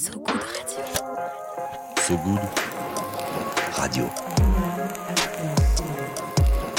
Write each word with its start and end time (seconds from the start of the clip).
So 0.00 0.12
Good 0.12 0.40
Radio. 0.56 0.84
So 1.98 2.16
Good 2.24 2.40
Radio. 3.76 4.08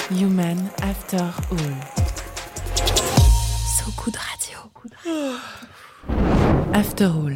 Human 0.10 0.58
After 0.82 1.22
All. 1.52 1.76
So 3.68 3.92
Good 3.96 4.18
Radio. 4.18 4.72
After 6.74 7.06
All. 7.06 7.34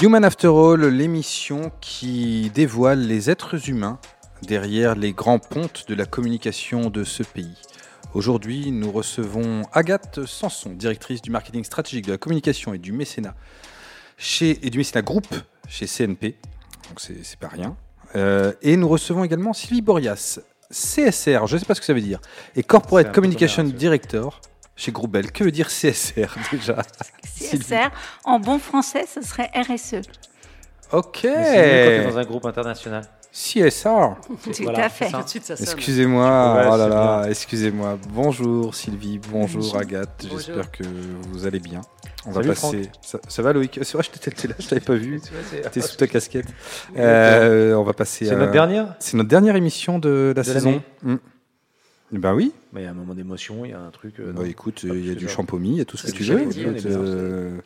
Human 0.00 0.24
After 0.24 0.48
All, 0.48 0.80
l'émission 0.86 1.70
qui 1.82 2.50
dévoile 2.54 3.00
les 3.00 3.28
êtres 3.28 3.68
humains 3.68 3.98
derrière 4.40 4.94
les 4.94 5.12
grands 5.12 5.38
pontes 5.38 5.84
de 5.86 5.94
la 5.94 6.06
communication 6.06 6.88
de 6.88 7.04
ce 7.04 7.22
pays. 7.22 7.58
Aujourd'hui, 8.14 8.70
nous 8.70 8.90
recevons 8.90 9.64
Agathe 9.74 10.24
Sanson, 10.24 10.70
directrice 10.70 11.20
du 11.20 11.30
marketing 11.30 11.64
stratégique 11.64 12.06
de 12.06 12.12
la 12.12 12.18
communication 12.18 12.72
et 12.72 12.78
du 12.78 12.92
mécénat 12.92 13.34
chez, 14.16 14.64
et 14.66 14.70
du 14.70 14.78
mécénat 14.78 15.02
groupe 15.02 15.34
chez 15.68 15.86
CNP. 15.86 16.36
Donc 16.88 17.00
c'est 17.00 17.24
c'est 17.24 17.38
pas 17.38 17.48
rien. 17.48 17.76
Euh, 18.16 18.52
et 18.62 18.76
nous 18.76 18.88
recevons 18.88 19.24
également 19.24 19.52
Sylvie 19.52 19.82
Borias, 19.82 20.38
CSR, 20.70 21.46
je 21.46 21.54
ne 21.54 21.58
sais 21.60 21.66
pas 21.66 21.74
ce 21.74 21.80
que 21.80 21.86
ça 21.86 21.94
veut 21.94 22.00
dire, 22.00 22.20
et 22.54 22.62
Corporate 22.62 23.12
Communication. 23.12 23.64
Director 23.64 24.40
chez 24.76 24.92
Groupe 24.92 25.12
Bell. 25.12 25.30
Que 25.30 25.44
veut 25.44 25.52
dire 25.52 25.68
CSR 25.68 26.36
déjà. 26.52 26.82
CSR, 27.38 27.90
en 28.24 28.40
bon 28.40 28.58
français, 28.58 29.04
ce 29.12 29.22
serait 29.22 29.50
RSE. 29.54 30.02
Ok. 30.92 31.20
Mais 31.24 31.30
c'est 31.30 31.30
mieux 31.30 31.34
quand 31.34 32.02
tu 32.04 32.08
es 32.08 32.12
dans 32.12 32.18
un 32.18 32.24
groupe 32.24 32.46
international. 32.46 33.04
CSR. 33.32 34.14
Tout 34.44 34.52
Voilà, 34.62 34.84
à 34.84 34.88
fait. 34.88 35.10
Excusez-moi, 35.60 36.68
oh 36.72 36.76
là 36.76 36.88
là, 36.88 37.26
excusez-moi. 37.28 37.98
Bonjour 38.10 38.74
Sylvie, 38.74 39.18
bonjour, 39.18 39.62
Bonjour. 39.62 39.76
Agathe, 39.80 40.26
j'espère 40.30 40.70
que 40.70 40.84
vous 41.30 41.44
allez 41.44 41.58
bien. 41.58 41.80
On 42.26 42.32
Salut, 42.32 42.48
va 42.48 42.54
passer. 42.54 42.90
Ça, 43.02 43.18
ça 43.28 43.42
va 43.42 43.52
Loïc? 43.52 43.78
C'est 43.82 43.92
vrai, 43.94 44.02
je 44.02 44.10
t'étais 44.18 44.48
là, 44.48 44.54
je 44.58 44.66
t'avais 44.68 44.80
pas 44.80 44.94
vu. 44.94 45.20
C'est 45.50 45.70
T'es 45.70 45.80
sous 45.80 45.96
ta 45.96 46.06
casquette. 46.06 46.46
Euh, 46.96 47.74
on 47.74 47.82
va 47.82 47.92
passer. 47.92 48.30
à- 48.30 48.36
notre 48.36 48.52
dernière? 48.52 48.94
C'est 48.98 49.16
notre 49.16 49.28
dernière 49.28 49.56
émission 49.56 49.98
de 49.98 50.32
la 50.34 50.42
De 50.42 50.46
saison. 50.46 50.82
Mm. 51.02 51.16
Eh 52.14 52.18
Ben 52.18 52.34
oui. 52.34 52.52
Mais 52.72 52.82
il 52.82 52.84
y 52.84 52.86
a 52.86 52.90
un 52.90 52.94
moment 52.94 53.14
d'émotion, 53.14 53.64
il 53.64 53.72
y 53.72 53.74
a 53.74 53.80
un 53.80 53.90
truc. 53.90 54.20
euh, 54.20 54.32
Bah 54.32 54.46
écoute, 54.46 54.82
il 54.84 55.06
y 55.06 55.10
a 55.10 55.14
du 55.14 55.28
champomis, 55.28 55.70
il 55.70 55.76
y 55.78 55.80
a 55.80 55.84
tout 55.84 55.96
ce 55.96 56.06
C'est 56.06 56.12
que 56.12 56.18
tu 56.18 56.24
veux. 56.24 56.40
Écoute, 56.42 56.56
on 56.56 56.88
euh, 56.88 57.58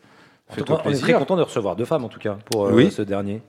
En 0.51 0.55
cas, 0.63 0.83
on 0.87 0.91
est 0.91 0.99
très 0.99 1.13
content 1.13 1.37
de 1.37 1.43
recevoir 1.43 1.77
deux 1.77 1.85
femmes 1.85 2.05
en 2.05 2.09
tout 2.09 2.21
cas 2.21 2.39
pour 2.51 2.67
euh, 2.67 2.73
Oui. 2.73 2.91
ce 2.91 3.03
dernier. 3.03 3.43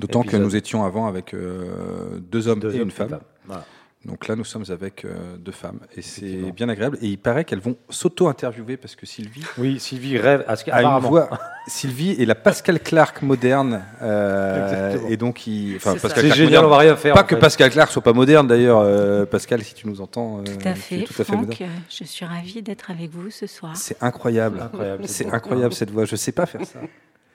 D'autant 0.00 0.22
que 0.22 0.36
nous 0.36 0.54
étions 0.54 0.84
avant 0.84 1.06
avec 1.06 1.34
deux 1.34 2.48
hommes 2.48 2.60
Deux 2.60 2.74
et 2.74 2.78
une 2.78 2.90
femme. 2.90 3.18
Voilà. 3.46 3.64
Donc 4.08 4.26
là, 4.26 4.34
nous 4.36 4.44
sommes 4.44 4.64
avec 4.70 5.04
euh, 5.04 5.36
deux 5.38 5.52
femmes 5.52 5.80
et 5.94 6.00
c'est 6.02 6.50
bien 6.52 6.68
agréable. 6.70 6.96
Et 7.02 7.08
il 7.08 7.18
paraît 7.18 7.44
qu'elles 7.44 7.60
vont 7.60 7.76
s'auto-interviewer 7.90 8.76
parce 8.78 8.96
que 8.96 9.04
Sylvie 9.04 9.44
Oui, 9.58 9.78
Sylvie 9.78 10.16
rêve 10.18 10.44
à 10.48 10.56
ce 10.56 10.68
a 10.70 10.82
une 10.82 11.00
voix. 11.00 11.28
Sylvie 11.66 12.12
est 12.20 12.24
la 12.24 12.34
Pascal 12.34 12.80
Clark 12.80 13.20
moderne. 13.22 13.82
euh, 14.00 14.64
Exactement. 14.92 15.08
et 15.10 15.16
donc, 15.18 15.46
il... 15.46 15.76
enfin, 15.76 15.94
Pascal 15.96 16.24
génial, 16.32 16.44
moderne. 16.44 16.64
on 16.64 16.68
va 16.70 16.78
rien 16.78 16.96
faire. 16.96 17.14
Pas 17.14 17.20
en 17.20 17.24
que 17.24 17.34
fait. 17.36 17.40
Pascal 17.40 17.70
Clark 17.70 17.90
soit 17.90 18.02
pas 18.02 18.14
moderne 18.14 18.46
d'ailleurs. 18.46 18.78
euh, 18.80 19.26
Pascal, 19.26 19.62
si 19.62 19.74
tu 19.74 19.86
nous 19.86 20.00
entends. 20.00 20.38
euh, 20.40 20.44
Tout 20.44 20.68
à 20.68 20.74
fait, 20.74 21.02
tout 21.04 21.12
à 21.12 21.16
fait 21.16 21.24
Franck. 21.24 21.62
Je 21.90 22.04
suis 22.04 22.24
ravie 22.24 22.62
d'être 22.62 22.90
avec 22.90 23.10
vous 23.10 23.30
ce 23.30 23.46
soir. 23.46 23.76
C'est 23.76 24.02
incroyable. 24.02 24.70
C'est 25.04 25.30
incroyable 25.32 25.74
cette 25.74 25.90
voix. 25.90 26.06
Je 26.06 26.16
sais 26.16 26.32
pas 26.32 26.46
faire 26.46 26.64
ça. 26.64 26.80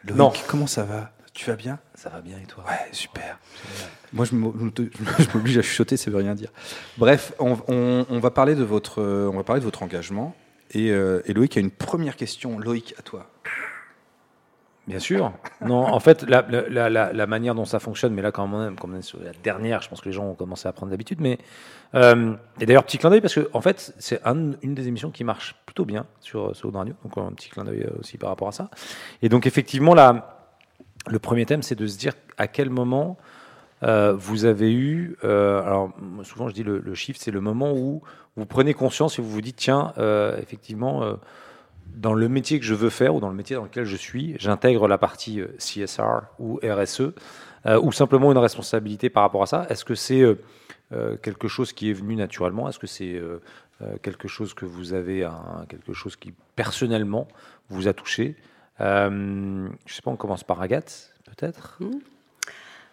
Loïc, 0.05 0.17
Non. 0.17 0.33
comment 0.47 0.67
ça 0.67 0.83
va? 0.83 1.11
Tu 1.33 1.49
vas 1.49 1.55
bien? 1.55 1.79
Ça 1.95 2.09
va 2.09 2.21
bien 2.21 2.37
et 2.37 2.45
toi? 2.45 2.63
Ouais, 2.67 2.89
super. 2.91 3.39
Moi, 4.13 4.25
je 4.25 4.35
m'o- 4.35 4.53
je 4.77 5.25
m'oblige 5.37 5.57
à 5.57 5.61
chuchoter, 5.63 5.97
ça 5.97 6.11
veut 6.11 6.17
rien 6.17 6.35
dire. 6.35 6.49
Bref, 6.97 7.33
on, 7.39 7.57
on- 7.67 8.05
on 8.09 8.19
va 8.19 8.29
parler 8.29 8.53
de 8.55 8.63
votre, 8.63 9.01
euh, 9.01 9.29
on 9.33 9.37
va 9.37 9.43
parler 9.43 9.59
de 9.59 9.65
votre 9.65 9.81
engagement. 9.83 10.35
Et, 10.71 10.91
euh, 10.91 11.21
et 11.25 11.33
Loïc 11.33 11.57
a 11.57 11.59
une 11.59 11.71
première 11.71 12.15
question. 12.15 12.59
Loïc, 12.59 12.93
à 12.99 13.01
toi. 13.01 13.29
Bien 14.85 14.99
sûr. 14.99 15.31
Non, 15.61 15.77
en 15.87 15.99
fait, 16.01 16.23
la, 16.23 16.45
la, 16.49 16.89
la, 16.89 17.13
la 17.13 17.25
manière 17.27 17.55
dont 17.55 17.63
ça 17.63 17.79
fonctionne, 17.79 18.13
mais 18.13 18.21
là, 18.21 18.31
quand 18.33 18.45
même, 18.47 18.75
comme 18.77 18.93
on 18.93 18.97
est 18.97 19.01
sur 19.01 19.17
la 19.23 19.31
dernière, 19.41 19.81
je 19.81 19.87
pense 19.87 20.01
que 20.01 20.09
les 20.09 20.13
gens 20.13 20.25
ont 20.25 20.33
commencé 20.35 20.67
à 20.67 20.73
prendre 20.73 20.91
l'habitude. 20.91 21.21
Mais 21.21 21.37
euh, 21.95 22.35
et 22.59 22.65
d'ailleurs, 22.65 22.83
petit 22.83 22.97
clin 22.97 23.09
d'œil 23.09 23.21
parce 23.21 23.33
que 23.35 23.49
en 23.53 23.61
fait, 23.61 23.93
c'est 23.97 24.19
un- 24.27 24.51
une 24.61 24.73
des 24.75 24.87
émissions 24.89 25.09
qui 25.09 25.23
marche 25.23 25.55
plutôt 25.65 25.85
bien 25.85 26.05
sur 26.19 26.51
Aude 26.65 26.75
Radio. 26.75 26.93
Donc 27.03 27.17
un 27.17 27.31
petit 27.31 27.49
clin 27.49 27.63
d'œil 27.63 27.83
euh, 27.83 27.99
aussi 28.01 28.17
par 28.17 28.29
rapport 28.29 28.49
à 28.49 28.51
ça. 28.51 28.69
Et 29.21 29.29
donc 29.29 29.47
effectivement, 29.47 29.93
là, 29.95 30.32
le 31.07 31.19
premier 31.19 31.45
thème, 31.45 31.63
c'est 31.63 31.75
de 31.75 31.87
se 31.87 31.97
dire 31.97 32.13
à 32.37 32.47
quel 32.47 32.69
moment 32.69 33.17
euh, 33.83 34.13
vous 34.13 34.45
avez 34.45 34.71
eu. 34.71 35.17
euh, 35.23 35.61
alors 35.63 35.91
souvent, 36.23 36.47
je 36.47 36.53
dis 36.53 36.63
le, 36.63 36.93
chiffre, 36.93 37.19
c'est 37.21 37.31
le 37.31 37.41
moment 37.41 37.73
où 37.73 38.01
vous 38.35 38.45
prenez 38.45 38.73
conscience 38.73 39.19
et 39.19 39.21
vous 39.21 39.29
vous 39.29 39.41
dites 39.41 39.57
tiens, 39.57 39.93
euh, 39.97 40.37
effectivement. 40.41 41.17
dans 41.95 42.13
le 42.13 42.29
métier 42.29 42.59
que 42.59 42.65
je 42.65 42.73
veux 42.73 42.89
faire 42.89 43.13
ou 43.15 43.19
dans 43.19 43.29
le 43.29 43.35
métier 43.35 43.55
dans 43.55 43.63
lequel 43.63 43.85
je 43.85 43.97
suis, 43.97 44.35
j'intègre 44.39 44.87
la 44.87 44.97
partie 44.97 45.41
CSR 45.59 46.21
ou 46.39 46.59
RSE 46.63 47.13
ou 47.81 47.91
simplement 47.91 48.31
une 48.31 48.37
responsabilité 48.37 49.09
par 49.09 49.23
rapport 49.23 49.43
à 49.43 49.45
ça. 49.45 49.67
Est-ce 49.69 49.85
que 49.85 49.95
c'est 49.95 50.23
quelque 51.21 51.47
chose 51.47 51.73
qui 51.73 51.89
est 51.89 51.93
venu 51.93 52.15
naturellement? 52.15 52.69
Est-ce 52.69 52.79
que 52.79 52.87
c'est 52.87 53.21
quelque 54.01 54.27
chose 54.27 54.53
que 54.53 54.65
vous 54.65 54.93
avez, 54.93 55.27
quelque 55.67 55.93
chose 55.93 56.15
qui 56.15 56.33
personnellement 56.55 57.27
vous 57.69 57.87
a 57.87 57.93
touché? 57.93 58.37
Euh, 58.81 59.67
Je 59.85 59.93
sais 59.93 60.01
pas, 60.01 60.11
on 60.11 60.15
commence 60.15 60.43
par 60.43 60.61
Agathe, 60.61 61.11
peut-être? 61.25 61.79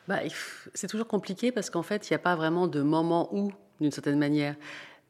Bah, 0.08 0.22
il 0.24 0.30
f- 0.30 0.68
c'est 0.74 0.86
toujours 0.88 1.06
compliqué 1.06 1.52
parce 1.52 1.70
qu'en 1.70 1.82
fait, 1.82 2.08
il 2.08 2.12
n'y 2.12 2.16
a 2.16 2.18
pas 2.20 2.34
vraiment 2.36 2.66
de 2.66 2.82
moment 2.82 3.28
où, 3.34 3.52
d'une 3.80 3.90
certaine 3.92 4.18
manière. 4.18 4.54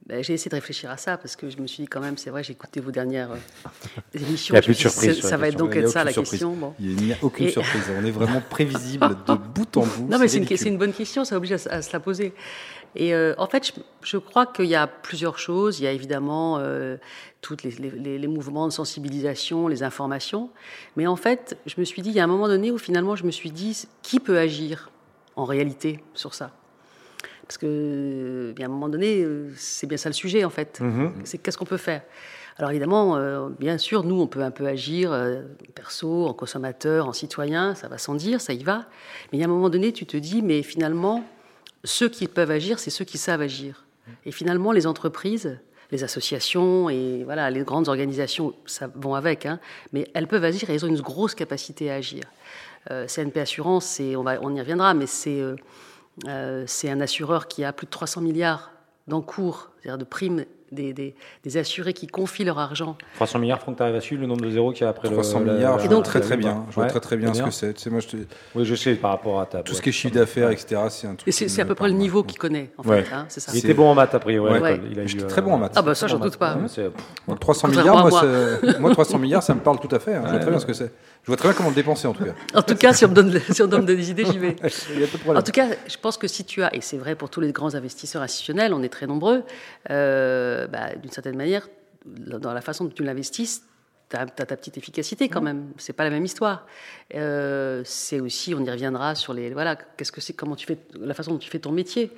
Bah, 0.06 0.22
j'ai 0.22 0.32
essayé 0.32 0.48
de 0.48 0.54
réfléchir 0.54 0.91
à 0.91 0.97
ça 0.97 1.19
parce 1.19 1.36
que 1.36 1.50
je 1.50 1.58
me 1.58 1.66
suis 1.66 1.82
dit 1.82 1.88
quand 1.88 2.00
même, 2.00 2.16
c'est 2.16 2.31
vrai, 2.31 2.42
j'ai 2.42 2.53
écouté 2.53 2.81
vos 2.81 2.91
dernières 2.91 3.32
euh, 3.32 3.36
émissions. 4.14 4.54
Il 4.54 4.56
y 4.56 4.58
a 4.58 4.62
plus 4.62 4.72
de 4.75 4.78
surprise 4.78 5.20
Ça 5.20 5.36
va 5.36 5.48
être 5.48 5.58
donc 5.58 5.76
être 5.76 5.88
ça 5.88 6.04
la 6.04 6.12
surprise. 6.12 6.31
question. 6.32 6.54
Bon. 6.54 6.75
Il 6.81 6.97
n'y 6.97 7.12
a 7.12 7.16
aucune 7.22 7.47
Et- 7.47 7.50
surprise. 7.50 7.82
On 7.98 8.04
est 8.04 8.10
vraiment 8.10 8.41
prévisible 8.50 9.08
de 9.26 9.34
bout 9.34 9.76
en 9.76 9.84
bout. 9.87 10.08
Non, 10.08 10.19
mais 10.19 10.28
c'est 10.28 10.38
une, 10.66 10.78
bonne 10.78 10.92
question, 10.94 11.25
ça 11.25 11.37
oblige 11.37 11.52
à, 11.52 11.82
se 11.82 11.92
la 11.92 12.00
poser. 12.00 12.32
Et 12.97 13.14
euh, 13.14 13.34
en 13.38 13.47
fait, 13.47 13.66
je, 13.66 13.72
je 14.02 14.16
crois 14.16 14.47
qu'il 14.47 14.64
y 14.66 14.75
a 14.75 14.87
plusieurs 14.87 15.38
choses. 15.38 15.78
Il 15.81 15.84
y 15.84 15.87
a 15.87 15.92
évidemment 15.92 16.56
euh, 16.58 16.97
tous 17.41 17.56
les, 17.65 17.71
les- 17.71 17.91
les- 17.91 18.19
les 18.19 18.27
mouvements 18.27 18.67
de 18.67 18.73
sensibilisation, 18.73 19.67
les 19.69 19.83
informations. 19.83 20.51
Mais 20.97 21.06
en 21.06 21.17
fait, 21.17 21.56
je 21.67 21.75
me 21.78 21.84
suis 21.84 22.03
dit, 22.03 22.11
il 22.11 22.17
y 22.17 22.21
a 22.21 22.25
un 22.25 22.28
moment 22.28 22.49
donné 22.49 22.71
où 22.71 22.78
finalement, 22.78 23.17
je 23.17 23.25
me 23.25 23.31
suis 23.31 23.51
dit, 23.51 23.87
qui 24.03 24.21
peut 24.21 24.39
agir 24.39 24.91
en 25.37 25.45
réalité 25.45 26.03
sur 26.15 26.34
ça? 26.34 26.50
Parce 27.47 27.59
que, 27.59 28.53
bien, 28.55 28.67
à 28.67 28.69
un 28.69 28.73
moment 28.73 28.89
donné, 28.89 29.23
euh, 29.23 29.50
c'est 29.56 29.87
bien 29.87 29.97
ça 29.97 30.09
le 30.09 30.12
sujet, 30.12 30.45
en 30.45 30.50
fait. 30.50 30.81
C'est 31.25 31.39
qu'est-ce 31.39 31.59
qu'on 31.59 31.65
peut 31.65 31.77
faire? 31.79 32.03
Alors 32.59 32.71
évidemment, 32.73 33.17
euh, 33.17 33.49
bien 33.59 33.79
sûr, 33.79 34.05
nous, 34.05 34.21
on 34.21 34.27
peut 34.27 34.43
un 34.43 34.50
peu 34.50 34.67
agir 34.67 35.12
euh, 35.12 35.43
perso, 35.75 36.27
en 36.27 36.34
consommateur, 36.34 37.09
en 37.09 37.12
citoyen, 37.15 37.75
ça 37.75 37.89
va 37.89 37.97
sans 37.97 38.15
dire, 38.15 38.41
ça 38.41 38.53
y 38.53 38.62
va. 38.62 38.84
Mais 39.33 39.39
il 39.39 39.41
y 39.41 39.43
a 39.43 39.47
un 39.47 39.50
moment 39.50 39.71
donné, 39.71 39.93
tu 39.93 40.05
te 40.05 40.17
dis, 40.19 40.43
mais 40.43 40.62
finalement, 40.62 41.25
ceux 41.84 42.09
qui 42.11 42.29
peuvent 42.29 42.50
agir, 42.50 42.79
c'est 42.79 42.91
ceux 42.91 43.06
qui 43.06 43.17
savent 43.19 43.41
agir. 43.41 43.87
Et 44.27 44.31
finalement, 44.33 44.73
les 44.73 44.87
entreprises, 44.87 45.59
les 45.91 46.05
associations 46.05 46.89
et 46.89 47.23
voilà, 47.25 47.51
les 47.51 47.62
grandes 47.62 47.89
organisations, 47.89 48.55
ça 48.67 48.89
vont 48.95 49.15
avec, 49.15 49.47
hein, 49.47 49.59
mais 49.93 50.06
elles 50.15 50.27
peuvent 50.27 50.45
agir 50.45 50.71
et 50.71 50.75
elles 50.75 50.84
ont 50.84 50.89
une 50.89 51.01
grosse 51.01 51.34
capacité 51.34 51.91
à 51.91 51.95
agir. 51.95 52.25
Euh, 52.91 53.06
CNP 53.06 53.41
Assurance, 53.41 54.00
on, 54.17 54.23
va, 54.23 54.39
on 54.43 54.55
y 54.55 54.61
reviendra, 54.61 54.95
mais 54.95 55.06
c'est, 55.06 55.41
euh, 55.41 55.56
euh, 56.27 56.65
c'est 56.67 56.91
un 56.91 57.00
assureur 57.00 57.49
qui 57.49 57.65
a 57.65 57.73
plus 57.73 57.87
de 57.87 57.91
300 57.91 58.21
milliards 58.21 58.71
d'encours, 59.06 59.71
c'est-à-dire 59.81 59.99
de 59.99 60.05
primes 60.05 60.45
des, 60.72 60.92
des- 60.92 61.14
des 61.44 61.56
assurés 61.56 61.92
qui 61.92 62.06
confient 62.06 62.44
leur 62.44 62.58
argent 62.58 62.97
300 63.16 63.38
milliards, 63.38 63.58
Franck, 63.60 63.76
tu 63.76 63.82
arrives 63.82 63.94
à 63.97 64.00
suivre 64.00 64.22
le 64.22 64.28
nombre 64.28 64.42
de 64.42 64.50
zéros 64.50 64.72
qu'il 64.72 64.82
y 64.82 64.86
a 64.86 64.91
après 64.91 65.08
300 65.10 65.41
le, 65.41 65.47
la- 65.47 65.53
milliards, 65.54 65.76
la- 65.76 65.82
je 65.82 65.88
donc- 65.88 65.92
vois 65.94 66.03
très 66.04 66.20
très 66.20 66.36
bien. 66.36 66.64
Je 66.70 66.75
vois 66.75 66.84
Ouais, 66.84 66.91
très 66.91 67.00
très 67.00 67.16
bien 67.16 67.34
ce 67.34 67.42
que 67.42 67.50
c'est. 67.50 67.75
Tu 67.75 67.81
sais, 67.82 67.91
moi, 67.91 68.00
je 68.00 68.08
te- 68.08 68.16
Oui, 68.54 68.64
je 68.64 68.75
sais, 68.75 68.94
par 68.94 69.10
rapport 69.10 69.41
à 69.41 69.47
ta. 69.47 69.62
Tout 69.62 69.75
ce 69.75 69.82
qui 69.82 69.88
est 69.88 69.92
chiffre 69.92 70.14
d'affaires, 70.14 70.50
etc., 70.50 70.81
c'est 70.91 71.06
un 71.06 71.14
truc. 71.14 71.28
Et 71.28 71.32
c'est, 71.32 71.60
à 71.60 71.64
peu 71.64 71.75
près 71.75 71.88
le 71.88 71.94
niveau 71.94 72.22
qu'il 72.22 72.38
connaît, 72.38 72.70
en 72.78 72.82
Ouais. 72.88 73.03
fait. 73.03 73.14
hein, 73.14 73.26
c'est 73.28 73.41
ça. 73.41 73.53
Il 73.54 73.58
était 73.58 73.75
bon 73.75 73.88
en 73.88 73.94
maths, 73.94 74.14
a 74.14 74.19
priori. 74.20 74.60
Il 74.91 74.98
a 75.00 75.06
J'étais 75.06 75.25
eu, 75.25 75.26
très 75.26 75.42
bon 75.42 75.53
en 75.54 75.58
maths. 75.58 75.72
Ah 75.76 75.82
bah 75.82 75.94
ça, 75.94 76.06
j'en 76.06 76.19
doute 76.19 76.36
pas. 76.36 76.54
en 76.54 76.60
maths. 76.60 76.76
Ouais, 76.78 76.91
Moi, 77.26 77.37
300 77.38 77.69
Contrairement 77.69 78.04
milliards, 78.06 78.81
moi, 78.81 78.91
300 78.92 79.19
milliards, 79.19 79.42
ça 79.42 79.54
me 79.54 79.60
parle 79.60 79.78
tout 79.81 79.94
à 79.94 79.98
fait. 79.98 80.14
hein. 80.14 80.22
Je 80.26 80.31
vois 80.31 80.38
très 80.41 80.50
bien 80.50 80.60
ce 80.60 80.66
que 80.66 80.72
c'est. 80.72 80.92
Je 81.22 81.26
vois 81.26 81.36
très 81.36 81.48
bien 81.48 81.56
comment 81.56 81.69
le 81.69 81.75
dépenser, 81.75 82.06
en 82.06 82.14
tout 82.14 82.25
cas. 82.25 82.34
En 82.54 82.62
tout 82.62 82.75
cas, 82.75 82.92
si 82.92 83.04
on 83.04 83.08
me 83.08 83.14
donne, 83.14 83.38
si 83.50 83.62
on 83.62 83.67
me 83.67 83.70
donne 83.70 83.84
des 83.84 84.11
idées, 84.11 84.25
j'y 84.25 84.38
vais. 84.38 84.56
Il 84.94 85.00
y 85.00 85.05
a 85.05 85.06
pas 85.06 85.12
de 85.12 85.22
problème. 85.22 85.37
En 85.37 85.43
tout 85.43 85.52
cas, 85.52 85.69
je 85.87 85.96
pense 85.99 86.17
que 86.17 86.26
si 86.26 86.44
tu 86.44 86.62
as, 86.62 86.75
et 86.75 86.81
c'est 86.81 86.96
vrai 86.96 87.14
pour 87.14 87.28
tous 87.28 87.40
les 87.40 87.52
grands 87.52 87.75
investisseurs 87.75 88.22
institutionnels, 88.22 88.72
on 88.72 88.82
est 88.82 88.88
très 88.88 89.06
nombreux, 89.06 89.44
euh, 89.90 90.67
bah, 90.67 90.94
d'une 90.96 91.11
certaine 91.11 91.37
manière, 91.37 91.69
dans 92.06 92.55
la 92.55 92.62
façon 92.62 92.84
dont 92.84 92.90
tu 92.90 93.05
l'investis, 93.05 93.62
tu 94.08 94.17
as, 94.17 94.26
ta 94.26 94.56
petite 94.56 94.78
efficacité 94.78 95.28
quand 95.28 95.43
même. 95.43 95.69
C'est 95.76 95.93
pas 95.93 96.05
la 96.05 96.11
même 96.11 96.25
histoire. 96.25 96.67
Euh, 97.14 97.82
c'est 97.84 98.19
aussi, 98.20 98.55
on 98.55 98.64
y 98.64 98.70
reviendra 98.70 99.14
sur 99.14 99.34
les, 99.34 99.50
voilà, 99.50 99.76
qu'est-ce 99.76 100.12
que 100.12 100.20
c'est, 100.20 100.32
comment 100.32 100.56
tu 100.56 100.66
fais, 100.66 100.78
la 100.99 101.14
façon 101.14 101.32
dont 101.32 101.38
tu 101.38 101.50
fais 101.50 101.61
ton 101.61 101.73
métier. 101.73 102.11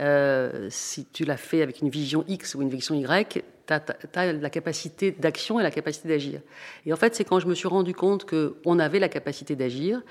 Euh, 0.00 0.66
si 0.70 1.06
tu 1.12 1.24
l'as 1.24 1.36
fait 1.36 1.62
avec 1.62 1.80
une 1.80 1.88
vision 1.88 2.24
X 2.26 2.54
ou 2.56 2.62
une 2.62 2.68
vision 2.68 2.94
Y, 2.96 3.44
tu 3.66 3.72
as, 3.72 4.32
la 4.32 4.50
capacité 4.50 5.12
d'action 5.12 5.58
et 5.60 5.62
la 5.62 5.70
capacité 5.70 6.08
d'agir. 6.08 6.40
Et 6.84 6.92
en 6.92 6.96
fait, 6.96 7.14
c'est 7.14 7.24
quand 7.24 7.38
je 7.38 7.46
me 7.46 7.54
suis 7.54 7.68
rendu 7.68 7.94
compte 7.94 8.26
qu'on 8.28 8.78
avait 8.78 8.98
la 8.98 9.08
capacité 9.08 9.54
d'agir. 9.56 10.02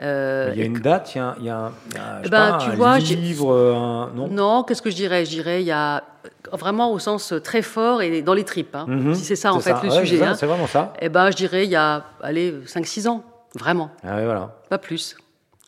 euh, 0.00 0.50
Il 0.54 0.58
y 0.58 0.62
a 0.62 0.64
et 0.64 0.66
une 0.68 0.78
que- 0.78 0.82
date, 0.84 1.14
il 1.14 1.18
y 1.18 1.20
a, 1.20 1.26
un- 1.26 1.34
il 1.38 1.44
y 1.44 1.50
a 1.50 1.56
un, 1.58 1.72
il 1.90 1.94
y 1.96 1.98
a 1.98 2.02
un- 2.04 2.18
je 2.20 2.24
sais 2.24 2.30
Ben, 2.30 2.50
pas, 2.52 2.58
tu 2.64 2.70
un 2.70 2.74
vois, 2.76 2.98
livre, 2.98 3.52
un... 3.74 4.12
non? 4.14 4.28
Non, 4.28 4.62
qu'est-ce 4.62 4.80
que 4.80 4.90
je 4.90 4.96
dirais? 4.96 5.24
Je 5.24 5.30
dirais, 5.30 5.60
il 5.62 5.66
y 5.66 5.72
a 5.72 5.96
euh, 5.98 6.28
vraiment 6.56 6.92
au 6.92 6.98
sens 6.98 7.34
très 7.44 7.62
fort 7.62 8.00
et 8.00 8.22
dans 8.22 8.34
les 8.34 8.44
tripes. 8.44 8.74
hein. 8.74 8.86
Mhm. 8.88 9.14
Si 9.14 9.24
c'est 9.24 9.36
ça, 9.36 9.52
en 9.52 9.60
fait, 9.60 9.74
le 9.82 9.90
Ouais, 9.90 9.98
sujet. 9.98 10.16
c'est 10.18 10.24
ça, 10.24 10.30
hein. 10.30 10.34
C'est 10.34 10.46
vraiment 10.46 10.66
ça. 10.68 10.92
Eh 11.02 11.08
ben, 11.08 11.30
je 11.30 11.36
dirais, 11.36 11.64
il 11.64 11.70
y 11.70 11.76
a, 11.76 12.04
allez, 12.22 12.54
5-6 12.66 13.08
ans. 13.08 13.24
Vraiment. 13.54 13.90
Ah 14.02 14.22
voilà. 14.24 14.56
Pas 14.70 14.78
plus. 14.78 15.16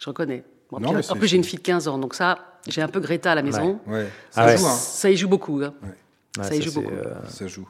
Je 0.00 0.06
reconnais. 0.06 0.44
Bon, 0.70 0.80
Non, 0.80 0.94
puis, 0.94 1.06
en 1.10 1.16
plus, 1.16 1.28
j'ai 1.28 1.36
une 1.36 1.44
fille 1.44 1.58
de 1.58 1.64
15 1.64 1.86
ans, 1.88 1.98
donc 1.98 2.14
ça, 2.14 2.38
j'ai 2.68 2.82
un 2.82 2.88
peu 2.88 3.00
Greta 3.00 3.32
à 3.32 3.34
la 3.34 3.42
maison. 3.42 3.80
Ouais, 3.86 4.08
Ah 4.34 4.42
ça 4.42 4.46
ouais. 4.46 4.56
joue, 4.58 4.66
hein. 4.66 4.70
Ça 4.76 5.10
y 5.10 5.16
joue 5.16 5.28
beaucoup. 5.28 5.60
hein. 5.62 5.74
Ouais, 5.82 6.44
Ça 6.44 6.54
y 6.54 6.62
joue 6.62 6.72
beaucoup. 6.72 6.94
euh, 6.94 7.14
Ça 7.28 7.46
joue. 7.46 7.68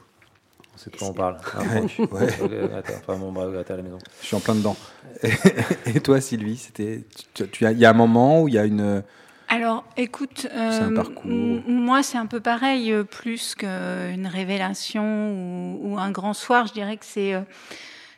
c'est 0.75 0.91
de 0.93 0.97
quoi 0.97 1.07
on 1.09 1.13
parle. 1.13 1.37
Ah. 1.55 1.61
Greta, 2.09 2.93
Enfin, 3.01 3.17
bon, 3.17 3.31
Greta 3.51 3.73
à 3.73 3.77
la 3.77 3.83
maison. 3.83 3.97
Je 4.21 4.25
suis 4.27 4.35
en 4.35 4.39
plein 4.39 4.55
dedans. 4.55 4.75
Et 5.85 5.99
toi, 6.01 6.19
Sylvie, 6.21 6.57
c'était, 6.57 7.03
tu, 7.33 7.47
tu 7.49 7.65
as, 7.65 7.71
il 7.71 7.79
y 7.79 7.85
a 7.85 7.89
un 7.89 7.93
moment 7.93 8.41
où 8.41 8.47
il 8.47 8.53
y 8.55 8.57
a 8.57 8.65
une, 8.65 9.03
Alors, 9.47 9.85
écoute, 9.97 10.47
euh, 10.51 10.71
C'est 10.71 10.83
un 10.83 10.93
parcours. 10.93 11.23
m- 11.31 11.61
moi, 11.67 12.03
c'est 12.03 12.17
un 12.17 12.25
peu 12.25 12.39
pareil, 12.39 12.91
euh, 12.91 13.03
plus 13.03 13.55
qu'une 13.55 14.27
révélation 14.27 15.03
ou, 15.31 15.79
ou 15.93 15.97
un 15.99 16.11
grand 16.11 16.33
soir. 16.33 16.67
Je 16.67 16.73
dirais 16.73 16.97
que 16.97 17.05
c'est, 17.05 17.33
euh, 17.33 17.41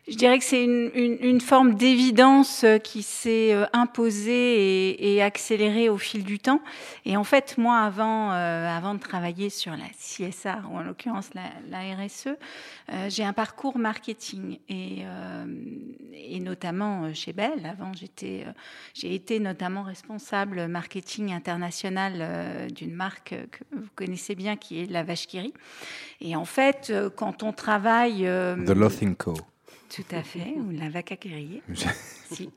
je 0.07 0.15
dirais 0.15 0.39
que 0.39 0.45
c'est 0.45 0.63
une, 0.63 0.89
une, 0.93 1.17
une 1.21 1.41
forme 1.41 1.75
d'évidence 1.75 2.63
euh, 2.63 2.77
qui 2.77 3.03
s'est 3.03 3.53
euh, 3.53 3.65
imposée 3.73 4.93
et, 4.93 5.15
et 5.15 5.21
accélérée 5.21 5.89
au 5.89 5.97
fil 5.97 6.23
du 6.23 6.39
temps. 6.39 6.61
Et 7.05 7.17
en 7.17 7.23
fait, 7.23 7.57
moi, 7.57 7.79
avant, 7.79 8.31
euh, 8.31 8.67
avant 8.67 8.93
de 8.93 8.99
travailler 8.99 9.49
sur 9.49 9.73
la 9.73 9.87
CSR 9.97 10.69
ou 10.71 10.77
en 10.77 10.81
l'occurrence 10.81 11.29
la, 11.33 11.43
la 11.69 11.95
RSE, 11.95 12.27
euh, 12.89 13.09
j'ai 13.09 13.25
un 13.25 13.33
parcours 13.33 13.77
marketing 13.77 14.59
et, 14.69 14.99
euh, 15.01 15.45
et 16.13 16.39
notamment 16.39 17.03
euh, 17.03 17.13
chez 17.13 17.33
Bell. 17.33 17.65
Avant, 17.65 17.91
j'étais 17.93 18.45
j'ai 18.93 19.13
été 19.13 19.39
notamment 19.39 19.83
responsable 19.83 20.67
marketing 20.67 21.33
international 21.33 22.71
d'une 22.71 22.93
marque 22.93 23.35
que 23.51 23.63
vous 23.71 23.89
connaissez 23.95 24.35
bien 24.35 24.55
qui 24.55 24.81
est 24.81 24.89
la 24.89 25.03
Vache. 25.03 25.27
Et 26.21 26.35
en 26.35 26.45
fait, 26.45 26.93
quand 27.15 27.43
on 27.43 27.51
travaille... 27.51 28.21
The 28.23 28.69
Lothing 28.69 29.15
Co. 29.15 29.33
Tout 29.93 30.15
à 30.15 30.21
fait, 30.23 30.53
ou 30.57 30.71
la 30.77 30.89
vaca 30.89 31.15
rit. 31.23 31.61
Si. 32.31 32.49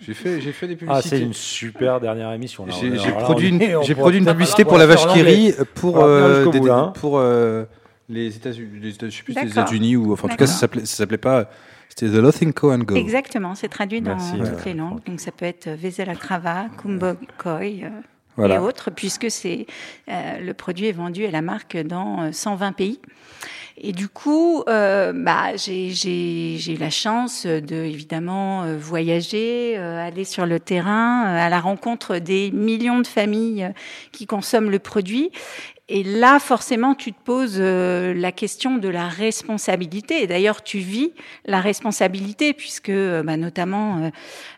J'ai 0.00 0.14
fait, 0.14 0.40
j'ai 0.40 0.52
fait 0.52 0.66
des 0.66 0.74
Ah, 0.74 0.76
publicités. 0.78 1.16
c'est 1.18 1.22
une 1.22 1.32
super 1.34 2.00
dernière 2.00 2.32
émission. 2.32 2.66
là. 2.66 2.72
J'ai 2.72 3.12
produit 3.12 3.48
une, 3.50 3.82
j'ai 3.82 3.94
produit 3.94 4.18
publicité 4.26 4.64
pour 4.64 4.78
la 4.78 4.86
vache 4.86 5.06
qui 5.12 5.22
rit 5.22 5.54
pour, 5.74 6.02
euh, 6.02 6.46
des- 6.46 6.68
hein. 6.68 6.92
pour 6.96 7.18
euh, 7.18 7.64
les 8.08 8.34
États-Unis, 8.36 8.80
les 8.80 8.88
ou 9.96 10.12
enfin 10.12 10.26
en 10.26 10.30
tout 10.30 10.36
cas 10.36 10.46
ça 10.46 10.54
s'appelait, 10.58 10.84
ça 10.86 10.96
s'appelait 10.96 11.18
pas, 11.18 11.48
c'était 11.88 12.06
The 12.08 12.14
Lothing 12.20 12.52
Co 12.52 12.72
and 12.72 12.78
Go. 12.80 12.96
Exactement, 12.96 13.54
c'est 13.54 13.68
traduit 13.68 14.00
dans 14.00 14.16
Merci, 14.16 14.32
toutes 14.38 14.46
euh, 14.46 14.64
les 14.64 14.74
langues. 14.74 15.04
Donc 15.06 15.20
ça 15.20 15.30
peut 15.30 15.46
être 15.46 15.68
Vezela 15.68 16.16
Crava, 16.16 16.66
Kumbo 16.82 17.12
Koi 17.38 17.60
euh, 18.38 18.48
et 18.48 18.58
autres, 18.58 18.90
puisque 18.90 19.30
c'est 19.30 19.66
euh, 20.08 20.38
le 20.40 20.54
produit 20.54 20.86
est 20.86 20.92
vendu 20.92 21.24
à 21.26 21.30
la 21.30 21.42
marque 21.42 21.76
dans 21.76 22.22
euh, 22.22 22.32
120 22.32 22.72
pays. 22.72 22.98
Et 23.82 23.92
du 23.92 24.08
coup, 24.08 24.62
euh, 24.68 25.12
bah, 25.14 25.56
j'ai 25.56 25.90
eu 25.90 26.76
la 26.76 26.90
chance 26.90 27.46
de 27.46 27.76
évidemment 27.76 28.64
euh, 28.64 28.76
voyager, 28.76 29.74
euh, 29.78 30.06
aller 30.06 30.24
sur 30.24 30.44
le 30.44 30.60
terrain, 30.60 31.22
à 31.22 31.48
la 31.48 31.60
rencontre 31.60 32.18
des 32.18 32.50
millions 32.50 32.98
de 32.98 33.06
familles 33.06 33.72
qui 34.12 34.26
consomment 34.26 34.70
le 34.70 34.80
produit. 34.80 35.30
Et 35.92 36.04
là, 36.04 36.38
forcément, 36.38 36.94
tu 36.94 37.12
te 37.12 37.20
poses 37.20 37.58
euh, 37.58 38.14
la 38.14 38.30
question 38.30 38.76
de 38.76 38.88
la 38.88 39.08
responsabilité. 39.08 40.22
Et 40.22 40.28
d'ailleurs, 40.28 40.62
tu 40.62 40.78
vis 40.78 41.10
la 41.46 41.60
responsabilité, 41.60 42.52
puisque 42.52 42.90
euh, 42.90 43.24
bah, 43.24 43.36
notamment 43.36 44.12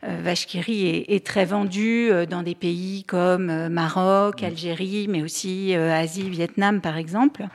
euh, 0.05 0.35
rit 0.53 0.87
est, 0.87 1.15
est 1.15 1.27
très 1.27 1.47
vendu 1.47 2.11
dans 2.29 2.43
des 2.43 2.55
pays 2.55 3.05
comme 3.05 3.69
Maroc, 3.69 4.43
Algérie, 4.43 5.07
mais 5.09 5.23
aussi 5.23 5.75
Asie, 5.75 6.29
Vietnam, 6.29 6.83
par 6.83 6.99
exemple, 6.99 7.47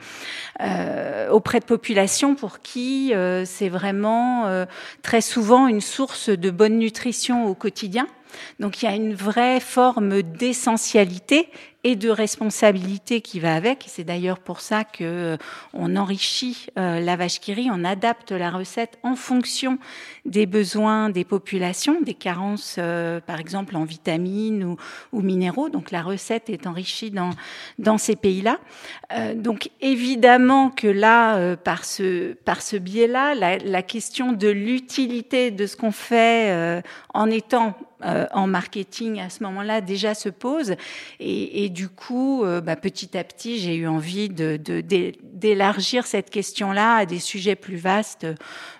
auprès 1.30 1.60
de 1.60 1.64
populations 1.64 2.34
pour 2.34 2.60
qui 2.60 3.12
c'est 3.44 3.68
vraiment 3.68 4.66
très 5.02 5.20
souvent 5.20 5.68
une 5.68 5.80
source 5.80 6.30
de 6.30 6.50
bonne 6.50 6.78
nutrition 6.78 7.46
au 7.46 7.54
quotidien. 7.54 8.06
Donc 8.60 8.82
il 8.82 8.86
y 8.86 8.88
a 8.88 8.94
une 8.94 9.14
vraie 9.14 9.60
forme 9.60 10.22
d'essentialité 10.22 11.48
et 11.84 11.94
de 11.94 12.10
responsabilité 12.10 13.20
qui 13.20 13.38
va 13.38 13.54
avec. 13.54 13.84
C'est 13.86 14.02
d'ailleurs 14.02 14.40
pour 14.40 14.60
ça 14.60 14.82
que 14.82 15.04
euh, 15.04 15.36
on 15.72 15.96
enrichit 15.96 16.66
euh, 16.76 16.98
la 16.98 17.14
vache 17.14 17.38
qui 17.38 17.54
rit, 17.54 17.68
on 17.72 17.84
adapte 17.84 18.32
la 18.32 18.50
recette 18.50 18.98
en 19.04 19.14
fonction 19.14 19.78
des 20.24 20.46
besoins 20.46 21.08
des 21.08 21.24
populations, 21.24 22.00
des 22.00 22.14
carences, 22.14 22.76
euh, 22.78 23.20
par 23.20 23.38
exemple 23.38 23.76
en 23.76 23.84
vitamines 23.84 24.76
ou, 25.12 25.22
minéraux. 25.22 25.68
Donc 25.68 25.92
la 25.92 26.02
recette 26.02 26.50
est 26.50 26.66
enrichie 26.66 27.12
dans 27.78 27.98
ces 27.98 28.16
pays-là. 28.16 28.58
Donc 29.34 29.70
évidemment 29.80 30.70
que 30.70 30.86
là, 30.86 31.56
par 31.56 31.84
ce 31.84 32.76
biais-là, 32.76 33.34
la, 33.34 33.82
question 33.82 34.32
de 34.32 34.48
l'utilité 34.48 35.50
de 35.50 35.66
ce 35.66 35.76
qu'on 35.76 35.92
fait 35.92 36.82
en 37.14 37.30
étant 37.30 37.74
en 38.02 38.46
marketing 38.46 39.20
à 39.20 39.28
ce 39.28 39.42
moment-là 39.42 39.80
déjà 39.80 40.14
se 40.14 40.28
pose 40.28 40.76
du 41.70 41.88
coup 41.88 42.44
euh, 42.44 42.60
bah, 42.60 42.76
petit 42.76 43.16
à 43.16 43.24
petit 43.24 43.58
j'ai 43.58 43.74
eu 43.76 43.86
envie 43.86 44.28
de 44.28 44.56
d'élargir 44.56 46.06
cette 46.06 46.30
question-là 46.30 46.96
à 46.96 47.06
des 47.06 47.18
sujets 47.18 47.56
plus 47.56 47.76
vastes 47.76 48.26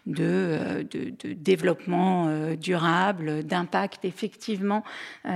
de 0.06 0.25
euh, 0.25 0.82
de, 0.85 1.12
de 1.29 1.32
développement 1.35 2.26
euh, 2.29 2.56
durable 2.56 3.44
d'impact 3.44 4.05
effectivement 4.05 4.82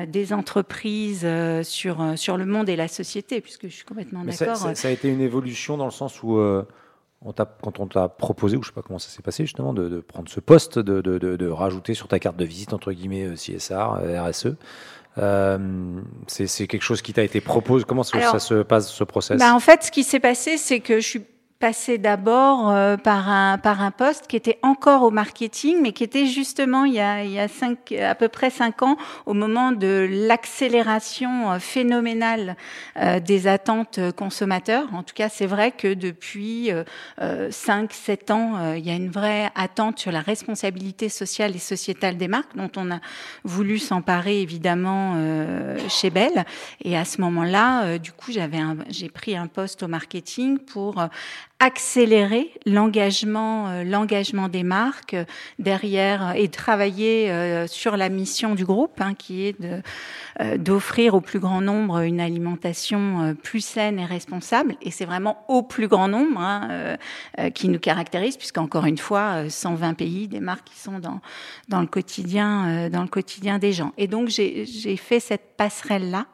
des 0.09 0.33
entreprises 0.33 1.27
sur 1.63 2.13
sur 2.17 2.37
le 2.37 2.47
monde 2.47 2.69
et 2.69 2.77
la 2.77 2.89
société 2.89 3.41
puisque 3.41 3.65
je 3.69 3.75
suis 3.75 3.85
complètement 3.85 4.23
ça, 4.31 4.45
d'accord 4.45 4.57
ça- 4.57 4.75
ça 4.75 4.89
a 4.89 4.91
été 4.91 5.09
une 5.09 5.21
évolution 5.21 5.77
dans 5.77 5.85
le 5.85 5.91
sens 5.91 6.23
où, 6.23 6.37
euh, 6.39 6.63
on 7.25 7.33
quand 7.33 7.79
on 7.79 7.87
t'a 7.87 8.09
proposé, 8.09 8.57
ou 8.57 8.63
je 8.65 8.69
sais 8.69 8.75
pas 8.75 8.83
comment 8.83 8.99
ça 8.99 9.09
s'est 9.09 9.23
passé 9.23 9.45
justement, 9.45 9.73
de, 9.73 9.89
de 9.89 10.01
prendre 10.01 10.29
ce 10.29 10.41
poste, 10.41 10.81
de, 10.81 11.01
de- 11.01 11.19
de- 11.19 11.37
de 11.37 11.47
rajouter 11.49 11.95
sur 11.95 12.09
ta 12.09 12.19
carte 12.19 12.37
de 12.37 12.45
visite, 12.45 12.73
entre 12.73 12.91
guillemets, 12.93 13.35
CSR, 13.37 14.01
RSE, 14.29 14.57
euh, 15.19 15.59
c'est 16.27 16.67
quelque 16.67 16.83
chose 16.83 17.03
qui 17.03 17.13
t'a 17.13 17.23
été 17.23 17.41
proposé. 17.41 17.85
Comment 17.87 18.03
Alors, 18.13 18.33
ça 18.33 18.39
se 18.39 18.63
passe, 18.63 18.91
ce 18.91 19.05
process? 19.05 19.39
Bah, 19.39 19.55
en 19.55 19.61
fait, 19.61 19.85
ce 19.85 19.91
qui 19.91 20.05
s'est 20.05 20.21
passé, 20.21 20.57
c'est 20.57 20.81
que 20.81 21.01
je 21.01 21.07
suis 21.07 21.23
passée 21.63 21.97
d'abord 21.97 22.71
euh, 22.71 22.97
par 22.97 23.29
un 23.29 23.93
poste 23.97 24.27
qui 24.27 24.35
était 24.35 24.59
encore 24.63 25.05
au 25.05 25.13
marketing, 25.13 25.77
mais 25.81 25.93
qui 25.93 26.03
était 26.03 26.27
justement 26.27 26.85
il 26.85 26.95
y 26.95 27.01
a 27.01 27.23
à 28.01 28.15
peu 28.17 28.27
près 28.29 28.51
cinq 28.51 28.83
ans 28.83 28.97
au 29.27 29.33
moment 29.33 29.71
de 29.71 30.09
l'accélération 30.11 31.53
euh, 31.53 31.59
phénoménale 31.61 32.57
euh, 32.97 33.21
des 33.21 33.47
attentes 33.47 34.01
consommateurs. 34.17 34.89
En 34.93 35.05
tout 35.05 35.15
cas, 35.15 35.29
c'est 35.29 35.47
vrai 35.47 35.71
que 35.71 35.95
depuis 35.95 36.73
euh, 36.73 37.51
cinq 37.53 37.93
sept 37.93 38.33
ans, 38.33 38.75
il 38.75 38.85
y 38.85 38.91
a 38.91 38.95
une 38.95 39.11
vraie 39.11 39.51
attente 39.55 40.01
sur 40.01 40.11
la 40.11 40.21
responsabilité 40.21 41.09
sociale 41.09 41.55
et 41.55 41.61
sociétale 41.61 42.17
des 42.17 42.27
marques, 42.27 42.57
dont 42.57 42.73
on 42.77 42.91
a 42.91 42.99
voulu 43.45 43.79
s'emparer 43.79 44.41
évidemment 44.41 45.15
chez 45.89 46.11
Bell. 46.11 46.45
Et 46.83 46.97
à 46.97 47.05
ce 47.05 47.21
moment-là, 47.21 47.99
du 47.99 48.11
coup, 48.11 48.33
j'avais 48.33 48.59
j'ai 48.89 49.09
pris 49.09 49.37
un 49.37 49.47
poste 49.47 49.83
au 49.83 49.89
marketing 49.89 50.59
pour 50.59 51.09
accélérer 51.63 52.51
l'engagement 52.67 53.69
euh, 53.69 53.85
l'engagement 53.85 54.49
des 54.49 54.65
marques 54.65 55.15
euh, 55.15 55.25
derrière 55.61 56.31
euh, 56.31 56.33
et 56.33 56.49
travailler 56.49 57.33
sur 57.69 57.97
la 57.97 58.09
mission 58.09 58.57
du 58.57 58.65
groupe 58.65 59.01
hein, 59.01 59.15
qui 59.15 59.47
est 59.47 59.61
de 59.61 59.81
d'offrir 60.57 61.15
au 61.15 61.21
plus 61.21 61.39
grand 61.39 61.61
nombre 61.61 62.01
une 62.01 62.19
alimentation 62.19 63.37
plus 63.43 63.61
saine 63.61 63.99
et 63.99 64.07
responsable. 64.07 64.77
Et 64.81 64.91
c'est 64.91 65.05
vraiment 65.05 65.45
au 65.49 65.63
plus 65.63 65.89
grand 65.89 66.09
nombre 66.09 66.41
hein, 66.41 66.97
qui 67.55 67.69
nous 67.69 67.79
caractérise 67.79 68.37
puisqu'encore 68.37 68.87
une 68.87 68.99
fois 68.99 69.45
euh, 69.45 69.51
120 69.51 69.95
pays 69.95 70.29
des 70.29 70.41
marques 70.41 70.65
qui 70.65 70.79
sont 70.79 70.99
dans 70.99 71.21
dans 71.69 71.81
le 71.81 71.87
quotidien 71.87 72.89
dans 72.89 73.03
le 73.03 73.09
quotidien 73.09 73.59
des 73.59 73.73
gens. 73.73 73.93
Et 73.99 74.07
donc 74.07 74.29
j'ai 74.29 74.97
fait 74.97 75.21
cette 75.21 75.57
passerelle 75.57 76.11
là 76.11 76.27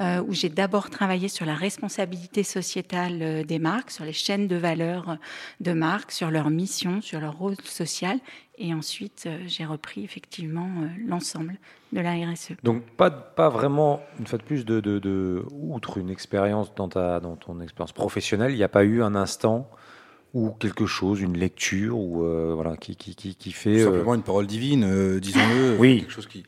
euh, 0.00 0.22
où 0.22 0.32
j'ai 0.32 0.48
d'abord 0.48 0.90
travaillé 0.90 1.28
sur 1.28 1.46
la 1.46 1.54
responsabilité 1.54 2.42
sociétale 2.42 3.18
euh, 3.22 3.44
des 3.44 3.58
marques, 3.58 3.90
sur 3.90 4.04
les 4.04 4.12
chaînes 4.12 4.46
de 4.46 4.56
valeur 4.56 5.10
euh, 5.10 5.14
de 5.60 5.72
marques, 5.72 6.12
sur 6.12 6.30
leur 6.30 6.50
mission, 6.50 7.00
sur 7.00 7.20
leur 7.20 7.36
rôle 7.38 7.56
social. 7.64 8.18
Et 8.58 8.74
ensuite, 8.74 9.24
euh, 9.26 9.38
j'ai 9.46 9.64
repris 9.64 10.04
effectivement 10.04 10.68
euh, 10.82 10.86
l'ensemble 11.06 11.56
de 11.92 12.00
la. 12.00 12.12
RSE. 12.12 12.52
Donc 12.62 12.82
pas, 12.96 13.10
pas 13.10 13.48
vraiment, 13.48 14.02
une 14.18 14.26
fois 14.26 14.38
de 14.38 14.42
plus, 14.42 14.64
de, 14.64 14.80
de, 14.80 14.98
de- 14.98 15.44
outre 15.52 15.98
une 15.98 16.10
expérience 16.10 16.74
dans, 16.74 16.88
ta, 16.88 17.20
dans 17.20 17.36
ton 17.36 17.60
expérience 17.60 17.92
professionnelle, 17.92 18.52
il 18.52 18.56
n'y 18.56 18.62
a 18.64 18.68
pas 18.68 18.84
eu 18.84 19.02
un 19.02 19.14
instant 19.14 19.70
ou 20.34 20.50
quelque 20.50 20.84
chose, 20.86 21.22
une 21.22 21.38
lecture 21.38 21.98
ou 21.98 22.22
euh, 22.24 22.52
voilà 22.54 22.76
qui, 22.76 22.96
qui, 22.96 23.14
qui, 23.14 23.34
qui 23.34 23.52
fait. 23.52 23.72
Tout 23.72 23.78
euh, 23.80 23.84
simplement 23.84 24.14
une 24.14 24.22
parole 24.22 24.46
divine, 24.46 24.84
euh, 24.84 25.20
disons-le. 25.20 25.76
Oui. 25.78 26.00
Quelque 26.00 26.12
chose 26.12 26.26
qui. 26.26 26.44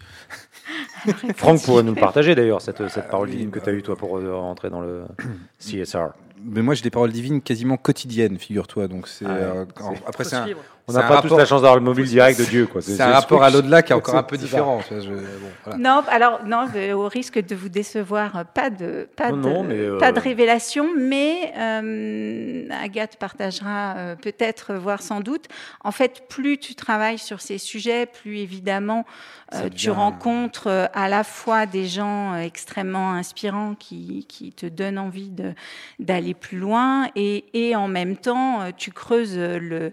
Franck 1.37 1.63
pourrait 1.63 1.83
nous 1.83 1.95
le 1.95 2.01
partager 2.01 2.35
d'ailleurs, 2.35 2.61
cette, 2.61 2.89
cette 2.89 3.09
parole 3.09 3.31
divine 3.31 3.51
que 3.51 3.59
tu 3.59 3.69
as 3.69 3.73
eue 3.73 3.83
toi 3.83 3.97
pour 3.97 4.19
euh, 4.19 4.37
rentrer 4.37 4.71
dans 4.71 4.81
le 4.81 5.05
CSR. 5.59 6.09
mais 6.43 6.63
moi 6.63 6.75
j'ai 6.75 6.83
des 6.83 6.91
paroles 6.91 7.13
divines 7.13 7.41
quasiment 7.41 7.77
quotidiennes, 7.77 8.39
figure-toi. 8.39 8.89
Donc 8.89 9.09
c'est 9.09 9.27
Ah 9.27 9.33
ouais, 9.33 9.41
euh, 9.43 9.65
après 10.07 10.25
c'est 10.25 10.37
un. 10.37 10.47
On 10.89 10.93
n'a 10.93 11.03
pas 11.03 11.21
tous 11.21 11.37
la 11.37 11.45
chance 11.45 11.61
d'avoir 11.63 11.77
le 11.77 11.83
mobile 11.85 12.07
direct 12.07 12.39
de 12.39 12.45
Dieu. 12.45 12.67
quoi. 12.67 12.81
c'est 12.81 13.01
un 13.01 13.13
rapport 13.13 13.43
à 13.43 13.51
l'au-delà 13.51 13.83
qui 13.83 13.93
est 13.93 13.95
encore 13.95 14.17
un 14.17 14.23
peu 14.23 14.37
différent. 14.39 14.81
tu 14.87 14.95
vois, 14.95 15.03
je- 15.05 15.11
bon, 15.11 15.21
voilà. 15.65 15.79
Non, 15.79 16.03
alors 16.09 16.41
non, 16.47 16.67
euh, 16.75 16.93
au 16.95 17.09
risque 17.09 17.39
de 17.39 17.55
vous 17.55 17.69
décevoir, 17.69 18.37
euh, 18.37 18.45
pas 18.45 18.71
de 18.71 19.07
pas 19.17 19.31
Non, 19.31 19.37
de 19.37 19.43
non, 19.43 19.63
mais, 19.65 19.75
euh, 19.77 19.99
pas 19.99 20.13
de 20.13 20.21
révélation, 20.21 20.87
mais 20.97 21.53
euh, 21.59 22.65
Agathe 22.83 23.17
partagera 23.17 23.95
euh, 23.97 24.17
peut-être, 24.17 24.75
voire 24.75 25.03
sans 25.03 25.21
doute. 25.21 25.45
En 25.85 25.93
fait, 25.93 26.23
plus 26.29 26.59
tu 26.59 26.75
travailles 26.75 27.19
sur 27.19 27.41
ces 27.41 27.59
sujets, 27.59 28.07
plus 28.07 28.39
évidemment 28.39 29.05
euh, 29.55 29.69
tu 29.75 29.91
rencontres 29.91 30.67
euh, 30.67 30.87
à 30.93 31.09
la 31.09 31.25
fois 31.25 31.65
des 31.65 31.87
gens 31.87 32.35
extrêmement 32.37 33.13
inspirants 33.13 33.75
qui, 33.79 34.27
qui 34.29 34.53
te 34.53 34.67
donnent 34.67 34.99
envie 34.99 35.31
d'aller 35.99 36.35
plus 36.35 36.59
loin 36.59 37.09
et, 37.17 37.45
et 37.55 37.75
en 37.75 37.89
même 37.89 38.17
temps 38.17 38.59
tu 38.77 38.91
creuses 38.93 39.35
euh, 39.39 39.91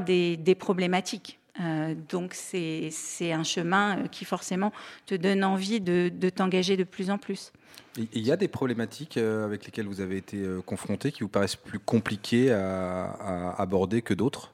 des, 0.00 0.36
des 0.36 0.54
problématiques. 0.54 1.38
Euh, 1.60 1.94
donc 2.08 2.34
c'est 2.34 2.88
c'est 2.90 3.30
un 3.32 3.44
chemin 3.44 3.98
euh, 3.98 4.08
qui 4.08 4.24
forcément 4.24 4.72
te 5.06 5.14
donne 5.14 5.44
envie 5.44 5.80
de, 5.80 6.10
de 6.12 6.28
t'engager 6.28 6.76
de 6.76 6.82
plus 6.82 7.10
en 7.10 7.18
plus. 7.18 7.52
Il 7.96 8.26
y 8.26 8.32
a 8.32 8.36
des 8.36 8.48
problématiques 8.48 9.16
euh, 9.16 9.44
avec 9.44 9.64
lesquelles 9.64 9.86
vous 9.86 10.00
avez 10.00 10.16
été 10.16 10.44
confrontés 10.66 11.12
qui 11.12 11.20
vous 11.22 11.28
paraissent 11.28 11.54
plus 11.54 11.78
compliquées 11.78 12.50
à, 12.50 13.04
à 13.04 13.62
aborder 13.62 14.02
que 14.02 14.14
d'autres 14.14 14.52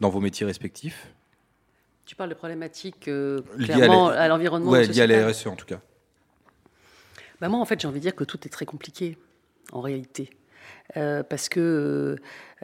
dans 0.00 0.10
vos 0.10 0.20
métiers 0.20 0.44
respectifs? 0.44 1.06
Tu 2.04 2.14
parles 2.14 2.28
de 2.30 2.34
problématiques 2.34 3.08
euh, 3.08 3.40
clairement 3.64 4.10
la- 4.10 4.20
à 4.22 4.28
l'environnement. 4.28 4.72
Au 4.72 4.76
liées 4.76 5.00
à 5.00 5.06
la. 5.06 5.28
RSE 5.28 5.46
en 5.46 5.56
tout 5.56 5.64
cas. 5.64 5.80
Bah, 7.40 7.48
moi, 7.48 7.60
en 7.60 7.64
fait, 7.64 7.80
j'ai 7.80 7.88
envie 7.88 7.98
de 8.00 8.02
dire 8.02 8.14
que 8.14 8.24
tout 8.24 8.38
est 8.46 8.50
très 8.50 8.64
compliqué, 8.66 9.16
en 9.72 9.80
réalité. 9.80 10.30
Euh, 10.96 11.22
parce 11.22 11.48
que 11.48 12.16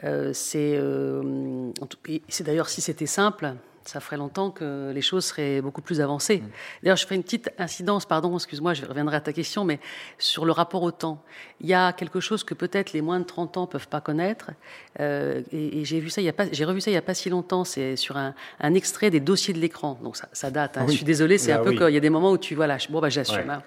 euh, 0.03 0.31
c'est. 0.33 0.75
euh, 0.77 1.71
tout- 1.89 1.97
et 2.07 2.21
c'est 2.29 2.43
d'ailleurs, 2.43 2.69
si 2.69 2.81
c'était 2.81 3.05
simple, 3.05 3.53
ça 3.85 3.99
ferait 3.99 4.17
longtemps 4.17 4.49
que 4.51 4.91
les 4.93 5.01
choses 5.01 5.25
seraient 5.25 5.61
beaucoup 5.61 5.81
plus 5.81 6.01
avancées. 6.01 6.41
D'ailleurs, 6.81 6.97
je 6.97 7.05
fais 7.05 7.15
une 7.15 7.23
petite 7.23 7.49
incidence, 7.57 8.05
pardon, 8.05 8.33
excuse-moi, 8.35 8.73
je 8.73 8.85
reviendrai 8.85 9.17
à 9.17 9.21
ta 9.21 9.33
question, 9.33 9.65
mais 9.65 9.79
sur 10.17 10.45
le 10.45 10.51
rapport 10.51 10.83
au 10.83 10.91
temps. 10.91 11.21
Il 11.61 11.67
y 11.67 11.73
a 11.73 11.93
quelque 11.93 12.19
chose 12.19 12.43
que 12.43 12.53
peut-être 12.53 12.93
les 12.93 13.01
moins 13.01 13.19
de 13.19 13.25
30 13.25 13.57
ans 13.57 13.67
peuvent 13.67 13.87
pas 13.87 14.01
connaître. 14.01 14.51
euh, 14.99 15.41
et 15.51 15.81
et 15.81 15.85
j'ai 15.85 15.99
vu 15.99 16.09
ça, 16.09 16.21
il 16.21 16.25
y 16.25 16.29
a 16.29 16.33
pas, 16.33 16.45
j'ai 16.51 16.65
revu 16.65 16.81
ça 16.81 16.91
il 16.91 16.93
y 16.93 16.97
a 16.97 17.01
pas 17.01 17.13
si 17.13 17.29
longtemps. 17.29 17.63
C'est 17.63 17.95
sur 17.95 18.17
un, 18.17 18.33
un 18.59 18.73
extrait 18.73 19.09
des 19.09 19.19
dossiers 19.19 19.53
de 19.53 19.59
l'écran. 19.59 19.97
Donc 20.03 20.17
ça, 20.17 20.27
ça 20.33 20.51
date. 20.51 20.77
hein. 20.77 20.81
Oui. 20.85 20.91
Je 20.91 20.97
suis 20.97 21.05
désolée, 21.05 21.37
c'est 21.37 21.51
Ah 21.51 21.59
un 21.59 21.63
peu 21.63 21.69
oui. 21.71 21.75
comme 21.77 21.89
il 21.89 21.93
y 21.93 21.97
a 21.97 22.01
des 22.01 22.09
moments 22.09 22.31
où 22.31 22.37
tu 22.37 22.55
voilà, 22.55 22.77
bon 22.89 22.99
bah 23.01 23.09
j'assume. 23.09 23.37
Ouais. 23.47 23.49
hein. 23.49 23.63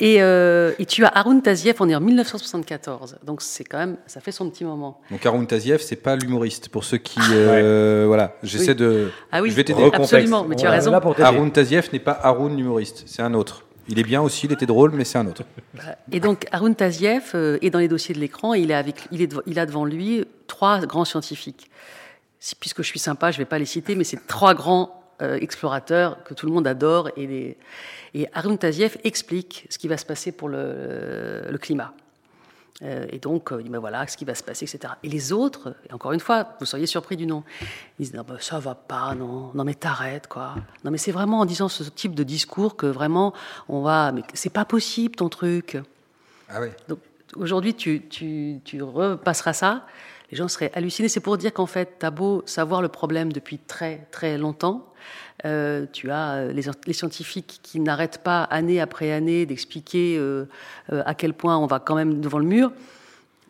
Et, 0.00 0.22
euh, 0.22 0.72
et 0.78 0.86
tu 0.86 1.04
as 1.04 1.08
Haroun 1.08 1.42
Tazieff, 1.42 1.80
on 1.80 1.88
est 1.88 1.94
en 1.94 2.00
1974, 2.00 3.18
donc 3.24 3.42
c'est 3.42 3.64
quand 3.64 3.78
même, 3.78 3.96
ça 4.06 4.20
fait 4.20 4.32
son 4.32 4.48
petit 4.50 4.64
moment. 4.64 5.00
Donc 5.10 5.24
Haroun 5.26 5.46
Tazieff, 5.46 5.80
c'est 5.82 5.96
pas 5.96 6.16
l'humoriste. 6.16 6.68
Pour 6.68 6.84
ceux 6.84 6.98
qui, 6.98 7.18
euh, 7.32 8.04
voilà, 8.06 8.36
j'essaie 8.42 8.70
Oui. 8.70 8.76
de. 8.76 8.99
Ah 9.32 9.40
oui, 9.42 9.50
je 9.50 9.56
vais 9.56 9.64
t'aider. 9.64 9.82
Absolument, 9.92 10.44
mais 10.44 10.56
tu 10.56 10.66
as 10.66 10.70
raison. 10.70 10.90
Haroun 11.24 11.50
Tazieff 11.52 11.92
n'est 11.92 11.98
pas 12.00 12.12
Haroun 12.22 12.56
l'humoriste, 12.56 13.04
c'est 13.06 13.22
un 13.22 13.34
autre. 13.34 13.64
Il 13.88 13.98
est 13.98 14.04
bien 14.04 14.22
aussi, 14.22 14.46
il 14.46 14.52
était 14.52 14.66
drôle, 14.66 14.92
mais 14.92 15.04
c'est 15.04 15.18
un 15.18 15.26
autre. 15.26 15.42
Et 16.12 16.20
donc 16.20 16.46
Haroun 16.52 16.74
Tazieff 16.76 17.32
euh, 17.34 17.58
est 17.60 17.70
dans 17.70 17.80
les 17.80 17.88
dossiers 17.88 18.14
de 18.14 18.20
l'écran, 18.20 18.54
et 18.54 18.60
il, 18.60 18.70
est 18.70 18.74
avec, 18.74 18.96
il, 19.10 19.20
est 19.22 19.34
il 19.46 19.58
a 19.58 19.66
devant 19.66 19.84
lui 19.84 20.24
trois 20.46 20.78
grands 20.86 21.04
scientifiques. 21.04 21.70
Si- 22.38 22.54
puisque 22.54 22.82
je 22.82 22.86
suis 22.86 23.00
sympa, 23.00 23.30
je 23.32 23.36
ne 23.38 23.42
vais 23.42 23.48
pas 23.48 23.58
les 23.58 23.64
citer, 23.66 23.96
mais 23.96 24.04
c'est 24.04 24.26
trois 24.28 24.54
grands 24.54 25.02
euh, 25.22 25.36
explorateurs 25.40 26.22
que 26.24 26.34
tout 26.34 26.46
le 26.46 26.52
monde 26.52 26.66
adore. 26.68 27.10
Et, 27.16 27.26
les- 27.26 27.56
et 28.14 28.28
Haroun 28.32 28.58
Tazieff 28.58 28.96
explique 29.02 29.66
ce 29.70 29.78
qui 29.78 29.88
va 29.88 29.96
se 29.96 30.06
passer 30.06 30.30
pour 30.32 30.48
le, 30.48 31.42
le 31.50 31.58
climat. 31.58 31.92
Euh, 32.82 33.06
et 33.10 33.18
donc, 33.18 33.52
euh, 33.52 33.60
il 33.60 33.64
dit, 33.64 33.70
ben 33.70 33.78
voilà, 33.78 34.06
ce 34.06 34.16
qui 34.16 34.24
va 34.24 34.34
se 34.34 34.42
passer, 34.42 34.64
etc. 34.64 34.94
Et 35.02 35.08
les 35.08 35.32
autres, 35.32 35.74
et 35.88 35.92
encore 35.92 36.12
une 36.12 36.20
fois, 36.20 36.56
vous 36.60 36.66
seriez 36.66 36.86
surpris 36.86 37.16
du 37.16 37.26
nom, 37.26 37.44
ils 37.98 38.04
disent, 38.04 38.14
non, 38.14 38.24
ben, 38.26 38.36
ça 38.40 38.58
va 38.58 38.74
pas, 38.74 39.14
non, 39.14 39.50
non, 39.54 39.64
mais 39.64 39.74
t'arrêtes, 39.74 40.26
quoi. 40.28 40.54
Non, 40.84 40.90
mais 40.90 40.98
c'est 40.98 41.12
vraiment 41.12 41.40
en 41.40 41.44
disant 41.44 41.68
ce 41.68 41.84
type 41.84 42.14
de 42.14 42.22
discours 42.22 42.76
que 42.76 42.86
vraiment, 42.86 43.34
on 43.68 43.82
va, 43.82 44.12
mais 44.12 44.22
c'est 44.34 44.52
pas 44.52 44.64
possible 44.64 45.16
ton 45.16 45.28
truc. 45.28 45.78
Ah 46.48 46.60
ouais. 46.60 46.74
Donc 46.88 47.00
aujourd'hui, 47.36 47.74
tu, 47.74 48.08
tu, 48.08 48.60
tu 48.64 48.82
repasseras 48.82 49.52
ça, 49.52 49.86
les 50.30 50.36
gens 50.36 50.48
seraient 50.48 50.70
hallucinés. 50.74 51.08
C'est 51.08 51.20
pour 51.20 51.36
dire 51.36 51.52
qu'en 51.52 51.66
fait, 51.66 51.98
tu 52.00 52.06
as 52.06 52.10
beau 52.10 52.42
savoir 52.46 52.82
le 52.82 52.88
problème 52.88 53.32
depuis 53.32 53.58
très 53.58 54.06
très 54.10 54.38
longtemps, 54.38 54.89
euh, 55.44 55.86
tu 55.92 56.10
as 56.10 56.32
euh, 56.34 56.52
les, 56.52 56.62
les 56.86 56.92
scientifiques 56.92 57.60
qui 57.62 57.80
n'arrêtent 57.80 58.22
pas 58.22 58.44
année 58.44 58.80
après 58.80 59.12
année 59.12 59.46
d'expliquer 59.46 60.16
euh, 60.18 60.46
euh, 60.92 61.02
à 61.06 61.14
quel 61.14 61.34
point 61.34 61.56
on 61.58 61.66
va 61.66 61.78
quand 61.78 61.94
même 61.94 62.20
devant 62.20 62.38
le 62.38 62.46
mur, 62.46 62.72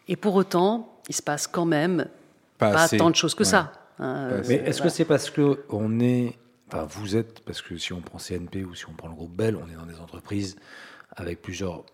et 0.09 0.17
pour 0.17 0.35
autant, 0.35 0.99
il 1.09 1.15
se 1.15 1.23
passe 1.23 1.47
quand 1.47 1.67
même 1.67 2.07
Pas, 2.59 2.89
tant 2.89 3.11
de 3.11 3.17
choses 3.17 3.35
que 3.35 3.43
Ouais. 3.45 3.49
ça. 3.49 3.73
hein. 3.99 4.41
Mais 4.49 4.57
est-ce 4.57 4.83
que 4.83 4.89
c'est 4.89 5.05
parce 5.05 5.31
que 5.31 5.61
on 5.71 6.01
est, 6.01 6.35
enfin 6.69 6.87
vous 6.91 7.17
êtes, 7.17 7.41
parce 7.41 7.63
que 7.63 7.77
si 7.77 7.93
on 7.93 8.01
prend 8.01 8.19
CNP 8.19 8.65
ou 8.65 8.75
si 8.75 8.89
on 8.89 8.93
prend 8.93 9.09
le 9.09 9.15
groupe 9.15 9.35
Bell, 9.35 9.57
on 9.57 9.71
est 9.71 9.77
dans 9.77 9.87
des 9.87 9.99
entreprises 10.01 10.57
avec 11.17 11.43
plusieurs 11.43 11.85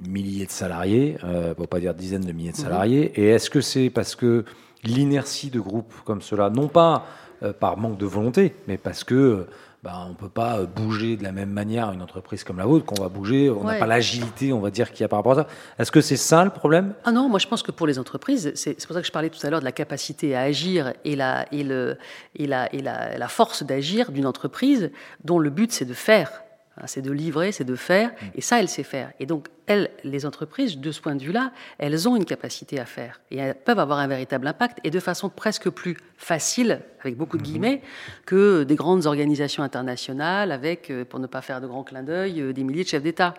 milliers 0.00 0.46
de 0.46 0.50
salariés, 0.50 1.16
euh, 1.24 1.54
pour 1.54 1.68
pas 1.68 1.78
dire 1.80 1.94
dizaines 1.94 2.24
de 2.24 2.32
milliers 2.32 2.52
de 2.52 2.56
salariés. 2.56 3.12
Et 3.20 3.28
est-ce 3.28 3.48
que 3.50 3.60
c'est 3.60 3.90
parce 3.90 4.16
que 4.16 4.44
l'inertie 4.88 5.50
de 5.50 5.60
groupes 5.60 5.94
comme 6.04 6.22
cela, 6.22 6.50
non 6.50 6.68
pas 6.68 7.06
euh, 7.42 7.52
par 7.52 7.76
manque 7.76 7.98
de 7.98 8.06
volonté, 8.06 8.54
mais 8.68 8.76
parce 8.78 9.04
que 9.04 9.46
bah, 9.82 10.06
on 10.08 10.14
peut 10.14 10.30
pas 10.30 10.60
euh, 10.60 10.66
bouger 10.66 11.16
de 11.18 11.22
la 11.22 11.32
même 11.32 11.50
manière 11.50 11.92
une 11.92 12.00
entreprise 12.00 12.42
comme 12.42 12.56
la 12.56 12.64
vôtre, 12.64 12.86
qu'on 12.86 13.02
va 13.02 13.10
bouger, 13.10 13.50
on 13.50 13.64
n'a 13.64 13.72
Ouais. 13.72 13.78
pas 13.78 13.86
l'agilité, 13.86 14.50
on 14.52 14.60
va 14.60 14.70
dire, 14.70 14.90
qu'il 14.90 15.00
y 15.02 15.04
a 15.04 15.08
par 15.08 15.18
rapport 15.18 15.32
à 15.32 15.42
ça. 15.42 15.46
Est-ce 15.78 15.90
que 15.92 16.00
c'est 16.00 16.16
ça 16.16 16.42
le 16.44 16.48
problème? 16.50 16.94
Ah 17.04 17.12
non, 17.12 17.28
moi 17.28 17.38
je 17.38 17.46
pense 17.46 17.62
que 17.62 17.70
pour 17.70 17.86
les 17.86 17.98
entreprises, 17.98 18.52
c'est 18.54 18.80
c'est 18.80 18.86
pour 18.86 18.94
ça 18.94 19.00
que 19.02 19.06
je 19.06 19.12
parlais 19.12 19.28
tout 19.30 19.44
à 19.46 19.50
l'heure 19.50 19.60
de 19.60 19.64
la 19.66 19.72
capacité 19.72 20.34
à 20.36 20.40
agir 20.42 20.94
et 21.04 21.16
la, 21.16 21.44
et 21.52 21.64
le, 21.64 21.98
et 22.36 22.46
la, 22.46 22.72
et 22.74 22.80
la, 22.80 23.18
la 23.18 23.28
force 23.28 23.62
d'agir 23.62 24.10
d'une 24.10 24.26
entreprise 24.26 24.90
dont 25.22 25.38
le 25.38 25.50
but 25.50 25.70
c'est 25.70 25.84
de 25.84 25.92
faire. 25.94 26.30
Hein, 26.76 26.86
C'est 26.86 27.02
de 27.02 27.12
livrer, 27.12 27.52
c'est 27.52 27.64
de 27.64 27.76
faire, 27.76 28.10
et 28.34 28.40
ça, 28.40 28.58
elle 28.60 28.68
sait 28.68 28.82
faire. 28.82 29.12
Et 29.20 29.26
donc, 29.26 29.48
elles, 29.66 29.90
les 30.02 30.26
entreprises, 30.26 30.78
de 30.78 30.92
ce 30.92 31.00
point 31.00 31.14
de 31.14 31.22
vue-là, 31.22 31.52
elles 31.78 32.08
ont 32.08 32.16
une 32.16 32.24
capacité 32.24 32.80
à 32.80 32.84
faire, 32.84 33.20
et 33.30 33.38
elles 33.38 33.54
peuvent 33.54 33.78
avoir 33.78 33.98
un 33.98 34.06
véritable 34.06 34.46
impact, 34.46 34.78
et 34.84 34.90
de 34.90 35.00
façon 35.00 35.28
presque 35.28 35.70
plus 35.70 35.96
facile, 36.16 36.80
avec 37.00 37.16
beaucoup 37.16 37.38
de 37.38 37.42
guillemets, 37.42 37.82
que 38.26 38.64
des 38.64 38.74
grandes 38.74 39.06
organisations 39.06 39.62
internationales, 39.62 40.50
avec, 40.52 40.90
euh, 40.90 41.04
pour 41.04 41.20
ne 41.20 41.26
pas 41.26 41.42
faire 41.42 41.60
de 41.60 41.66
grands 41.66 41.84
clins 41.84 42.02
d'œil, 42.02 42.40
euh, 42.40 42.52
des 42.52 42.64
milliers 42.64 42.84
de 42.84 42.88
chefs 42.88 43.02
d'État. 43.02 43.34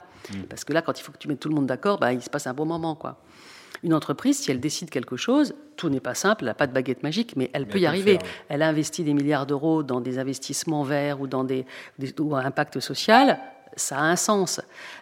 Parce 0.49 0.63
que 0.63 0.73
là, 0.73 0.81
quand 0.81 0.99
il 0.99 1.03
faut 1.03 1.11
que 1.11 1.17
tu 1.17 1.27
mettes 1.27 1.39
tout 1.39 1.49
le 1.49 1.55
monde 1.55 1.67
d'accord, 1.67 1.99
bah, 1.99 2.13
il 2.13 2.21
se 2.21 2.29
passe 2.29 2.47
un 2.47 2.53
bon 2.53 2.65
moment, 2.65 2.95
quoi. 2.95 3.21
Une 3.83 3.93
entreprise, 3.93 4.37
si 4.39 4.51
elle 4.51 4.59
décide 4.59 4.89
quelque 4.89 5.17
chose, 5.17 5.53
tout 5.75 5.89
n'est 5.89 5.99
pas 5.99 6.15
simple, 6.15 6.43
elle 6.43 6.47
n'a 6.47 6.53
pas 6.53 6.67
de 6.67 6.73
baguette 6.73 7.03
magique, 7.03 7.35
mais 7.35 7.49
elle 7.53 7.67
peut 7.67 7.79
y 7.79 7.85
arriver. 7.85 8.13
faire. 8.19 8.29
Elle 8.49 8.61
a 8.61 8.67
investi 8.69 9.03
des 9.03 9.13
milliards 9.13 9.45
d'euros 9.45 9.83
dans 9.83 10.01
des 10.01 10.17
investissements 10.19 10.83
verts 10.83 11.19
ou 11.21 11.27
dans 11.27 11.43
des, 11.43 11.65
des- 11.99 12.13
ou 12.19 12.35
un 12.35 12.45
impact 12.45 12.79
social. 12.79 13.39
Ça 13.77 13.97
a 13.97 14.03
un 14.03 14.15
sens. 14.15 14.61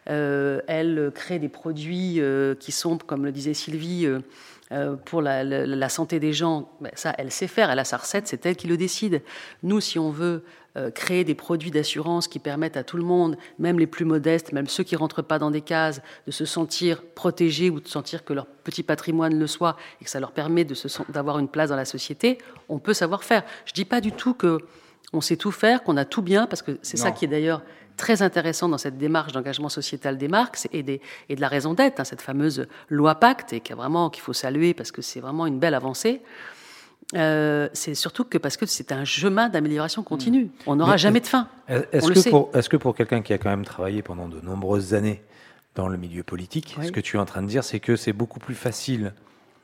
Euh, 0.10 0.62
elle 0.68 1.12
crée 1.14 1.38
des 1.40 1.50
produits 1.50 2.20
euh, 2.20 2.56
qui 2.56 2.72
sont, 2.72 2.98
comme 2.98 3.24
le 3.24 3.32
disait 3.32 3.54
Sylvie, 3.54 4.08
euh, 4.72 4.96
pour 5.06 5.22
la, 5.22 5.44
la- 5.44 5.66
la 5.68 5.90
santé 5.90 6.20
des 6.20 6.34
gens. 6.34 6.70
Ben, 6.82 6.90
ça, 6.96 7.14
elle 7.20 7.32
sait 7.32 7.48
faire. 7.48 7.70
Elle 7.70 7.78
a 7.80 7.84
sa 7.86 7.98
recette, 7.98 8.28
c'est 8.28 8.44
elle 8.46 8.56
qui 8.56 8.68
le 8.68 8.78
décide. 8.78 9.22
Nous, 9.62 9.80
si 9.80 10.00
on 10.00 10.10
veut 10.10 10.44
créer 10.96 11.24
des 11.24 11.36
produits 11.36 11.70
d'assurance 11.72 12.28
qui 12.28 12.40
permettent 12.40 12.78
à 12.78 12.84
tout 12.84 12.98
le 12.98 13.04
monde, 13.04 13.38
même 13.60 13.78
les 13.80 13.86
plus 13.88 14.06
modestes, 14.06 14.52
même 14.54 14.68
ceux 14.68 14.84
qui 14.84 14.96
rentrent 14.96 15.22
pas 15.22 15.38
dans 15.40 15.52
des 15.52 15.62
cases, 15.62 16.02
de 16.26 16.32
se 16.32 16.46
sentir 16.46 17.04
protégés 17.14 17.70
ou 17.70 17.80
de 17.80 17.88
sentir 17.88 18.26
que 18.26 18.34
leur 18.34 18.48
petit 18.48 18.84
patrimoine 18.84 19.38
le 19.38 19.48
soit 19.48 19.76
et 20.02 20.06
que 20.06 20.10
ça 20.10 20.20
leur 20.20 20.32
permet 20.32 20.66
d'avoir 21.10 21.38
une 21.40 21.48
place 21.48 21.70
dans 21.70 21.76
la 21.76 21.86
société, 21.86 22.40
on 22.70 22.80
peut 22.80 22.94
savoir 22.94 23.24
faire. 23.24 23.44
Je 23.66 23.74
dis 23.74 23.86
pas 23.86 24.02
du 24.02 24.12
tout 24.12 24.34
que 24.34 24.58
on 25.16 25.22
sait 25.22 25.38
tout 25.38 25.52
faire, 25.52 25.84
qu'on 25.84 25.96
a 25.98 26.06
tout 26.06 26.24
bien, 26.24 26.48
parce 26.48 26.64
que 26.64 26.80
c'est 26.82 26.98
ça 26.98 27.12
qui 27.12 27.26
est 27.26 27.28
d'ailleurs 27.28 27.62
très 27.96 28.24
intéressant 28.24 28.68
dans 28.68 28.80
cette 28.80 28.98
démarche 28.98 29.32
d'engagement 29.34 29.70
sociétal 29.70 30.18
des 30.18 30.28
marques 30.28 30.68
et, 30.72 30.82
des- 30.82 31.00
et 31.30 31.36
de 31.36 31.42
la 31.42 31.48
raison 31.48 31.76
d'être, 31.76 32.00
hein, 32.00 32.04
cette 32.04 32.24
fameuse 32.24 32.66
loi 32.90 33.14
Pacte, 33.14 33.54
et 33.54 33.60
qui 33.60 33.72
a 33.72 33.76
vraiment 33.76 34.10
qu'il 34.10 34.24
faut 34.24 34.34
saluer 34.34 34.74
parce 34.74 34.92
que 34.92 35.04
c'est 35.04 35.20
vraiment 35.20 35.46
une 35.46 35.60
belle 35.60 35.76
avancée. 35.76 36.24
Euh, 37.16 37.70
c'est 37.74 37.96
surtout 37.96 38.24
que 38.24 38.38
parce 38.38 38.58
que 38.58 38.66
c'est 38.66 38.92
un 38.92 39.06
chemin 39.06 39.50
d'amélioration 39.50 40.04
continue. 40.04 40.50
On 40.68 40.76
n'aura 40.78 40.94
Mais- 40.94 40.98
jamais 40.98 41.20
de 41.20 41.28
fin. 41.28 41.48
Est-ce 41.68 42.12
que, 42.12 42.30
pour, 42.30 42.50
est-ce 42.54 42.70
que 42.70 42.78
pour 42.78 42.96
quelqu'un 42.96 43.22
qui 43.22 43.34
a 43.34 43.38
quand 43.38 43.50
même 43.50 43.66
travaillé 43.66 44.02
pendant 44.02 44.28
de 44.28 44.40
nombreuses 44.42 44.94
années 44.94 45.22
dans 45.76 45.88
le 45.88 45.98
milieu 45.98 46.24
politique, 46.24 46.76
Oui. 46.80 46.88
ce 46.88 46.92
que 46.92 47.00
tu 47.00 47.18
es 47.18 47.20
en 47.20 47.26
train 47.26 47.42
de 47.42 47.48
dire, 47.48 47.64
c'est 47.64 47.80
que 47.80 47.96
c'est 47.96 48.14
beaucoup 48.14 48.40
plus 48.40 48.56
facile 48.56 49.14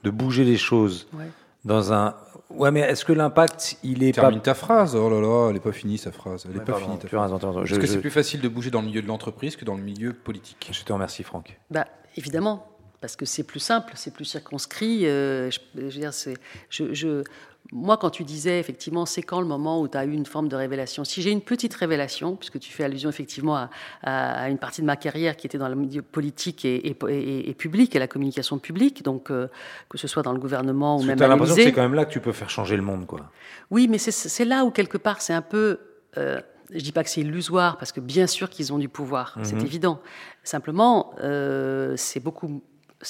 de 0.03 0.10
bouger 0.10 0.43
les 0.43 0.58
choses 0.58 1.08
Ouais. 1.13 1.25
dans 1.65 1.93
un. 1.93 2.15
Ouais, 2.50 2.72
mais 2.72 2.79
est-ce 2.79 3.05
que 3.05 3.13
l'impact, 3.13 3.77
il 3.84 4.03
est 4.03 4.12
Termine 4.13 4.39
pas. 4.39 4.46
ta 4.46 4.53
phrase. 4.55 4.96
Oh 4.96 5.10
là 5.10 5.22
là, 5.22 5.48
elle 5.50 5.53
n'est 5.53 5.60
pas 5.60 5.72
finie 5.72 5.98
sa 6.00 6.12
phrase. 6.12 6.43
Elle 6.46 6.51
n'est 6.53 6.60
Ouais, 6.60 6.65
pas 6.65 6.72
pardon, 6.74 6.86
finie. 6.88 6.98
Est-ce 6.98 7.65
Je, 7.65 7.75
que 7.79 7.86
c'est 7.86 8.00
plus 8.00 8.10
facile 8.10 8.41
de 8.41 8.48
bouger 8.48 8.72
dans 8.72 8.81
le 8.81 8.88
milieu 8.88 9.01
de 9.03 9.08
l'entreprise 9.08 9.55
que 9.55 9.65
dans 9.65 9.75
le 9.75 9.84
milieu 9.84 10.13
politique 10.13 10.69
je 10.72 10.84
te 10.84 10.91
remercie, 10.91 11.22
Franck. 11.24 11.60
Bah, 11.69 11.86
évidemment, 12.17 12.65
parce 13.01 13.15
que 13.15 13.25
c'est 13.25 13.44
plus 13.44 13.60
simple, 13.60 13.94
c'est 13.96 14.13
plus 14.13 14.25
circonscrit. 14.25 15.06
euh, 15.06 15.50
je, 15.51 15.60
je 15.75 15.82
veux 15.82 15.89
dire, 15.89 16.13
c'est, 16.13 16.36
je, 16.70 16.94
je- 16.94 17.24
moi, 17.72 17.98
quand 17.98 18.10
tu 18.10 18.24
disais 18.24 18.60
effectivement, 18.60 19.06
c'est 19.06 19.22
quand 19.22 19.41
le 19.41 19.46
moment 19.46 19.79
où 19.79 19.88
tu 19.88 19.98
as 19.98 20.03
eu 20.06 20.12
une 20.12 20.25
forme 20.25 20.48
de 20.48 20.56
révélation? 20.56 21.03
Si 21.03 21.22
j'ai 21.22 21.29
une 21.29 21.41
petite 21.41 21.74
révélation, 21.75 22.36
puisque 22.36 22.60
tu 22.60 22.72
fais 22.72 22.84
allusion 22.84 23.10
effectivement 23.10 23.56
à, 23.56 23.70
à, 24.01 24.50
une 24.50 24.58
partie 24.58 24.82
de 24.82 24.88
ma 24.88 24.96
carrière 24.96 25.38
qui 25.38 25.46
était 25.46 25.60
dans 25.60 25.70
milieu 25.75 26.01
politique 26.01 26.65
et, 26.65 26.77
et, 26.77 27.50
et, 27.50 27.53
public, 27.53 27.96
et 27.96 28.00
la 28.00 28.08
communication 28.08 28.58
publique, 28.58 29.03
donc 29.03 29.29
euh, 29.29 29.50
que 29.88 30.00
ce 30.00 30.08
soit 30.08 30.24
dans 30.24 30.34
le 30.34 30.39
gouvernement 30.39 30.98
ou 30.98 31.03
même 31.03 31.22
à 31.22 31.27
l'impression 31.27 31.56
que 31.56 31.62
c'est 31.62 31.72
quand 31.72 31.84
même 31.84 31.94
là 31.94 32.06
que 32.06 32.12
tu 32.12 32.22
peux 32.22 32.32
faire 32.32 32.50
changer 32.50 32.75
le 32.75 32.82
monde, 32.82 33.06
quoi. 33.06 33.29
Oui, 33.70 33.88
mais 33.88 34.00
c'est 34.00 34.46
là 34.46 34.65
où 34.65 34.72
quelque 34.72 34.98
part 34.98 35.22
c'est 35.22 35.34
un 35.34 35.44
peu. 35.44 35.79
Euh, 36.18 36.41
je 36.72 36.79
dis 36.79 36.91
pas 36.91 37.03
que 37.03 37.10
c'est 37.10 37.22
illusoire, 37.22 37.77
parce 37.77 37.91
que 37.91 38.00
bien 38.00 38.27
sûr 38.27 38.50
qu'ils 38.50 38.74
ont 38.74 38.77
du 38.77 38.89
pouvoir, 38.89 39.38
c'est 39.44 39.56
mhm. 39.56 39.65
évident. 39.65 40.01
Simplement, 40.44 41.13
euh, 41.22 41.94
c'est 41.98 42.20
beaucoup, 42.20 42.63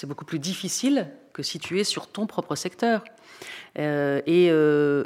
beaucoup 0.06 0.26
plus 0.26 0.40
difficile 0.40 1.08
que 1.34 1.44
si 1.44 1.60
tu 1.60 1.80
es 1.80 1.84
sur 1.84 2.08
ton 2.08 2.28
propre 2.28 2.56
secteur. 2.56 3.04
Euh, 3.78 4.22
et 4.26 4.50
euh, 4.52 5.06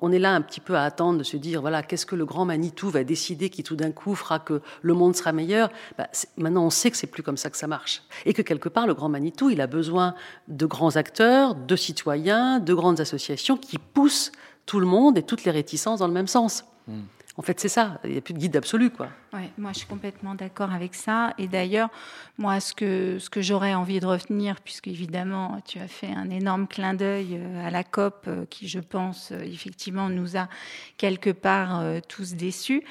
on 0.00 0.12
est 0.12 0.18
là 0.18 0.34
un 0.34 0.40
petit 0.40 0.60
peu 0.60 0.76
à 0.76 0.84
attendre 0.84 1.18
de 1.18 1.24
se 1.24 1.36
dire 1.36 1.60
voilà 1.60 1.82
qu'est-ce 1.82 2.06
que 2.06 2.14
le 2.14 2.24
grand 2.24 2.44
Manitou 2.44 2.88
va 2.88 3.04
décider 3.04 3.50
qui 3.50 3.62
tout 3.62 3.76
d'un 3.76 3.90
coup 3.90 4.14
fera 4.14 4.38
que 4.38 4.62
le 4.80 4.94
monde 4.94 5.14
sera 5.14 5.32
meilleur? 5.32 5.70
Bah, 5.98 6.08
maintenant 6.36 6.64
on 6.64 6.70
sait 6.70 6.90
que 6.90 6.96
c'est 6.96 7.08
plus 7.08 7.22
comme 7.22 7.36
ça 7.36 7.50
que 7.50 7.56
ça 7.56 7.66
marche 7.66 8.02
et 8.24 8.32
que 8.32 8.42
quelque 8.42 8.68
part 8.68 8.86
le 8.86 8.94
grand 8.94 9.08
Manitou 9.08 9.50
il 9.50 9.60
a 9.60 9.66
besoin 9.66 10.14
de 10.48 10.64
grands 10.64 10.96
acteurs, 10.96 11.54
de 11.54 11.76
citoyens, 11.76 12.60
de 12.60 12.72
grandes 12.72 13.00
associations 13.00 13.56
qui 13.56 13.78
poussent 13.78 14.32
tout 14.64 14.80
le 14.80 14.86
monde 14.86 15.18
et 15.18 15.22
toutes 15.22 15.44
les 15.44 15.50
réticences 15.50 15.98
dans 15.98 16.08
le 16.08 16.14
même 16.14 16.28
sens. 16.28 16.64
Hmm. 16.86 17.02
En 17.38 17.42
fait, 17.42 17.60
c'est 17.60 17.68
ça. 17.68 18.00
Il 18.04 18.12
n'y 18.12 18.18
a 18.18 18.22
plus 18.22 18.32
de 18.32 18.38
guide 18.38 18.56
absolu, 18.56 18.90
quoi. 18.90 19.08
Ouais, 19.34 19.50
moi, 19.58 19.72
je 19.72 19.78
suis 19.78 19.86
complètement 19.86 20.34
d'accord 20.34 20.72
avec 20.72 20.94
ça. 20.94 21.34
Et 21.36 21.48
d'ailleurs, 21.48 21.90
moi, 22.38 22.60
ce 22.60 22.72
que, 22.72 23.18
ce 23.18 23.28
que 23.28 23.42
j'aurais 23.42 23.74
envie 23.74 24.00
de 24.00 24.06
retenir, 24.06 24.60
puisque 24.62 24.88
évidemment, 24.88 25.60
tu 25.66 25.78
as 25.78 25.88
fait 25.88 26.10
un 26.10 26.30
énorme 26.30 26.66
clin 26.66 26.94
d'œil 26.94 27.36
euh, 27.38 27.66
à 27.66 27.70
la 27.70 27.84
COP, 27.84 28.24
euh, 28.26 28.46
qui, 28.48 28.68
je 28.68 28.80
pense, 28.80 29.32
euh, 29.32 29.40
effectivement, 29.42 30.08
nous 30.08 30.38
a 30.38 30.48
quelque 30.96 31.30
part 31.30 31.82
tous 32.08 32.34
déçus, 32.34 32.82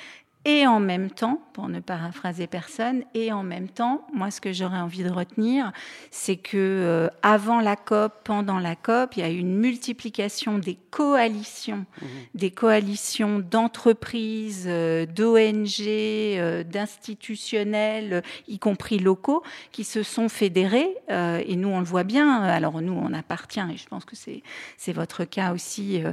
et 0.46 0.68
en 0.68 0.80
même 0.80 1.10
temps, 1.10 1.42
pour 1.54 1.70
ne 1.70 1.80
paraphraser 1.80 2.46
personne, 2.46 3.04
et 3.16 3.34
en 3.34 3.42
même 3.42 3.68
temps, 3.68 4.06
moi, 4.14 4.30
ce 4.30 4.40
que 4.40 4.54
j'aurais 4.54 4.78
envie 4.78 5.04
de 5.04 5.10
retenir, 5.10 5.72
c'est 6.12 6.36
que 6.36 6.56
euh, 6.56 7.08
avant 7.24 7.62
la 7.62 7.76
COP, 7.76 8.14
pendant 8.24 8.60
la 8.60 8.76
COP, 8.76 9.18
il 9.18 9.22
y 9.22 9.24
a 9.24 9.32
eu 9.32 9.40
une 9.40 9.58
multiplication 9.58 10.60
des 10.60 10.78
coalitions, 10.92 11.88
mmh. 12.00 12.06
des 12.36 12.52
coalitions 12.52 13.40
d'entreprises, 13.40 14.66
euh, 14.68 15.08
d'ONG, 15.08 15.82
euh, 15.88 16.64
d'institutionnels, 16.64 18.22
y 18.48 18.60
compris 18.60 19.00
locaux, 19.00 19.42
qui 19.72 19.84
se 19.84 20.04
sont 20.04 20.30
fédérés. 20.30 20.96
et 21.10 21.56
nous, 21.56 21.70
on 21.70 21.80
le 21.80 21.86
voit 21.86 22.04
bien. 22.04 22.44
Alors 22.44 22.82
nous, 22.82 22.94
on 22.94 23.14
appartient, 23.14 23.62
et 23.74 23.78
je 23.78 23.88
pense 23.88 24.06
que 24.06 24.16
c'est 24.16 24.44
c'est 24.78 24.94
votre 24.94 25.24
cas 25.24 25.54
aussi 25.54 26.04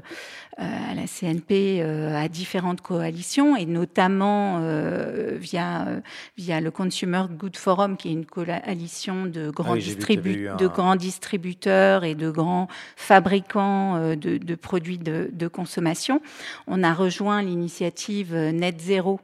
à 0.57 0.95
la 0.95 1.07
CNP, 1.07 1.83
à 1.83 2.29
différentes 2.29 2.81
coalitions, 2.81 3.57
et 3.57 3.67
notamment 3.67 4.22
euh, 4.25 5.37
via, 5.38 5.87
euh, 5.87 6.00
via 6.37 6.61
le 6.61 6.71
Consumer 6.71 7.25
Good 7.31 7.57
Forum, 7.57 7.97
qui 7.97 8.09
est 8.09 8.12
une 8.12 8.26
coalition 8.26 9.26
de 9.26 9.50
grands, 9.50 9.75
de 9.75 10.67
grands 10.67 10.97
distributeurs 10.97 12.05
et 12.05 12.14
de 12.14 12.31
grands 12.31 12.69
fabricants 12.97 13.97
euh, 13.97 14.17
de, 14.17 14.38
de 14.38 14.55
produits 14.55 14.99
de, 14.99 15.31
de, 15.33 15.49
consommation. 15.49 16.21
On 16.67 16.83
a 16.83 16.93
rejoint 16.93 17.43
l'initiative 17.43 18.35
Net 18.35 18.81
Zero 18.81 19.21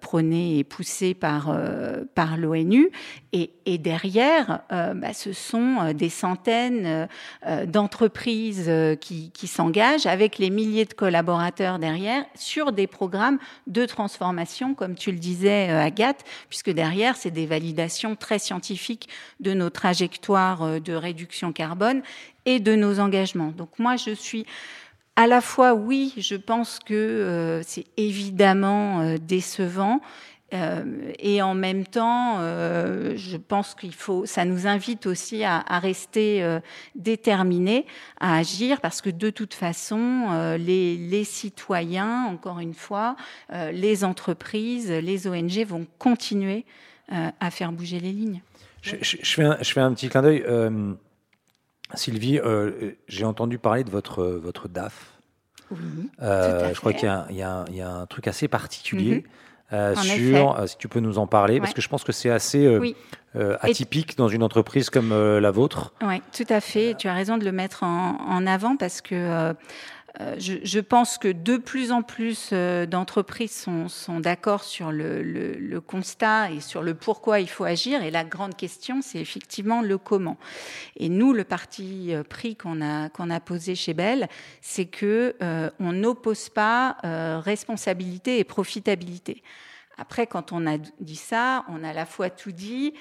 prôné 0.00 0.58
et 0.58 0.64
poussé 0.64 1.14
par, 1.14 1.50
euh, 1.50 2.04
par 2.14 2.36
l'ONU. 2.36 2.90
Et, 3.32 3.50
et, 3.66 3.78
derrière, 3.78 4.60
euh, 4.72 4.94
bah, 4.94 5.12
ce 5.12 5.32
sont 5.32 5.92
des 5.92 6.08
centaines 6.08 7.08
d'entreprises 7.66 8.70
qui, 9.00 9.30
qui 9.32 9.46
s'engagent 9.46 10.06
avec 10.06 10.38
les 10.38 10.50
milliers 10.50 10.84
de 10.84 10.94
collaborateurs 10.94 11.78
derrière 11.78 12.24
sur 12.34 12.72
des 12.72 12.86
programmes 12.86 13.38
de 13.66 13.86
transformation, 13.86 14.74
comme 14.74 14.94
tu 14.94 15.10
le 15.10 15.18
disais, 15.18 15.70
Agathe, 15.70 16.24
puisque 16.48 16.70
derrière, 16.70 17.16
c'est 17.16 17.30
des 17.30 17.46
validations 17.46 18.16
très 18.16 18.38
scientifiques 18.38 19.08
de 19.40 19.52
nos 19.52 19.70
trajectoires 19.70 20.80
de 20.80 20.92
réduction 20.92 21.52
carbone 21.52 22.02
et 22.46 22.60
de 22.60 22.74
nos 22.74 23.00
engagements. 23.00 23.52
Donc 23.56 23.78
moi, 23.78 23.96
je 23.96 24.10
suis 24.10 24.46
à 25.16 25.26
la 25.26 25.40
fois, 25.40 25.74
oui, 25.74 26.12
je 26.16 26.34
pense 26.34 26.78
que 26.78 26.94
euh, 26.94 27.62
c'est 27.62 27.86
évidemment 27.96 29.00
euh, 29.00 29.16
décevant. 29.16 30.00
Euh, 30.52 31.12
et 31.18 31.42
en 31.42 31.54
même 31.54 31.84
temps, 31.84 32.38
je 32.38 33.36
pense 33.36 33.74
qu'il 33.74 33.94
faut, 33.94 34.24
ça 34.24 34.44
nous 34.44 34.68
invite 34.68 35.06
aussi 35.06 35.42
à, 35.42 35.62
rester 35.80 36.46
déterminés, 36.94 37.86
à 38.20 38.36
agir, 38.36 38.80
parce 38.80 39.00
que 39.00 39.10
de 39.10 39.30
toute 39.30 39.52
façon, 39.52 40.56
les, 40.60 40.96
les, 40.96 41.24
citoyens, 41.24 42.26
encore 42.26 42.60
une 42.60 42.74
fois, 42.74 43.16
les 43.72 44.04
entreprises, 44.04 44.92
les 44.92 45.26
ONG 45.26 45.64
vont 45.66 45.88
continuer 45.98 46.66
à 47.08 47.50
faire 47.50 47.72
bouger 47.72 47.98
les 47.98 48.12
lignes. 48.12 48.40
Je, 48.82 48.94
je, 49.00 49.16
fais, 49.24 49.42
un, 49.42 49.58
je 49.60 49.72
fais, 49.72 49.80
un, 49.80 49.92
petit 49.92 50.08
clin 50.08 50.22
d'œil. 50.22 50.44
Sylvie, 51.98 52.38
euh, 52.38 52.92
j'ai 53.08 53.24
entendu 53.24 53.58
parler 53.58 53.84
de 53.84 53.90
votre, 53.90 54.24
votre 54.24 54.68
DAF. 54.68 55.12
Oui, 55.70 55.78
euh, 56.22 56.72
je 56.74 56.78
crois 56.78 56.92
qu'il 56.92 57.08
y, 57.30 57.34
y, 57.34 57.38
y, 57.76 57.80
a 57.80 57.90
un 57.90 58.06
truc 58.06 58.28
assez 58.28 58.48
particulier. 58.48 59.16
Mhm. 59.16 59.22
Euh, 59.72 59.96
sur, 59.96 60.62
si 60.68 60.76
tu 60.76 60.88
peux 60.88 61.00
nous 61.00 61.18
en 61.18 61.26
parler, 61.26 61.58
parce 61.58 61.72
que 61.72 61.80
je 61.80 61.88
pense 61.88 62.04
que 62.04 62.12
c'est 62.12 62.30
assez 62.30 62.94
atypique 63.60 64.16
dans 64.16 64.28
une 64.28 64.42
entreprise 64.42 64.90
comme 64.90 65.10
la 65.10 65.50
vôtre. 65.50 65.94
Oui, 66.02 66.20
tout 66.36 66.46
à 66.48 66.60
fait. 66.60 66.94
Tu 66.96 67.08
as 67.08 67.14
raison 67.14 67.38
de 67.38 67.44
le 67.44 67.50
mettre 67.50 67.82
en, 67.82 68.18
en 68.20 68.46
avant 68.46 68.76
parce 68.76 69.00
que 69.00 69.54
euh, 70.20 70.36
je, 70.38 70.78
pense 70.78 71.18
que 71.18 71.26
de 71.26 71.56
plus 71.56 71.90
en 71.90 72.02
plus 72.02 72.50
euh, 72.52 72.86
d'entreprises 72.86 73.66
sont, 73.88 74.20
d'accord 74.20 74.62
sur 74.62 74.92
le, 74.92 75.80
constat 75.80 76.52
et 76.52 76.60
sur 76.60 76.82
le 76.82 76.94
pourquoi 76.94 77.40
il 77.40 77.48
faut 77.48 77.64
agir. 77.64 78.04
Et 78.04 78.12
la 78.12 78.22
grande 78.22 78.56
question, 78.56 79.02
c'est 79.02 79.18
effectivement 79.18 79.82
le 79.82 79.98
comment. 79.98 80.36
Et 80.96 81.08
nous, 81.08 81.32
le 81.32 81.42
parti 81.42 82.14
euh, 82.14 82.22
pris 82.22 82.54
qu'on 82.54 82.80
a, 82.80 83.08
qu'on 83.08 83.28
a 83.28 83.40
posé 83.40 83.74
chez 83.74 83.92
Bell, 83.92 84.28
c'est 84.60 84.86
que 84.86 85.34
on 85.80 85.92
n'oppose 85.92 86.48
pas 86.48 86.96
responsabilité 87.40 88.38
et 88.38 88.44
profitabilité. 88.44 89.42
Après, 89.96 90.26
quand 90.26 90.52
on 90.52 90.66
a 90.66 90.78
dit 90.78 91.16
ça, 91.16 91.64
on 91.68 91.84
a 91.84 91.90
à 91.90 91.92
la 91.92 92.06
fois 92.06 92.30
tout 92.30 92.52
dit 92.52 92.94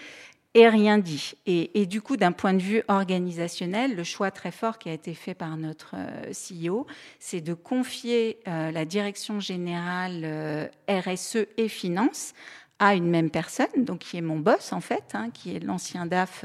et 0.56 0.70
rien 0.70 1.00
dit. 1.00 1.34
Et, 1.46 1.86
du 1.86 2.02
coup, 2.02 2.16
d'un 2.16 2.32
point 2.32 2.54
de 2.54 2.62
vue 2.62 2.84
organisationnel, 2.88 3.96
le 3.96 4.04
choix 4.04 4.30
très 4.32 4.52
fort 4.52 4.78
qui 4.78 4.90
a 4.90 4.94
été 4.94 5.14
fait 5.14 5.34
par 5.34 5.58
notre 5.58 5.96
euh, 5.96 6.32
CEO, 6.32 6.86
c'est 7.20 7.42
de 7.42 7.54
confier 7.54 8.40
euh, 8.48 8.72
la 8.72 8.86
direction 8.86 9.40
générale 9.40 10.22
euh, 10.24 10.68
RSE 10.88 11.48
et 11.58 11.68
finances 11.68 12.34
à 12.80 12.96
une 12.96 13.08
même 13.08 13.30
personne, 13.30 13.68
donc 13.78 14.00
qui 14.00 14.18
est 14.18 14.22
mon 14.22 14.38
boss 14.38 14.74
en 14.74 14.82
fait, 14.82 15.04
hein, 15.14 15.30
qui 15.34 15.56
est 15.56 15.60
l'ancien 15.60 16.06
DAF 16.06 16.44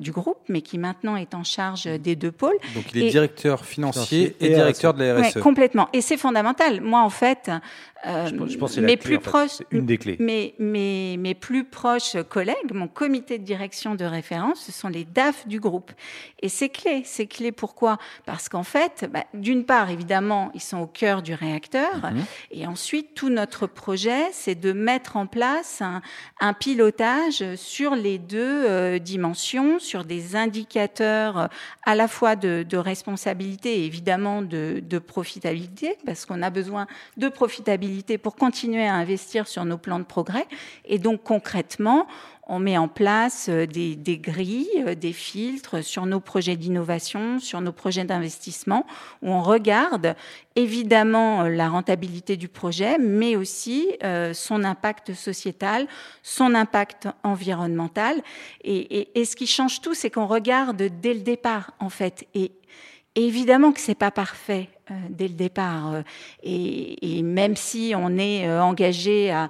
du 0.00 0.12
groupe, 0.12 0.38
mais 0.48 0.62
qui 0.62 0.78
maintenant 0.78 1.16
est 1.16 1.34
en 1.34 1.44
charge 1.44 1.84
des 1.84 2.16
deux 2.16 2.32
pôles. 2.32 2.56
Donc 2.74 2.84
il 2.94 3.02
est 3.02 3.10
directeur 3.10 3.66
financier, 3.66 4.34
et, 4.40 4.50
directeur 4.50 4.94
de 4.94 5.04
la 5.04 5.20
RSE. 5.20 5.36
Ouais, 5.36 5.42
complètement. 5.42 5.88
Et 5.92 6.00
c'est 6.00 6.16
fondamental. 6.16 6.80
Moi 6.80 7.00
en 7.00 7.10
fait, 7.10 7.50
euh, 8.06 8.26
je, 8.26 8.56
pense 8.56 8.76
que 8.76 8.80
mes 8.80 8.96
plus 8.96 9.18
proches, 9.18 9.60
une 9.72 9.84
des 9.84 9.98
clés. 9.98 10.16
Mes, 10.20 10.54
mes, 10.60 11.16
mes, 11.16 11.34
plus 11.34 11.64
proches 11.64 12.16
collègues, 12.28 12.72
mon 12.72 12.86
comité 12.86 13.38
de 13.38 13.44
direction 13.44 13.96
de 13.96 14.04
référence, 14.04 14.60
ce 14.60 14.70
sont 14.72 14.88
les 14.88 15.04
DAF 15.04 15.48
du 15.48 15.58
groupe. 15.58 15.90
Et 16.40 16.48
c'est 16.48 16.68
clé. 16.68 17.02
C'est 17.04 17.26
clé 17.26 17.50
pourquoi? 17.50 17.98
Parce 18.24 18.48
qu'en 18.48 18.62
fait, 18.62 19.10
bah, 19.12 19.24
d'une 19.34 19.64
part, 19.64 19.90
évidemment, 19.90 20.52
ils 20.54 20.60
sont 20.60 20.78
au 20.78 20.86
cœur 20.86 21.22
du 21.22 21.34
réacteur. 21.34 21.96
Mhm. 21.96 22.24
Et 22.52 22.66
ensuite, 22.68 23.14
tout 23.14 23.30
notre 23.30 23.66
projet, 23.66 24.28
c'est 24.30 24.54
de 24.54 24.72
mettre 24.72 25.16
en 25.16 25.26
place 25.26 25.82
un, 25.82 26.00
un 26.40 26.52
pilotage 26.52 27.56
sur 27.56 27.96
les 27.96 28.18
deux 28.18 28.64
euh, 28.64 29.00
dimensions, 29.00 29.80
sur 29.80 30.04
des 30.04 30.36
indicateurs 30.36 31.38
euh, 31.38 31.46
à 31.84 31.96
la 31.96 32.06
fois 32.06 32.36
de, 32.36 32.64
de 32.68 32.76
responsabilité 32.76 33.80
et 33.80 33.86
évidemment 33.86 34.40
de, 34.40 34.80
de 34.88 34.98
profitabilité, 35.00 35.96
parce 36.06 36.26
qu'on 36.26 36.42
a 36.42 36.50
besoin 36.50 36.86
de 37.16 37.28
profitabilité 37.28 37.87
pour 38.22 38.36
continuer 38.36 38.86
à 38.86 38.94
investir 38.94 39.48
sur 39.48 39.64
nos 39.64 39.78
plans 39.78 39.98
de 39.98 40.04
progrès. 40.04 40.46
Et 40.84 40.98
donc 40.98 41.22
concrètement, 41.22 42.06
on 42.48 42.58
met 42.58 42.78
en 42.78 42.88
place 42.88 43.48
euh, 43.50 43.66
des, 43.66 44.18
grilles, 44.18 44.68
euh, 44.86 44.94
des 44.94 45.12
filtres 45.12 45.84
sur 45.84 46.06
nos 46.06 46.18
projets 46.18 46.56
d'innovation, 46.56 47.38
sur 47.38 47.60
nos 47.60 47.72
projets 47.72 48.04
d'investissement, 48.04 48.86
où 49.22 49.30
on 49.30 49.42
regarde 49.42 50.16
évidemment 50.56 51.42
euh, 51.42 51.48
la 51.50 51.68
rentabilité 51.68 52.36
du 52.36 52.48
projet, 52.48 52.96
mais 52.98 53.36
aussi 53.36 53.88
son 54.32 54.64
impact 54.64 55.12
sociétal, 55.12 55.86
son 56.22 56.54
impact 56.54 57.08
environnemental. 57.22 58.22
Et, 58.64 59.20
et 59.20 59.24
ce 59.24 59.36
qui 59.36 59.46
change 59.46 59.80
tout, 59.80 59.94
c'est 59.94 60.10
qu'on 60.10 60.26
regarde 60.26 60.82
dès 61.00 61.14
le 61.14 61.20
départ, 61.20 61.72
en 61.78 61.90
fait. 61.90 62.26
Et 62.34 62.52
évidemment 63.14 63.72
que 63.72 63.80
c'est 63.80 63.94
pas 63.94 64.10
parfait. 64.10 64.68
Euh, 64.90 64.94
dès 65.10 65.28
le 65.28 65.34
départ. 65.34 65.92
Euh, 65.92 66.02
et, 66.42 67.22
même 67.22 67.56
si 67.56 67.92
on 67.96 68.16
est 68.16 68.48
euh, 68.48 68.62
engagé 68.62 69.30
à, 69.30 69.48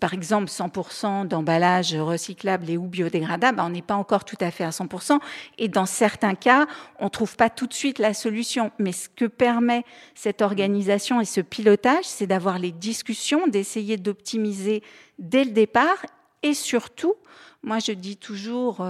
par 0.00 0.14
exemple, 0.14 0.48
100% 0.48 1.26
d'emballage 1.26 1.94
recyclable 1.94 2.70
et 2.70 2.76
ou 2.76 2.86
biodégradable, 2.86 3.56
ben, 3.56 3.66
on 3.66 3.70
n'est 3.70 3.82
pas 3.82 3.94
encore 3.94 4.24
tout 4.24 4.36
à 4.40 4.50
fait 4.50 4.64
à 4.64 4.70
100%. 4.70 5.18
Et 5.58 5.68
dans 5.68 5.86
certains 5.86 6.34
cas, 6.34 6.66
on 6.98 7.04
ne 7.04 7.10
trouve 7.10 7.36
pas 7.36 7.50
tout 7.50 7.66
de 7.66 7.74
suite 7.74 7.98
la 7.98 8.14
solution. 8.14 8.70
Mais 8.78 8.92
ce 8.92 9.08
que 9.08 9.24
permet 9.24 9.84
cette 10.14 10.42
organisation 10.42 11.20
et 11.20 11.24
ce 11.24 11.40
pilotage, 11.40 12.04
c'est 12.04 12.26
d'avoir 12.26 12.58
les 12.58 12.72
discussions, 12.72 13.46
d'essayer 13.46 13.96
d'optimiser 13.96 14.82
dès 15.18 15.44
le 15.44 15.50
départ 15.50 16.04
et 16.42 16.54
surtout, 16.54 17.14
moi 17.62 17.78
je 17.80 17.92
dis 17.92 18.16
toujours, 18.16 18.86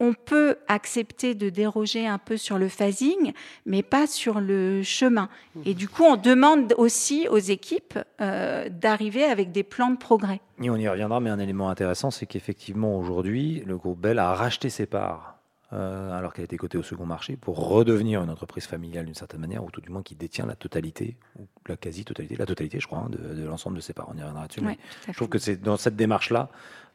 on 0.00 0.14
peut 0.14 0.56
accepter 0.66 1.34
de 1.34 1.50
déroger 1.50 2.06
un 2.06 2.18
peu 2.18 2.36
sur 2.36 2.58
le 2.58 2.68
phasing, 2.68 3.32
mais 3.66 3.82
pas 3.82 4.06
sur 4.06 4.40
le 4.40 4.82
chemin. 4.82 5.28
Et 5.64 5.74
du 5.74 5.88
coup, 5.88 6.04
on 6.04 6.16
demande 6.16 6.74
aussi 6.78 7.28
aux 7.28 7.38
équipes 7.38 7.98
euh, 8.20 8.68
d'arriver 8.70 9.24
avec 9.24 9.52
des 9.52 9.62
plans 9.62 9.90
de 9.90 9.98
progrès. 9.98 10.40
Et 10.62 10.70
on 10.70 10.76
y 10.76 10.88
reviendra, 10.88 11.20
mais 11.20 11.30
un 11.30 11.38
élément 11.38 11.68
intéressant, 11.68 12.10
c'est 12.10 12.26
qu'effectivement, 12.26 12.98
aujourd'hui, 12.98 13.62
le 13.66 13.76
groupe 13.76 14.00
Bell 14.00 14.18
a 14.18 14.34
racheté 14.34 14.70
ses 14.70 14.86
parts. 14.86 15.39
Euh, 15.72 16.18
alors 16.18 16.32
qu'elle 16.32 16.44
était 16.44 16.56
cotée 16.56 16.78
au 16.78 16.82
second 16.82 17.06
marché, 17.06 17.36
pour 17.36 17.68
redevenir 17.68 18.24
une 18.24 18.30
entreprise 18.30 18.66
familiale 18.66 19.04
d'une 19.04 19.14
certaine 19.14 19.40
manière, 19.40 19.62
ou 19.62 19.70
tout 19.70 19.80
du 19.80 19.88
moins 19.88 20.02
qui 20.02 20.16
détient 20.16 20.44
la 20.44 20.56
totalité, 20.56 21.16
ou 21.38 21.46
la 21.68 21.76
quasi-totalité, 21.76 22.34
la 22.34 22.46
totalité, 22.46 22.80
je 22.80 22.88
crois, 22.88 22.98
hein, 22.98 23.08
de, 23.08 23.44
l'ensemble 23.44 23.76
de 23.76 23.80
ses 23.80 23.92
parts. 23.92 24.08
On 24.12 24.16
y 24.16 24.20
reviendra 24.20 24.48
dessus. 24.48 24.62
je 25.06 25.12
trouve 25.12 25.28
que 25.28 25.38
c'est 25.38 25.62
dans 25.62 25.76
cette 25.76 25.94
démarche-là, 25.94 26.48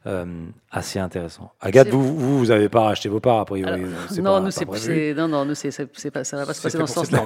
euh, 0.04 0.44
assez 0.70 0.98
intéressant. 0.98 1.52
Agathe, 1.58 1.88
vous, 1.88 2.18
vous, 2.18 2.38
vous 2.38 2.50
avez 2.50 2.68
pas 2.68 2.82
racheté 2.82 3.08
vos 3.08 3.18
parts, 3.18 3.40
a 3.40 3.44
priori. 3.46 3.80
non, 4.20 4.42
nous, 4.42 4.50
c'est, 4.50 5.14
non, 5.14 5.26
non, 5.26 5.46
nous, 5.46 5.54
c'est, 5.54 5.70
pas, 6.10 6.22
ça 6.22 6.36
va 6.36 6.44
pas 6.44 6.52
se 6.52 6.62
passer 6.62 6.76
dans 6.76 6.86
ce 6.86 6.92
sens-là. 6.92 7.24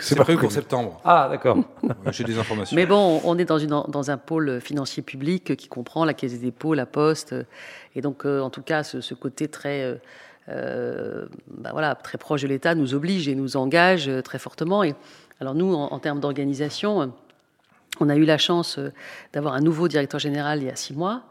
C'est 0.00 0.14
prévu 0.14 0.38
pour 0.38 0.52
septembre. 0.52 1.00
Ah, 1.04 1.26
d'accord. 1.28 1.58
J'ai 2.12 2.22
des 2.22 2.38
informations. 2.38 2.76
Mais 2.76 2.86
bon, 2.86 3.20
on 3.24 3.36
est 3.38 3.44
dans, 3.44 3.58
une, 3.58 3.82
dans 3.88 4.10
un 4.12 4.18
pôle 4.18 4.60
financier 4.60 5.02
public 5.02 5.56
qui 5.56 5.66
comprend 5.66 6.04
la 6.04 6.14
Caisse 6.14 6.32
des 6.32 6.38
dépôts, 6.38 6.74
la 6.74 6.86
Poste, 6.86 7.34
et 7.96 8.02
donc, 8.02 8.24
euh, 8.24 8.40
en 8.40 8.50
tout 8.50 8.62
cas, 8.62 8.84
ce, 8.84 9.14
côté 9.14 9.48
très, 9.48 10.00
euh, 10.48 11.26
bah 11.48 11.70
voilà, 11.72 11.94
très 11.94 12.18
proche 12.18 12.42
de 12.42 12.48
l'État 12.48 12.74
nous 12.74 12.94
oblige 12.94 13.28
et 13.28 13.34
nous 13.34 13.56
engage 13.56 14.10
très 14.24 14.38
fortement. 14.38 14.84
Et 14.84 14.94
alors 15.40 15.54
nous, 15.54 15.74
en 15.74 15.98
termes 15.98 16.20
d'organisation, 16.20 17.12
on 18.00 18.08
a 18.08 18.16
eu 18.16 18.24
la 18.24 18.38
chance 18.38 18.78
euh, 18.78 18.92
d'avoir 19.32 19.54
un 19.54 19.60
nouveau 19.60 19.88
directeur 19.88 20.20
général 20.20 20.62
il 20.62 20.66
y 20.66 20.70
a 20.70 20.76
six 20.76 20.94
mois 20.94 21.22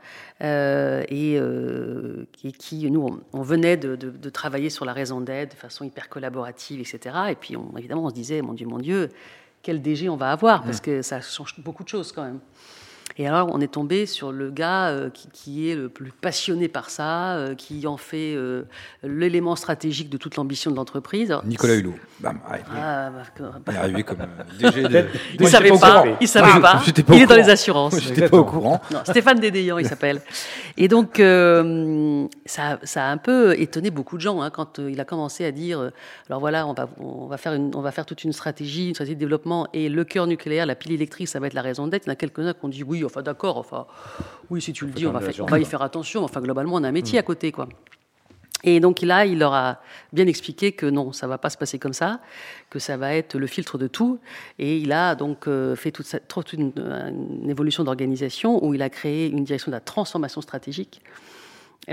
euh, 0.41 1.03
et 1.09 1.37
euh, 1.39 2.25
qui, 2.59 2.89
nous, 2.89 3.21
on, 3.33 3.41
venait 3.41 3.77
de, 3.77 4.29
travailler 4.29 4.69
sur 4.69 4.85
la 4.85 4.93
raison 4.93 5.21
d'être 5.21 5.51
de 5.51 5.57
façon 5.57 5.83
hyper 5.85 6.09
collaborative, 6.09 6.79
etc. 6.79 7.15
Et 7.29 7.35
puis, 7.35 7.55
on, 7.55 7.77
évidemment, 7.77 8.05
on 8.05 8.09
se 8.09 8.15
disait, 8.15 8.41
mon 8.41 8.53
Dieu, 8.53 8.67
mon 8.67 8.79
Dieu, 8.79 9.09
quel 9.61 9.81
DG 9.81 10.09
on 10.09 10.17
va 10.17 10.31
avoir 10.31 10.63
Parce 10.63 10.81
que 10.81 11.01
ça 11.01 11.21
change 11.21 11.55
beaucoup 11.59 11.83
de 11.83 11.89
choses 11.89 12.11
quand 12.11 12.23
même. 12.23 12.39
Et 13.17 13.27
alors, 13.27 13.49
on 13.53 13.61
est 13.61 13.71
tombé 13.71 14.05
sur 14.05 14.31
le 14.33 14.51
gars 14.51 14.87
euh, 14.87 15.09
qui, 15.31 15.69
est 15.69 15.75
le 15.75 15.87
plus 15.87 16.11
passionné 16.11 16.67
par 16.67 16.89
ça, 16.89 17.35
euh, 17.35 17.55
qui 17.55 17.87
en 17.87 17.95
fait 17.95 18.35
euh, 18.35 18.63
l'élément 19.03 19.55
stratégique 19.55 20.09
de 20.09 20.17
toute 20.17 20.35
l'ambition 20.35 20.69
de 20.69 20.75
l'entreprise. 20.75 21.33
Nicolas 21.45 21.75
Hulot. 21.75 21.93
Bam, 22.19 22.39
ah, 22.49 23.09
bah, 23.09 23.23
il 23.67 23.73
est 23.73 23.77
arrivé 23.77 24.03
comme 24.03 24.17
DG 24.59 24.83
de... 24.83 25.05
Il 25.35 25.43
ne 25.43 25.47
savait 25.47 25.69
pas. 25.69 26.03
Il 26.19 26.27
savait 26.27 26.59
pas. 26.61 26.81
il 27.09 27.21
est 27.21 27.25
dans 27.25 27.35
les 27.35 27.49
assurances. 27.49 27.99
Je 28.01 28.09
n'étais 28.09 28.27
pas 28.27 28.37
au 28.37 28.45
courant. 28.45 28.81
Stéphane 29.05 29.39
Dédéian, 29.39 29.77
il 29.77 29.87
s'appelle. 29.87 30.21
Et 30.75 30.89
donc, 30.89 31.15
ça, 32.45 32.79
ça, 32.83 33.05
a 33.05 33.11
un 33.11 33.17
peu 33.17 33.57
étonné 33.59 33.91
beaucoup 33.91 34.17
de 34.17 34.21
gens 34.21 34.41
hein, 34.41 34.49
quand 34.49 34.79
il 34.79 34.99
a 34.99 35.05
commencé 35.05 35.45
à 35.45 35.51
dire 35.51 35.91
alors 36.29 36.39
voilà, 36.39 36.67
on 36.67 36.73
va, 36.73 36.89
on 36.99 37.27
va, 37.27 37.37
faire 37.37 37.53
une, 37.53 37.71
on 37.75 37.81
va 37.81 37.91
faire 37.91 38.05
toute 38.05 38.23
une 38.23 38.33
stratégie, 38.33 38.89
une 38.89 38.93
stratégie 38.93 39.15
de 39.15 39.19
développement, 39.19 39.67
et 39.73 39.89
le 39.89 40.03
cœur 40.03 40.27
nucléaire, 40.27 40.65
la 40.65 40.75
pile 40.75 40.93
électrique, 40.93 41.27
ça 41.27 41.39
va 41.39 41.47
être 41.47 41.53
la 41.53 41.61
raison 41.61 41.87
d'être. 41.87 42.05
Il 42.05 42.07
y 42.07 42.11
en 42.11 42.13
a 42.13 42.15
quelques-uns 42.15 42.53
qui 42.53 42.65
ont 42.65 42.69
dit 42.69 42.83
oui, 42.83 42.94
enfin 43.03 43.21
d'accord, 43.21 43.57
enfin 43.57 43.87
oui, 44.49 44.61
si 44.61 44.73
tu 44.73 44.85
le 44.85 44.91
dis, 44.91 45.07
on 45.07 45.11
va, 45.11 45.19
on 45.39 45.45
va, 45.45 45.59
y 45.59 45.65
faire 45.65 45.81
attention. 45.81 46.23
Enfin, 46.23 46.39
globalement, 46.41 46.75
on 46.75 46.83
a 46.83 46.87
un 46.87 46.91
métier 46.91 47.17
à 47.19 47.21
mm. 47.23 47.25
côté, 47.25 47.51
quoi. 47.51 47.67
Et 48.63 48.79
donc 48.79 49.01
là, 49.01 49.25
il 49.25 49.39
leur 49.39 49.53
a 49.53 49.79
bien 50.11 50.25
expliqué 50.25 50.71
que 50.71 50.87
non, 50.87 51.11
ça 51.11 51.27
va 51.27 51.37
pas 51.37 51.49
se 51.51 51.57
passer 51.57 51.77
comme 51.77 51.93
ça, 51.93 52.19
que 52.69 52.79
ça 52.79 52.97
va 52.97 53.13
être 53.13 53.37
le 53.37 53.45
filtre 53.45 53.77
de 53.77 53.87
tout. 53.87 54.19
Et 54.57 54.77
il 54.77 54.91
a 54.91 55.13
donc 55.13 55.47
euh, 55.47 55.75
fait 55.75 55.91
toute, 55.91 56.15
toute 56.27 56.53
une, 56.53 56.71
évolution 57.47 57.83
d'organisation 57.83 58.65
où 58.65 58.73
il 58.73 58.81
a 58.81 58.89
créé 58.89 59.27
une 59.27 59.43
direction 59.43 59.71
de 59.71 59.75
la 59.75 59.81
transformation 59.81 60.41
stratégique 60.41 61.01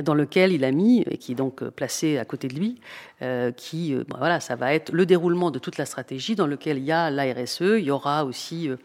dans 0.01 0.15
lequel 0.15 0.53
il 0.53 0.65
a 0.65 0.71
mis, 0.71 1.03
et 1.03 1.19
qui 1.19 1.33
est 1.33 1.35
donc 1.35 1.63
placé 1.71 2.19
à 2.19 2.25
côté 2.25 2.49
de 2.49 2.55
lui, 2.55 2.81
euh, 3.21 3.53
qui, 3.53 3.95
euh, 3.95 4.05
voilà, 4.19 4.41
ça 4.41 4.57
va 4.57 4.73
être 4.73 4.91
le 4.93 5.05
déroulement 5.05 5.51
de 5.51 5.59
toute 5.59 5.77
la 5.77 5.85
stratégie 5.85 6.35
dans 6.35 6.47
lequel 6.47 6.79
il 6.79 6.85
y 6.85 6.93
a 6.93 7.11
la 7.11 7.25
RSE, 7.25 7.61
il 7.61 7.85
y 7.85 7.91
aura 7.91 8.25
aussi 8.25 8.71
euh, 8.71 8.77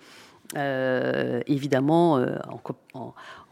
évidemment 0.55 2.17
euh, 2.17 2.37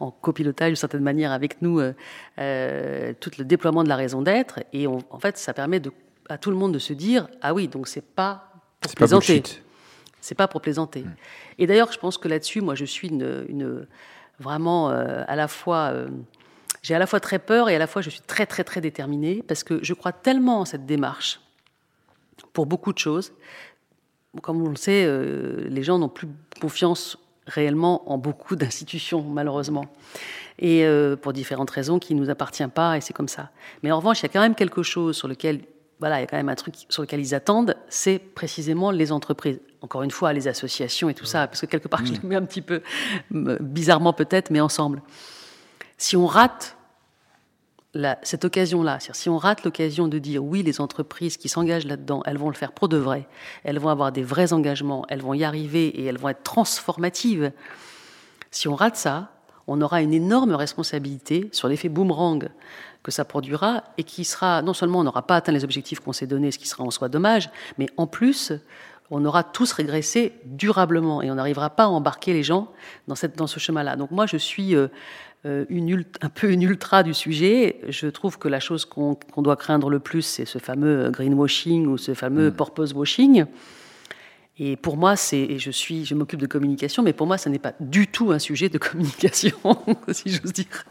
en, 0.00 0.10
copilotage 0.10 0.68
d'une 0.68 0.76
certaine 0.76 1.02
manière 1.02 1.32
avec 1.32 1.60
nous 1.62 1.80
euh, 1.80 3.12
tout 3.20 3.30
le 3.38 3.44
déploiement 3.44 3.84
de 3.84 3.88
la 3.88 3.96
raison 3.96 4.22
d'être. 4.22 4.60
Et 4.72 4.86
en 4.86 5.18
fait 5.20 5.36
ça 5.38 5.52
permet 5.54 5.80
de, 5.80 5.92
à 6.28 6.38
tout 6.38 6.50
le 6.50 6.56
monde 6.56 6.72
de 6.72 6.78
se 6.78 6.92
dire 6.92 7.28
ah 7.42 7.54
oui 7.54 7.68
donc 7.68 7.88
c'est 7.88 8.04
pas 8.04 8.50
pour 8.80 8.94
plaisanter. 8.94 9.42
c'est 10.20 10.34
pas 10.34 10.48
pour 10.48 10.60
plaisanter. 10.60 11.02
Mm. 11.02 11.14
et 11.58 11.66
d'ailleurs 11.66 11.92
je 11.92 11.98
pense 11.98 12.18
que 12.18 12.28
là-dessus 12.28 12.60
moi 12.60 12.74
je 12.74 12.84
suis 12.84 13.08
une, 13.08 13.44
une 13.48 13.86
vraiment 14.38 14.88
à 14.88 15.36
la 15.36 15.48
fois 15.48 15.92
j'ai 16.82 16.94
à 16.94 16.98
la 16.98 17.06
fois 17.06 17.20
très 17.20 17.38
peur 17.38 17.68
et 17.68 17.76
à 17.76 17.78
la 17.78 17.86
fois 17.86 18.02
je 18.02 18.10
suis 18.10 18.20
très 18.20 18.46
très 18.46 18.64
très 18.64 18.80
déterminée 18.80 19.42
parce 19.46 19.64
que 19.64 19.82
je 19.82 19.94
crois 19.94 20.12
tellement 20.12 20.60
en 20.60 20.64
cette 20.64 20.86
démarche 20.86 21.40
pour 22.52 22.66
beaucoup 22.66 22.92
de 22.92 22.98
choses 22.98 23.32
comme 24.40 24.62
on 24.62 24.70
le 24.70 24.76
sait, 24.76 25.04
euh, 25.06 25.66
les 25.68 25.82
gens 25.82 25.98
n'ont 25.98 26.08
plus 26.08 26.28
confiance 26.60 27.18
réellement 27.46 28.10
en 28.10 28.18
beaucoup 28.18 28.56
d'institutions, 28.56 29.22
malheureusement. 29.22 29.86
Et 30.58 30.84
euh, 30.84 31.16
pour 31.16 31.32
différentes 31.32 31.70
raisons 31.70 31.98
qui 31.98 32.14
ne 32.14 32.20
nous 32.20 32.30
appartiennent 32.30 32.70
pas, 32.70 32.96
et 32.96 33.00
c'est 33.00 33.12
comme 33.12 33.28
ça. 33.28 33.50
Mais 33.82 33.92
en 33.92 33.98
revanche, 33.98 34.20
il 34.20 34.22
y 34.22 34.26
a 34.26 34.28
quand 34.30 34.40
même 34.40 34.54
quelque 34.54 34.82
chose 34.82 35.16
sur 35.16 35.28
lequel, 35.28 35.60
voilà, 36.00 36.18
il 36.18 36.20
y 36.22 36.24
a 36.24 36.26
quand 36.26 36.36
même 36.36 36.48
un 36.48 36.54
truc 36.54 36.74
sur 36.88 37.02
lequel 37.02 37.20
ils 37.20 37.34
attendent, 37.34 37.76
c'est 37.88 38.18
précisément 38.18 38.90
les 38.90 39.12
entreprises. 39.12 39.60
Encore 39.82 40.02
une 40.02 40.10
fois, 40.10 40.32
les 40.32 40.48
associations 40.48 41.08
et 41.08 41.14
tout 41.14 41.26
ça, 41.26 41.46
parce 41.46 41.60
que 41.60 41.66
quelque 41.66 41.88
part, 41.88 42.04
je 42.04 42.12
les 42.12 42.20
mets 42.22 42.36
un 42.36 42.44
petit 42.44 42.62
peu 42.62 42.82
bizarrement 43.30 44.12
peut-être, 44.12 44.50
mais 44.50 44.60
ensemble. 44.60 45.02
Si 45.98 46.16
on 46.16 46.26
rate 46.26 46.75
cette 48.22 48.44
occasion-là, 48.44 48.98
si 49.00 49.28
on 49.28 49.38
rate 49.38 49.64
l'occasion 49.64 50.08
de 50.08 50.18
dire 50.18 50.44
oui, 50.44 50.62
les 50.62 50.80
entreprises 50.80 51.36
qui 51.36 51.48
s'engagent 51.48 51.86
là-dedans, 51.86 52.22
elles 52.26 52.38
vont 52.38 52.48
le 52.48 52.54
faire 52.54 52.72
pour 52.72 52.88
de 52.88 52.96
vrai, 52.96 53.26
elles 53.64 53.78
vont 53.78 53.88
avoir 53.88 54.12
des 54.12 54.22
vrais 54.22 54.52
engagements, 54.52 55.04
elles 55.08 55.22
vont 55.22 55.34
y 55.34 55.44
arriver 55.44 55.86
et 55.88 56.04
elles 56.04 56.18
vont 56.18 56.28
être 56.28 56.42
transformatives. 56.42 57.52
Si 58.50 58.68
on 58.68 58.74
rate 58.74 58.96
ça, 58.96 59.30
on 59.66 59.80
aura 59.80 60.02
une 60.02 60.14
énorme 60.14 60.54
responsabilité 60.54 61.48
sur 61.52 61.68
l'effet 61.68 61.88
boomerang 61.88 62.48
que 63.02 63.10
ça 63.10 63.24
produira 63.24 63.84
et 63.98 64.04
qui 64.04 64.24
sera, 64.24 64.62
non 64.62 64.74
seulement 64.74 65.00
on 65.00 65.04
n'aura 65.04 65.26
pas 65.26 65.36
atteint 65.36 65.52
les 65.52 65.64
objectifs 65.64 66.00
qu'on 66.00 66.12
s'est 66.12 66.26
donnés, 66.26 66.50
ce 66.50 66.58
qui 66.58 66.68
sera 66.68 66.84
en 66.84 66.90
soi 66.90 67.08
dommage, 67.08 67.50
mais 67.78 67.86
en 67.96 68.06
plus, 68.06 68.52
on 69.10 69.24
aura 69.24 69.44
tous 69.44 69.72
régressé 69.72 70.32
durablement 70.44 71.22
et 71.22 71.30
on 71.30 71.36
n'arrivera 71.36 71.70
pas 71.70 71.84
à 71.84 71.88
embarquer 71.88 72.32
les 72.32 72.42
gens 72.42 72.72
dans, 73.06 73.14
cette, 73.14 73.36
dans 73.36 73.46
ce 73.46 73.60
chemin-là. 73.60 73.96
Donc 73.96 74.10
moi, 74.10 74.26
je 74.26 74.36
suis 74.36 74.74
euh, 74.74 74.88
une, 75.68 76.04
un 76.20 76.28
peu 76.28 76.50
une 76.50 76.62
ultra 76.62 77.02
du 77.02 77.14
sujet. 77.14 77.80
Je 77.88 78.08
trouve 78.08 78.38
que 78.38 78.48
la 78.48 78.60
chose 78.60 78.84
qu'on 78.84 79.16
doit 79.38 79.56
craindre 79.56 79.90
le 79.90 79.98
plus, 79.98 80.22
c'est 80.22 80.44
ce 80.44 80.58
fameux 80.58 81.10
greenwashing 81.10 81.86
ou 81.86 81.98
ce 81.98 82.14
fameux 82.14 82.50
mm. 82.50 82.54
purpose 82.54 82.92
washing. 82.94 83.44
Et 84.58 84.76
pour 84.76 84.96
moi, 84.96 85.16
c'est, 85.16 85.58
je 85.58 85.70
suis, 85.70 86.06
je 86.06 86.14
m'occupe 86.14 86.40
de 86.40 86.46
communication, 86.46 87.02
mais 87.02 87.12
pour 87.12 87.26
moi, 87.26 87.36
ce 87.36 87.50
n'est 87.50 87.58
pas 87.58 87.74
du 87.78 88.06
tout 88.06 88.32
un 88.32 88.38
sujet 88.38 88.70
de 88.70 88.78
communication, 88.86 89.54
si 90.08 90.30
j'ose 90.30 90.52
dire. 90.54 90.86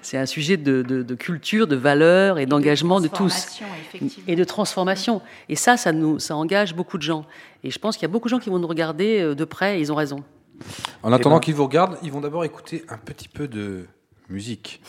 C'est 0.00 0.16
un 0.16 0.26
sujet 0.26 0.56
de, 0.56 0.82
de, 0.82 1.14
culture, 1.16 1.66
de 1.66 1.74
valeur 1.74 2.38
et 2.38 2.46
d'engagement 2.46 3.00
de, 3.00 3.08
tous. 3.08 3.60
Et 4.28 4.36
de 4.36 4.44
transformation. 4.44 5.22
Et 5.48 5.56
ça, 5.56 5.76
ça 5.76 5.90
nous, 5.90 6.20
ça 6.20 6.36
engage 6.36 6.76
beaucoup 6.76 6.96
de 6.96 7.02
gens. 7.02 7.26
Et 7.64 7.70
je 7.70 7.78
pense 7.80 7.96
qu'il 7.96 8.02
y 8.02 8.10
a 8.10 8.12
beaucoup 8.12 8.28
de 8.28 8.30
gens 8.30 8.38
qui 8.38 8.50
vont 8.50 8.60
nous 8.60 8.68
regarder 8.68 9.20
euh, 9.20 9.34
de 9.34 9.44
près 9.44 9.78
et 9.78 9.80
ils 9.80 9.90
ont 9.90 9.96
raison. 9.96 10.22
En 11.02 11.12
attendant 11.12 11.36
ben. 11.36 11.40
qu'ils 11.40 11.54
vous 11.54 11.64
regardent, 11.64 11.98
ils 12.02 12.12
vont 12.12 12.20
d'abord 12.20 12.44
écouter 12.44 12.84
un 12.88 12.96
petit 12.98 13.28
peu 13.28 13.48
de 13.48 13.86
musique. 14.28 14.80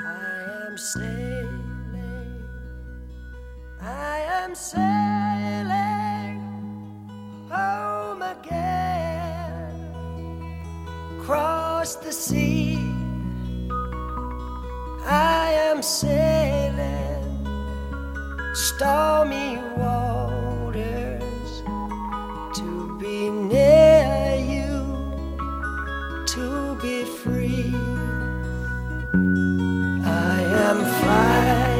I 0.00 0.68
am 0.68 0.76
sailing, 0.76 2.42
I 3.80 4.18
am 4.42 4.54
sailing 4.54 6.40
home 7.50 8.22
again. 8.22 8.63
across 11.24 11.96
the 11.96 12.12
sea. 12.12 12.76
I 15.06 15.52
am 15.70 15.82
sailing 15.82 17.24
stormy 18.52 19.56
waters 19.78 21.62
to 22.58 22.98
be 23.00 23.30
near 23.30 24.36
you, 24.54 24.76
to 26.26 26.76
be 26.82 27.04
free. 27.04 27.72
I 30.04 30.40
am 30.68 30.78
flying. 31.00 31.73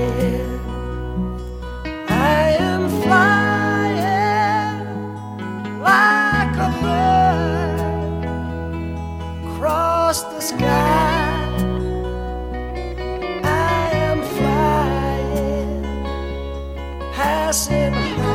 Passing 17.54 17.92
high 17.92 18.33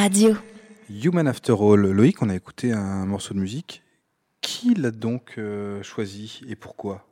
Radio. 0.00 0.36
Human 0.88 1.26
After 1.26 1.54
All. 1.60 1.80
Loïc, 1.90 2.22
on 2.22 2.28
a 2.30 2.34
écouté 2.36 2.72
un 2.72 3.04
morceau 3.04 3.34
de 3.34 3.40
musique. 3.40 3.82
Qui 4.40 4.74
l'a 4.74 4.92
donc 4.92 5.34
euh, 5.38 5.82
choisi 5.82 6.40
et 6.48 6.54
pourquoi? 6.54 7.04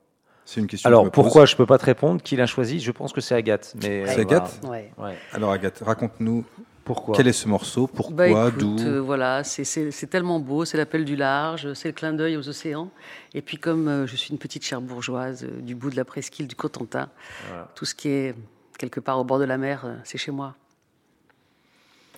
C'est 0.44 0.60
une 0.60 0.68
question. 0.68 0.88
que 0.88 0.92
je 0.92 0.94
Alors 0.94 1.04
me 1.04 1.10
pose. 1.10 1.24
pourquoi 1.24 1.46
je 1.46 1.56
peux 1.56 1.66
pas 1.66 1.78
te 1.78 1.84
répondre? 1.84 2.22
Qui 2.22 2.36
l'a 2.36 2.46
choisi? 2.46 2.78
Je 2.78 2.92
pense 2.92 3.12
que 3.12 3.20
c'est 3.20 3.34
Agathe. 3.34 3.72
Mais 3.74 4.04
C'est 4.06 4.18
euh, 4.18 4.22
Agathe 4.22 4.60
voilà. 4.62 4.84
Ouais. 4.98 5.18
Alors 5.32 5.50
Agathe, 5.50 5.82
raconte-nous 5.84 6.44
Pourquoi? 6.84 7.16
quel 7.16 7.26
est 7.26 7.32
ce 7.32 7.48
morceau, 7.48 7.88
pourquoi, 7.88 8.14
Bah, 8.16 8.50
d'où? 8.56 8.76
euh, 8.78 9.00
voilà, 9.00 9.42
c'est- 9.42 9.64
c'est 9.64 9.90
c'est 9.90 10.06
tellement 10.06 10.38
beau, 10.38 10.64
c'est 10.64 10.76
l'appel 10.76 11.04
du 11.04 11.16
large, 11.16 11.72
c'est 11.72 11.88
le 11.88 11.94
clin 11.94 12.12
d'œil 12.12 12.36
aux 12.36 12.48
océans. 12.48 12.90
Et 13.34 13.42
puis 13.42 13.56
comme 13.56 13.88
euh, 13.88 14.06
je 14.06 14.14
suis 14.14 14.30
une 14.30 14.38
petite 14.38 14.64
chère 14.64 14.80
bourgeoise 14.80 15.42
euh, 15.44 15.60
du 15.60 15.74
bout 15.74 15.90
de 15.90 15.96
la 15.96 16.04
presqu'île 16.04 16.46
du 16.46 16.54
Cotentin, 16.54 17.08
Voilà. 17.48 17.68
tout 17.74 17.84
ce 17.84 17.96
qui 17.96 18.08
est 18.10 18.36
quelque 18.78 19.00
part 19.00 19.18
au 19.18 19.24
bord 19.24 19.40
de 19.40 19.44
la 19.44 19.58
mer, 19.58 19.82
euh, 19.84 19.96
c'est 20.04 20.18
chez 20.18 20.30
moi. 20.30 20.54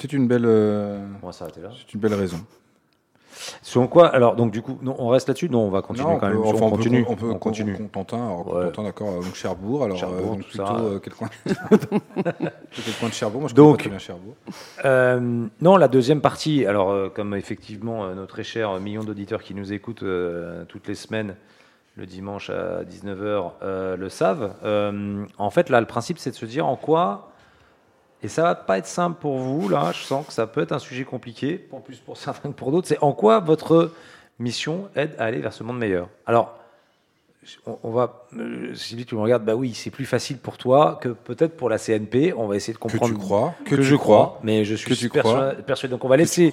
C'est 0.01 0.13
une 0.13 0.29
belle, 0.29 0.45
euh, 0.47 1.05
On 1.23 1.27
va 1.27 1.33
s'arrêter 1.33 1.61
là. 1.61 1.71
c'est 1.77 1.93
une 1.95 2.01
belle 2.01 2.15
raison. 2.15 2.39
Selon 3.63 3.87
quoi 3.87 4.09
Alors 4.09 4.35
donc 4.35 4.51
du 4.51 4.63
coup, 4.63 4.79
non, 4.83 4.97
on 4.99 5.09
reste 5.09 5.29
là-dessus? 5.29 5.49
Non, 5.49 5.61
on 5.61 5.71
va 5.71 5.81
continuer 5.81 6.09
Non, 6.09 6.17
on 6.17 6.19
quand 6.19 6.27
peut, 6.29 6.33
même. 6.35 6.43
enfin, 6.43 6.59
on, 6.63 6.67
on 6.67 6.71
peut- 6.71 6.77
continue. 6.77 7.05
on 7.09 7.15
peut, 7.17 7.31
on 7.31 7.39
continue. 7.39 7.77
Contentin, 7.77 8.17
alors 8.17 8.47
Ouais. 8.53 8.65
Contentin, 8.65 8.83
d'accord. 8.83 9.09
euh, 9.11 9.21
Donc 9.23 9.35
Cherbourg, 9.35 9.85
alors 9.85 9.97
Cherbourg, 9.97 10.19
euh, 10.21 10.37
donc 10.37 10.41
tout 10.41 10.49
plutôt 10.49 10.65
euh, 10.65 10.99
quel 11.03 11.13
coin? 11.15 11.29
Quel 12.73 12.95
coin 12.99 13.09
de 13.09 13.15
Cherbourg? 13.15 13.41
Moi, 13.43 13.49
je 13.51 13.55
connais 13.55 13.67
Donc- 13.69 13.77
pas 13.77 13.81
très 13.83 13.91
bien 13.91 13.99
Cherbourg. 13.99 14.35
Euh, 14.85 15.47
non, 15.61 15.77
la 15.77 15.89
deuxième 15.89 16.21
partie, 16.21 16.67
alors 16.67 17.13
comme 17.13 17.35
effectivement 17.35 18.13
nos 18.15 18.27
très 18.27 18.43
chers 18.45 18.79
millions 18.81 19.05
d'auditeurs 19.05 19.43
qui 19.43 19.55
nous 19.55 19.73
écoutent 19.73 20.05
toutes 20.69 20.89
les 20.89 20.95
semaines, 20.97 21.37
le 21.97 22.07
dimanche 22.07 22.51
à 22.51 22.83
19h, 22.85 23.53
euh, 23.63 23.97
le 23.97 24.09
savent, 24.09 24.53
en 25.39 25.51
fait 25.51 25.69
là 25.71 25.81
le 25.81 25.87
principe 25.87 26.19
c'est 26.19 26.31
de 26.31 26.37
se 26.37 26.47
dire 26.47 26.67
en 26.67 26.77
quoi, 26.77 27.31
et 28.23 28.29
ça 28.29 28.43
va 28.43 28.55
pas 28.55 28.79
être 28.79 28.87
simple 28.87 29.19
pour 29.21 29.39
vous, 29.39 29.69
là 29.69 29.93
je 29.95 30.03
sens 30.03 30.27
que 30.27 30.33
ça 30.33 30.47
peut 30.47 30.63
être 30.63 30.73
un 30.73 30.79
sujet 30.79 31.05
compliqué, 31.05 31.55
pour 31.57 31.83
plus 31.83 31.97
pour 31.99 32.17
certains 32.17 32.51
que 32.51 32.55
pour 32.57 32.71
d'autres, 32.73 32.89
c'est 32.89 32.99
en 33.03 33.13
quoi 33.13 33.41
votre 33.41 33.93
mission 34.39 34.89
aide 34.97 35.15
à 35.19 35.25
aller 35.25 35.39
vers 35.41 35.53
ce 35.53 35.63
monde 35.65 35.79
meilleur? 35.79 36.09
Alors, 36.27 36.55
on, 37.67 37.79
on 37.85 37.91
va, 37.91 38.27
euh, 38.37 38.75
Sylvie, 38.75 39.07
tu 39.07 39.15
me 39.15 39.21
regardes, 39.21 39.45
bah 39.45 39.55
oui, 39.55 39.73
c'est 39.75 39.91
plus 39.91 40.05
facile 40.05 40.37
pour 40.39 40.59
toi 40.59 40.99
que 41.01 41.09
peut-être 41.09 41.57
pour 41.57 41.71
la 41.71 41.79
CNP. 41.79 42.35
On 42.37 42.47
va 42.47 42.57
essayer 42.57 42.75
de 42.75 42.79
Que 42.79 42.83
comprendre. 42.83 43.13
tu 43.15 43.19
crois, 43.19 43.55
que, 43.65 43.71
que 43.71 43.75
tu 43.77 43.83
je 43.85 43.97
crois, 43.97 44.17
crois, 44.27 44.41
mais 44.43 44.65
je 44.65 44.75
suis 44.75 44.87
que 44.91 44.95
tu 44.95 45.09
persuadé, 45.09 45.63
persuadé. 45.63 45.93
Donc 45.93 46.05
on 46.05 46.09
va 46.09 46.17
que 46.17 46.21
laisser. 46.21 46.53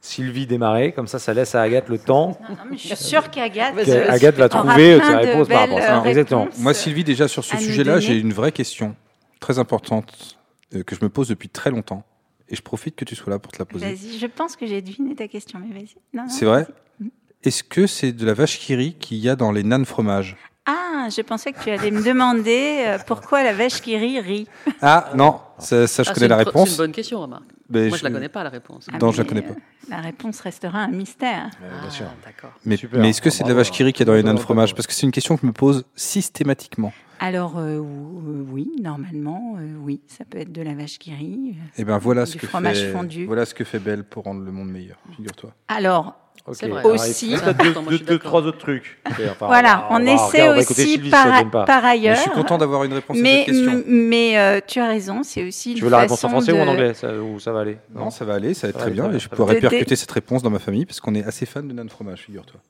Sylvie 0.00 0.46
démarrer, 0.46 0.92
comme 0.92 1.06
ça, 1.06 1.18
ça 1.18 1.32
laisse 1.32 1.54
à 1.54 1.62
Agathe 1.62 1.88
le 1.88 1.98
temps. 1.98 2.38
Non, 2.42 2.56
non, 2.56 2.62
mais 2.70 2.76
je 2.76 2.88
suis 2.88 2.96
sûre 2.96 3.30
qu'Agathe 3.30 3.74
que 3.74 3.82
vas-y. 3.90 4.08
Agathe 4.08 4.36
va 4.36 4.50
trouver 4.50 4.96
plein 4.98 5.06
ses 5.06 5.12
de 5.26 5.30
réponses 5.30 5.48
par 5.48 5.60
rapport 5.60 5.76
à 5.78 5.80
belles, 5.80 5.88
ça. 5.88 6.00
euh, 6.00 6.04
Exactement. 6.04 6.48
Moi, 6.58 6.74
Sylvie, 6.74 7.04
déjà 7.04 7.26
sur 7.26 7.42
ce 7.42 7.56
sujet-là, 7.56 8.00
j'ai 8.00 8.18
une 8.18 8.32
vraie 8.34 8.52
question 8.52 8.94
très 9.40 9.58
importante 9.58 10.12
euh, 10.12 10.43
que 10.82 10.94
je 10.96 11.00
me 11.02 11.08
pose 11.08 11.28
depuis 11.28 11.48
très 11.48 11.70
longtemps. 11.70 12.04
Et 12.48 12.56
je 12.56 12.62
profite 12.62 12.94
que 12.96 13.04
tu 13.04 13.14
sois 13.14 13.30
là 13.32 13.38
pour 13.38 13.52
te 13.52 13.58
la 13.58 13.64
poser. 13.64 13.86
Vas-y, 13.94 14.18
je 14.18 14.26
pense 14.26 14.56
que 14.56 14.66
j'ai 14.66 14.82
deviné 14.82 15.14
ta 15.14 15.28
question, 15.28 15.58
mais 15.58 15.72
vas-y. 15.74 16.28
C'est 16.30 16.44
vrai 16.44 16.62
vas-y. 17.00 17.10
Est-ce 17.44 17.62
que 17.64 17.86
c'est 17.86 18.12
de 18.12 18.24
la 18.26 18.34
vache 18.34 18.58
qui 18.58 18.74
rit 18.74 18.94
qu'il 18.94 19.18
y 19.18 19.28
a 19.28 19.36
dans 19.36 19.52
les 19.52 19.62
nanes 19.62 19.84
fromages 19.86 20.36
Ah, 20.66 21.08
je 21.14 21.20
pensais 21.22 21.52
que 21.52 21.62
tu 21.62 21.70
allais 21.70 21.90
me 21.90 22.02
demander 22.02 22.84
euh, 22.86 22.98
pourquoi 23.06 23.42
la 23.42 23.52
vache 23.52 23.80
qui 23.82 23.96
rit 23.96 24.18
rit. 24.20 24.46
Ah 24.80 25.10
non, 25.14 25.40
ça, 25.58 25.86
ça, 25.86 26.02
je 26.02 26.10
Ah, 26.10 26.14
connais 26.14 26.24
c'est 26.24 26.28
la 26.28 26.36
tr- 26.36 26.38
C'est 26.44 26.44
réponse. 26.50 26.70
une 26.70 26.76
bonne 26.76 26.92
question, 26.92 27.20
remarque. 27.20 27.44
mais 27.70 27.88
Moi, 27.88 27.98
je 27.98 28.04
la 28.04 28.08
je- 28.10 28.14
connais 28.14 28.28
pas, 28.30 28.44
la 28.44 28.50
réponse. 28.50 28.86
Ah, 28.92 28.98
Non, 28.98 29.10
je 29.10 29.18
la 29.18 29.22
mais, 29.24 29.28
connais 29.28 29.42
pas. 29.42 29.52
euh, 29.52 29.90
La 29.90 30.00
réponse 30.00 30.40
restera 30.40 30.78
un 30.80 30.88
mystère. 30.88 31.50
Euh, 31.62 31.80
bien 31.82 31.90
sûr. 31.90 32.06
Ah, 32.08 32.14
D'accord. 32.24 32.52
Mais, 32.64 32.76
Super. 32.78 33.00
mais 33.00 33.10
est-ce 33.10 33.20
que 33.20 33.28
c'est 33.30 33.44
de 33.44 33.48
la 33.48 33.54
vache 33.54 33.70
qui 33.70 33.82
rit 33.84 33.92
qu'il 33.92 34.00
y 34.00 34.02
a 34.04 34.06
dans 34.06 34.14
les 34.14 34.22
nanes 34.22 34.34
Bravo. 34.36 34.44
fromages 34.46 34.74
Parce 34.74 34.86
que 34.86 34.92
c'est 34.94 35.04
une 35.06 35.12
question 35.12 35.34
que 35.36 35.42
je 35.42 35.46
me 35.46 35.52
pose 35.52 35.84
systématiquement. 35.96 36.92
Alors 37.20 37.58
euh, 37.58 37.78
euh, 37.78 38.44
oui, 38.50 38.70
normalement, 38.82 39.56
euh, 39.58 39.74
oui, 39.80 40.00
ça 40.06 40.24
peut 40.24 40.38
être 40.38 40.52
de 40.52 40.62
la 40.62 40.74
vache 40.74 40.98
qui 40.98 41.14
rit. 41.14 41.54
Et 41.78 41.84
ben 41.84 41.98
voilà 41.98 42.24
Du 42.24 42.32
ce 42.32 42.36
que 42.38 42.46
fromage 42.46 42.78
fait 42.80 42.92
fondu. 42.92 43.26
voilà 43.26 43.44
ce 43.46 43.54
que 43.54 43.64
fait 43.64 43.78
Belle 43.78 44.04
pour 44.04 44.24
rendre 44.24 44.42
le 44.42 44.52
monde 44.52 44.68
meilleur. 44.70 44.96
Figure-toi. 45.16 45.50
Alors, 45.68 46.14
Ok. 46.46 46.56
C'est 46.56 46.68
vrai. 46.68 46.80
Alors, 46.80 46.92
Aussi- 46.92 47.26
il 47.26 47.32
y 47.32 47.34
a 47.36 47.38
C'est 47.38 47.44
peut-être 47.44 47.60
important, 47.60 47.82
deux, 47.90 47.98
deux- 47.98 48.04
deux, 48.04 48.18
trois 48.18 48.42
autres 48.42 48.58
trucs. 48.58 49.00
Enfin, 49.30 49.46
voilà, 49.46 49.86
on, 49.90 50.00
essaie 50.04 50.46
on 50.46 50.56
écouter 50.56 50.82
aussi 50.82 50.90
Sylvie 50.90 51.08
par, 51.08 51.26
Mais 51.66 51.70
ailleurs. 51.88 52.16
je 52.16 52.20
suis 52.22 52.30
content 52.32 52.58
d'avoir 52.58 52.84
une 52.84 52.92
réponse 52.92 53.16
à 53.16 53.20
mais, 53.22 53.44
cette 53.46 53.54
question. 53.54 53.82
mais 53.86 54.36
euh, 54.38 54.60
tu 54.66 54.78
as 54.78 54.88
raison, 54.88 55.22
c'est 55.22 55.42
aussi 55.46 55.70
une 55.70 55.76
Tu 55.78 55.84
veux 55.84 55.90
la 55.90 56.00
réponse 56.00 56.22
en 56.22 56.28
français 56.28 56.52
ou 56.52 56.58
en 56.58 56.66
anglais 56.68 56.92
ça, 56.92 57.14
Ou 57.16 57.40
ça 57.40 57.52
va 57.52 57.60
aller 57.60 57.78
Non, 57.94 58.10
ça 58.10 58.26
va 58.26 58.34
aller, 58.34 58.52
ça 58.52 58.66
va 58.66 58.70
être 58.70 58.74
Ça 58.74 58.78
va 58.78 58.90
très 58.90 58.90
aller, 58.90 59.00
bien. 59.00 59.08
va, 59.08 59.16
Et 59.16 59.20
je 59.20 59.28
peux 59.30 59.42
répercuter 59.42 59.96
cette 59.96 60.10
réponse 60.10 60.42
dans 60.42 60.50
ma 60.50 60.58
famille 60.58 60.84
parce 60.84 61.00
qu'on 61.00 61.14
est 61.14 61.24
assez 61.24 61.46
fan 61.46 61.66
de 61.66 61.72
nanes 61.72 61.88
fromage, 61.88 62.20
figure-toi. 62.20 62.60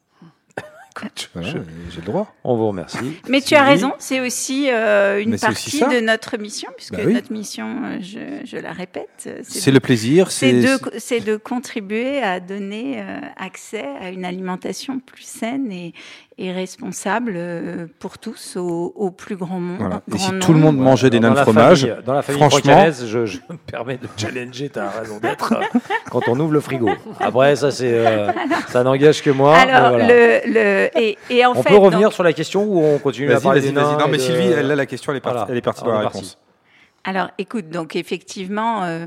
Voilà, 1.35 1.49
et 1.49 1.53
j'ai 1.91 2.01
le 2.01 2.07
droit. 2.07 2.33
On 2.45 2.57
vous 2.57 2.69
remercie. 2.69 3.19
Mais 3.29 3.41
tu 3.41 3.55
as 3.55 3.65
raison, 3.65 3.93
c'est 3.99 4.21
aussi 4.21 4.71
euh, 4.71 5.21
une 5.21 5.31
Mais 5.31 5.39
c'est 5.39 5.49
aussi 5.49 5.81
partie 5.81 5.97
de 5.97 6.01
notre 6.01 6.37
mission, 6.39 6.69
puisque 6.77 6.95
Bah 6.95 7.03
oui. 7.05 7.15
notre 7.15 7.33
mission, 7.33 7.83
euh, 7.85 7.99
je, 8.01 8.47
je 8.47 8.57
la 8.57 8.73
répète, 8.73 9.25
euh, 9.27 9.41
C'est 9.43 9.73
le 9.73 9.81
plaisir, 9.81 10.31
c'est 10.31 10.63
c'est 10.63 10.63
de, 10.63 10.99
c'est 10.99 11.21
de 11.21 11.37
contribuer 11.37 12.23
à 12.23 12.39
donner 12.39 13.01
euh, 13.01 13.21
accès 13.37 13.87
à 14.01 14.11
une 14.11 14.25
alimentation 14.25 15.01
plus 15.01 15.25
saine 15.25 15.73
et, 15.73 15.95
et 16.37 16.51
responsable 16.53 17.35
euh, 17.37 17.87
pour 18.01 18.19
tous 18.19 18.57
au, 18.57 18.93
au 18.97 19.11
plus 19.13 19.37
grand, 19.37 19.61
monde, 19.61 19.79
Voilà. 19.79 20.01
Et 20.13 20.19
si 20.19 20.33
nombre. 20.33 20.45
tout 20.45 20.53
le 20.53 20.59
monde 20.59 20.77
mangeait 20.79 21.09
des 21.11 21.21
nanes 21.21 21.35
la 21.35 21.43
fromage, 21.43 21.83
famille- 21.83 22.05
Dans 22.05 22.13
la 22.13 22.23
famille 22.23 22.41
franchement- 22.41 22.91
je, 23.07 23.25
je 23.27 23.39
me 23.49 23.57
permets 23.57 23.99
de 23.99 24.09
challenger 24.17 24.69
ta 24.69 24.91
raison 24.91 25.19
d'être 25.21 25.55
quand 26.11 26.23
on 26.29 26.39
ouvre 26.41 26.53
le 26.53 26.61
frigo. 26.61 26.91
Après, 27.21 27.55
ça, 27.55 27.71
c'est, 27.71 27.93
euh, 27.93 28.33
ça 28.69 28.83
n'engage 28.83 29.23
que 29.23 29.31
moi. 29.31 29.57
Alors, 29.57 29.91
voilà. 29.91 30.09
le, 30.09 30.41
le, 30.53 30.91
et, 31.01 31.17
et 31.31 31.47
en 31.47 31.53
on 31.53 31.63
fait, 31.63 31.69
peut 31.71 31.77
revenir 31.77 32.09
donc- 32.09 32.15
sur 32.15 32.25
la 32.25 32.33
question 32.33 32.65
ou 32.65 32.81
on 32.83 32.99
continue 32.99 33.31
à 33.31 33.35
Vas-y, 33.35 33.43
parler 33.45 33.61
vas-y, 33.61 33.69
des 33.73 33.75
vas-y. 33.81 33.93
nains 33.93 33.99
Non, 33.99 34.09
mais 34.09 34.17
de- 34.17 34.23
Sylvie, 34.23 34.49
elle, 34.49 34.67
là, 34.67 34.75
la 34.75 34.87
question, 34.87 35.13
elle 35.13 35.19
est 35.19 35.21
partie, 35.21 35.37
Voilà. 35.39 35.53
elle 35.53 35.59
est 35.59 35.63
partie 35.63 35.85
dans 35.85 35.93
la 35.93 36.01
réponse. 36.09 36.37
Alors, 37.05 37.29
écoute, 37.39 37.69
donc 37.69 37.97
effectivement, 37.97 38.83
euh, 38.85 39.07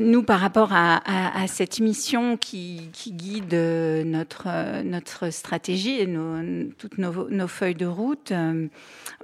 nous, 0.00 0.22
par 0.22 0.40
rapport 0.40 0.70
à, 0.72 1.00
cette 1.46 1.80
mission 1.80 2.36
qui, 2.36 2.90
guide 3.06 3.54
euh, 3.54 4.02
notre, 4.04 4.44
euh, 4.46 4.82
notre 4.82 5.30
stratégie 5.30 6.00
et 6.00 6.08
toutes 6.78 6.98
nos, 6.98 7.48
feuilles 7.48 7.74
de 7.74 7.86
route, 7.86 8.32
euh, 8.32 8.66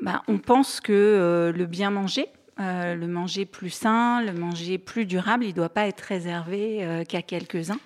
bah, 0.03 0.23
on 0.29 0.39
pense 0.39 0.81
que 0.81 0.93
euh, 0.93 1.53
le 1.53 1.67
bien 1.67 1.91
manger, 1.91 2.27
euh, 2.61 2.95
le 2.95 3.07
manger 3.07 3.47
plus 3.47 3.71
sain, 3.71 4.23
le 4.23 4.33
manger 4.33 4.77
plus 4.77 5.07
durable, 5.07 5.45
il 5.45 5.49
ne 5.49 5.55
doit 5.55 5.71
pas 5.71 5.87
être 5.87 6.03
réservé 6.03 6.85
euh, 6.85 7.05
qu'à 7.05 7.23
quelques-uns. 7.23 7.81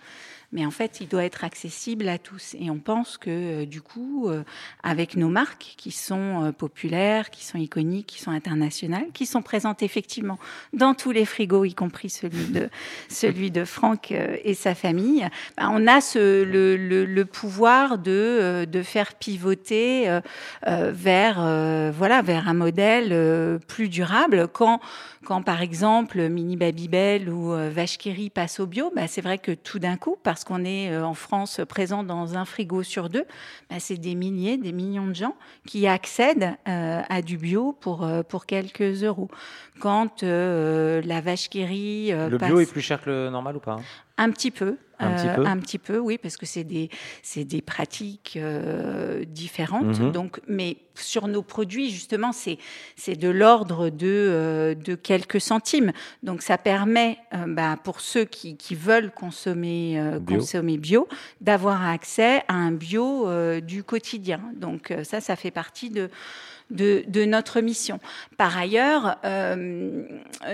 Mais 0.54 0.64
en 0.64 0.70
fait, 0.70 1.00
il 1.00 1.08
doit 1.08 1.24
être 1.24 1.42
accessible 1.42 2.08
à 2.08 2.16
tous. 2.16 2.54
Et 2.60 2.70
on 2.70 2.78
pense 2.78 3.18
que, 3.18 3.28
euh, 3.62 3.66
du 3.66 3.82
coup, 3.82 4.28
euh, 4.28 4.44
avec 4.84 5.16
nos 5.16 5.28
marques 5.28 5.74
qui 5.76 5.90
sont 5.90 6.44
euh, 6.44 6.52
populaires, 6.52 7.30
qui 7.30 7.44
sont 7.44 7.58
iconiques, 7.58 8.06
qui 8.06 8.22
sont 8.22 8.30
internationales, 8.30 9.08
qui 9.12 9.26
sont 9.26 9.42
présentes 9.42 9.82
effectivement 9.82 10.38
dans 10.72 10.94
tous 10.94 11.10
les 11.10 11.24
frigos, 11.24 11.64
y 11.64 11.74
compris 11.74 12.08
celui 12.08 12.46
de, 12.46 12.70
celui 13.08 13.50
de 13.50 13.64
Franck 13.64 14.12
et 14.12 14.54
sa 14.54 14.76
famille, 14.76 15.28
bah, 15.56 15.70
on 15.72 15.88
a 15.88 16.00
ce, 16.00 16.44
le, 16.44 16.76
le, 16.76 17.04
le 17.04 17.24
pouvoir 17.24 17.98
de, 17.98 18.64
de 18.64 18.82
faire 18.82 19.14
pivoter 19.14 20.20
vers, 20.64 21.92
voilà, 21.92 22.22
vers 22.22 22.48
un 22.48 22.54
modèle 22.54 23.58
plus 23.66 23.88
durable. 23.88 24.46
Quand, 24.52 24.80
quand 25.24 25.42
par 25.42 25.62
exemple, 25.62 26.28
Mini 26.28 26.56
Babybel 26.56 27.28
ou 27.28 27.52
euh, 27.52 27.70
Vache 27.70 27.98
qui 27.98 28.12
rit 28.12 28.30
passe 28.30 28.60
au 28.60 28.66
bio, 28.66 28.92
bah, 28.94 29.06
c'est 29.08 29.20
vrai 29.20 29.38
que 29.38 29.52
tout 29.52 29.78
d'un 29.78 29.96
coup, 29.96 30.16
parce 30.22 30.44
qu'on 30.44 30.64
est 30.64 30.90
euh, 30.90 31.04
en 31.04 31.14
France 31.14 31.60
présent 31.68 32.04
dans 32.04 32.36
un 32.36 32.44
frigo 32.44 32.82
sur 32.82 33.08
deux, 33.08 33.24
bah, 33.70 33.76
c'est 33.78 33.96
des 33.96 34.14
milliers, 34.14 34.56
des 34.56 34.72
millions 34.72 35.06
de 35.06 35.14
gens 35.14 35.34
qui 35.66 35.86
accèdent 35.86 36.54
euh, 36.68 37.02
à 37.08 37.22
du 37.22 37.36
bio 37.38 37.72
pour, 37.72 38.08
pour 38.28 38.46
quelques 38.46 39.02
euros. 39.02 39.28
Quand 39.80 40.22
euh, 40.22 41.02
la 41.04 41.20
vache 41.20 41.48
qui 41.48 41.64
rit 41.64 42.12
euh, 42.12 42.28
Le 42.28 42.38
passe 42.38 42.48
bio 42.48 42.60
est 42.60 42.70
plus 42.70 42.80
cher 42.80 43.02
que 43.02 43.10
le 43.10 43.30
normal 43.30 43.56
ou 43.56 43.60
pas 43.60 43.72
hein? 43.72 43.82
Un 44.16 44.30
petit 44.30 44.50
peu, 44.50 44.76
Un 45.00 45.16
petit 45.16 45.28
euh, 45.28 45.34
peu 45.34 45.46
un 45.46 45.58
petit 45.58 45.78
peu, 45.78 45.98
oui, 45.98 46.18
parce 46.18 46.36
que 46.36 46.46
c'est 46.46 46.62
des 46.64 47.62
pratiques 47.62 48.34
euh, 48.36 49.24
différentes. 49.24 49.98
Mhm. 49.98 50.12
Donc, 50.12 50.40
mais 50.46 50.76
sur 50.94 51.26
nos 51.26 51.42
produits 51.42 51.90
justement, 51.90 52.30
c'est 52.32 53.16
de 53.16 53.28
l'ordre 53.28 53.90
de 53.90 54.06
euh, 54.06 54.74
de 54.74 54.94
quelques 54.94 55.40
centimes. 55.40 55.92
Donc, 56.22 56.42
ça 56.42 56.58
permet, 56.58 57.18
bah, 57.48 57.76
pour 57.82 58.00
ceux 58.00 58.24
qui, 58.24 58.56
qui 58.56 58.76
veulent 58.76 59.10
consommer 59.10 60.00
Bio. 60.20 60.38
consommer 60.38 60.78
bio, 60.78 61.08
d'avoir 61.40 61.84
accès 61.84 62.42
à 62.46 62.54
un 62.54 62.70
bio 62.70 63.28
du 63.60 63.82
quotidien. 63.82 64.40
Donc, 64.54 64.94
ça, 65.02 65.20
ça 65.20 65.34
fait 65.34 65.50
partie 65.50 65.90
de 65.90 66.08
de, 66.70 67.04
de 67.08 67.24
notre 67.24 67.60
mission. 67.60 67.98
Par 68.36 68.56
ailleurs, 68.56 69.16
euh, 69.24 70.02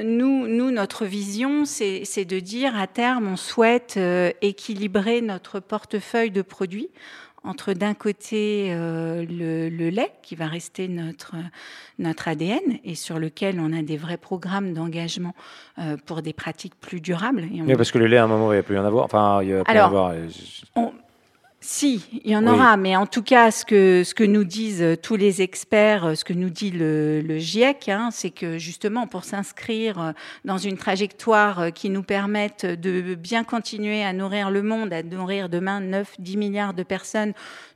nous, 0.05 0.47
nous, 0.49 0.71
notre 0.71 1.05
vision, 1.07 1.65
c'est 1.65 2.25
de 2.25 2.41
dire 2.41 2.77
à 2.79 2.87
terme, 2.87 3.29
on 3.29 3.37
souhaite 3.37 3.95
euh, 3.97 4.31
équilibrer 4.43 5.21
notre 5.21 5.61
portefeuille 5.61 6.31
de 6.31 6.43
produits 6.43 6.89
entre 7.43 7.73
d'un 7.73 7.95
côté 7.95 8.67
euh, 8.71 9.25
le, 9.25 9.71
le 9.71 9.89
lait 9.89 10.13
qui 10.23 10.35
va 10.37 10.47
rester 10.47 10.89
notre 10.89 11.37
notre 11.99 12.29
ADN 12.29 12.61
et 12.85 12.95
sur 12.95 13.19
lequel 13.19 13.59
on 13.61 13.73
a 13.73 13.81
des 13.81 13.97
vrais 13.97 14.19
programmes 14.19 14.75
d'engagement 14.75 15.35
euh, 15.79 15.97
pour 16.05 16.21
des 16.21 16.35
pratiques 16.35 16.75
plus 16.79 17.01
durables. 17.01 17.45
Et 17.55 17.63
on- 17.63 17.67
Oui, 17.67 17.77
parce 17.77 17.91
que 17.93 17.99
le 17.99 18.09
lait, 18.09 18.19
à 18.19 18.25
un 18.25 18.27
moment, 18.27 18.53
il 18.53 18.57
n'y 18.57 18.61
a 18.61 18.63
plus 18.63 18.77
y 18.77 18.79
en 18.79 18.85
avoir. 18.85 19.07
Enfin, 19.07 19.41
il 19.43 19.49
y 19.49 19.55
a 19.55 19.65
plus 19.65 19.73
y 19.75 19.81
en 19.81 19.87
avoir. 19.87 20.13
Si, 21.63 22.03
il 22.25 22.31
y 22.31 22.35
en 22.37 22.47
Oui. 22.47 22.49
aura, 22.55 22.79
mais 22.79 22.97
en 22.97 23.05
tout 23.07 23.23
cas, 23.23 23.51
ce 23.51 23.67
que, 23.67 24.03
ce 24.03 24.15
que 24.15 24.25
nous 24.25 24.45
disent 24.45 24.81
euh, 24.81 24.97
tous 24.97 25.17
les 25.17 25.43
experts, 25.43 26.07
euh, 26.07 26.15
ce 26.15 26.25
que 26.25 26.33
nous 26.33 26.49
dit 26.49 26.71
le, 26.71 27.21
le 27.21 27.37
GIEC, 27.39 27.91
hein, 27.91 28.09
c'est 28.11 28.31
que 28.31 28.57
justement, 28.57 29.07
pour 29.07 29.25
s'inscrire 29.25 30.01
euh, 30.01 30.13
dans 30.47 30.57
une 30.57 30.79
trajectoire 30.79 31.71
qui 31.75 31.91
nous 31.91 32.03
permette 32.03 32.65
de 32.65 33.15
bien 33.15 33.45
continuer 33.45 34.03
à 34.03 34.15
nourrir 34.15 34.51
le 34.51 34.63
monde, 34.63 34.95
à 34.95 35.03
nourrir 35.03 35.51
demain 35.51 35.83
9-10 35.83 36.39
milliards 36.39 36.73
de 36.73 36.83
personnes, 36.83 37.35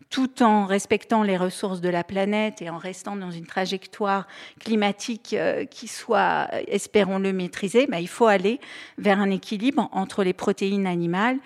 tout 0.08 0.42
en 0.42 0.64
respectant 0.64 1.22
les 1.22 1.36
ressources 1.36 1.82
de 1.82 1.90
la 1.90 2.04
planète 2.04 2.62
et 2.62 2.70
en 2.70 2.78
restant 2.78 3.16
dans 3.16 3.30
une 3.32 3.46
trajectoire 3.46 4.26
climatique 4.60 5.34
qui 5.70 5.88
soit, 5.88 6.48
espérons-le, 6.68 7.32
maîtrisée, 7.32 7.86
ben, 7.88 7.98
il 7.98 8.06
faut 8.08 8.26
aller 8.26 8.60
vers 8.96 9.18
un 9.18 9.30
équilibre 9.30 9.88
entre 9.92 10.22
les 10.22 10.32
protéines 10.32 10.86
animales 10.86 11.38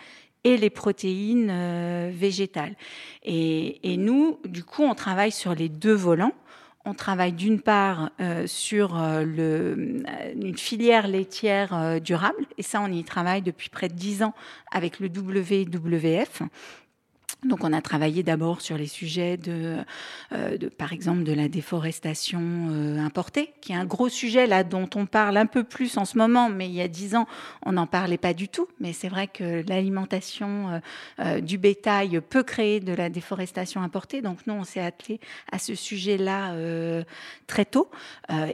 et 0.44 0.56
les 0.56 0.70
protéines 0.70 1.50
euh, 1.50 2.10
végétales. 2.12 2.74
Et, 3.24 3.96
nous, 3.96 4.38
du 4.44 4.64
coup, 4.64 4.82
on 4.82 4.94
travaille 4.94 5.32
sur 5.32 5.54
les 5.54 5.68
deux 5.68 5.94
volants. 5.94 6.32
On 6.84 6.94
travaille 6.94 7.32
d'une 7.32 7.60
part 7.60 8.10
euh, 8.20 8.46
sur 8.46 8.98
euh, 8.98 9.24
une 10.34 10.56
filière 10.56 11.06
laitière 11.06 12.00
durable, 12.00 12.46
et 12.56 12.62
ça, 12.62 12.80
on 12.80 12.90
y 12.90 13.04
travaille 13.04 13.42
depuis 13.42 13.68
près 13.68 13.88
de 13.88 13.94
dix 13.94 14.22
ans 14.22 14.32
avec 14.72 15.00
le 15.00 15.08
WWF. 15.08 16.42
Donc, 17.44 17.62
on 17.62 17.72
a 17.72 17.80
travaillé 17.80 18.24
d'abord 18.24 18.60
sur 18.60 18.76
les 18.76 18.88
sujets 18.88 19.36
de, 19.36 19.76
euh, 20.32 20.58
par 20.76 20.92
exemple, 20.92 21.22
de 21.22 21.32
la 21.32 21.46
déforestation 21.46 22.40
euh, 22.42 22.98
importée, 22.98 23.52
qui 23.60 23.70
est 23.70 23.76
un 23.76 23.84
gros 23.84 24.08
sujet 24.08 24.48
là 24.48 24.64
dont 24.64 24.90
on 24.96 25.06
parle 25.06 25.36
un 25.36 25.46
peu 25.46 25.62
plus 25.62 25.98
en 25.98 26.04
ce 26.04 26.18
moment, 26.18 26.48
mais 26.48 26.66
il 26.66 26.74
y 26.74 26.80
a 26.80 26.88
dix 26.88 27.14
ans, 27.14 27.28
on 27.64 27.72
n'en 27.72 27.86
parlait 27.86 28.18
pas 28.18 28.34
du 28.34 28.48
tout. 28.48 28.66
Mais 28.80 28.92
c'est 28.92 29.08
vrai 29.08 29.28
que 29.28 29.62
l'alimentation 29.68 30.80
euh, 31.20 31.40
du 31.40 31.58
bétail 31.58 32.20
peut 32.28 32.42
créer 32.42 32.80
de 32.80 32.92
la 32.92 33.08
déforestation 33.08 33.82
importée. 33.82 34.20
Donc, 34.20 34.38
nous, 34.48 34.54
on 34.54 34.64
s'est 34.64 34.80
attelé 34.80 35.20
à 35.52 35.60
ce 35.60 35.76
sujet-là 35.76 36.54
très 37.46 37.64
tôt. 37.64 37.90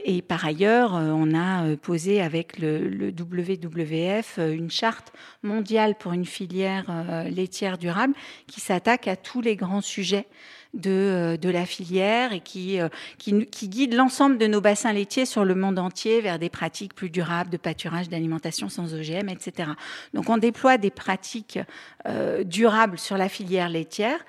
Et 0.05 0.21
par 0.21 0.45
ailleurs, 0.45 0.93
on 0.93 1.35
a 1.35 1.75
posé 1.77 2.21
avec 2.21 2.59
le, 2.59 2.87
le 2.87 3.09
WWF 3.09 4.37
une 4.37 4.69
charte 4.69 5.11
mondiale 5.43 5.95
pour 5.95 6.13
une 6.13 6.25
filière 6.25 6.85
laitière 7.29 7.77
durable 7.77 8.13
qui 8.47 8.61
s'attaque 8.75 9.07
à 9.07 9.15
tous 9.15 9.39
les 9.39 9.55
grands 9.55 9.79
sujets 9.79 10.27
de, 10.73 10.91
euh, 10.91 11.37
de 11.37 11.49
la 11.49 11.65
filière 11.65 12.33
et 12.33 12.41
qui, 12.41 12.81
euh, 12.81 12.89
qui, 13.17 13.69
guide 13.69 13.93
l'ensemble 13.93 14.37
de 14.37 14.47
nos 14.47 14.59
bassins 14.59 14.91
laitiers 14.91 15.25
sur 15.25 15.45
le 15.45 15.55
monde 15.55 15.79
entier 15.79 16.19
vers 16.19 16.39
des 16.39 16.49
pratiques 16.49 16.93
plus 16.93 17.09
durables 17.09 17.49
de 17.49 17.55
pâturage, 17.55 18.09
d'alimentation 18.09 18.67
sans 18.67 18.93
OGM, 18.93 19.29
etc. 19.29 19.71
Donc 20.13 20.29
on 20.29 20.37
déploie 20.37 20.77
des 20.77 20.91
pratiques 20.91 21.59
euh, 22.05 22.43
durables 22.43 22.99
sur 22.99 23.17
la 23.17 23.29
filière 23.29 23.69
laitière 23.69 24.19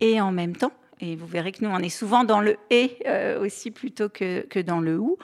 et 0.00 0.18
en 0.18 0.32
même 0.32 0.56
temps, 0.56 0.72
et 1.00 1.14
vous 1.14 1.26
verrez 1.26 1.52
que 1.52 1.62
nous, 1.62 1.70
on 1.70 1.78
est 1.80 1.90
souvent 1.90 2.24
dans 2.24 2.40
le 2.40 2.56
et 2.70 2.96
aussi 3.38 3.70
plutôt 3.70 4.08
que, 4.08 4.46
que 4.48 4.60
dans 4.60 4.80
le 4.80 4.98
ou, 4.98 5.18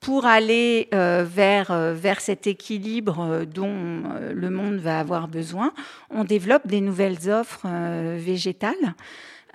pour 0.00 0.24
aller 0.24 0.88
euh, 0.94 1.24
vers, 1.28 1.70
euh, 1.70 1.92
vers 1.94 2.20
cet 2.20 2.46
équilibre 2.46 3.20
euh, 3.20 3.44
dont 3.44 4.02
le 4.34 4.50
monde 4.50 4.76
va 4.76 4.98
avoir 4.98 5.28
besoin, 5.28 5.72
on 6.08 6.24
développe 6.24 6.66
des 6.66 6.80
nouvelles 6.80 7.30
offres 7.30 7.66
végétales. 8.16 8.94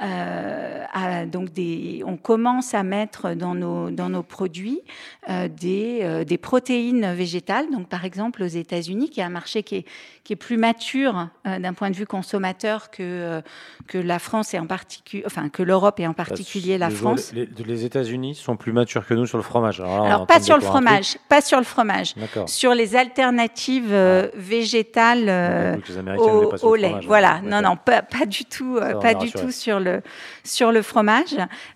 Euh, 0.01 0.83
à- 0.93 1.25
donc 1.25 1.53
des, 1.53 2.03
on 2.05 2.17
commence 2.17 2.73
à 2.73 2.83
mettre 2.83 3.33
dans 3.33 3.55
nos, 3.55 3.89
dans 3.91 4.09
nos 4.09 4.23
produits 4.23 4.81
euh, 5.29 5.47
des, 5.47 5.99
euh, 6.03 6.23
des 6.25 6.37
protéines 6.37 7.13
végétales. 7.13 7.65
Donc, 7.71 7.87
par 7.87 8.03
exemple, 8.03 8.43
aux 8.43 8.47
États-Unis, 8.47 9.09
qui 9.09 9.21
est 9.21 9.23
un 9.23 9.29
marché 9.29 9.63
qui 9.63 9.75
est, 9.77 9.85
qui 10.25 10.33
est 10.33 10.35
plus 10.37 10.57
mature 10.57 11.29
d'un 11.45 11.73
point 11.73 11.89
de 11.91 11.95
vue 11.95 12.05
consommateur 12.07 12.89
que, 12.91 13.41
que 13.87 13.97
la 13.97 14.19
France 14.19 14.53
et 14.53 14.59
en 14.59 14.65
particulier, 14.65 15.23
enfin 15.25 15.49
que 15.49 15.63
l'Europe 15.63 15.99
et 15.99 16.07
en 16.07 16.13
particulier 16.13 16.77
la 16.77 16.89
Les- 16.89 16.95
France. 16.95 17.31
Les, 17.33 17.47
les 17.65 17.85
États-Unis 17.85 18.35
sont 18.35 18.57
plus 18.57 18.73
matures 18.73 19.05
que 19.05 19.13
nous 19.13 19.27
sur 19.27 19.37
le 19.37 19.43
fromage. 19.43 19.79
Alors, 19.79 20.07
là, 20.07 20.25
pas 20.25 20.41
sur 20.41 20.55
le 20.55 20.61
fromage, 20.63 21.17
pas 21.29 21.41
sur 21.41 21.57
le 21.59 21.63
fromage, 21.63 22.15
sur 22.47 22.73
les 22.73 22.95
alternatives 22.95 23.93
euh, 23.93 24.27
végétales 24.35 25.29
euh, 25.29 25.75
est 25.75 26.63
au, 26.63 26.75
lait. 26.75 26.87
fromage, 26.89 27.05
Voilà, 27.07 27.41
non, 27.43 27.61
non, 27.61 27.75
pas, 27.77 28.01
pas 28.01 28.25
du 28.25 28.45
tout, 28.45 28.77
euh, 28.77 28.95
pas 28.99 29.13
du 29.13 29.31
tout 29.31 29.51
sur 29.51 29.79
le 29.85 30.01
sur 30.43 30.71
le 30.73 30.81
fromage. 30.81 31.35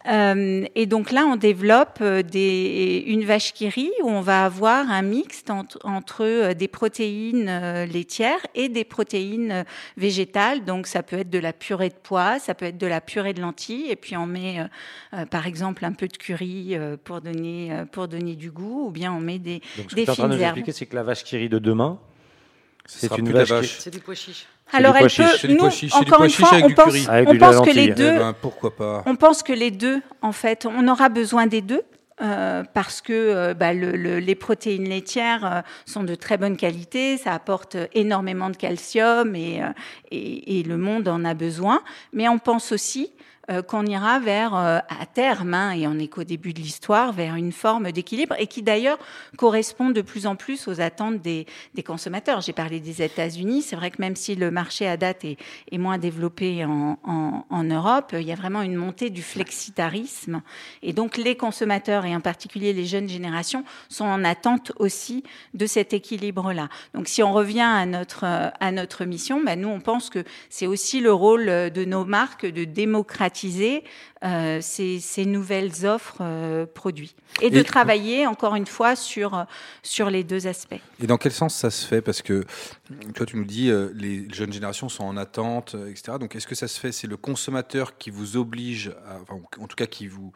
Euh, 0.10 0.66
et 0.76 0.86
donc 0.86 1.12
là, 1.12 1.26
on 1.26 1.36
développe 1.38 1.99
euh, 2.01 2.22
des, 2.24 3.03
une 3.07 3.24
vache 3.24 3.53
qui 3.53 3.70
rit 3.70 3.91
où 4.03 4.10
on 4.10 4.22
va 4.22 4.43
avoir 4.45 4.89
un 4.91 5.01
mixte 5.01 5.49
entre, 5.49 5.80
entre 5.84 6.24
euh, 6.26 6.53
des 6.53 6.68
protéines 6.68 7.86
laitières 7.86 8.45
et 8.55 8.68
des 8.70 8.84
protéines 8.84 9.64
végétales. 9.97 10.66
Donc 10.66 10.88
ça 10.88 11.03
peut 11.03 11.20
être 11.20 11.30
de 11.30 11.39
la 11.39 11.53
purée 11.53 11.89
de 11.89 11.95
pois, 12.03 12.39
ça 12.39 12.53
peut 12.53 12.66
être 12.66 12.78
de 12.78 12.88
la 12.88 12.99
purée 13.01 13.34
de 13.34 13.41
lentilles, 13.41 13.89
et 13.89 13.95
puis 13.95 14.18
on 14.18 14.26
met 14.26 14.60
euh, 15.14 15.26
par 15.26 15.47
exemple 15.47 15.86
un 15.86 15.93
peu 15.93 16.07
de 16.07 16.18
curry 16.18 16.76
pour 17.03 17.22
donner 17.22 17.72
pour 17.91 18.07
donner 18.07 18.36
du 18.36 18.51
goût, 18.51 18.88
ou 18.88 18.91
bien 18.91 19.14
on 19.14 19.20
met 19.20 19.39
des 19.39 19.60
Donc, 19.78 19.91
ce 19.91 19.95
que 19.95 19.95
des 19.95 20.03
tu 20.05 20.07
es 20.07 20.12
en 20.12 20.16
train 20.16 20.28
de 20.28 20.36
nous 20.36 20.41
herbes. 20.41 20.57
expliquer, 20.57 20.72
c'est 20.78 20.86
que 20.88 20.95
la 20.95 21.03
vache 21.03 21.24
qui 21.24 21.38
rit 21.38 21.49
de 21.49 21.60
demain, 21.60 21.99
Ce 22.86 22.99
c'est 22.99 23.18
une 23.18 23.32
vache, 23.32 23.47
qui- 23.47 23.53
vache. 23.53 23.78
C'est 23.80 23.91
du 23.93 23.99
pois 23.99 24.16
chiche. 24.16 24.45
Alors 24.78 24.95
elle 24.97 25.03
peut, 25.24 25.38
nous, 25.53 25.70
encore 25.97 26.24
une 26.24 26.30
fois, 26.32 26.49
on 26.65 26.70
pense, 26.76 26.93
on 27.28 27.32
pense 27.39 27.55
que 27.65 27.70
les 27.76 27.88
deux, 27.95 28.11
Eh 28.15 28.20
ben, 28.20 28.34
pourquoi 28.39 28.76
pas 28.76 29.03
on 29.05 29.15
pense 29.15 29.43
que 29.43 29.53
les 29.53 29.72
deux, 29.72 30.01
en 30.22 30.32
fait, 30.32 30.65
on 30.65 30.88
aura 30.88 31.09
besoin 31.09 31.47
des 31.47 31.61
deux. 31.61 31.82
euh, 32.22 32.63
parce 32.74 32.99
que 32.99 33.13
euh, 33.13 33.53
bah, 33.53 33.72
le- 33.74 33.95
le- 33.95 34.20
les 34.20 34.36
protéines 34.36 34.89
laitières 34.89 35.45
euh, 35.45 35.61
sont 35.86 36.03
de 36.03 36.15
très 36.15 36.38
bonne 36.38 36.57
qualité, 36.57 37.15
ça 37.15 37.34
apporte 37.34 37.78
énormément 37.93 38.49
de 38.49 38.57
calcium 38.57 39.38
et, 39.38 39.63
euh, 39.63 39.67
et, 40.11 40.59
et 40.59 40.63
le 40.63 40.76
monde 40.76 41.07
en 41.07 41.24
a 41.24 41.34
besoin. 41.34 41.82
Mais 42.11 42.28
on 42.28 42.38
pense 42.38 42.74
aussi 42.74 43.09
euh, 43.13 43.18
qu'on 43.61 43.85
ira 43.85 44.19
vers, 44.19 44.55
euh, 44.55 44.77
à 44.89 45.05
terme, 45.05 45.55
hein, 45.55 45.71
et 45.71 45.87
on 45.87 45.95
n'est 45.95 46.07
qu'au 46.07 46.23
début 46.23 46.53
de 46.53 46.59
l'histoire, 46.59 47.11
vers 47.11 47.35
une 47.35 47.51
forme 47.51 47.91
d'équilibre 47.91 48.35
et 48.37 48.45
qui 48.45 48.61
d'ailleurs 48.61 48.99
correspond 49.37 49.89
de 49.89 50.01
plus 50.01 50.27
en 50.27 50.35
plus 50.35 50.67
aux 50.67 50.81
attentes 50.81 51.21
des, 51.21 51.47
consommateurs. 51.85 52.41
J'ai 52.41 52.53
parlé 52.53 52.79
des 52.79 53.01
États-Unis, 53.01 53.61
c'est 53.61 53.75
vrai 53.75 53.89
que 53.89 54.01
même 54.01 54.15
si 54.15 54.35
le 54.35 54.51
marché 54.51 54.85
à 54.87 54.97
date 54.97 55.23
est, 55.23 55.37
moins 55.77 55.97
développé 55.97 56.65
en, 56.65 57.63
Europe, 57.63 58.13
il 58.13 58.27
y 58.27 58.33
a 58.33 58.35
vraiment 58.35 58.61
une 58.61 58.75
montée 58.75 59.09
du 59.09 59.23
flexitarisme. 59.23 60.41
Et 60.83 60.91
donc 60.91 61.15
les 61.15 61.37
consommateurs, 61.37 62.05
et 62.05 62.13
en 62.13 62.19
particulier 62.19 62.73
les 62.73 62.85
jeunes 62.85 63.07
générations, 63.07 63.63
sont 63.87 64.05
en 64.05 64.25
attente 64.25 64.73
aussi 64.77 65.23
de 65.53 65.65
cet 65.65 65.93
équilibre-là. 65.93 66.67
Donc 66.93 67.07
si 67.07 67.23
on 67.23 67.31
revient 67.31 67.61
à 67.61 67.85
notre, 67.85 68.25
euh, 68.25 69.05
mission, 69.05 69.41
ben, 69.41 69.59
nous 69.59 69.69
on 69.69 69.79
pense 69.79 70.09
que 70.09 70.23
c'est 70.49 70.67
aussi 70.67 70.99
le 70.99 71.13
rôle 71.13 71.47
euh, 71.47 71.69
de 71.69 71.85
nos 71.85 72.03
marques 72.03 72.45
de 72.45 72.65
démocratiser 72.65 73.38
euh, 74.23 74.59
ces, 74.61 74.99
ces 74.99 75.25
nouvelles 75.25 75.85
offres 75.85 76.17
euh, 76.21 76.65
produits 76.65 77.15
et 77.41 77.49
de 77.49 77.59
Et- 77.59 77.63
travailler 77.63 78.27
encore 78.27 78.55
une 78.55 78.65
fois 78.65 78.95
sur, 78.95 79.33
euh, 79.33 79.43
sur 79.83 80.09
les 80.09 80.23
deux 80.23 80.47
aspects. 80.47 80.79
Et 81.01 81.07
dans 81.07 81.17
quel 81.17 81.31
sens 81.31 81.55
ça 81.55 81.69
se 81.71 81.85
fait? 81.85 82.01
Parce 82.01 82.21
que 82.21 82.43
toi, 83.15 83.25
tu 83.25 83.37
nous 83.37 83.45
dis 83.45 83.69
euh, 83.69 83.91
les 83.95 84.27
jeunes 84.33 84.51
générations 84.53 84.89
sont 84.89 85.03
en 85.05 85.17
attente, 85.17 85.75
euh, 85.75 85.89
etc. 85.89 86.17
Donc, 86.19 86.35
est-ce 86.35 86.47
que 86.47 86.55
ça 86.55 86.67
se 86.67 86.79
fait? 86.79 86.91
C'est 86.91 87.07
le 87.07 87.17
consommateur 87.17 87.97
qui 87.97 88.09
vous 88.09 88.37
oblige, 88.37 88.91
à, 89.07 89.19
enfin, 89.21 89.39
en 89.59 89.67
tout 89.67 89.75
cas 89.75 89.85
qui 89.87 90.07
vous 90.07 90.31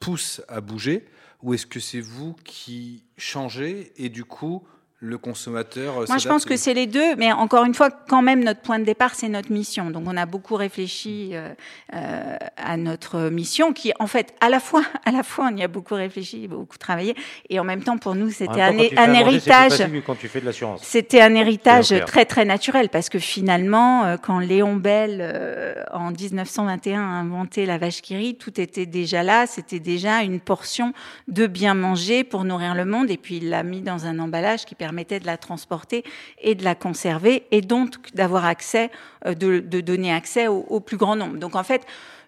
pousse 0.00 0.42
à 0.48 0.60
bouger, 0.60 1.06
ou 1.42 1.54
est-ce 1.54 1.66
que 1.66 1.80
c'est 1.80 2.00
vous 2.00 2.34
qui 2.44 3.04
changez 3.16 3.92
et 3.96 4.08
du 4.08 4.24
coup 4.24 4.66
le 5.04 5.18
consommateur 5.18 5.98
euh, 5.98 6.04
Moi, 6.08 6.18
je 6.18 6.28
pense 6.28 6.44
que 6.44 6.56
c'est 6.56 6.74
les 6.74 6.86
deux, 6.86 7.14
mais 7.16 7.32
encore 7.32 7.64
une 7.64 7.74
fois, 7.74 7.90
quand 7.90 8.22
même, 8.22 8.42
notre 8.42 8.60
point 8.60 8.78
de 8.78 8.84
départ, 8.84 9.14
c'est 9.14 9.28
notre 9.28 9.52
mission. 9.52 9.90
Donc, 9.90 10.04
on 10.06 10.16
a 10.16 10.26
beaucoup 10.26 10.56
réfléchi 10.56 11.30
euh, 11.32 11.50
euh, 11.94 12.36
à 12.56 12.76
notre 12.76 13.28
mission, 13.28 13.72
qui, 13.72 13.92
en 13.98 14.06
fait, 14.06 14.34
à 14.40 14.48
la 14.48 14.60
fois, 14.60 14.82
à 15.04 15.10
la 15.10 15.22
fois, 15.22 15.48
on 15.52 15.56
y 15.56 15.62
a 15.62 15.68
beaucoup 15.68 15.94
réfléchi, 15.94 16.48
beaucoup 16.48 16.78
travaillé, 16.78 17.14
et 17.48 17.60
en 17.60 17.64
même 17.64 17.82
temps, 17.82 17.98
pour 17.98 18.14
nous, 18.14 18.30
c'était 18.30 18.60
un, 18.60 18.78
héritage. 18.78 19.72
facile 19.72 19.92
que 19.92 20.06
quand 20.06 20.14
tu 20.14 20.28
fais 20.28 20.40
de 20.40 20.46
l'assurance. 20.46 20.80
C'était 20.82 21.20
un 21.20 21.34
héritage 21.34 21.94
très 22.06 22.24
très 22.24 22.44
naturel 22.44 22.88
parce 22.88 23.08
que 23.08 23.18
finalement, 23.18 24.16
quand 24.22 24.38
Léon 24.38 24.76
Bell 24.76 25.20
euh, 25.20 25.74
en 25.92 26.10
1921 26.10 27.00
a 27.00 27.04
inventé 27.04 27.66
la 27.66 27.78
vache 27.78 28.02
qui 28.02 28.16
rit, 28.16 28.36
tout 28.36 28.60
était 28.60 28.86
déjà 28.86 29.22
là. 29.22 29.46
C'était 29.46 29.80
déjà 29.80 30.22
une 30.22 30.40
portion 30.40 30.92
de 31.28 31.46
bien 31.46 31.74
manger 31.74 32.24
pour 32.24 32.44
nourrir 32.44 32.74
le 32.74 32.84
monde. 32.84 33.10
Et 33.10 33.16
puis 33.16 33.36
il 33.36 33.50
l'a 33.50 33.62
mis 33.62 33.80
dans 33.80 34.06
un 34.06 34.18
emballage 34.18 34.64
qui 34.64 34.74
permettait 34.94 35.18
de 35.18 35.26
la 35.26 35.36
transporter 35.36 36.04
et 36.40 36.54
de 36.54 36.62
la 36.62 36.76
conserver 36.76 37.46
et 37.50 37.62
donc 37.62 37.96
d'avoir 38.14 38.44
accès, 38.44 38.92
euh, 39.26 39.34
de, 39.34 39.80
donner 39.80 40.12
accès 40.12 40.46
au, 40.46 40.78
plus 40.78 40.96
grand 40.96 41.16
nombre. 41.16 41.36
Donc 41.38 41.56
en 41.56 41.64
fait. 41.64 41.82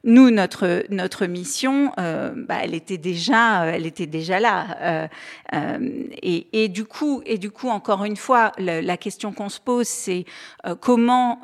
Nous, 0.05 0.31
notre 0.31 0.85
notre 0.89 1.27
mission, 1.27 1.91
euh, 1.99 2.33
bah, 2.37 2.59
elle 2.63 2.75
était 2.75 2.99
déjà, 2.99 3.65
euh, 3.65 3.73
elle 3.75 3.87
était 3.87 4.07
déjà 4.07 4.39
là. 4.39 5.09
Et, 6.23 6.69
du 6.69 6.85
coup, 6.85 7.23
et 7.27 7.39
du 7.39 7.51
coup, 7.51 7.69
encore 7.71 8.05
une 8.05 8.17
fois, 8.17 8.53
la 8.59 8.97
question 8.97 9.33
qu'on 9.33 9.49
se 9.49 9.59
pose, 9.59 9.89
c'est 9.89 10.25
comment 10.81 11.41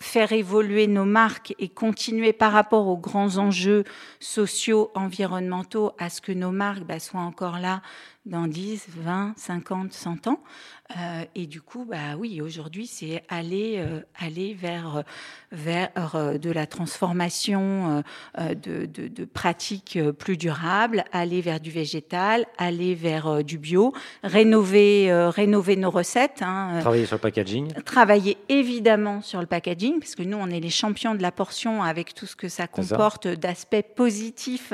faire 0.00 0.32
évoluer 0.32 0.88
nos 0.88 1.04
marques 1.04 1.54
et 1.60 1.68
continuer 1.68 2.32
par 2.32 2.50
rapport 2.50 2.88
aux 2.88 2.98
grands 2.98 3.36
enjeux 3.36 3.84
sociaux, 4.18 4.90
environnementaux, 4.94 5.92
à 5.98 6.10
ce 6.10 6.20
que 6.20 6.32
nos 6.32 6.50
marques 6.50 6.84
bah, 6.84 6.98
soient 6.98 7.20
encore 7.20 7.60
là 7.60 7.82
dans 8.24 8.46
10, 8.46 8.86
20, 8.88 9.34
50, 9.36 9.92
100 9.92 10.26
ans. 10.28 10.42
Euh, 10.90 11.24
et 11.34 11.46
du 11.46 11.62
coup, 11.62 11.86
bah 11.88 12.16
oui, 12.18 12.40
aujourd'hui, 12.42 12.86
c'est 12.86 13.22
aller 13.28 13.76
euh, 13.78 14.00
aller 14.18 14.52
vers 14.52 15.04
vers 15.52 16.14
euh, 16.14 16.38
de 16.38 16.50
la 16.50 16.66
transformation 16.66 18.02
euh, 18.38 18.54
de, 18.54 18.86
de, 18.86 19.08
de 19.08 19.24
pratiques 19.24 19.98
plus 20.18 20.36
durables, 20.36 21.04
aller 21.12 21.40
vers 21.40 21.60
du 21.60 21.70
végétal, 21.70 22.46
aller 22.58 22.94
vers 22.94 23.42
du 23.44 23.58
bio, 23.58 23.94
rénover 24.22 25.12
rénover 25.30 25.76
nos 25.76 25.90
recettes. 25.90 26.42
Hein, 26.42 26.78
Travailler 26.80 27.06
sur 27.06 27.16
le 27.16 27.20
packaging. 27.20 27.72
travailler 27.84 28.36
évidemment 28.48 29.22
sur 29.22 29.40
le 29.40 29.46
packaging, 29.46 29.98
parce 29.98 30.14
que 30.14 30.22
nous, 30.22 30.36
on 30.36 30.48
est 30.48 30.60
les 30.60 30.70
champions 30.70 31.14
de 31.14 31.22
la 31.22 31.32
portion 31.32 31.82
avec 31.82 32.12
tout 32.14 32.26
ce 32.26 32.36
que 32.36 32.48
ça 32.48 32.66
comporte 32.66 33.28
d'aspects 33.28 33.84
positifs 33.96 34.72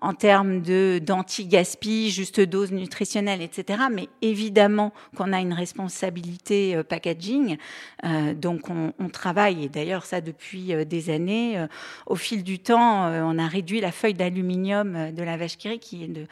en 0.00 0.14
termes 0.14 0.60
d'anti-gaspi, 1.00 2.10
juste 2.10 2.40
dose 2.40 2.72
nutritionnelle, 2.72 3.42
etc. 3.42 3.84
Mais 3.90 4.08
évidemment 4.22 4.92
qu'on 5.16 5.32
a 5.32 5.40
une 5.40 5.45
responsabilité 5.52 6.76
euh, 6.76 6.82
packaging, 6.82 7.56
Euh, 8.04 8.34
donc 8.34 8.68
on, 8.68 8.92
on 8.98 9.08
travaille, 9.08 9.64
et 9.64 9.68
d'ailleurs 9.68 10.04
ça 10.04 10.20
depuis 10.20 10.74
euh, 10.74 10.84
des 10.84 11.10
années. 11.10 11.66
Au 12.06 12.16
fil 12.16 12.44
du 12.44 12.58
temps, 12.58 13.08
on 13.08 13.38
a 13.38 13.46
réduit 13.46 13.80
la 13.80 13.92
feuille 13.92 14.14
d'aluminium 14.14 15.12
de 15.12 15.22
la 15.22 15.36
vache 15.36 15.56
qui 15.56 15.68
rit, 15.68 15.78
qui 15.78 16.04
est 16.04 16.08
de, 16.08 16.26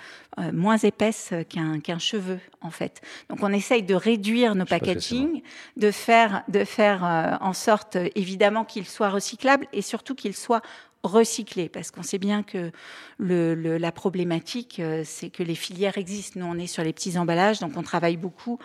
moins 0.53 0.77
épaisse 0.77 1.33
qu'un 1.49 1.99
cheveu, 1.99 2.39
en 2.61 2.71
fait. 2.71 3.01
Donc 3.29 3.39
on 3.43 3.53
essaye 3.53 3.83
de 3.83 3.95
réduire 3.95 4.55
nos 4.55 4.65
Je 4.65 4.71
sais 4.71 4.79
pas 4.79 4.87
ce 4.87 4.95
que 4.95 5.01
c'est, 5.01 5.17
packaging, 5.17 5.43
de 5.77 5.91
faire, 5.91 6.43
de 6.49 6.65
faire 6.65 7.39
en 7.41 7.53
sorte, 7.53 7.97
évidemment, 8.15 8.65
qu'ils 8.65 8.87
soient 8.87 9.11
recyclables 9.11 9.67
et 9.73 9.83
surtout 9.83 10.15
qu'ils 10.15 10.37
soient 10.37 10.63
recyclés, 11.05 11.69
parce 11.69 11.91
qu'on 11.91 12.03
sait 12.03 12.19
bien 12.19 12.43
que 12.43 12.73
le, 13.19 13.55
le- 13.55 13.79
la 13.79 13.93
problématique, 13.93 14.81
euh, 14.81 15.03
c'est 15.05 15.31
que 15.31 15.43
les 15.43 15.55
filières 15.55 15.99
existent. 15.99 16.41
Nous, 16.41 16.47
on 16.47 16.59
est 16.59 16.67
sur 16.67 16.83
les 16.83 16.93
petits 16.93 17.17
emballages, 17.19 17.61
donc 17.61 17.73
on 17.77 17.83
travaille 17.83 18.17
beaucoup 18.17 18.59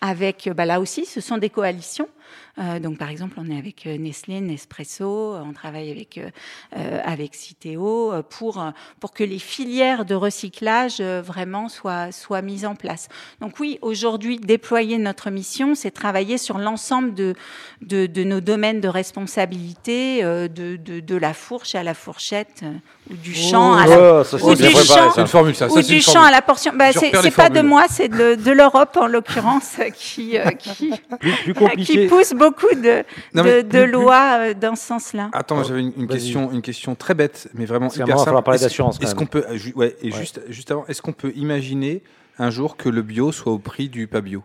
avec, 0.00 0.46
euh, 0.46 0.54
bah, 0.54 0.66
là 0.66 0.80
aussi, 0.80 1.06
ce 1.06 1.20
sont 1.20 1.38
des 1.38 1.50
coalitions. 1.50 2.08
Euh, 2.58 2.78
donc, 2.78 2.98
par 2.98 3.10
exemple, 3.10 3.34
on 3.38 3.50
est 3.50 3.58
avec 3.58 3.86
euh, 3.86 3.98
Nestlé, 3.98 4.40
Nespresso, 4.40 5.34
on 5.36 5.52
travaille 5.52 5.90
avec 5.90 6.18
euh, 6.18 7.00
avec 7.04 7.34
Citeo 7.34 8.12
pour 8.30 8.64
pour 9.00 9.12
que 9.12 9.24
les 9.24 9.38
filières 9.38 10.04
de 10.04 10.14
recyclage 10.14 11.00
vraiment 11.00 11.68
soient 11.68 12.12
soient 12.12 12.42
mises 12.42 12.64
en 12.64 12.74
place. 12.74 13.08
Donc 13.40 13.60
oui, 13.60 13.78
aujourd'hui, 13.82 14.38
déployer 14.38 14.98
notre 14.98 15.30
mission, 15.30 15.74
c'est 15.74 15.90
travailler 15.90 16.38
sur 16.38 16.58
l'ensemble 16.58 17.14
de, 17.14 17.34
de 17.82 18.24
nos 18.24 18.40
domaines 18.40 18.80
de 18.80 18.88
responsabilité, 18.88 20.22
de, 20.22 20.76
de 20.76 21.16
la 21.16 21.34
fourche 21.34 21.74
à 21.74 21.82
la 21.82 21.94
fourchette 21.94 22.64
ou 23.10 23.14
du 23.14 23.34
champ 23.34 23.74
à 23.74 23.86
la 23.86 24.20
Oh, 24.20 24.24
ça, 24.24 24.36
ou 24.36 24.54
du 24.54 24.62
C'est 24.64 25.20
une 25.20 25.26
formule, 25.26 25.54
ça. 25.54 25.68
ou 25.68 25.80
du 25.80 26.00
formule. 26.02 26.28
à 26.28 26.30
la 26.30 26.42
portion. 26.42 26.72
Bah, 26.74 26.86
c'est 26.92 27.30
pas 27.30 27.48
de 27.50 27.60
moi, 27.60 27.84
c'est 27.88 28.08
de, 28.08 28.34
de 28.34 28.50
l'Europe 28.50 28.96
en 29.00 29.06
l'occurrence 29.06 29.76
qui, 29.94 30.36
euh, 30.38 30.50
qui, 30.50 30.92
Plus, 31.20 31.32
plus 31.32 31.44
qui 31.54 31.54
compliqué. 31.54 32.06
pousse 32.08 32.32
beaucoup 32.32 32.74
de, 32.74 33.04
Non, 33.34 33.44
de, 33.44 33.78
lois 33.84 34.38
euh, 34.40 34.54
dans 34.54 34.74
ce 34.76 34.86
sens-là. 34.86 35.30
Attends, 35.32 35.62
j'avais 35.62 35.80
une, 35.82 36.08
question, 36.08 36.50
une 36.52 36.62
question 36.62 36.94
très 36.94 37.14
bête, 37.14 37.48
mais 37.54 37.64
vraiment 37.64 37.88
hyper 37.88 38.06
moment, 38.06 38.16
il 38.22 38.24
va 38.26 38.32
simple. 38.32 38.42
parler 38.44 38.56
Est-ce- 38.56 38.64
d'assurance, 38.64 38.98
Est-ce 39.00 39.14
qu'on 39.14 39.26
peut, 39.26 39.44
euh, 39.50 39.56
ju- 39.56 39.72
ouais, 39.76 39.96
et 40.02 40.10
Ouais. 40.12 40.18
juste, 40.18 40.40
juste 40.48 40.70
avant, 40.70 40.84
est-ce 40.88 41.00
qu'on 41.02 41.12
peut 41.12 41.32
imaginer 41.36 42.02
un 42.38 42.50
jour 42.50 42.76
que 42.76 42.88
le 42.88 43.02
bio 43.02 43.30
soit 43.32 43.52
au 43.52 43.58
prix 43.58 43.88
du 43.88 44.06
pas 44.08 44.20
bio 44.20 44.42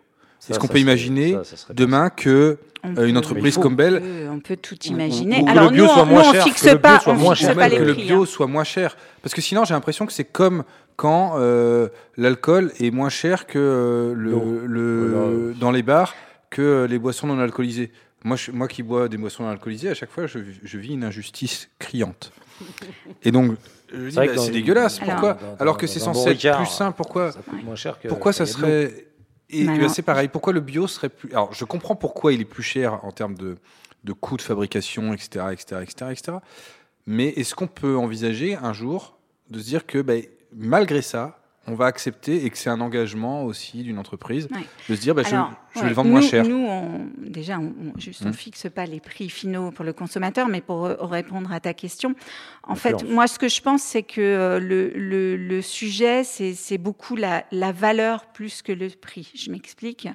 Est-ce 0.49 0.59
qu'on 0.59 0.67
peut 0.67 0.79
imaginer 0.79 1.33
ça, 1.43 1.55
ça 1.55 1.73
demain 1.73 2.09
que 2.09 2.57
euh, 2.83 3.05
une 3.05 3.13
peut- 3.13 3.17
entreprise 3.19 3.45
il 3.45 3.51
faut. 3.53 3.61
comme 3.61 3.77
peut, 3.77 4.01
on 4.31 4.39
peut 4.39 4.57
tout 4.57 4.75
ou- 4.75 4.87
imaginer. 4.91 5.39
ou- 5.41 5.45
ou 5.45 5.49
Alors 5.49 5.65
le 5.65 5.75
bio 5.75 5.83
nous, 5.85 5.89
soit 5.91 6.01
on, 6.01 6.05
moins 6.07 6.23
nous, 6.23 6.29
on 6.29 6.33
cher, 6.33 6.43
fixe 6.43 6.61
que 6.61 6.67
le 6.69 6.71
bio 6.73 6.79
pas, 6.81 6.99
soit 6.99 7.13
on 7.13 7.15
moins 7.17 7.35
fixe 7.35 7.45
cher. 7.47 7.55
pas 7.55 7.67
les 7.69 7.77
que 7.77 7.83
le 7.83 7.93
bio 7.93 8.23
hein. 8.23 8.25
soit 8.25 8.47
moins 8.47 8.63
cher. 8.63 8.97
Parce 9.21 9.35
que 9.35 9.41
sinon, 9.41 9.65
j'ai 9.65 9.73
l'impression 9.75 10.05
que 10.07 10.13
c'est 10.13 10.23
comme 10.25 10.63
quand 10.95 11.33
euh, 11.37 11.89
l'alcool 12.17 12.71
est 12.79 12.89
moins 12.91 13.09
cher 13.09 13.45
que 13.45 13.59
euh, 13.59 14.13
le, 14.67 15.53
dans 15.59 15.71
les 15.71 15.83
bars 15.83 16.15
que 16.49 16.85
les 16.89 16.97
boissons 16.99 17.27
non 17.27 17.39
alcoolisées. 17.39 17.91
Moi, 18.23 18.35
je- 18.35 18.51
moi 18.51 18.67
qui 18.67 18.83
bois 18.83 19.07
des 19.09 19.17
boissons 19.17 19.43
non 19.43 19.49
alcoolisées, 19.49 19.89
à 19.89 19.93
chaque 19.93 20.11
fois, 20.11 20.27
je, 20.27 20.39
je 20.63 20.77
vis 20.77 20.93
une 20.93 21.03
injustice 21.03 21.69
criante. 21.79 22.31
Et 23.23 23.31
donc, 23.31 23.53
je 23.93 24.09
dis, 24.09 24.15
bah, 24.15 24.23
c'est 24.37 24.47
une- 24.47 24.53
dégueulasse. 24.53 24.99
Alors- 25.01 25.11
Pourquoi 25.13 25.33
Dans- 25.35 25.55
Alors 25.59 25.77
que 25.77 25.87
c'est 25.87 25.99
censé 25.99 26.29
être 26.31 26.57
plus 26.57 26.65
sain. 26.67 26.91
Pourquoi 26.91 27.31
Ça 27.31 27.39
coûte 27.47 27.63
moins 27.63 27.75
cher 27.75 27.99
que. 27.99 28.07
pourquoi 28.07 28.31
que 28.31 28.37
ça 28.37 28.45
serait 28.45 29.05
et 29.51 29.65
bah, 29.65 29.89
c'est 29.89 30.01
pareil. 30.01 30.27
Pourquoi 30.27 30.53
le 30.53 30.59
bio 30.61 30.87
serait 30.87 31.09
plus 31.09 31.29
Alors, 31.31 31.53
je 31.53 31.65
comprends 31.65 31.95
pourquoi 31.95 32.33
il 32.33 32.41
est 32.41 32.45
plus 32.45 32.63
cher 32.63 33.03
en 33.03 33.11
termes 33.11 33.35
de, 33.35 33.57
de 34.03 34.13
coûts 34.13 34.37
de 34.37 34.41
fabrication, 34.41 35.13
etc., 35.13 35.45
etc., 35.51 35.81
etc., 35.83 36.11
etc. 36.11 36.37
Mais 37.05 37.29
est-ce 37.29 37.55
qu'on 37.55 37.67
peut 37.67 37.97
envisager 37.97 38.55
un 38.55 38.73
jour 38.73 39.17
de 39.49 39.59
se 39.59 39.65
dire 39.65 39.85
que, 39.85 39.99
ben, 40.01 40.23
malgré 40.53 41.01
ça, 41.01 41.37
on 41.67 41.75
va 41.75 41.85
accepter 41.85 42.45
et 42.45 42.49
que 42.49 42.57
c'est 42.57 42.69
un 42.69 42.81
engagement 42.81 43.43
aussi 43.45 43.83
d'une 43.83 43.99
entreprise 43.99 44.47
Ouais. 44.51 44.65
de 44.89 44.95
se 44.95 45.01
dire, 45.01 45.13
Alors, 45.17 45.51
je 45.70 45.70
vais 45.75 45.81
ouais, 45.83 45.89
le 45.89 45.95
vendre 45.95 46.09
moins 46.09 46.19
nous- 46.21 46.27
cher. 46.27 46.45
Nous, 46.47 46.65
on, 46.67 47.07
déjà, 47.17 47.59
on, 47.59 47.73
on- 47.95 47.99
juste, 47.99 48.23
on 48.25 48.29
Hmm. 48.29 48.33
fixe 48.33 48.67
pas 48.73 48.85
les 48.85 48.99
prix 48.99 49.29
finaux 49.29 49.71
pour 49.71 49.85
le 49.85 49.93
consommateur, 49.93 50.47
mais 50.47 50.61
pour 50.61 50.85
euh, 50.85 50.95
répondre 50.99 51.51
à 51.51 51.59
ta 51.59 51.73
question, 51.73 52.13
en 52.63 52.75
fait, 52.75 53.03
moi, 53.09 53.27
ce 53.27 53.39
que 53.39 53.47
je 53.47 53.61
pense, 53.61 53.81
c'est 53.81 54.03
que 54.03 54.21
euh, 54.21 54.59
le, 54.59 54.89
le, 54.95 55.35
le 55.37 55.61
sujet, 55.61 56.23
c'est 56.23 56.53
c'est 56.53 56.77
beaucoup 56.77 57.15
la, 57.15 57.43
la 57.51 57.71
valeur 57.71 58.25
plus 58.27 58.61
que 58.61 58.71
le 58.71 58.89
prix. 58.89 59.31
Je 59.35 59.49
m'explique. 59.51 60.07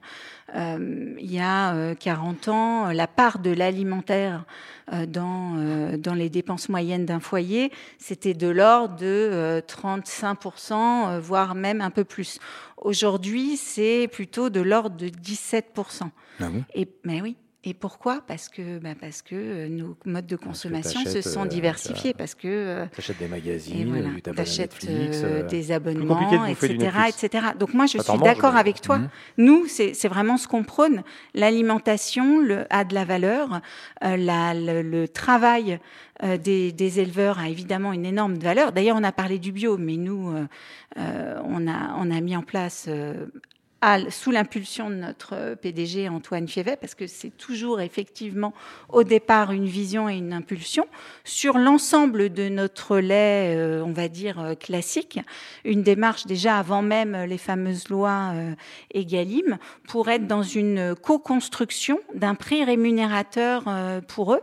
Euh, 0.54 1.14
il 1.18 1.32
y 1.32 1.40
a 1.40 1.74
euh, 1.74 1.94
40 1.94 2.48
ans, 2.48 2.86
la 2.92 3.06
part 3.08 3.40
de 3.40 3.50
l'alimentaire 3.50 4.44
euh, 4.92 5.04
dans, 5.06 5.56
euh, 5.56 5.96
dans 5.96 6.14
les 6.14 6.30
dépenses 6.30 6.68
moyennes 6.68 7.04
d'un 7.04 7.18
foyer, 7.18 7.72
c'était 7.98 8.32
de 8.34 8.46
l'ordre 8.46 8.94
de 8.96 9.04
euh, 9.06 9.60
35%, 9.60 10.72
euh, 11.08 11.20
voire 11.20 11.54
même 11.56 11.80
un 11.80 11.90
peu 11.90 12.04
plus. 12.04 12.38
Aujourd'hui, 12.76 13.56
c'est 13.56 14.08
plutôt 14.08 14.50
de 14.50 14.60
l'ordre 14.60 14.96
de 14.96 15.08
17%. 15.08 16.10
Ah 16.40 16.48
bon? 16.48 16.64
Et, 16.74 16.88
mais 17.04 17.20
oui. 17.22 17.36
Et 17.68 17.74
pourquoi? 17.74 18.22
Parce 18.28 18.48
que, 18.48 18.78
bah 18.78 18.90
parce 19.00 19.22
que 19.22 19.34
euh, 19.34 19.68
nos 19.68 19.96
modes 20.04 20.28
de 20.28 20.36
consommation 20.36 21.00
se 21.04 21.20
sont 21.20 21.44
euh, 21.46 21.48
diversifiés, 21.48 22.12
t'as- 22.12 22.18
parce 22.18 22.36
que 22.36 22.46
euh, 22.46 22.86
T'achètes 22.94 23.18
des 23.18 23.26
magazines, 23.26 23.88
voilà, 23.88 24.08
t'achètes 24.36 24.86
euh, 24.88 25.10
euh, 25.24 25.42
des 25.48 25.72
abonnements, 25.72 26.46
etc., 26.46 26.68
etc. 27.08 27.46
Donc 27.58 27.74
moi, 27.74 27.86
je 27.86 27.98
suis 27.98 28.18
d'accord 28.22 28.54
avec 28.54 28.80
toi. 28.80 28.98
Mhm. 28.98 29.08
Nous, 29.38 29.66
c'est 29.66 30.06
vraiment 30.08 30.36
ce 30.36 30.46
qu'on 30.46 30.62
prône. 30.62 31.02
L'alimentation 31.34 32.38
a 32.70 32.84
de 32.84 32.94
la 32.94 33.04
valeur. 33.04 33.60
Euh, 34.04 34.16
la- 34.16 34.54
le, 34.54 34.82
le 34.82 35.08
travail 35.08 35.80
euh, 36.22 36.36
des, 36.36 36.70
des 36.70 37.00
éleveurs 37.00 37.40
a 37.40 37.48
évidemment 37.48 37.92
une 37.92 38.06
énorme 38.06 38.34
valeur. 38.36 38.70
D'ailleurs, 38.72 38.96
on 38.96 39.02
a 39.04 39.12
parlé 39.12 39.38
du 39.40 39.50
bio, 39.50 39.76
mais 39.76 39.96
nous, 39.96 40.30
euh, 40.30 40.46
euh, 40.98 41.40
on, 41.44 41.66
a, 41.66 41.96
on 41.98 42.10
a 42.12 42.20
mis 42.20 42.36
en 42.36 42.42
place, 42.42 42.86
euh, 42.88 43.26
sous 44.10 44.30
l'impulsion 44.30 44.90
de 44.90 44.96
notre 44.96 45.34
euh, 45.34 45.54
PDG 45.54 46.08
Antoine 46.08 46.48
Fievet, 46.48 46.76
parce 46.76 46.94
que 46.94 47.06
c'est 47.06 47.30
toujours 47.30 47.80
effectivement 47.80 48.52
au 48.88 49.04
départ 49.04 49.52
une 49.52 49.66
vision 49.66 50.08
et 50.08 50.16
une 50.16 50.32
impulsion, 50.32 50.86
sur 51.24 51.58
l'ensemble 51.58 52.32
de 52.32 52.48
notre 52.48 52.98
lait, 52.98 53.54
euh, 53.54 53.84
on 53.84 53.92
va 53.92 54.08
dire, 54.08 54.40
euh, 54.40 54.54
classique, 54.54 55.20
une 55.64 55.82
démarche 55.82 56.26
déjà 56.26 56.58
avant 56.58 56.82
même 56.82 57.16
les 57.28 57.38
fameuses 57.38 57.88
lois 57.88 58.32
Egalim, 58.92 59.58
pour 59.88 60.08
être 60.08 60.26
dans 60.26 60.42
une 60.42 60.94
co-construction 60.94 62.00
d'un 62.14 62.34
prix 62.34 62.64
rémunérateur 62.64 63.64
pour 64.08 64.34
eux. 64.34 64.42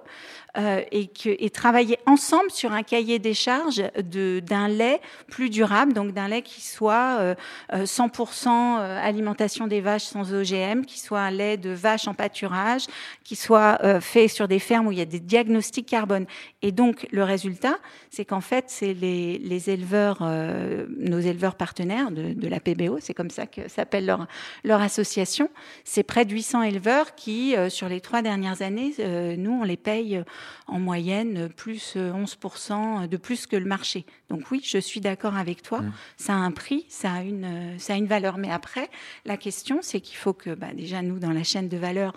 Euh, 0.57 0.81
et, 0.91 1.07
que, 1.07 1.35
et 1.39 1.49
travailler 1.49 1.97
ensemble 2.05 2.51
sur 2.51 2.71
un 2.73 2.83
cahier 2.83 3.19
des 3.19 3.33
charges 3.33 3.83
de- 3.97 4.39
d'un 4.39 4.67
lait 4.67 5.01
plus 5.29 5.49
durable, 5.49 5.93
donc 5.93 6.11
d'un 6.13 6.27
lait 6.27 6.41
qui 6.41 6.61
soit 6.61 7.17
euh, 7.19 7.35
euh, 7.73 7.85
100% 7.85 8.49
alimentation 8.49 9.67
des 9.67 9.81
vaches 9.81 10.03
sans 10.03 10.33
OGM, 10.33 10.85
qui 10.85 10.99
soit 10.99 11.19
un 11.21 11.31
lait 11.31 11.57
de 11.57 11.71
vache 11.71 12.07
en 12.07 12.13
pâturage, 12.13 12.85
qui 13.23 13.35
soit 13.35 13.79
euh, 13.83 13.99
fait 13.99 14.27
sur 14.27 14.47
des 14.47 14.59
fermes 14.59 14.87
où 14.87 14.91
il 14.91 14.97
y 14.97 15.01
a 15.01 15.05
des 15.05 15.19
diagnostics 15.19 15.87
carbone. 15.87 16.25
Et 16.61 16.71
donc 16.71 17.07
le 17.11 17.23
résultat, 17.23 17.77
c'est 18.09 18.25
qu'en 18.25 18.41
fait, 18.41 18.65
c'est 18.67 18.93
les, 18.93 19.37
les 19.39 19.69
éleveurs, 19.69 20.19
euh, 20.21 20.85
nos 20.99 21.19
éleveurs 21.19 21.55
partenaires 21.55 22.11
de, 22.11 22.33
de 22.33 22.47
la 22.47 22.59
PBO, 22.59 22.97
c'est 22.99 23.13
comme 23.13 23.29
ça 23.29 23.47
que 23.47 23.67
s'appelle 23.69 24.05
leur, 24.05 24.27
leur 24.63 24.81
association, 24.81 25.49
c'est 25.83 26.03
près 26.03 26.25
de 26.25 26.31
800 26.33 26.63
éleveurs 26.63 27.15
qui, 27.15 27.55
euh, 27.55 27.69
sur 27.69 27.89
les 27.89 28.01
trois 28.01 28.21
dernières 28.21 28.61
années, 28.61 28.93
euh, 28.99 29.35
nous, 29.37 29.51
on 29.51 29.63
les 29.63 29.77
paye 29.77 30.17
euh, 30.17 30.23
en 30.67 30.79
moyenne 30.79 31.37
euh, 31.37 31.47
plus 31.49 31.93
euh, 31.97 32.11
11% 32.13 33.07
de 33.07 33.17
plus 33.17 33.47
que 33.47 33.55
le 33.55 33.65
marché. 33.65 34.05
Donc 34.29 34.49
oui, 34.51 34.61
je 34.63 34.77
suis 34.77 34.99
d'accord 35.01 35.35
avec 35.37 35.61
toi. 35.61 35.81
Mmh. 35.81 35.93
Ça 36.17 36.33
a 36.33 36.37
un 36.37 36.51
prix, 36.51 36.85
ça 36.89 37.13
a 37.13 37.21
une, 37.21 37.45
euh, 37.45 37.77
ça 37.79 37.93
a 37.93 37.95
une 37.97 38.07
valeur. 38.07 38.37
Mais 38.37 38.51
après, 38.51 38.89
la 39.25 39.37
question, 39.37 39.79
c'est 39.81 40.01
qu'il 40.01 40.17
faut 40.17 40.33
que, 40.33 40.51
bah, 40.51 40.73
déjà, 40.73 41.01
nous, 41.01 41.19
dans 41.19 41.31
la 41.31 41.43
chaîne 41.43 41.69
de 41.69 41.77
valeur, 41.77 42.13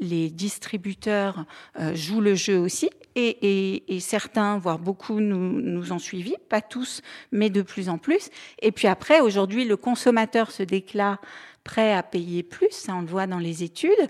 les 0.00 0.30
distributeurs 0.30 1.44
euh, 1.80 1.94
jouent 1.94 2.20
le 2.20 2.36
jeu 2.36 2.56
aussi, 2.58 2.88
et, 3.16 3.28
et- 3.42 3.96
et 3.96 4.00
certains, 4.00 4.56
voire 4.58 4.78
beaucoup, 4.78 5.18
nous, 5.18 5.60
nous 5.60 5.92
ont 5.92 5.98
suivis, 5.98 6.36
pas 6.48 6.60
tous, 6.60 7.02
mais 7.32 7.50
de 7.50 7.62
plus 7.62 7.88
en 7.88 7.98
plus. 7.98 8.30
Et 8.62 8.70
puis 8.70 8.86
après, 8.86 9.20
aujourd'hui, 9.20 9.64
le 9.64 9.76
consommateur 9.76 10.52
se 10.52 10.62
déclare 10.62 11.18
prêt 11.64 11.92
à 11.94 12.04
payer 12.04 12.44
plus, 12.44 12.70
ça 12.70 12.94
on 12.94 13.00
le 13.00 13.08
voit 13.08 13.26
dans 13.26 13.38
les 13.40 13.64
études. 13.64 14.08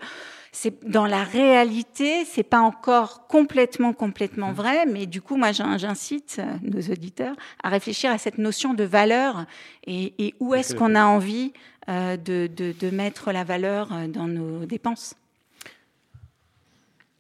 C'est 0.60 0.84
dans 0.90 1.06
la 1.06 1.22
réalité, 1.22 2.24
c'est 2.24 2.42
pas 2.42 2.58
encore 2.58 3.28
complètement 3.28 3.92
complètement 3.92 4.50
vrai, 4.50 4.86
mais 4.86 5.06
du 5.06 5.22
coup, 5.22 5.36
moi, 5.36 5.52
j'in- 5.52 5.78
j'incite 5.78 6.40
euh, 6.40 6.44
nos 6.62 6.80
auditeurs 6.92 7.36
à 7.62 7.68
réfléchir 7.68 8.10
à 8.10 8.18
cette 8.18 8.38
notion 8.38 8.74
de 8.74 8.82
valeur 8.82 9.44
et, 9.86 10.14
et 10.18 10.34
où 10.40 10.56
est-ce 10.56 10.74
qu'on 10.74 10.96
a 10.96 11.04
envie 11.04 11.52
euh, 11.88 12.16
de, 12.16 12.48
de- 12.48 12.72
de 12.72 12.90
mettre 12.90 13.30
la 13.30 13.44
valeur 13.44 13.90
euh, 13.92 14.08
dans 14.08 14.26
nos 14.26 14.66
dépenses. 14.66 15.14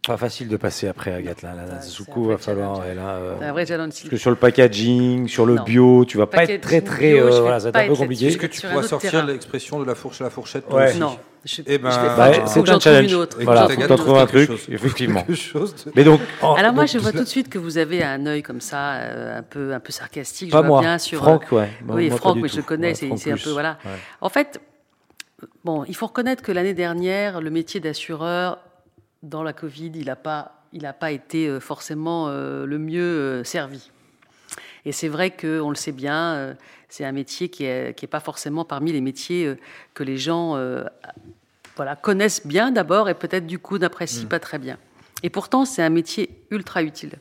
Pas 0.06 0.16
facile 0.16 0.48
de 0.48 0.56
passer 0.56 0.88
après, 0.88 1.12
Agathe. 1.12 1.42
Là, 1.42 1.54
là, 1.54 1.64
là, 1.66 1.74
un 1.74 2.22
va 2.22 2.38
falloir. 2.38 2.76
challenge. 2.76 2.90
et 2.90 2.94
là, 2.94 3.08
euh, 3.16 3.52
vrai 3.52 3.66
challenge. 3.66 3.90
parce 3.90 4.08
que 4.08 4.16
sur 4.16 4.30
le 4.30 4.36
packaging, 4.36 5.28
sur 5.28 5.46
le 5.46 5.56
Non. 5.56 5.62
bio, 5.64 6.04
tu 6.06 6.16
vas 6.18 6.26
pas 6.26 6.44
être 6.44 6.60
très 6.62 6.80
très. 6.80 7.12
euh, 7.20 7.40
voilà, 7.40 7.60
ça 7.60 7.68
un 7.68 7.86
peu 7.86 7.94
compliqué. 7.94 8.26
Est-ce 8.26 8.36
que 8.38 8.46
tu 8.46 8.62
pourras 8.62 8.82
sortir 8.82 9.24
l'expression 9.26 9.78
de 9.78 9.84
la 9.84 9.94
fourche 9.94 10.20
à 10.22 10.24
la 10.24 10.30
fourchette 10.30 10.64
Ouais. 10.72 10.88
aussi? 10.90 10.98
Non. 10.98 11.18
Je, 11.48 11.62
Eh 11.66 11.78
ben, 11.78 11.90
je 11.90 11.98
vais 12.00 12.06
bah, 12.08 12.14
pas. 12.40 12.46
c'est 12.46 12.60
un 12.60 12.76
que 12.76 12.80
challenge. 12.82 13.10
une 13.12 13.18
autre. 13.18 13.38
Voilà, 13.42 13.68
faut 13.68 13.96
trouver 13.96 14.20
un 14.20 14.26
truc, 14.26 14.46
chose. 14.48 14.66
effectivement. 14.68 15.22
Quelque 15.22 15.34
chose 15.34 15.74
de- 15.86 15.92
Mais 15.96 16.04
donc. 16.04 16.20
en- 16.42 16.54
Alors 16.54 16.74
moi, 16.74 16.84
donc, 16.84 16.92
je 16.92 16.98
vois 16.98 17.10
tout 17.12 17.18
de 17.20 17.24
suite 17.24 17.48
que 17.48 17.58
vous 17.58 17.78
avez 17.78 18.02
un 18.04 18.26
œil 18.26 18.42
comme 18.42 18.60
ça, 18.60 18.96
euh, 18.96 19.38
un 19.38 19.42
peu, 19.42 19.72
un 19.72 19.80
peu 19.80 19.90
sarcastique. 19.90 20.50
Pas 20.50 20.58
je 20.58 20.62
vois 20.62 20.68
moi, 20.68 20.80
bien 20.82 20.98
sur. 20.98 21.20
euh, 21.22 21.24
Franck, 21.24 21.50
ouais. 21.52 21.70
Moi- 21.84 21.96
oui, 21.96 22.08
moi, 22.10 22.18
Franck, 22.18 22.36
oui, 22.42 22.48
je 22.50 22.56
le 22.56 22.62
tout. 22.62 22.68
connais. 22.68 22.88
Ouais, 22.88 23.16
c'est 23.16 23.32
un 23.32 23.36
peu 23.36 23.50
voilà. 23.50 23.78
Ouais. 23.84 23.90
En 24.20 24.28
fait, 24.28 24.60
bon, 25.64 25.84
il 25.84 25.96
faut 25.96 26.06
reconnaître 26.06 26.42
que 26.42 26.52
l'année 26.52 26.74
dernière, 26.74 27.40
le 27.40 27.48
métier 27.50 27.80
d'assureur 27.80 28.58
dans 29.22 29.42
la 29.42 29.52
Covid, 29.54 29.92
il 29.94 30.04
n'a 30.06 30.16
pas, 30.16 30.62
il 30.74 30.84
a 30.84 30.92
pas 30.92 31.12
été 31.12 31.48
euh, 31.48 31.60
forcément 31.60 32.26
euh, 32.28 32.66
le 32.66 32.78
mieux 32.78 33.00
euh, 33.02 33.44
servi. 33.44 33.90
Et 34.84 34.92
c'est 34.92 35.08
vrai 35.08 35.30
qu'on 35.30 35.70
le 35.70 35.74
sait 35.76 35.92
bien, 35.92 36.34
euh, 36.34 36.54
c'est 36.88 37.04
un 37.04 37.12
métier 37.12 37.48
qui 37.48 37.64
n'est 37.64 37.94
qui 37.94 38.04
est 38.04 38.08
pas 38.08 38.20
forcément 38.20 38.64
parmi 38.64 38.92
les 38.92 39.00
métiers 39.00 39.44
euh, 39.46 39.56
que 39.92 40.02
les 40.02 40.16
gens 40.16 40.56
euh, 40.56 40.84
voilà, 41.78 41.96
connaissent 41.96 42.46
bien 42.46 42.70
d'abord 42.70 43.08
et 43.08 43.14
peut-être 43.14 43.46
du 43.46 43.58
coup 43.58 43.78
n'apprécient 43.78 44.28
pas 44.28 44.38
très 44.38 44.58
bien. 44.58 44.76
Et 45.22 45.30
pourtant, 45.30 45.64
c'est 45.64 45.82
un 45.82 45.88
métier 45.88 46.28
ultra 46.50 46.82
utile. 46.82 47.12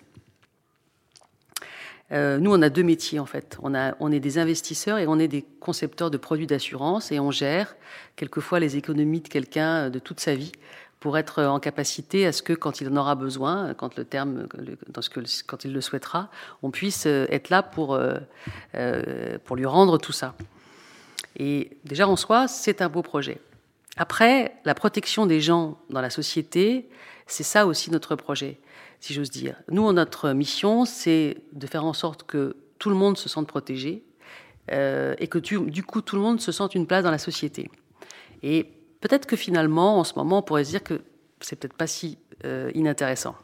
Euh, 2.12 2.38
nous, 2.38 2.54
on 2.54 2.62
a 2.62 2.70
deux 2.70 2.84
métiers 2.84 3.20
en 3.20 3.26
fait. 3.26 3.58
On, 3.62 3.74
a, 3.74 3.96
on 4.00 4.12
est 4.12 4.20
des 4.20 4.38
investisseurs 4.38 4.98
et 4.98 5.08
on 5.08 5.20
est 5.20 5.28
des 5.30 5.46
concepteurs 5.60 6.12
de 6.12 6.18
produits 6.18 6.48
d'assurance 6.48 7.12
et 7.12 7.20
on 7.20 7.32
gère 7.32 7.76
quelquefois 8.16 8.60
les 8.60 8.78
économies 8.78 9.22
de 9.22 9.28
quelqu'un 9.30 9.86
euh, 9.86 9.90
de 9.90 10.00
toute 10.00 10.20
sa 10.20 10.36
vie 10.36 10.52
pour 11.00 11.18
être 11.18 11.44
en 11.44 11.60
capacité 11.60 12.26
à 12.26 12.32
ce 12.32 12.42
que 12.42 12.54
quand 12.54 12.82
il 12.82 12.90
en 12.90 12.96
aura 12.96 13.16
besoin, 13.16 13.74
quand 13.76 13.96
le 13.98 14.06
terme, 14.06 14.48
dans 14.90 15.02
ce 15.02 15.10
que, 15.10 15.20
quand 15.46 15.64
il 15.64 15.74
le 15.74 15.82
souhaitera, 15.82 16.30
on 16.64 16.72
puisse 16.72 17.06
euh, 17.06 17.28
être 17.30 17.50
là 17.50 17.62
pour, 17.62 17.94
euh, 17.94 18.18
euh, 18.76 19.38
pour 19.46 19.56
lui 19.56 19.66
rendre 19.66 19.98
tout 19.98 20.12
ça. 20.12 20.34
Et 21.38 21.78
déjà 21.86 22.08
en 22.08 22.16
soi, 22.16 22.48
c'est 22.48 22.82
un 22.82 22.90
beau 22.90 23.04
projet. 23.04 23.40
Après, 23.98 24.56
la 24.64 24.76
protection 24.76 25.26
des 25.26 25.42
gens 25.42 25.80
dans 25.90 26.02
la 26.02 26.10
société, 26.10 26.88
c'est 27.26 27.44
ça 27.44 27.66
aussi 27.66 27.92
notre 27.92 28.16
projet, 28.16 28.60
si 29.00 29.14
j'ose 29.14 29.32
dire. 29.32 29.56
Nous, 29.70 29.92
notre 29.92 30.32
mission, 30.32 30.86
c'est 30.86 31.38
de 31.54 31.68
faire 31.68 31.84
en 31.84 31.94
sorte 31.94 32.24
que 32.24 32.56
tout 32.78 32.90
le 32.90 32.96
monde 32.96 33.18
se 33.18 33.28
sente 33.28 33.48
protégé 33.48 34.04
euh, 34.72 35.16
et 35.18 35.28
que 35.28 35.40
du 35.40 35.84
coup, 35.84 36.02
tout 36.02 36.16
le 36.16 36.22
monde 36.22 36.40
se 36.40 36.52
sente 36.52 36.76
une 36.76 36.86
place 36.86 37.04
dans 37.04 37.12
la 37.12 37.18
société. 37.18 37.72
Et 38.44 38.66
peut-être 39.02 39.26
que 39.26 39.36
finalement, 39.36 40.00
en 40.00 40.04
ce 40.04 40.14
moment, 40.16 40.40
on 40.40 40.42
pourrait 40.44 40.64
se 40.64 40.70
dire 40.70 40.84
que 40.84 41.02
c'est 41.42 41.56
peut-être 41.56 41.74
pas 41.74 41.88
si 41.88 42.20
euh, 42.46 42.72
inintéressant. 42.76 43.36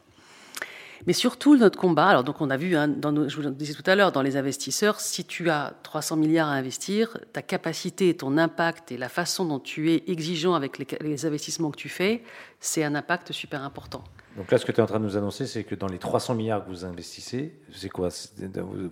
Mais 1.06 1.12
surtout, 1.12 1.56
notre 1.56 1.78
combat, 1.78 2.06
alors 2.06 2.24
donc 2.24 2.40
on 2.40 2.50
a 2.50 2.56
vu, 2.56 2.76
hein, 2.76 2.94
je 3.02 3.36
vous 3.36 3.42
le 3.42 3.50
disais 3.50 3.74
tout 3.74 3.88
à 3.88 3.94
l'heure, 3.94 4.12
dans 4.12 4.22
les 4.22 4.36
investisseurs, 4.36 5.00
si 5.00 5.24
tu 5.24 5.50
as 5.50 5.74
300 5.82 6.16
milliards 6.16 6.48
à 6.48 6.52
investir, 6.52 7.18
ta 7.32 7.42
capacité, 7.42 8.14
ton 8.16 8.38
impact 8.38 8.92
et 8.92 8.96
la 8.96 9.08
façon 9.08 9.44
dont 9.44 9.60
tu 9.60 9.92
es 9.92 10.04
exigeant 10.06 10.54
avec 10.54 10.78
les 11.00 11.26
investissements 11.26 11.70
que 11.70 11.76
tu 11.76 11.88
fais, 11.88 12.22
c'est 12.60 12.84
un 12.84 12.94
impact 12.94 13.32
super 13.32 13.62
important. 13.62 14.04
Donc 14.36 14.50
là, 14.50 14.58
ce 14.58 14.64
que 14.64 14.72
tu 14.72 14.78
es 14.78 14.82
en 14.82 14.86
train 14.86 14.98
de 14.98 15.04
nous 15.04 15.16
annoncer, 15.16 15.46
c'est 15.46 15.62
que 15.62 15.76
dans 15.76 15.86
les 15.86 15.98
300 15.98 16.34
milliards 16.34 16.64
que 16.64 16.68
vous 16.68 16.84
investissez, 16.84 17.54
c'est 17.72 17.88
quoi? 17.88 18.08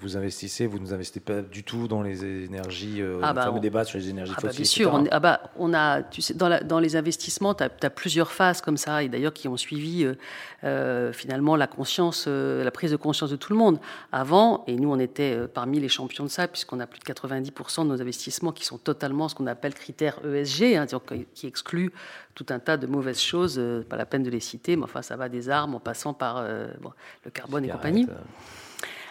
Vous, 0.01 0.17
investissez, 0.17 0.69
vous 0.69 0.79
ne 0.79 0.93
investissez 0.93 1.19
pas 1.19 1.43
du 1.43 1.65
tout 1.65 1.89
dans 1.89 2.01
les 2.01 2.25
énergies, 2.45 3.03
euh, 3.03 3.19
Ah 3.25 3.31
le 3.31 3.35
bah, 3.35 3.43
fameux 3.47 3.57
on- 3.59 3.61
débat 3.61 3.85
sur 3.85 3.99
les 3.99 4.09
énergies 4.09 4.33
Ah 4.37 4.41
bah, 4.41 4.49
fossiles. 4.51 4.63
bien 4.63 4.71
sûr, 4.71 4.95
on, 4.95 5.05
ah 5.11 5.19
bah, 5.19 5.41
on 5.59 5.75
a, 5.75 6.03
tu 6.03 6.23
sais, 6.23 6.35
dans, 6.35 6.49
la- 6.49 6.61
dans 6.63 6.79
les 6.79 6.95
investissements, 6.95 7.55
tu 7.55 7.65
as, 7.65 7.91
plusieurs 7.91 8.31
phases 8.31 8.61
comme 8.61 8.77
ça, 8.77 9.03
et 9.03 9.09
d'ailleurs 9.09 9.33
qui 9.33 9.49
ont 9.49 9.57
suivi 9.57 10.05
euh, 10.05 10.15
euh, 10.63 11.13
finalement 11.13 11.57
la 11.57 11.67
conscience, 11.67 12.27
euh, 12.29 12.63
la 12.63 12.71
prise 12.71 12.93
de 12.93 12.97
conscience 12.97 13.31
de 13.31 13.37
tout 13.37 13.53
le 13.53 13.59
monde. 13.59 13.81
Avant, 14.13 14.63
et 14.69 14.77
nous 14.77 14.93
on 14.93 14.99
était 15.01 15.37
parmi 15.53 15.81
les 15.81 15.89
champions 15.89 16.23
de 16.25 16.31
ça, 16.31 16.47
puisqu'on 16.47 16.79
a 16.79 16.87
plus 16.87 17.01
de 17.01 17.05
90% 17.05 17.83
de 17.83 17.89
nos 17.89 18.01
investissements 18.01 18.53
qui 18.53 18.65
sont 18.65 18.79
totalement 18.79 19.29
ce 19.29 19.35
qu'on 19.35 19.49
appelle 19.49 19.75
critères 19.75 20.21
ESG, 20.25 20.77
hein, 20.77 20.87
qui 21.35 21.47
excluent 21.49 21.91
tout 22.35 22.47
un 22.51 22.59
tas 22.59 22.77
de 22.77 22.87
mauvaises 22.87 23.21
choses, 23.21 23.57
euh, 23.59 23.83
pas 23.83 23.97
la 23.97 24.07
peine 24.07 24.23
de 24.23 24.31
les 24.31 24.41
citer, 24.41 24.77
mais 24.77 24.85
enfin 24.85 25.03
ça 25.03 25.17
va 25.17 25.29
des 25.29 25.51
armes 25.51 25.75
en 25.75 25.81
passant 25.81 26.15
par 26.15 26.39
euh, 26.39 26.69
bon, 26.81 26.93
le 27.25 27.31
carbone 27.31 27.65
et 27.65 27.69
compagnie. 27.69 28.07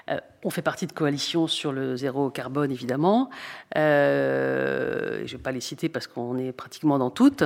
euh, 0.10 0.18
on 0.44 0.50
fait 0.50 0.62
partie 0.62 0.88
de 0.88 0.94
coalitions 0.94 1.48
sur 1.48 1.72
le 1.72 1.96
zéro 1.96 2.30
carbone, 2.30 2.72
évidemment. 2.72 3.30
Euh, 3.78 5.18
je 5.20 5.34
ne 5.34 5.38
vais 5.38 5.44
pas 5.44 5.52
les 5.52 5.62
citer 5.62 5.90
parce 5.90 6.08
qu'on 6.08 6.38
est 6.38 6.52
pratiquement 6.52 6.98
dans 6.98 7.12
toutes. 7.12 7.44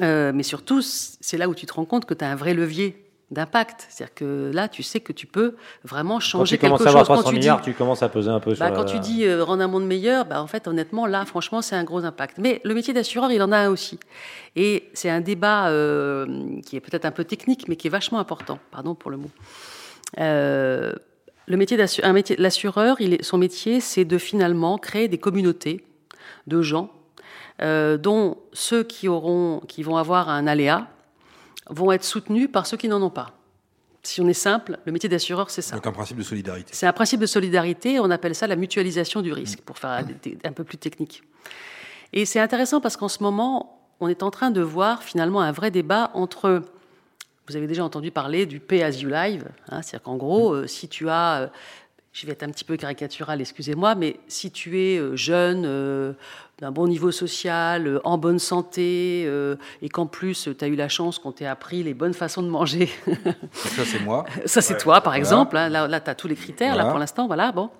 Mais 0.00 0.42
surtout, 0.42 0.80
c'est 0.82 1.36
là 1.36 1.48
où 1.48 1.54
tu 1.54 1.66
te 1.66 1.72
rends 1.72 1.84
compte 1.84 2.04
que 2.04 2.14
tu 2.14 2.24
as 2.24 2.30
un 2.30 2.34
vrai 2.34 2.54
levier 2.54 3.03
d'impact. 3.34 3.86
C'est-à-dire 3.90 4.14
que 4.14 4.50
là, 4.54 4.68
tu 4.68 4.82
sais 4.82 5.00
que 5.00 5.12
tu 5.12 5.26
peux 5.26 5.56
vraiment 5.84 6.14
Quand 6.14 6.20
changer 6.20 6.56
tu 6.56 6.60
commences 6.64 6.78
quelque 6.78 6.86
à 6.88 6.90
avoir 6.90 7.04
chose. 7.04 7.08
Quand 7.16 7.22
300 7.22 7.28
tu 7.30 7.34
dis, 7.34 7.40
milliards, 7.40 7.60
tu 7.62 7.74
commences 7.74 8.02
à 8.02 8.08
peser 8.08 8.30
un 8.30 8.40
peu 8.40 8.50
bah, 8.54 8.68
sur 8.68 8.74
quand 8.76 8.84
la- 8.84 8.90
tu 8.90 8.98
dis 9.00 9.24
euh, 9.26 9.44
rendre 9.44 9.62
un 9.62 9.66
monde 9.68 9.84
meilleur, 9.86 10.24
bah, 10.24 10.40
en 10.42 10.46
fait, 10.46 10.66
honnêtement, 10.66 11.06
là, 11.06 11.24
franchement, 11.26 11.60
c'est 11.60 11.76
un 11.76 11.84
gros 11.84 12.04
impact. 12.04 12.38
Mais 12.38 12.60
le 12.64 12.72
métier 12.74 12.94
d'assureur, 12.94 13.30
il 13.32 13.42
en 13.42 13.52
a 13.52 13.58
un 13.58 13.68
aussi. 13.68 13.98
Et 14.56 14.88
c'est 14.94 15.10
un 15.10 15.20
débat 15.20 15.68
euh, 15.68 16.26
qui 16.64 16.76
est 16.76 16.80
peut-être 16.80 17.04
un 17.04 17.10
peu 17.10 17.24
technique, 17.24 17.68
mais 17.68 17.76
qui 17.76 17.88
est 17.88 17.90
vachement 17.90 18.18
important. 18.20 18.58
Pardon 18.70 18.94
pour 18.94 19.10
le 19.10 19.18
mot. 19.18 19.30
Euh, 20.18 20.92
le 21.46 21.56
métier 21.56 21.76
l'assureur, 22.38 22.96
son 23.20 23.38
métier, 23.38 23.80
c'est 23.80 24.04
de 24.06 24.16
finalement 24.16 24.78
créer 24.78 25.08
des 25.08 25.18
communautés 25.18 25.84
de 26.46 26.62
gens 26.62 26.90
dont 27.60 28.38
ceux 28.52 28.82
qui 28.82 29.08
auront, 29.08 29.60
qui 29.68 29.82
vont 29.82 29.96
avoir 29.96 30.28
un 30.28 30.46
aléa, 30.46 30.88
vont 31.70 31.92
être 31.92 32.04
soutenus 32.04 32.48
par 32.50 32.66
ceux 32.66 32.76
qui 32.76 32.88
n'en 32.88 33.00
ont 33.02 33.10
pas. 33.10 33.32
Si 34.02 34.20
on 34.20 34.28
est 34.28 34.34
simple, 34.34 34.78
le 34.84 34.92
métier 34.92 35.08
d'assureur, 35.08 35.48
c'est 35.48 35.62
ça. 35.62 35.76
Donc 35.76 35.86
un 35.86 35.92
principe 35.92 36.18
de 36.18 36.22
solidarité. 36.22 36.70
C'est 36.74 36.86
un 36.86 36.92
principe 36.92 37.20
de 37.20 37.26
solidarité, 37.26 37.98
on 38.00 38.10
appelle 38.10 38.34
ça 38.34 38.46
la 38.46 38.56
mutualisation 38.56 39.22
du 39.22 39.32
risque, 39.32 39.60
pour 39.62 39.78
faire 39.78 39.90
un- 39.90 40.02
des- 40.02 40.36
un 40.44 40.52
peu 40.52 40.62
plus 40.64 40.76
technique. 40.76 41.22
Et 42.12 42.26
c'est 42.26 42.38
intéressant 42.40 42.80
parce 42.82 42.96
qu'en 42.98 43.08
ce 43.08 43.22
moment, 43.22 43.80
on 44.00 44.08
est 44.08 44.22
en 44.22 44.30
train 44.30 44.50
de 44.50 44.60
voir 44.60 45.02
finalement 45.02 45.40
un 45.40 45.52
vrai 45.52 45.70
débat 45.70 46.10
entre, 46.14 46.62
vous 47.48 47.56
avez 47.56 47.66
déjà 47.66 47.82
entendu 47.82 48.10
parler 48.10 48.44
du 48.44 48.60
pay 48.60 48.82
as 48.82 49.00
you 49.00 49.08
live, 49.08 49.48
hein, 49.70 49.80
c'est-à-dire 49.80 50.02
qu'en 50.02 50.16
gros, 50.16 50.52
euh, 50.52 50.66
si 50.66 50.86
tu 50.88 51.08
as, 51.08 51.40
euh, 51.42 51.46
je 52.12 52.26
vais 52.26 52.32
être 52.32 52.42
un 52.42 52.50
petit 52.50 52.64
peu 52.64 52.76
caricatural, 52.76 53.40
excusez-moi, 53.40 53.94
mais 53.94 54.20
si 54.28 54.50
tu 54.50 54.78
es 54.80 54.98
euh, 54.98 55.16
jeune, 55.16 55.64
euh, 55.64 56.12
d'un 56.60 56.70
bon 56.70 56.86
niveau 56.86 57.10
social, 57.10 57.86
euh, 57.86 58.00
en 58.04 58.16
bonne 58.18 58.38
santé, 58.38 59.24
euh, 59.26 59.56
et 59.82 59.88
qu'en 59.88 60.06
plus 60.06 60.48
tu 60.56 60.64
as 60.64 60.68
eu 60.68 60.76
la 60.76 60.88
chance 60.88 61.18
qu'on 61.18 61.32
t'ait 61.32 61.46
appris 61.46 61.82
les 61.82 61.94
bonnes 61.94 62.14
façons 62.14 62.42
de 62.42 62.48
manger, 62.48 62.88
ça, 63.52 63.84
c'est 63.84 64.00
moi. 64.00 64.24
ça, 64.44 64.60
c'est 64.60 64.76
toi, 64.78 65.00
par 65.00 65.12
Voilà. 65.12 65.18
exemple. 65.18 65.56
hein. 65.56 65.68
Là, 65.68 65.88
là 65.88 66.00
tu 66.00 66.10
as 66.10 66.14
tous 66.14 66.28
les 66.28 66.36
critères, 66.36 66.76
là, 66.76 66.86
pour 66.86 66.98
l'instant. 66.98 67.26
Voilà, 67.26 67.50
bon. 67.52 67.70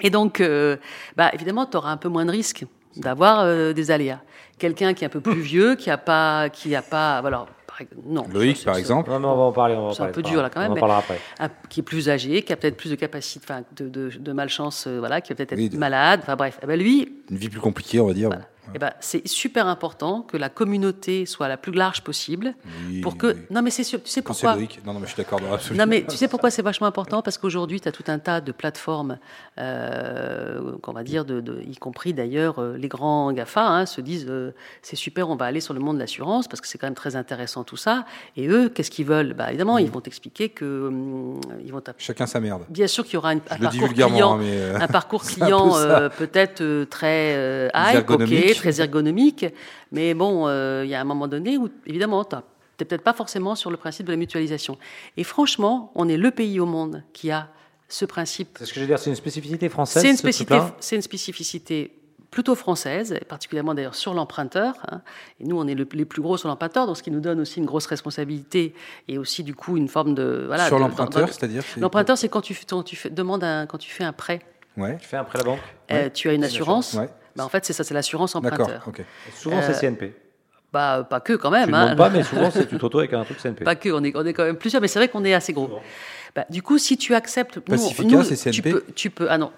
Et 0.00 0.10
donc, 0.10 0.40
euh, 0.40 0.76
bah, 1.16 1.30
évidemment, 1.32 1.66
tu 1.66 1.76
auras 1.76 1.90
un 1.90 1.96
peu 1.96 2.08
moins 2.08 2.24
de 2.24 2.30
risques 2.30 2.64
d'avoir 2.96 3.40
euh, 3.40 3.72
des 3.72 3.90
aléas. 3.90 4.20
Quelqu'un 4.58 4.94
qui 4.94 5.02
est 5.04 5.06
un 5.06 5.10
peu 5.10 5.20
plus 5.20 5.40
vieux, 5.52 5.74
qui 5.74 5.90
a 5.90 5.98
pas, 5.98 6.48
qui 6.50 6.74
a 6.76 6.82
pas, 6.82 7.20
voilà, 7.20 7.46
par, 7.86 7.98
non. 8.06 8.24
Loïc, 8.32 8.64
par 8.64 8.76
exemple. 8.76 9.10
Non, 9.10 9.18
mais 9.20 9.26
on 9.26 9.36
va 9.36 9.42
en 9.44 9.52
parler. 9.52 9.74
on 9.74 9.82
va 9.82 9.86
en 9.88 9.92
C'est 9.92 10.02
un 10.02 10.06
peu 10.08 10.22
dur, 10.22 10.42
là, 10.42 10.50
quand 10.50 10.60
même, 10.60 10.70
On 10.72 10.74
en 10.74 10.78
parlera 10.80 10.98
après. 10.98 11.18
un- 11.38 11.48
qui 11.68 11.80
est 11.80 11.82
plus 11.82 12.08
âgé, 12.08 12.42
qui 12.42 12.52
a 12.52 12.56
peut-être 12.56 12.76
plus 12.76 12.90
de 12.90 12.96
capacité, 12.96 13.44
enfin, 13.48 13.62
de, 13.76 13.88
de, 13.88 14.10
de 14.18 14.32
malchance, 14.32 14.86
euh, 14.86 14.98
voilà, 14.98 15.20
qui 15.20 15.32
va 15.32 15.36
peut-être 15.36 15.52
être 15.52 15.58
Oui, 15.58 15.68
de- 15.68 15.76
malade. 15.78 16.20
Enfin 16.22 16.36
bref, 16.36 16.58
Eh 16.62 16.66
ben, 16.66 16.78
lui, 16.78 17.12
Une 17.30 17.36
vie 17.36 17.48
plus 17.48 17.60
compliquée, 17.60 18.00
on 18.00 18.06
va 18.06 18.14
dire. 18.14 18.30
Eh 18.74 18.78
ben, 18.78 18.92
c'est 19.00 19.26
super 19.26 19.66
important 19.66 20.22
que 20.22 20.36
la 20.36 20.48
communauté 20.48 21.26
soit 21.26 21.48
la 21.48 21.56
plus 21.56 21.72
large 21.72 22.02
possible 22.02 22.54
Oui, 22.88 23.00
pour 23.00 23.16
que. 23.16 23.28
oui. 23.28 23.40
Non, 23.50 23.62
mais 23.62 23.70
c'est 23.70 23.84
sûr. 23.84 24.02
Tu 24.02 24.10
sais 24.10 24.22
pourquoi. 24.22 24.56
Non, 24.56 24.92
non, 24.94 25.00
mais 25.00 25.06
je 25.06 25.12
suis 25.14 25.16
d'accord. 25.22 25.40
Non, 25.74 25.86
mais 25.86 26.04
tu 26.08 26.16
sais 26.16 26.28
pourquoi 26.28 26.50
c'est 26.50 26.62
vachement 26.62 26.86
important? 26.86 27.22
Parce 27.22 27.38
qu'aujourd'hui, 27.38 27.80
tu 27.80 27.88
as 27.88 27.92
tout 27.92 28.04
un 28.08 28.18
tas 28.18 28.40
de 28.40 28.52
plateformes, 28.52 29.18
euh, 29.58 30.72
qu'on 30.82 30.92
va 30.92 31.02
dire, 31.02 31.24
de, 31.24 31.40
de- 31.40 31.62
y 31.62 31.76
compris 31.76 32.12
d'ailleurs 32.14 32.58
euh, 32.60 32.76
les 32.76 32.88
grands 32.88 33.32
GAFA, 33.32 33.66
hein, 33.66 33.86
se 33.86 34.00
disent 34.00 34.26
euh, 34.28 34.52
c'est 34.82 34.96
super, 34.96 35.28
on 35.30 35.36
va 35.36 35.46
aller 35.46 35.60
sur 35.60 35.74
le 35.74 35.80
monde 35.80 35.96
de 35.96 36.00
l'assurance 36.00 36.48
parce 36.48 36.60
que 36.60 36.66
c'est 36.68 36.78
quand 36.78 36.86
même 36.86 36.94
très 36.94 37.16
intéressant 37.16 37.64
tout 37.64 37.76
ça. 37.76 38.04
Et 38.36 38.48
eux, 38.48 38.68
qu'est-ce 38.68 38.90
qu'ils 38.90 39.06
veulent? 39.06 39.34
Bah, 39.34 39.48
Évidemment, 39.48 39.78
ils 39.78 39.90
vont 39.90 40.00
t'expliquer 40.00 40.48
que. 40.48 40.88
hum, 40.88 41.40
ils 41.64 41.72
vont 41.72 41.82
Chacun 41.96 42.26
sa 42.26 42.40
merde. 42.40 42.62
Bien 42.68 42.86
sûr 42.88 43.04
qu'il 43.04 43.14
y 43.14 43.16
aura 43.16 43.32
une- 43.32 43.40
un 43.50 43.56
Je 43.56 43.62
le 43.62 43.68
dis 43.68 43.78
parcours 43.78 43.94
client, 43.94 44.34
hein, 44.34 44.38
mais. 44.40 44.50
euh, 44.50 44.78
un 44.80 44.86
parcours 44.88 45.22
un 45.24 45.28
client 45.32 45.76
euh, 45.76 46.08
peut-être 46.08 46.60
euh, 46.60 46.84
très 46.84 47.34
euh, 47.36 47.68
Ergonomique. 47.72 48.57
Très 48.58 48.80
ergonomique, 48.80 49.46
mais 49.92 50.14
bon, 50.14 50.46
euh, 50.48 50.82
il 50.84 50.90
y 50.90 50.94
a 50.94 51.00
un 51.00 51.04
moment 51.04 51.28
donné 51.28 51.56
où 51.56 51.68
évidemment, 51.86 52.24
tu 52.24 52.36
n'es 52.36 52.42
peut-être 52.86 53.02
pas 53.02 53.12
forcément 53.12 53.54
sur 53.54 53.70
le 53.70 53.76
principe 53.76 54.06
de 54.06 54.12
la 54.12 54.16
mutualisation. 54.16 54.78
Et 55.16 55.24
franchement, 55.24 55.92
on 55.94 56.08
est 56.08 56.16
le 56.16 56.30
pays 56.30 56.60
au 56.60 56.66
monde 56.66 57.02
qui 57.12 57.30
a 57.30 57.48
ce 57.88 58.04
principe. 58.04 58.56
C'est 58.58 58.66
ce 58.66 58.70
que 58.72 58.76
je 58.76 58.80
veux 58.82 58.86
dire, 58.86 58.98
c'est 58.98 59.10
une 59.10 59.16
spécificité 59.16 59.68
française. 59.68 60.02
C'est 60.02 60.10
une, 60.10 60.16
spécificité, 61.02 61.80
une 62.18 62.26
plutôt 62.30 62.54
française, 62.54 63.18
particulièrement 63.28 63.72
d'ailleurs 63.74 63.94
sur 63.94 64.12
l'emprunteur. 64.12 64.74
hein. 64.92 65.00
Et 65.40 65.44
nous, 65.44 65.58
on 65.58 65.66
est 65.66 65.74
le- 65.74 65.88
les 65.92 66.04
plus 66.04 66.20
gros 66.20 66.36
sur 66.36 66.48
l'emprunteur, 66.48 66.86
donc 66.86 66.98
ce 66.98 67.02
qui 67.02 67.10
nous 67.10 67.20
donne 67.20 67.40
aussi 67.40 67.58
une 67.58 67.64
grosse 67.64 67.86
responsabilité 67.86 68.74
et 69.08 69.16
aussi 69.16 69.42
du 69.42 69.54
coup 69.54 69.78
une 69.78 69.88
forme 69.88 70.14
de 70.14 70.44
voilà. 70.46 70.66
Sur 70.66 70.78
l'emprunteur, 70.78 71.28
c'est-à-dire 71.32 71.62
c'est- 71.62 71.80
L'emprunteur, 71.80 72.18
c'est 72.18 72.28
quand 72.28 72.42
tu, 72.42 72.52
fais- 72.54 72.66
quand 72.68 72.82
tu 72.82 72.96
fais, 72.96 73.08
demandes 73.08 73.42
un, 73.44 73.64
quand 73.66 73.78
tu 73.78 73.90
fais 73.90 74.04
un 74.04 74.12
prêt, 74.12 74.40
Ouais. 74.76 74.96
Tu 75.00 75.08
fais 75.08 75.16
un 75.16 75.24
prêt 75.24 75.40
à 75.40 75.42
la 75.42 75.50
banque 75.50 75.58
euh, 75.90 76.08
tu 76.14 76.28
as 76.28 76.34
une 76.34 76.44
assurance. 76.44 76.94
Ouais. 76.94 77.08
Bah, 77.36 77.44
en 77.44 77.48
fait, 77.48 77.64
c'est 77.64 77.72
ça, 77.72 77.84
c'est 77.84 77.94
l'assurance 77.94 78.34
D'accord. 78.34 78.60
emprunteur. 78.68 78.84
Ok. 78.86 79.02
Souvent, 79.34 79.60
c'est 79.62 79.70
Euh, 79.74 79.80
CNP. 79.90 80.14
Bah, 80.72 81.06
pas 81.08 81.20
que 81.20 81.32
quand 81.32 81.48
Tu 81.48 81.54
même. 81.54 81.70
ne 81.70 81.74
hein. 81.74 81.82
demandes 81.84 81.96
pas, 81.98 82.10
mais 82.10 82.22
souvent, 82.24 82.50
c'est 82.50 82.66
tu 82.66 82.76
te 82.76 82.82
retrouves 82.84 83.00
avec 83.00 83.14
un 83.14 83.24
truc 83.24 83.38
CNP. 83.40 83.64
Pas 83.64 83.74
que, 83.74 83.88
on 83.88 84.04
est, 84.04 84.14
on 84.14 84.26
est 84.26 84.32
quand 84.34 84.44
même 84.44 84.56
plusieurs, 84.58 84.82
mais 84.82 84.88
c'est 84.88 84.98
vrai 84.98 85.08
qu'on 85.08 85.24
est 85.24 85.32
assez 85.34 85.52
gros. 85.54 85.70
Bah, 86.36 86.44
du 86.50 86.60
coup, 86.62 86.76
si 86.76 86.98
tu 86.98 87.14
acceptes. 87.14 87.56
nous, 87.56 87.62
Pacifica, 87.62 88.16
nous, 88.16 88.22
c'est 88.22 88.36
Tu 88.50 88.60
CNP? 88.60 88.70
peux, 88.72 88.84
tu 88.94 89.08
peux. 89.10 89.26
Ah 89.30 89.38
non. 89.38 89.50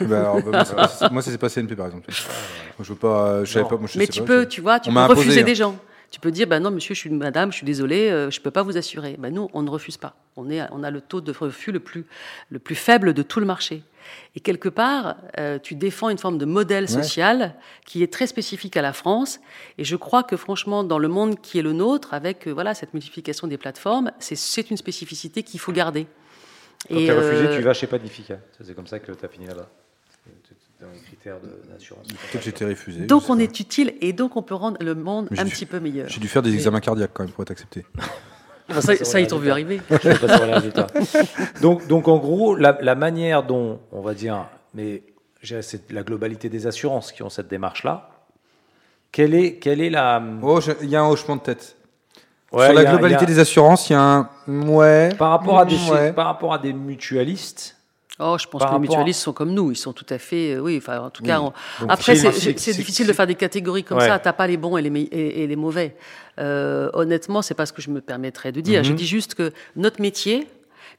Bah, 0.00 0.18
alors, 0.20 0.42
bah, 0.42 0.50
moi, 0.52 0.64
c'est- 0.88 0.98
c'est- 0.98 1.10
moi, 1.10 1.22
c'est 1.22 1.38
pas 1.38 1.48
CNP 1.48 1.74
par 1.74 1.86
exemple. 1.86 2.04
Moi, 2.10 2.84
je 2.84 2.92
veux 2.92 2.98
pas. 2.98 3.44
Je 3.44 3.52
savais 3.52 3.64
pas. 3.66 3.76
Moi, 3.78 3.88
je 3.90 3.98
mais 3.98 4.04
sais 4.06 4.12
tu 4.12 4.20
pas, 4.20 4.26
peux, 4.26 4.42
je- 4.42 4.48
tu 4.48 4.60
vois, 4.60 4.78
tu 4.78 4.90
On 4.90 4.92
peux 4.92 5.00
refuser 5.00 5.22
imposé, 5.22 5.40
hein. 5.40 5.44
des 5.44 5.54
gens. 5.54 5.78
Tu 6.10 6.20
peux 6.20 6.30
dire, 6.30 6.46
bah 6.46 6.58
non, 6.60 6.70
monsieur, 6.70 6.94
je 6.94 7.00
suis 7.00 7.10
madame, 7.10 7.50
je 7.52 7.56
suis 7.58 7.66
désolé, 7.66 8.08
euh, 8.10 8.30
je 8.30 8.40
peux 8.40 8.50
pas 8.50 8.62
vous 8.62 8.76
assurer. 8.78 9.16
Bah, 9.18 9.30
nous, 9.30 9.48
on 9.52 9.62
ne 9.62 9.68
refuse 9.70 9.96
pas. 9.98 10.14
On, 10.36 10.48
est, 10.50 10.62
on 10.70 10.82
a 10.82 10.90
le 10.90 11.00
taux 11.02 11.20
de 11.20 11.32
refus 11.32 11.70
le 11.72 11.80
plus, 11.80 12.04
le 12.50 12.58
plus 12.58 12.74
faible 12.74 13.12
de 13.14 13.22
tout 13.22 13.40
le 13.40 13.46
marché. 13.46 13.82
Et 14.36 14.40
quelque 14.40 14.68
part, 14.68 15.16
euh, 15.38 15.58
tu 15.58 15.74
défends 15.74 16.08
une 16.08 16.18
forme 16.18 16.38
de 16.38 16.44
modèle 16.44 16.84
Ouais. 16.84 16.88
social 16.88 17.54
qui 17.86 18.02
est 18.02 18.12
très 18.12 18.26
spécifique 18.26 18.76
à 18.76 18.82
la 18.82 18.92
France. 18.92 19.40
Et 19.78 19.84
je 19.84 19.96
crois 19.96 20.22
que 20.22 20.36
franchement, 20.36 20.84
dans 20.84 20.98
le 20.98 21.08
monde 21.08 21.40
qui 21.40 21.58
est 21.58 21.62
le 21.62 21.72
nôtre, 21.72 22.14
avec 22.14 22.46
euh, 22.46 22.52
voilà 22.52 22.74
cette 22.74 22.94
multiplication 22.94 23.46
des 23.46 23.58
plateformes, 23.58 24.12
c'est- 24.18 24.70
une 24.70 24.76
spécificité 24.76 25.42
qu'il 25.42 25.60
faut 25.60 25.72
garder. 25.72 26.06
Quand 26.88 26.94
tu 26.96 27.10
as 27.10 27.12
euh, 27.14 27.16
refusé, 27.30 27.56
tu 27.56 27.62
vas 27.62 27.74
chez 27.74 27.86
Panifica. 27.86 28.38
C'est 28.60 28.74
comme 28.74 28.86
ça 28.86 28.98
que 28.98 29.12
tu 29.12 29.24
as 29.24 29.28
fini 29.28 29.46
là-bas. 29.46 29.68
Dans 30.80 30.86
les 30.92 31.00
critères 31.00 31.40
de- 31.40 31.68
d'assurance. 31.72 32.06
Refusé. 32.32 33.00
donc 33.06 33.28
on 33.30 33.38
est 33.38 33.58
utile 33.58 33.94
et 34.00 34.12
donc 34.12 34.36
on 34.36 34.42
peut 34.42 34.54
rendre 34.54 34.76
le 34.80 34.94
monde 34.94 35.28
un 35.36 35.44
petit 35.46 35.66
peu 35.66 35.80
meilleur. 35.80 36.08
J'ai 36.08 36.20
dû 36.20 36.28
faire 36.28 36.40
des 36.42 36.54
examens 36.54 36.78
cardiaques 36.80 37.10
quand 37.14 37.24
même 37.24 37.32
pour 37.32 37.42
être 37.42 37.50
accepté. 37.50 37.84
Enfin, 38.70 38.80
ça, 38.80 38.96
ça, 39.04 39.20
ils 39.20 39.26
t'ont 39.26 39.38
vu 39.38 39.50
arriver. 39.50 39.80
Je 39.90 40.08
vais 40.08 40.70
pas. 40.70 40.86
Donc, 41.62 41.86
donc, 41.86 42.06
en 42.08 42.18
gros, 42.18 42.54
la, 42.54 42.76
la 42.82 42.94
manière 42.94 43.42
dont, 43.42 43.80
on 43.92 44.00
va 44.02 44.12
dire, 44.14 44.44
mais 44.74 45.02
c'est 45.62 45.90
la 45.90 46.02
globalité 46.02 46.48
des 46.48 46.66
assurances 46.66 47.10
qui 47.12 47.22
ont 47.22 47.30
cette 47.30 47.48
démarche-là. 47.48 48.10
Quelle 49.10 49.34
est, 49.34 49.54
quelle 49.54 49.80
est 49.80 49.88
la. 49.90 50.22
Oh, 50.42 50.60
il 50.82 50.90
y 50.90 50.96
a 50.96 51.00
un 51.00 51.08
hochement 51.08 51.36
de 51.36 51.40
tête. 51.40 51.76
Ouais, 52.52 52.66
Sur 52.66 52.74
la 52.74 52.80
a- 52.82 52.84
globalité 52.84 53.22
a- 53.24 53.26
des 53.26 53.38
assurances, 53.38 53.88
il 53.88 53.94
y 53.94 53.96
a 53.96 54.00
un 54.02 54.28
ouais. 54.46 55.10
Par 55.18 55.30
rapport 55.30 55.58
à 55.58 55.64
des, 55.64 55.76
Ouais. 55.90 56.12
par 56.12 56.26
rapport 56.26 56.52
à 56.52 56.58
des 56.58 56.72
mutualistes. 56.74 57.76
Oh, 58.20 58.36
je 58.38 58.46
pense 58.48 58.60
Par 58.60 58.70
que 58.70 58.74
les 58.74 58.76
à- 58.78 58.80
mutualistes 58.80 59.20
sont 59.20 59.32
comme 59.32 59.52
nous, 59.52 59.70
ils 59.70 59.76
sont 59.76 59.92
tout 59.92 60.06
à 60.10 60.18
fait, 60.18 60.54
euh, 60.54 60.58
oui, 60.60 60.78
enfin, 60.78 60.98
en 61.00 61.10
tout 61.10 61.22
Oui. 61.22 61.28
cas, 61.28 61.40
on- 61.40 61.52
après, 61.88 62.16
c'est- 62.16 62.52
difficile 62.52 63.06
de 63.06 63.12
faire 63.12 63.28
des 63.28 63.36
catégories 63.36 63.84
comme 63.84 63.98
Ouais. 63.98 64.06
ça. 64.08 64.18
T'as 64.18 64.32
pas 64.32 64.46
les 64.48 64.56
bons 64.56 64.76
et 64.76 64.82
les, 64.82 64.90
me- 64.90 64.98
et, 65.14 65.44
et 65.44 65.46
les 65.46 65.54
mauvais. 65.56 65.94
Euh, 66.40 66.90
honnêtement, 66.94 67.42
c'est 67.42 67.54
pas 67.54 67.64
ce 67.66 67.72
que 67.72 67.80
je 67.80 67.90
me 67.90 68.00
permettrais 68.00 68.50
de 68.50 68.60
dire. 68.60 68.82
Je 68.82 68.90
Mhm. 68.90 68.96
dis 68.96 69.06
juste 69.06 69.34
que 69.34 69.52
notre 69.76 70.00
métier, 70.00 70.48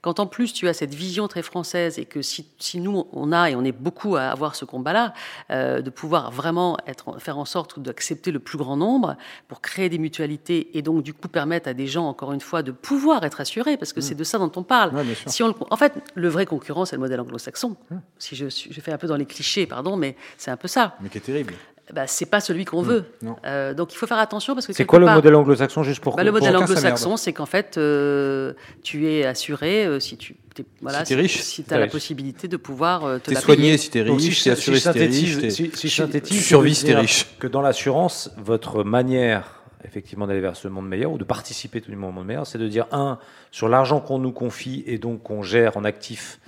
quand 0.02 0.20
en 0.20 0.28
plus 0.28 0.54
tu 0.54 0.68
as 0.68 0.74
cette 0.74 0.94
vision 0.94 1.28
très 1.28 1.42
française 1.42 2.00
et 2.00 2.06
que 2.06 2.22
si, 2.22 2.48
si 2.58 2.80
nous 2.80 3.08
on 3.12 3.32
a 3.32 3.50
et 3.50 3.56
on 3.56 3.64
est 3.64 3.72
beaucoup 3.74 4.16
à 4.16 4.24
avoir 4.24 4.56
ce 4.56 4.64
combat-là, 4.66 5.14
euh, 5.52 5.82
de 5.82 5.90
pouvoir 5.90 6.32
vraiment 6.32 6.78
être, 6.88 7.20
faire 7.20 7.38
en 7.38 7.46
sorte 7.46 7.80
d'accepter 7.80 8.32
le 8.32 8.40
plus 8.40 8.58
grand 8.58 8.78
nombre 8.78 9.18
pour 9.48 9.62
créer 9.62 9.90
des 9.90 9.98
mutualités 9.98 10.78
et 10.78 10.82
donc 10.82 11.04
du 11.04 11.14
coup 11.14 11.28
permettre 11.28 11.68
à 11.70 11.74
des 11.74 11.88
gens 11.88 12.08
encore 12.08 12.32
une 12.32 12.40
fois 12.42 12.64
de 12.64 12.72
pouvoir 12.72 13.24
être 13.26 13.42
assurés 13.42 13.78
parce 13.78 13.92
que 13.94 14.02
c'est 14.02 14.16
de 14.16 14.24
ça 14.24 14.38
dont 14.38 14.52
on 14.56 14.64
parle. 14.64 14.94
Ouais. 14.96 15.04
Si 15.26 15.44
on 15.44 15.48
le- 15.50 15.54
en 15.70 15.76
fait, 15.78 15.94
le 16.16 16.30
vrai 16.30 16.46
concurrent, 16.46 16.86
c'est 16.86 16.96
le 16.96 17.02
modèle 17.02 17.20
anglo-saxon. 17.20 17.76
Si 18.18 18.36
je, 18.36 18.48
je 18.50 18.82
fais 18.82 18.92
un 18.92 18.98
peu 18.98 19.08
dans 19.08 19.18
les 19.18 19.26
clichés, 19.26 19.66
pardon, 19.66 19.98
mais 19.98 20.16
c'est 20.38 20.52
un 20.52 20.58
peu 20.58 20.68
ça. 20.68 20.96
Mais 21.02 21.10
qui 21.10 21.18
est 21.18 21.22
terrible. 21.22 21.54
Bah, 21.94 22.06
c'est 22.08 22.28
pas 22.28 22.40
celui 22.40 22.66
qu'on 22.66 22.82
veut. 22.84 23.06
non. 23.24 23.36
Euh, 23.46 23.74
donc 23.74 23.94
il 23.94 23.98
faut 23.98 24.06
faire 24.08 24.20
attention 24.20 24.54
parce 24.54 24.68
que 24.68 24.74
C'est 24.74 24.86
quoi 24.86 25.00
le 25.00 25.08
modèle 25.08 25.34
anglo-saxon 25.36 25.84
juste 25.84 26.02
pour 26.02 26.16
bah, 26.16 26.24
le 26.24 26.32
modèle 26.32 26.56
anglo-saxon, 26.56 27.18
c'est 27.18 27.34
qu'en 27.34 27.46
fait, 27.48 27.78
euh, 27.78 28.54
tu 28.84 29.08
es 29.10 29.26
assuré 29.26 29.86
euh, 29.86 30.00
si 30.00 30.16
tu 30.18 30.36
voilà, 30.82 31.06
Si 31.06 31.16
t'es 31.16 31.22
riche. 31.22 31.42
si 31.42 31.64
tu 31.64 31.70
T'es 31.70 31.76
as 31.76 31.78
la 31.78 31.84
riche. 31.86 31.92
possibilité 31.94 32.48
de 32.48 32.58
pouvoir 32.58 33.06
euh, 33.06 33.18
te 33.18 33.30
T'es 33.30 33.34
la 33.36 33.42
soigné 33.42 33.78
si 33.78 33.90
t'es 33.90 34.04
Donc, 34.04 34.20
riche, 34.20 34.40
si 34.40 34.44
t'es 34.44 34.50
je, 34.50 34.54
assuré 34.56 34.78
si 34.78 34.84
si 34.88 34.92
t'es 34.94 35.00
riche. 35.06 35.40
si, 35.40 35.50
si 35.52 35.70
tu- 35.72 35.72
tu 35.74 35.90
ça 35.90 36.42
survis 36.42 36.70
veut 36.70 36.76
si 36.76 36.82
t'es 36.84 36.88
dire 36.92 37.00
riche. 37.00 37.28
Que 37.40 37.48
dans 37.48 37.62
l'assurance, 37.62 38.30
votre 38.38 38.84
manière, 38.84 39.62
effectivement, 39.86 40.28
d'aller 40.28 40.42
vers 40.42 40.58
ce 40.58 40.68
monde 40.68 40.88
meilleur 40.88 41.12
ou 41.14 41.18
de 41.18 41.24
participer 41.24 41.80
tout 41.82 41.90
du 41.92 41.98
monde 41.98 42.10
au 42.10 42.14
monde 42.14 42.28
meilleur, 42.28 42.46
c'est 42.46 42.58
de 42.58 42.68
dire 42.68 42.86
un, 42.92 43.18
sur 43.52 43.70
l'argent 43.70 44.00
qu'on 44.02 44.20
nous 44.20 44.34
confie 44.34 44.84
et 44.86 44.98
donc 44.98 45.24
qu'on 45.24 45.42
gère 45.44 45.78
en 45.78 45.86
actif, 45.86 46.40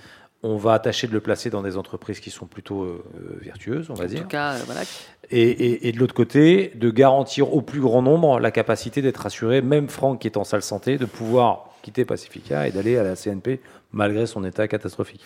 on 0.44 0.56
va 0.56 0.78
tâcher 0.78 1.06
de 1.06 1.12
le 1.12 1.20
placer 1.20 1.50
dans 1.50 1.62
des 1.62 1.76
entreprises 1.76 2.18
qui 2.20 2.30
sont 2.30 2.46
plutôt 2.46 2.82
euh, 2.82 3.04
vertueuses, 3.40 3.90
on 3.90 3.94
va 3.94 4.04
En 4.04 4.08
dire. 4.08 4.22
tout 4.22 4.28
cas, 4.28 4.54
euh, 4.54 4.58
voilà. 4.66 4.80
Et, 5.30 5.42
et- 5.42 5.88
et 5.88 5.92
de 5.92 5.98
l'autre 5.98 6.14
côté, 6.14 6.72
de 6.74 6.90
garantir 6.90 7.54
au 7.54 7.62
plus 7.62 7.80
grand 7.80 8.02
nombre 8.02 8.40
la 8.40 8.50
capacité 8.50 9.02
d'être 9.02 9.24
assuré, 9.24 9.62
même 9.62 9.88
Franck 9.88 10.20
qui 10.20 10.26
est 10.26 10.36
en 10.36 10.44
sale 10.44 10.62
santé, 10.62 10.98
de 10.98 11.06
pouvoir 11.06 11.68
quitter 11.82 12.04
Pacifica 12.04 12.66
et 12.66 12.72
d'aller 12.72 12.96
à 12.98 13.02
la 13.04 13.14
CNP 13.16 13.60
malgré 13.92 14.26
son 14.26 14.44
état 14.44 14.66
catastrophique. 14.68 15.22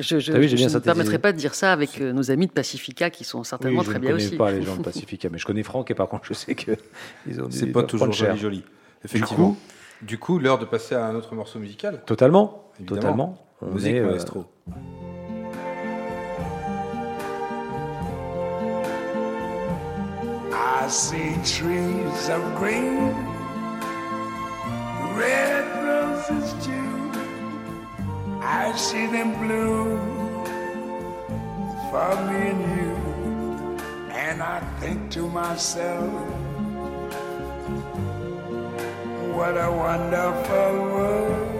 Je, 0.00 0.18
je, 0.20 0.32
vu, 0.32 0.48
je 0.48 0.54
bien 0.54 0.66
ne 0.66 0.68
me 0.68 0.68
synthétisé. 0.68 0.80
permettrai 0.84 1.18
pas 1.18 1.32
de 1.32 1.36
dire 1.38 1.54
ça 1.54 1.72
avec 1.72 2.00
euh, 2.00 2.12
nos 2.12 2.30
amis 2.30 2.46
de 2.46 2.52
Pacifica 2.52 3.10
qui 3.10 3.24
sont 3.24 3.42
certainement 3.42 3.80
Oui, 3.80 3.84
je 3.86 3.90
très 3.90 3.98
ne 3.98 4.04
bien 4.04 4.10
connais 4.12 4.26
aussi. 4.26 4.36
pas 4.36 4.50
les 4.52 4.62
gens 4.62 4.76
de 4.76 4.82
Pacifica, 4.84 5.28
mais 5.32 5.38
je 5.38 5.46
connais 5.46 5.62
Franck 5.64 5.90
et 5.90 5.94
par 5.94 6.08
contre 6.08 6.26
je 6.26 6.34
sais 6.34 6.54
que 6.54 6.72
ils 7.26 7.40
ont 7.40 7.48
C'est 7.50 7.66
pas 7.66 7.82
toujours 7.82 8.12
joli, 8.12 8.38
joli. 8.38 8.64
Effectivement. 9.04 9.56
Du 10.02 10.18
coup, 10.18 10.38
l'heure 10.38 10.58
de 10.58 10.64
passer 10.64 10.94
à 10.94 11.04
un 11.06 11.14
autre 11.14 11.34
morceau 11.34 11.58
musical. 11.58 12.02
Totalement, 12.06 12.70
Évidemment. 12.78 13.00
totalement. 13.00 13.46
On 13.62 13.66
Musique, 13.72 13.94
est, 13.96 13.98
euh, 14.00 14.10
maestro. 14.12 14.46
I 20.52 20.88
see 20.88 21.34
trees 21.44 22.28
of 22.30 22.42
green, 22.56 23.12
red 25.14 25.66
roses 25.84 26.54
too. 26.64 27.12
I 28.42 28.72
see 28.76 29.06
them 29.06 29.34
bloom 29.40 29.98
for 31.90 32.16
me 32.26 32.48
and 32.48 32.62
you. 32.76 32.96
And 34.12 34.42
I 34.42 34.60
think 34.80 35.10
to 35.10 35.28
myself, 35.28 36.10
what 39.34 39.54
a 39.56 39.70
wonderful 39.70 40.72
world. 40.94 41.59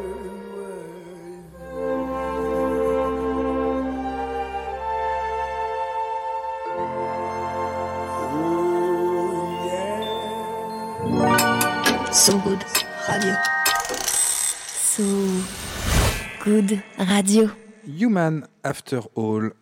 Good 16.61 16.79
Radio. 16.99 17.49
Human 17.87 18.47
After 18.63 18.99
All. 19.17 19.53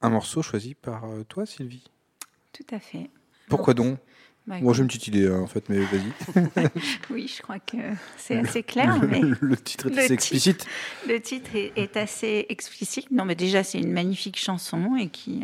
Un 0.00 0.10
morceau 0.10 0.40
choisi 0.40 0.74
par 0.74 1.04
euh, 1.04 1.24
toi, 1.24 1.46
Sylvie. 1.46 1.82
Tout 2.52 2.66
à 2.70 2.78
fait. 2.78 3.10
Pourquoi 3.48 3.74
donc? 3.74 3.98
Bah, 4.46 4.56
Moi, 4.60 4.74
j'ai 4.74 4.82
une 4.82 4.88
petite 4.88 5.08
idée, 5.08 5.26
hein, 5.26 5.40
en 5.40 5.46
fait, 5.46 5.68
mais 5.70 5.78
vas-y. 5.78 6.68
Oui, 7.10 7.32
je 7.34 7.40
crois 7.40 7.58
que 7.60 7.78
c'est 8.18 8.36
assez 8.36 8.62
clair. 8.62 8.98
Le, 9.00 9.08
mais 9.08 9.20
le 9.40 9.56
titre 9.56 9.86
est 9.86 9.90
le 9.90 9.96
assez 9.98 10.02
titre- 10.08 10.12
explicite. 10.12 10.66
Le 11.08 11.18
titre 11.20 11.50
est, 11.56 11.72
est 11.76 11.96
assez 11.96 12.44
explicite. 12.50 13.10
Non, 13.10 13.24
mais 13.24 13.36
déjà, 13.36 13.62
c'est 13.64 13.78
une 13.78 13.92
magnifique 13.92 14.38
chanson 14.38 14.96
et 14.96 15.08
qui, 15.08 15.40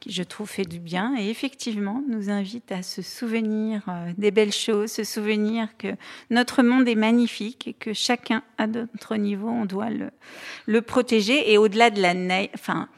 qui, 0.00 0.10
je 0.10 0.24
trouve, 0.24 0.48
fait 0.48 0.64
du 0.64 0.80
bien. 0.80 1.14
Et 1.16 1.30
effectivement, 1.30 2.02
nous 2.08 2.30
invite 2.30 2.72
à 2.72 2.82
se 2.82 3.00
souvenir 3.00 3.82
euh, 3.88 4.10
des 4.18 4.32
belles 4.32 4.52
choses, 4.52 4.90
se 4.90 5.04
souvenir 5.04 5.68
que 5.78 5.94
notre 6.30 6.64
monde 6.64 6.88
est 6.88 6.96
magnifique 6.96 7.68
et 7.68 7.74
que 7.74 7.92
chacun, 7.92 8.42
à 8.58 8.66
notre 8.66 9.14
niveau, 9.16 9.50
on 9.50 9.66
doit 9.66 9.90
le, 9.90 10.10
le 10.66 10.82
protéger. 10.82 11.52
Et 11.52 11.58
au-delà 11.58 11.90
de 11.90 12.00
la 12.02 12.12
enfin, 12.54 12.88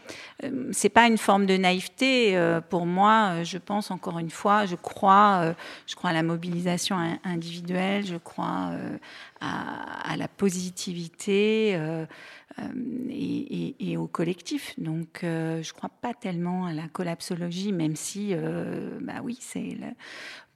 c'est 0.73 0.89
pas 0.89 1.07
une 1.07 1.19
forme 1.19 1.47
de 1.47 1.57
naïveté 1.57 2.37
euh, 2.37 2.61
pour 2.61 2.87
moi. 2.87 3.31
euh, 3.41 3.45
Je 3.45 3.59
pense 3.59 3.91
encore 3.91 4.19
une 4.19 4.31
fois, 4.31 4.67
je 4.67 4.75
crois, 4.77 5.41
euh, 5.45 5.55
je 5.87 5.95
crois 5.95 6.11
à 6.11 6.13
la 6.13 6.23
mobilisation 6.23 6.97
in- 6.97 7.19
individuelle, 7.25 8.05
je 8.07 8.17
crois 8.17 8.71
euh, 8.73 8.99
à, 9.41 10.17
la 10.17 10.29
positivité 10.29 11.73
euh, 11.77 12.05
euh, 12.59 12.63
et, 13.11 13.97
au 13.97 14.07
collectif. 14.07 14.75
Donc, 14.79 15.23
euh, 15.25 15.63
je 15.63 15.73
crois 15.73 15.91
pas 16.01 16.15
tellement 16.15 16.67
à 16.67 16.73
la 16.73 16.89
collapsologie, 16.89 17.73
même 17.73 17.97
si, 17.97 18.31
euh, 18.33 18.99
bah 19.01 19.21
oui, 19.23 19.37
c'est 19.41 19.77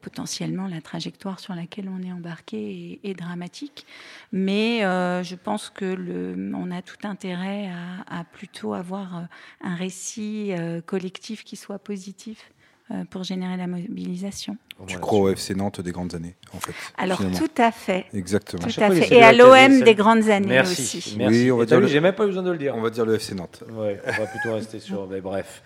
potentiellement 0.00 0.68
la 0.68 0.80
trajectoire 0.80 1.40
sur 1.40 1.54
laquelle 1.54 1.88
on 1.88 2.02
est 2.02 2.12
embarqué 2.12 3.00
est, 3.04 3.10
est 3.10 3.14
dramatique. 3.14 3.86
Mais 4.32 4.84
euh, 4.84 5.22
je 5.22 5.34
pense 5.34 5.70
que 5.70 5.84
le, 5.84 6.34
on 6.54 6.70
a 6.70 6.82
tout 6.82 6.96
intérêt 7.04 7.68
à, 8.08 8.20
à 8.20 8.24
plutôt 8.24 8.74
avoir 8.74 9.16
euh, 9.18 9.20
un 9.62 9.74
récit 9.74 10.52
euh, 10.52 10.80
collectif 10.80 11.44
qui 11.44 11.56
soit 11.56 11.78
positif. 11.78 12.50
euh, 12.90 13.04
pour 13.10 13.22
générer 13.22 13.58
la 13.58 13.66
mobilisation. 13.66 14.56
Tu 14.86 14.96
crois 14.98 15.18
au 15.18 15.28
FC 15.28 15.54
Nantes 15.54 15.82
des 15.82 15.92
grandes 15.92 16.14
années, 16.14 16.36
en 16.54 16.58
fait. 16.60 16.72
Alors 16.96 17.18
finalement. 17.18 17.38
tout 17.38 17.60
à 17.62 17.70
fait, 17.70 18.06
Exactement. 18.14 18.62
tout 18.66 18.80
à 18.80 18.90
fait. 18.90 19.12
Et 19.14 19.22
à 19.22 19.32
l'OM 19.34 19.82
des 19.82 19.94
grandes 19.94 20.30
années 20.30 20.46
Merci, 20.48 20.96
aussi. 20.96 21.16
merci. 21.18 21.36
Oui, 21.44 21.50
on 21.50 21.58
va 21.58 21.66
dire 21.66 21.80
le- 21.80 21.86
J'ai 21.86 22.00
même 22.00 22.14
pas 22.14 22.24
besoin 22.24 22.42
de 22.42 22.50
le 22.50 22.56
dire. 22.56 22.74
On 22.76 22.80
va 22.80 22.88
dire 22.88 23.04
le 23.04 23.16
FC 23.16 23.34
Nantes. 23.34 23.62
Ouais, 23.72 24.00
on 24.06 24.10
va 24.12 24.26
plutôt 24.26 24.54
rester 24.54 24.80
sur. 24.80 25.06
Mais 25.06 25.20
bref. 25.20 25.62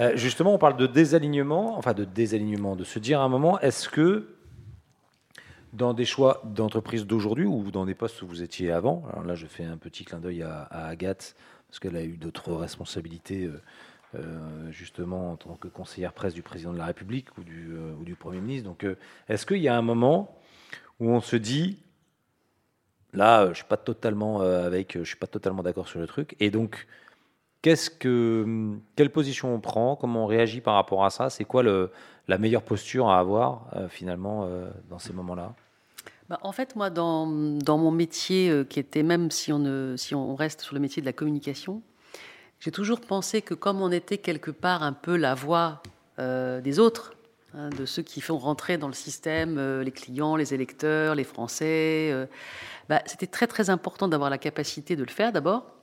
Euh, 0.00 0.16
justement, 0.16 0.54
on 0.54 0.58
parle 0.58 0.78
de 0.78 0.86
désalignement, 0.86 1.76
enfin 1.76 1.92
de 1.92 2.04
désalignement, 2.04 2.74
de 2.74 2.84
se 2.84 2.98
dire 2.98 3.20
à 3.20 3.24
un 3.24 3.28
moment, 3.28 3.60
est-ce 3.60 3.88
que 3.88 4.34
dans 5.74 5.92
des 5.92 6.06
choix 6.06 6.40
d'entreprise 6.44 7.06
d'aujourd'hui 7.06 7.44
ou 7.44 7.70
dans 7.70 7.84
des 7.84 7.94
postes 7.94 8.22
où 8.22 8.26
vous 8.26 8.42
étiez 8.42 8.72
avant, 8.72 9.04
alors 9.10 9.24
là 9.24 9.34
je 9.34 9.46
fais 9.46 9.64
un 9.64 9.76
petit 9.76 10.04
clin 10.04 10.18
d'œil 10.18 10.42
à, 10.42 10.64
Agathe, 10.64 11.36
parce 11.68 11.78
qu'elle 11.78 11.96
a 11.96 12.02
eu 12.02 12.16
d'autres 12.16 12.54
responsabilités 12.54 13.44
euh, 13.44 13.60
euh, 14.16 14.72
justement 14.72 15.32
en 15.32 15.36
tant 15.36 15.54
que 15.54 15.68
conseillère 15.68 16.14
presse 16.14 16.34
du 16.34 16.42
président 16.42 16.72
de 16.72 16.78
la 16.78 16.86
République 16.86 17.28
ou 17.38 17.44
du, 17.44 18.16
Premier 18.18 18.40
ministre. 18.40 18.68
Donc 18.68 18.84
est-ce 19.28 19.46
qu'il 19.46 19.58
y 19.58 19.68
a 19.68 19.76
un 19.76 19.82
moment 19.82 20.40
où 20.98 21.10
on 21.10 21.20
se 21.20 21.36
dit, 21.36 21.78
là 23.12 23.48
je 23.50 23.56
suis 23.56 23.64
pas 23.64 23.76
totalement 23.76 24.40
suis 25.04 25.16
pas 25.16 25.26
totalement 25.26 25.62
d'accord 25.62 25.88
sur 25.88 26.00
le 26.00 26.06
truc, 26.06 26.36
et 26.40 26.50
donc 26.50 26.86
Que, 27.62 28.46
quelle 28.96 29.10
position 29.10 29.54
on 29.54 29.60
prend? 29.60 29.94
Comment 29.94 30.24
on 30.24 30.26
réagit 30.26 30.62
par 30.62 30.74
rapport 30.74 31.04
à 31.04 31.10
ça? 31.10 31.28
C'est 31.28 31.44
quoi 31.44 31.62
la 31.62 32.38
meilleure 32.38 32.62
posture 32.62 33.10
à 33.10 33.18
avoir 33.18 33.66
euh, 33.76 33.88
finalement 33.88 34.44
euh, 34.44 34.70
dans 34.88 34.98
ces 34.98 35.12
moments-là? 35.12 35.52
Bah, 36.30 36.38
en 36.42 36.52
fait, 36.52 36.74
moi, 36.74 36.88
dans, 36.88 37.26
mon 37.26 37.90
métier, 37.90 38.48
euh, 38.48 38.64
qui 38.64 38.80
était 38.80 39.02
même 39.02 39.30
si 39.30 39.52
on, 39.52 40.34
reste 40.36 40.62
sur 40.62 40.74
le 40.74 40.80
métier 40.80 41.02
de 41.02 41.06
la 41.06 41.12
communication, 41.12 41.82
j'ai 42.60 42.70
toujours 42.70 43.00
pensé 43.00 43.42
que 43.42 43.52
comme 43.52 43.82
on 43.82 43.92
était 43.92 44.18
quelque 44.18 44.50
part 44.50 44.82
un 44.82 44.92
peu 44.92 45.16
la 45.16 45.34
voix 45.34 45.82
des 46.18 46.78
autres, 46.78 47.14
hein, 47.54 47.70
de 47.70 47.86
ceux 47.86 48.02
qui 48.02 48.20
font 48.20 48.36
rentrer 48.36 48.76
dans 48.76 48.88
le 48.88 48.92
système 48.92 49.80
les 49.80 49.90
clients, 49.90 50.36
les 50.36 50.52
électeurs, 50.52 51.14
les 51.14 51.24
Français, 51.24 52.28
bah, 52.90 53.00
c'était 53.06 53.26
très 53.26 53.46
très 53.46 53.70
important 53.70 54.06
d'avoir 54.06 54.28
la 54.28 54.36
capacité 54.36 54.96
de 54.96 55.02
le 55.02 55.08
faire 55.08 55.32
d'abord, 55.32 55.79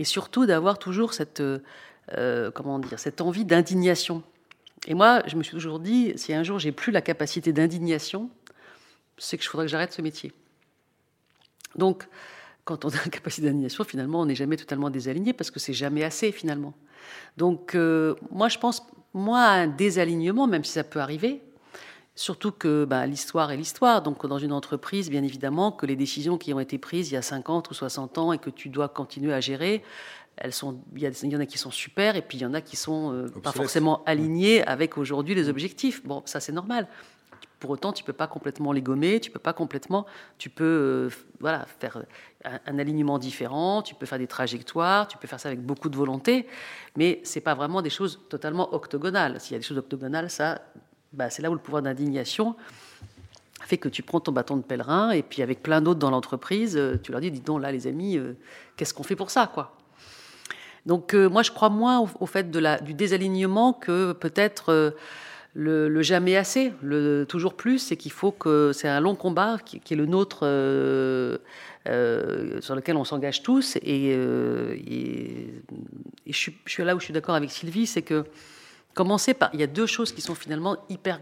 et 0.00 0.04
surtout 0.04 0.46
d'avoir 0.46 0.78
toujours 0.78 1.12
cette, 1.12 1.40
euh, 1.40 1.58
euh, 2.16 2.50
comment 2.50 2.78
dire, 2.78 2.98
cette 2.98 3.20
envie 3.20 3.44
d'indignation. 3.44 4.22
Et 4.86 4.94
moi, 4.94 5.22
je 5.26 5.36
me 5.36 5.42
suis 5.42 5.52
toujours 5.52 5.78
dit, 5.78 6.14
si 6.16 6.32
un 6.32 6.42
jour 6.42 6.58
j'ai 6.58 6.72
plus 6.72 6.90
la 6.90 7.02
capacité 7.02 7.52
d'indignation, 7.52 8.30
c'est 9.18 9.36
que 9.36 9.44
je 9.44 9.50
faudrait 9.50 9.66
que 9.66 9.70
j'arrête 9.70 9.92
ce 9.92 10.00
métier. 10.00 10.32
Donc, 11.76 12.08
quand 12.64 12.86
on 12.86 12.88
a 12.88 13.04
une 13.04 13.10
capacité 13.10 13.48
d'indignation, 13.48 13.84
finalement, 13.84 14.22
on 14.22 14.24
n'est 14.24 14.34
jamais 14.34 14.56
totalement 14.56 14.88
désaligné 14.88 15.34
parce 15.34 15.50
que 15.50 15.60
c'est 15.60 15.74
jamais 15.74 16.02
assez, 16.02 16.32
finalement. 16.32 16.72
Donc, 17.36 17.74
euh, 17.74 18.14
moi, 18.30 18.48
je 18.48 18.58
pense, 18.58 18.82
moi, 19.12 19.40
à 19.40 19.50
un 19.50 19.66
désalignement, 19.66 20.46
même 20.46 20.64
si 20.64 20.72
ça 20.72 20.82
peut 20.82 21.00
arriver, 21.00 21.42
surtout 22.14 22.52
que 22.52 22.84
bah, 22.84 23.06
l'histoire 23.06 23.50
est 23.50 23.56
l'histoire. 23.56 24.02
Donc, 24.02 24.26
dans 24.26 24.38
une 24.38 24.52
entreprise, 24.52 25.10
bien 25.10 25.22
évidemment, 25.22 25.72
que 25.72 25.86
les 25.86 25.96
décisions 25.96 26.38
qui 26.38 26.52
ont 26.52 26.60
été 26.60 26.78
prises 26.78 27.10
il 27.10 27.14
y 27.14 27.16
a 27.16 27.22
50 27.22 27.70
ou 27.70 27.74
60 27.74 28.18
ans 28.18 28.32
et 28.32 28.38
que 28.38 28.50
tu 28.50 28.68
dois 28.68 28.88
continuer 28.88 29.32
à 29.32 29.40
gérer, 29.40 29.82
elles 30.36 30.52
sont, 30.52 30.80
il 30.94 31.02
y, 31.02 31.36
en 31.36 31.40
a 31.40 31.46
qui 31.46 31.58
sont 31.58 31.70
super 31.70 32.16
et 32.16 32.22
puis 32.22 32.38
il 32.38 32.40
y 32.40 32.46
en 32.46 32.54
a 32.54 32.60
qui 32.60 32.76
sont 32.76 33.12
euh, 33.12 33.28
pas 33.28 33.52
forcément 33.52 34.02
alignées 34.04 34.66
avec 34.66 34.96
aujourd'hui 34.96 35.34
les 35.34 35.48
objectifs. 35.48 36.04
Bon, 36.04 36.22
ça 36.24 36.40
c'est 36.40 36.52
normal. 36.52 36.88
Pour 37.58 37.70
autant, 37.70 37.92
tu 37.92 38.04
peux 38.04 38.14
pas 38.14 38.26
complètement 38.26 38.72
les 38.72 38.80
gommer, 38.80 39.20
tu 39.20 39.30
peux 39.30 39.38
pas 39.38 39.52
complètement, 39.52 40.06
tu 40.38 40.48
peux 40.48 40.64
euh, 40.64 41.10
voilà 41.40 41.66
faire 41.78 42.02
un, 42.44 42.58
un 42.64 42.78
alignement 42.78 43.18
différent, 43.18 43.82
tu 43.82 43.94
peux 43.94 44.06
faire 44.06 44.18
des 44.18 44.26
trajectoires, 44.26 45.08
tu 45.08 45.18
peux 45.18 45.28
faire 45.28 45.38
ça 45.38 45.50
avec 45.50 45.60
beaucoup 45.60 45.90
de 45.90 45.96
volonté, 45.96 46.46
mais 46.96 47.20
c'est 47.22 47.42
pas 47.42 47.54
vraiment 47.54 47.82
des 47.82 47.90
choses 47.90 48.20
totalement 48.30 48.74
octogonales. 48.74 49.38
S'il 49.40 49.52
y 49.52 49.56
a 49.56 49.58
des 49.58 49.64
choses 49.64 49.76
octogonales, 49.76 50.30
ça, 50.30 50.62
bah, 51.12 51.30
c'est 51.30 51.42
là 51.42 51.50
où 51.50 51.54
le 51.54 51.60
pouvoir 51.60 51.82
d'indignation 51.82 52.54
fait 53.62 53.78
que 53.78 53.88
tu 53.88 54.02
prends 54.02 54.20
ton 54.20 54.32
bâton 54.32 54.56
de 54.56 54.62
pèlerin 54.62 55.10
et 55.10 55.22
puis 55.22 55.42
avec 55.42 55.62
plein 55.62 55.80
d'autres 55.80 56.00
dans 56.00 56.10
l'entreprise, 56.10 56.76
euh, 56.76 56.96
tu 57.02 57.12
leur 57.12 57.20
dis, 57.20 57.30
dis 57.30 57.40
donc 57.40 57.62
là 57.62 57.70
les 57.70 57.86
amis, 57.86 58.16
euh, 58.16 58.34
qu'est-ce 58.76 58.92
qu'on 58.94 59.02
fait 59.04 59.16
pour 59.16 59.30
ça 59.30 59.52
Donc 60.86 61.14
euh, 61.14 61.28
moi 61.28 61.42
je 61.42 61.50
crois 61.52 61.68
moins 61.68 62.00
au, 62.18 62.26
fait 62.26 62.50
du 62.50 62.94
désalignement 62.94 63.72
que 63.72 64.12
peut-être 64.12 64.94
le, 65.54 66.02
jamais 66.02 66.36
assez, 66.36 66.72
le 66.82 67.24
toujours 67.28 67.54
plus, 67.54 67.78
c'est 67.78 67.96
qu'il 67.96 68.12
faut 68.12 68.32
que 68.32 68.72
c'est 68.72 68.88
un 68.88 69.00
long 69.00 69.14
combat 69.14 69.58
qui, 69.64 69.76
est 69.78 69.96
le 69.96 70.06
nôtre, 70.06 70.38
sur 71.86 72.74
lequel 72.74 72.96
on 72.96 73.04
s'engage 73.04 73.42
tous. 73.42 73.76
Et, 73.82 74.10
et- 74.10 75.62
et 76.26 76.32
je 76.32 76.50
suis 76.66 76.84
là 76.84 76.94
où 76.94 77.00
je 77.00 77.04
suis 77.04 77.12
d'accord 77.14 77.34
avec 77.34 77.50
Sylvie, 77.50 77.86
c'est 77.86 78.02
que 78.02 78.24
commencer 78.94 79.34
par, 79.34 79.50
il 79.54 79.60
y 79.60 79.62
a 79.62 79.66
deux 79.66 79.86
choses 79.86 80.12
qui 80.12 80.20
sont 80.20 80.34
finalement 80.34 80.76
hyper, 80.88 81.20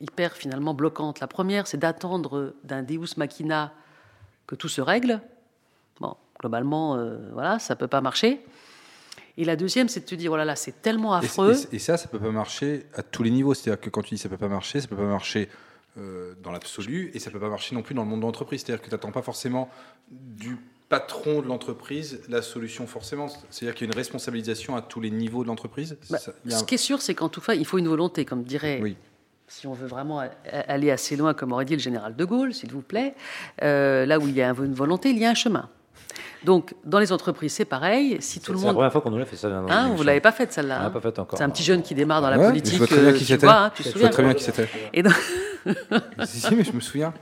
hyper 0.00 0.34
finalement 0.36 0.74
bloquantes. 0.74 1.20
La 1.20 1.26
première, 1.26 1.66
c'est 1.66 1.76
d'attendre 1.78 2.54
d'un 2.64 2.82
Deus 2.82 3.16
machina 3.16 3.72
que 4.46 4.54
tout 4.54 4.68
se 4.68 4.80
règle. 4.80 5.20
Bon, 6.00 6.16
globalement, 6.40 6.96
euh, 6.96 7.18
voilà, 7.32 7.58
ça 7.58 7.76
peut 7.76 7.88
pas 7.88 8.00
marcher. 8.00 8.44
Et 9.36 9.44
la 9.44 9.54
deuxième, 9.56 9.88
c'est 9.88 10.00
de 10.00 10.04
te 10.06 10.14
dire, 10.14 10.30
voilà, 10.30 10.44
là, 10.44 10.56
c'est 10.56 10.82
tellement 10.82 11.14
Et, 11.20 11.24
affreux. 11.24 11.54
et- 11.72 11.76
et 11.76 11.78
ça, 11.78 11.96
ça 11.96 12.08
peut 12.08 12.18
pas 12.18 12.30
marcher 12.30 12.86
à 12.94 13.02
tous 13.02 13.22
les 13.22 13.30
niveaux. 13.30 13.54
C'est-à-dire 13.54 13.80
que 13.80 13.90
quand 13.90 14.02
tu 14.02 14.14
dis 14.14 14.18
ça 14.20 14.28
peut 14.28 14.36
pas 14.36 14.48
marcher, 14.48 14.80
ça 14.80 14.88
peut 14.88 14.96
pas 14.96 15.02
marcher 15.02 15.48
euh, 15.96 16.34
dans 16.42 16.52
l'absolu 16.52 17.10
et 17.14 17.18
ça 17.18 17.30
peut 17.30 17.40
pas 17.40 17.48
marcher 17.48 17.74
non 17.74 17.82
plus 17.82 17.94
dans 17.94 18.02
le 18.02 18.08
monde 18.08 18.20
de 18.20 18.24
l'entreprise. 18.26 18.62
C'est-à-dire 18.64 18.80
que 18.82 18.88
tu 18.88 18.94
n'attends 18.94 19.10
pas 19.12 19.22
forcément 19.22 19.68
du 20.10 20.56
patron 20.88 21.42
de 21.42 21.46
l'entreprise 21.48 22.20
la 22.28 22.40
solution 22.42 22.86
forcément. 22.86 23.28
C'est-à-dire 23.50 23.74
qu'il 23.74 23.86
y 23.86 23.90
a 23.90 23.92
une 23.92 23.98
responsabilisation 23.98 24.74
à 24.76 24.80
tous 24.82 25.00
les 25.00 25.10
niveaux 25.10 25.42
de 25.42 25.48
l'entreprise. 25.48 25.96
C'est 26.02 26.12
Bah, 26.12 26.18
un- 26.46 26.50
Ce 26.58 26.64
qui 26.64 26.74
est 26.76 26.78
sûr, 26.78 27.02
c'est 27.02 27.14
qu'en 27.14 27.28
tout 27.28 27.40
cas, 27.40 27.54
il 27.54 27.66
faut 27.66 27.78
une 27.78 27.88
volonté, 27.88 28.24
comme 28.24 28.42
dirait, 28.42 28.80
Oui. 28.82 28.96
si 29.48 29.66
on 29.66 29.74
veut 29.74 29.86
vraiment 29.86 30.22
aller 30.66 30.90
assez 30.90 31.16
loin, 31.16 31.34
comme 31.34 31.52
aurait 31.52 31.64
dit 31.66 31.74
le 31.74 31.80
général 31.82 32.16
de 32.16 32.24
Gaulle, 32.24 32.54
s'il 32.54 32.72
vous 32.72 32.80
plaît, 32.82 33.14
euh, 33.62 34.06
là 34.06 34.18
où 34.18 34.28
il 34.28 34.34
y 34.34 34.40
a 34.42 34.48
une 34.48 34.74
volonté, 34.74 35.10
il 35.10 35.18
y 35.18 35.26
a 35.26 35.30
un 35.30 35.34
chemin. 35.34 35.68
Donc, 36.44 36.74
dans 36.84 37.00
les 37.00 37.12
entreprises, 37.12 37.52
c'est 37.52 37.64
pareil. 37.64 38.16
Si 38.20 38.38
tout 38.40 38.46
C'est 38.46 38.52
le 38.52 38.58
la 38.58 38.64
monde. 38.66 38.74
première 38.76 38.92
fois 38.92 39.00
qu'on 39.00 39.10
nous 39.10 39.18
l'a 39.18 39.26
fait 39.26 39.36
ça. 39.36 39.50
dans 39.50 39.68
Hein, 39.68 39.92
vous 39.96 40.02
l'avez 40.04 40.20
pas 40.20 40.30
faite 40.32 40.52
celle-là. 40.52 40.80
On 40.82 40.86
hein 40.86 40.90
pas 40.90 41.00
fait 41.00 41.18
encore. 41.18 41.36
C'est 41.36 41.44
un 41.44 41.50
petit 41.50 41.64
jeune 41.64 41.82
qui 41.82 41.94
démarre 41.96 42.22
dans 42.22 42.30
la 42.30 42.38
politique. 42.38 42.74
Je 42.74 42.78
vois 42.78 42.86
très 42.86 42.96
bien 43.00 43.08
euh, 43.08 43.12
qui 43.12 43.18
tu 43.18 43.24
c'était. 43.32 43.44
vois, 43.46 43.56
hein, 43.64 43.70
tu 43.74 43.82
te 43.82 43.88
Je 43.88 43.92
vois 43.92 43.92
souviens. 43.94 44.10
très 44.10 44.22
bien 44.22 44.34
qui 44.34 44.44
c'était. 44.44 44.68
Et 44.94 45.02
donc- 45.02 45.14
si, 46.24 46.40
si, 46.40 46.54
mais 46.54 46.62
je 46.64 46.72
me 46.72 46.80
souviens. 46.80 47.12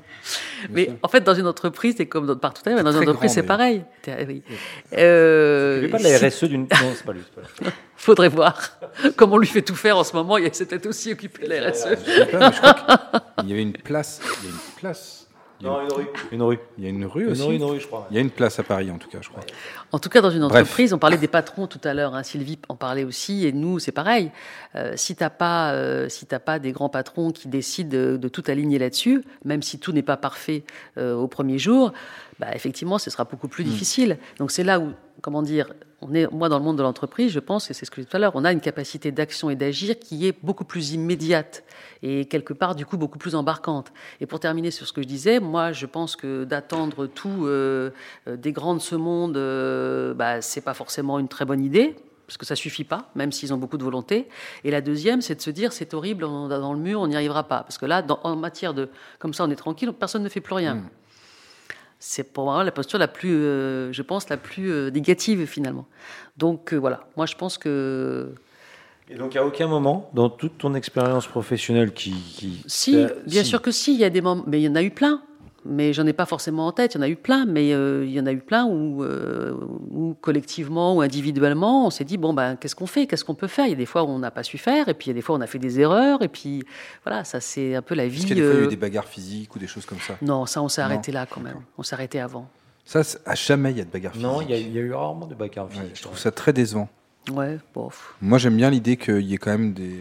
Mais 0.70 0.90
en 1.02 1.08
fait, 1.08 1.20
dans 1.22 1.34
une 1.34 1.46
entreprise, 1.46 1.94
c'est 1.96 2.06
comme 2.06 2.26
dans- 2.26 2.36
partout 2.36 2.62
ailleurs, 2.66 2.78
mais 2.78 2.84
dans 2.84 2.92
une 2.92 3.08
entreprise, 3.08 3.32
c'est 3.32 3.42
pareil. 3.42 3.84
Oui. 4.06 4.42
Euh, 4.96 5.80
Il 5.84 5.90
pas 5.90 5.98
de 5.98 6.02
la 6.04 6.18
RSE 6.28 6.44
d'une. 6.44 6.62
Non, 6.82 6.92
c'est 6.94 7.04
pas 7.04 7.12
lui. 7.12 7.22
pas. 7.34 7.70
Faudrait 7.96 8.28
voir. 8.28 8.78
Comme 9.16 9.32
on 9.32 9.38
lui 9.38 9.46
fait 9.46 9.62
tout 9.62 9.74
faire 9.74 9.96
en 9.96 10.04
ce 10.04 10.14
moment, 10.14 10.36
il 10.38 10.52
s'est 10.54 10.66
peut-être 10.66 10.86
aussi 10.86 11.12
occupé 11.12 11.46
de 11.46 11.54
la 11.54 11.70
RSE. 11.70 11.84
Pas, 12.30 12.50
je 12.50 12.56
crois 12.58 13.22
qu'il 13.40 13.48
y 13.48 13.52
avait 13.52 13.62
une 13.62 13.72
place. 13.72 14.20
Il 14.42 14.48
y 14.48 14.48
a 14.48 14.52
une 14.52 14.58
place. 14.80 15.25
Il 15.60 15.66
y 15.66 15.68
a 15.68 15.72
Non, 15.72 15.80
une, 15.82 15.92
rue. 15.92 16.06
Une 16.32 16.42
rue. 16.42 16.58
il 16.78 16.84
y 16.84 16.86
a 16.86 16.90
une 16.90 17.04
rue 17.06 17.24
Une 17.24 17.30
aussi. 17.32 17.42
rue, 17.42 17.54
une 17.56 17.64
rue, 17.64 17.80
je 17.80 17.86
crois. 17.86 18.06
Il 18.10 18.14
y 18.16 18.18
a 18.18 18.20
une 18.20 18.30
place 18.30 18.58
à 18.58 18.62
Paris, 18.62 18.90
en 18.90 18.98
tout 18.98 19.08
cas, 19.08 19.18
je 19.22 19.28
crois. 19.30 19.42
En 19.92 19.98
tout 19.98 20.08
cas, 20.08 20.20
dans 20.20 20.30
une 20.30 20.40
Bref. 20.46 20.62
entreprise, 20.62 20.92
on 20.92 20.98
parlait 20.98 21.16
des 21.16 21.28
patrons 21.28 21.66
tout 21.66 21.80
à 21.84 21.94
l'heure. 21.94 22.14
Hein, 22.14 22.22
Sylvie 22.22 22.58
en 22.68 22.76
parlait 22.76 23.04
aussi, 23.04 23.46
et 23.46 23.52
nous, 23.52 23.78
c'est 23.78 23.92
pareil. 23.92 24.30
Euh, 24.74 24.92
si 24.96 25.16
t'as 25.16 25.30
pas, 25.30 25.72
euh, 25.72 26.08
si 26.08 26.26
t'as 26.26 26.38
pas 26.40 26.58
des 26.58 26.72
grands 26.72 26.88
patrons 26.90 27.30
qui 27.30 27.48
décident 27.48 27.88
de, 27.90 28.16
de 28.16 28.28
tout 28.28 28.44
aligner 28.48 28.78
là-dessus, 28.78 29.22
même 29.44 29.62
si 29.62 29.78
tout 29.78 29.92
n'est 29.92 30.02
pas 30.02 30.16
parfait 30.18 30.64
euh, 30.98 31.14
au 31.14 31.26
premier 31.28 31.58
jour, 31.58 31.92
bah, 32.38 32.48
effectivement, 32.54 32.98
ce 32.98 33.10
sera 33.10 33.24
beaucoup 33.24 33.48
plus 33.48 33.64
difficile. 33.64 34.18
Donc 34.38 34.50
c'est 34.50 34.64
là 34.64 34.78
où, 34.80 34.92
comment 35.22 35.42
dire, 35.42 35.72
on 36.02 36.12
est, 36.14 36.30
moi, 36.30 36.48
dans 36.50 36.58
le 36.58 36.64
monde 36.64 36.76
de 36.76 36.82
l'entreprise, 36.82 37.32
je 37.32 37.40
pense, 37.40 37.70
et 37.70 37.74
c'est 37.74 37.86
ce 37.86 37.90
que 37.90 37.96
je 37.96 38.00
disais 38.02 38.10
tout 38.10 38.16
à 38.16 38.20
l'heure, 38.20 38.32
on 38.34 38.44
a 38.44 38.52
une 38.52 38.60
capacité 38.60 39.10
d'action 39.12 39.48
et 39.48 39.56
d'agir 39.56 39.98
qui 39.98 40.26
est 40.26 40.36
beaucoup 40.44 40.64
plus 40.64 40.92
immédiate 40.92 41.64
et 42.02 42.26
quelque 42.26 42.52
part, 42.52 42.74
du 42.74 42.84
coup, 42.84 42.98
beaucoup 42.98 43.18
plus 43.18 43.34
embarquante. 43.34 43.92
Et 44.20 44.26
pour 44.26 44.38
terminer 44.40 44.70
sur 44.70 44.86
ce 44.86 44.92
que 44.92 45.00
je 45.02 45.06
disais, 45.08 45.40
moi, 45.40 45.72
je 45.72 45.86
pense 45.86 46.14
que 46.16 46.44
d'attendre 46.44 47.06
tout 47.06 47.46
euh, 47.46 47.90
euh, 48.28 48.36
des 48.36 48.52
grands 48.52 48.74
de 48.74 48.80
ce 48.80 48.94
monde, 48.94 49.36
euh, 49.38 50.12
bah, 50.12 50.42
c'est 50.42 50.60
pas 50.60 50.74
forcément 50.74 51.18
une 51.18 51.28
très 51.28 51.44
bonne 51.46 51.64
idée. 51.64 51.96
Parce 52.26 52.38
que 52.38 52.44
ça 52.44 52.56
suffit 52.56 52.82
pas, 52.82 53.08
même 53.14 53.30
s'ils 53.30 53.54
ont 53.54 53.56
beaucoup 53.56 53.78
de 53.78 53.84
volonté. 53.84 54.26
Et 54.64 54.72
la 54.72 54.80
deuxième, 54.80 55.20
c'est 55.20 55.36
de 55.36 55.40
se 55.40 55.50
dire, 55.50 55.72
c'est 55.72 55.94
horrible, 55.94 56.24
on 56.24 56.46
est 56.50 56.58
dans 56.58 56.72
le 56.72 56.78
mur, 56.80 57.00
on 57.00 57.06
n'y 57.06 57.14
arrivera 57.14 57.44
pas. 57.44 57.60
Parce 57.62 57.78
que 57.78 57.86
là, 57.86 58.02
dans- 58.02 58.18
en 58.24 58.34
matière 58.34 58.74
de, 58.74 58.88
comme 59.20 59.32
ça, 59.32 59.44
on 59.44 59.50
est 59.52 59.54
tranquille, 59.54 59.92
personne 59.92 60.24
ne 60.24 60.28
fait 60.28 60.40
plus 60.40 60.54
rien. 60.54 60.74
Mm. 60.74 60.88
C'est 61.98 62.32
pour 62.32 62.44
moi 62.44 62.62
la 62.62 62.72
posture 62.72 62.98
la 62.98 63.08
plus, 63.08 63.34
euh, 63.34 63.92
je 63.92 64.02
pense, 64.02 64.28
la 64.28 64.36
plus 64.36 64.70
euh, 64.70 64.90
négative 64.90 65.46
finalement. 65.46 65.86
Donc 66.36 66.72
euh, 66.72 66.76
voilà, 66.76 67.08
moi 67.16 67.26
je 67.26 67.34
pense 67.34 67.56
que 67.58 68.34
Et 69.08 69.14
donc, 69.14 69.34
à 69.36 69.44
aucun 69.46 69.66
moment, 69.66 70.10
dans 70.12 70.28
toute 70.28 70.58
ton 70.58 70.74
expérience 70.74 71.26
professionnelle 71.26 71.92
qui. 71.92 72.12
qui 72.12 72.62
si, 72.66 73.06
bien 73.26 73.42
si. 73.42 73.48
sûr 73.48 73.62
que 73.62 73.70
si, 73.70 73.94
il 73.94 74.00
y 74.00 74.04
a 74.04 74.10
des 74.10 74.20
moments, 74.20 74.44
mais 74.46 74.60
il 74.60 74.64
y 74.64 74.68
en 74.68 74.74
a 74.74 74.82
eu 74.82 74.90
plein. 74.90 75.22
Mais 75.68 75.92
j'en 75.92 76.06
ai 76.06 76.12
pas 76.12 76.26
forcément 76.26 76.66
en 76.66 76.72
tête. 76.72 76.94
Il 76.94 76.98
y 76.98 77.00
en 77.00 77.02
a 77.02 77.08
eu 77.08 77.16
plein, 77.16 77.44
mais 77.46 77.72
euh, 77.72 78.04
il 78.06 78.12
y 78.12 78.20
en 78.20 78.26
a 78.26 78.32
eu 78.32 78.38
plein 78.38 78.64
où, 78.66 79.02
euh, 79.04 79.54
où 79.90 80.14
collectivement 80.20 80.94
ou 80.96 81.00
individuellement, 81.00 81.86
on 81.86 81.90
s'est 81.90 82.04
dit 82.04 82.16
bon 82.16 82.32
ben 82.34 82.56
qu'est-ce 82.56 82.74
qu'on 82.76 82.86
fait, 82.86 83.06
qu'est-ce 83.06 83.24
qu'on 83.24 83.34
peut 83.34 83.46
faire? 83.46 83.66
Il 83.66 83.70
y 83.70 83.72
a 83.72 83.76
des 83.76 83.86
fois 83.86 84.02
où 84.04 84.08
on 84.08 84.18
n'a 84.18 84.30
pas 84.30 84.42
su 84.42 84.58
faire, 84.58 84.88
et 84.88 84.94
puis 84.94 85.06
il 85.06 85.08
y 85.08 85.10
a 85.10 85.14
des 85.14 85.22
fois 85.22 85.34
où 85.36 85.38
on 85.38 85.42
a 85.42 85.46
fait 85.46 85.58
des 85.58 85.80
erreurs, 85.80 86.22
et 86.22 86.28
puis 86.28 86.62
voilà, 87.04 87.24
ça 87.24 87.40
c'est 87.40 87.74
un 87.74 87.82
peu 87.82 87.94
la 87.94 88.06
vie. 88.08 88.18
Est-ce 88.18 88.26
qu'il 88.26 88.38
y 88.38 88.40
a 88.40 88.44
des 88.44 88.50
fois, 88.52 88.60
eu 88.60 88.64
euh, 88.64 88.68
des 88.68 88.76
bagarres 88.76 89.04
physiques 89.08 89.54
ou 89.54 89.58
des 89.58 89.66
choses 89.66 89.86
comme 89.86 89.98
ça 90.00 90.16
Non, 90.22 90.46
ça 90.46 90.62
on 90.62 90.68
s'est 90.68 90.82
arrêté 90.82 91.12
là 91.12 91.26
quand 91.28 91.40
même. 91.40 91.60
On 91.78 91.82
s'est 91.82 91.94
arrêté 91.94 92.20
avant. 92.20 92.48
Ça, 92.84 93.02
à 93.24 93.34
jamais, 93.34 93.72
il 93.72 93.78
y 93.78 93.80
a 93.80 93.84
de 93.84 93.90
bagarres 93.90 94.12
physiques. 94.12 94.26
Non, 94.28 94.40
il 94.42 94.50
y, 94.50 94.54
a- 94.54 94.58
il 94.58 94.72
y 94.72 94.78
a 94.78 94.80
eu 94.82 94.92
rarement 94.92 95.26
de 95.26 95.34
bagarres 95.34 95.66
Ouais, 95.66 95.72
physiques. 95.72 95.96
je 95.96 96.02
trouve 96.02 96.18
ça 96.18 96.30
très 96.30 96.52
décevant. 96.52 96.88
Ouais, 97.32 97.58
bof. 97.74 98.14
Moi, 98.22 98.38
j'aime 98.38 98.56
bien 98.56 98.70
l'idée 98.70 98.96
qu'il 98.96 99.22
y 99.22 99.34
ait 99.34 99.38
quand 99.38 99.50
même 99.50 99.72
des. 99.72 99.98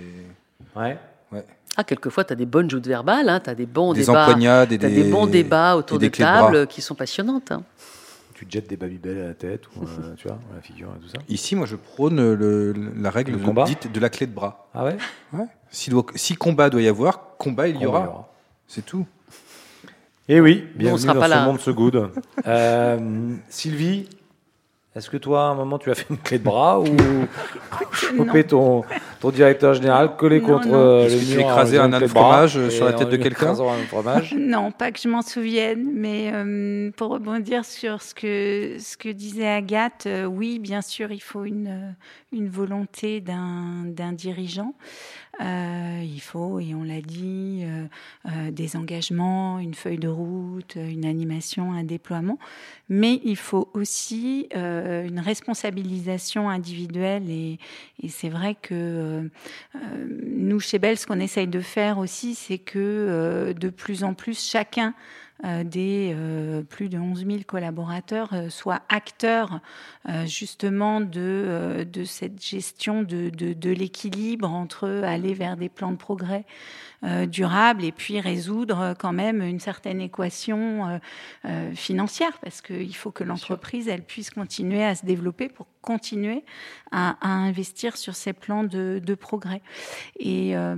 Ouais. 0.75 0.97
Ouais. 1.31 1.43
Ah, 1.77 1.83
quelquefois, 1.83 2.23
tu 2.23 2.33
as 2.33 2.35
des 2.35 2.45
bonnes 2.45 2.69
joutes 2.69 2.87
verbales, 2.87 3.27
hein, 3.29 3.39
tu 3.43 3.49
as 3.49 3.55
des 3.55 3.65
bons 3.65 3.93
Des 3.93 4.01
débats. 4.05 4.23
empoignades 4.23 4.71
et 4.71 4.77
T'as 4.77 4.87
des, 4.89 5.03
des 5.03 5.09
bons 5.11 5.27
débats 5.27 5.75
autour 5.75 5.99
des 5.99 6.07
de 6.09 6.11
clés 6.15 6.23
de 6.25 6.29
bras. 6.29 6.45
table 6.51 6.67
qui 6.67 6.81
sont 6.81 6.95
passionnantes. 6.95 7.51
hein. 7.51 7.63
Tu 8.33 8.45
te 8.45 8.51
jettes 8.51 8.67
des 8.69 8.75
babybel 8.77 9.21
à 9.21 9.27
la 9.27 9.33
tête 9.33 9.61
ou 9.75 9.83
euh, 9.83 10.13
tu 10.17 10.27
vois, 10.27 10.37
à 10.51 10.55
la 10.55 10.61
figure 10.61 10.89
et 10.97 11.01
tout 11.01 11.07
ça? 11.09 11.17
Ici, 11.29 11.55
moi, 11.55 11.65
je 11.65 11.75
prône 11.77 12.33
le- 12.33 12.73
la 12.97 13.09
règle 13.09 13.31
Le 13.33 13.37
de- 13.39 13.43
combat 13.45 13.63
dite 13.63 13.91
de 13.91 13.99
la 13.99 14.09
clé 14.09 14.27
de 14.27 14.33
bras. 14.33 14.67
Ah 14.73 14.83
ouais? 14.85 14.97
Si, 15.69 15.89
doit- 15.89 16.05
si 16.15 16.35
combat 16.35 16.69
doit 16.69 16.81
y 16.81 16.87
avoir, 16.87 17.37
combat 17.37 17.67
il 17.69 17.77
y 17.77 17.85
Combat, 17.85 17.99
aura. 17.99 18.33
C'est 18.67 18.85
tout. 18.85 19.05
Et 20.27 20.35
Eh 20.37 20.41
oui, 20.41 20.65
on 20.75 20.79
bienvenue 20.79 20.99
sera 21.01 21.13
dans 21.13 21.19
pas 21.19 21.25
ce 21.27 21.31
là. 21.31 21.45
monde 21.45 21.59
so 21.59 21.73
good. 21.73 22.09
Euh, 22.47 23.35
Sylvie, 23.49 24.09
est-ce 24.95 25.09
que 25.09 25.17
toi, 25.17 25.41
à 25.41 25.49
un 25.49 25.55
moment, 25.55 25.77
tu 25.77 25.91
as 25.91 25.95
fait 25.95 26.05
une 26.09 26.17
clé 26.17 26.39
de 26.39 26.43
bras 26.45 26.79
ou 26.79 26.85
choper 27.91 28.45
ton, 28.45 28.83
ton 29.19 29.29
directeur 29.29 29.73
général, 29.73 30.15
coller 30.15 30.39
Non, 30.39 30.47
contre 30.47 30.69
non. 30.69 30.73
euh, 30.75 31.03
le 31.09 31.19
tu 31.19 31.37
écrasais 31.39 31.75
faisant 31.77 31.83
un 31.89 31.93
âne 31.93 32.07
fromage, 32.07 32.57
euh, 32.57 32.69
sur 32.69 32.85
la 32.85 32.93
tête 32.93 33.09
de 33.09 33.17
quelqu'un 33.17 33.53
Non, 34.37 34.71
pas 34.71 34.91
que 34.93 34.99
je 34.99 35.09
m'en 35.09 35.21
souvienne, 35.21 35.91
mais 35.93 36.31
euh, 36.33 36.91
pour 36.95 37.09
rebondir 37.09 37.65
sur 37.65 38.01
ce 38.01 38.15
que, 38.15 38.77
ce 38.79 38.95
que 38.95 39.09
disait 39.09 39.47
Agathe, 39.47 40.05
euh, 40.05 40.23
oui, 40.23 40.59
bien 40.59 40.81
sûr, 40.81 41.11
il 41.11 41.19
faut 41.21 41.43
une, 41.43 41.67
euh, 41.67 41.91
une 42.35 42.49
volonté 42.49 43.21
d'un 43.21 44.13
dirigeant. 44.13 44.75
Euh, 45.41 46.01
il 46.03 46.21
faut, 46.21 46.59
et 46.59 46.73
on 46.75 46.83
l'a 46.83 47.01
dit, 47.01 47.63
euh, 47.63 47.85
euh, 48.27 48.51
des 48.51 48.77
engagements, 48.77 49.59
une 49.59 49.73
feuille 49.73 49.97
de 49.97 50.07
route, 50.07 50.75
une 50.75 51.05
animation, 51.05 51.73
un 51.73 51.83
déploiement. 51.83 52.37
Mais 52.87 53.19
il 53.23 53.35
faut 53.35 53.69
aussi 53.73 54.47
une 54.53 55.19
responsabilisation 55.19 56.49
individuelle. 56.49 57.29
Et, 57.29 57.59
c'est 58.07 58.29
vrai 58.29 58.55
que 58.61 59.29
nous, 59.99 60.59
chez 60.59 60.79
Bell, 60.79 60.97
ce 60.97 61.07
qu'on 61.07 61.19
essaye 61.19 61.47
de 61.47 61.59
faire 61.59 61.97
aussi, 61.97 62.35
c'est 62.35 62.59
que 62.59 63.53
de 63.57 63.69
plus 63.69 64.03
en 64.03 64.13
plus, 64.13 64.47
chacun 64.47 64.93
des 65.43 66.13
euh, 66.15 66.63
plus 66.63 66.89
de 66.89 66.97
11 66.97 67.25
000 67.25 67.39
collaborateurs 67.45 68.29
euh, 68.33 68.49
soit 68.49 68.81
acteur 68.89 69.59
euh, 70.07 70.25
justement 70.25 71.01
de, 71.01 71.19
euh, 71.19 72.05
cette 72.05 72.43
gestion 72.43 73.03
de 73.03 73.69
l'équilibre 73.69 74.49
entre 74.49 74.87
aller 75.03 75.33
vers 75.33 75.57
des 75.57 75.69
plans 75.69 75.91
de 75.91 75.97
progrès 75.97 76.45
euh, 77.05 77.25
durables 77.27 77.83
et 77.83 77.91
puis 77.91 78.19
résoudre 78.19 78.79
euh, 78.81 78.93
quand 78.97 79.13
même 79.13 79.41
une 79.41 79.59
certaine 79.59 80.01
équation 80.01 80.99
euh, 81.45 81.71
financière 81.75 82.37
parce 82.41 82.61
qu'il 82.61 82.95
faut 82.95 83.11
que 83.11 83.23
l'entreprise 83.23 83.87
elle 83.87 84.01
puisse 84.03 84.31
continuer 84.31 84.83
à 84.83 84.95
se 84.95 85.05
développer 85.05 85.47
pour 85.49 85.67
continuer 85.81 86.43
à, 86.91 87.15
à 87.21 87.29
investir 87.29 87.95
sur 87.95 88.15
ces 88.15 88.33
plans 88.33 88.63
de, 88.63 88.99
de 89.05 89.13
progrès. 89.15 89.61
Et, 90.19 90.57
euh, 90.57 90.75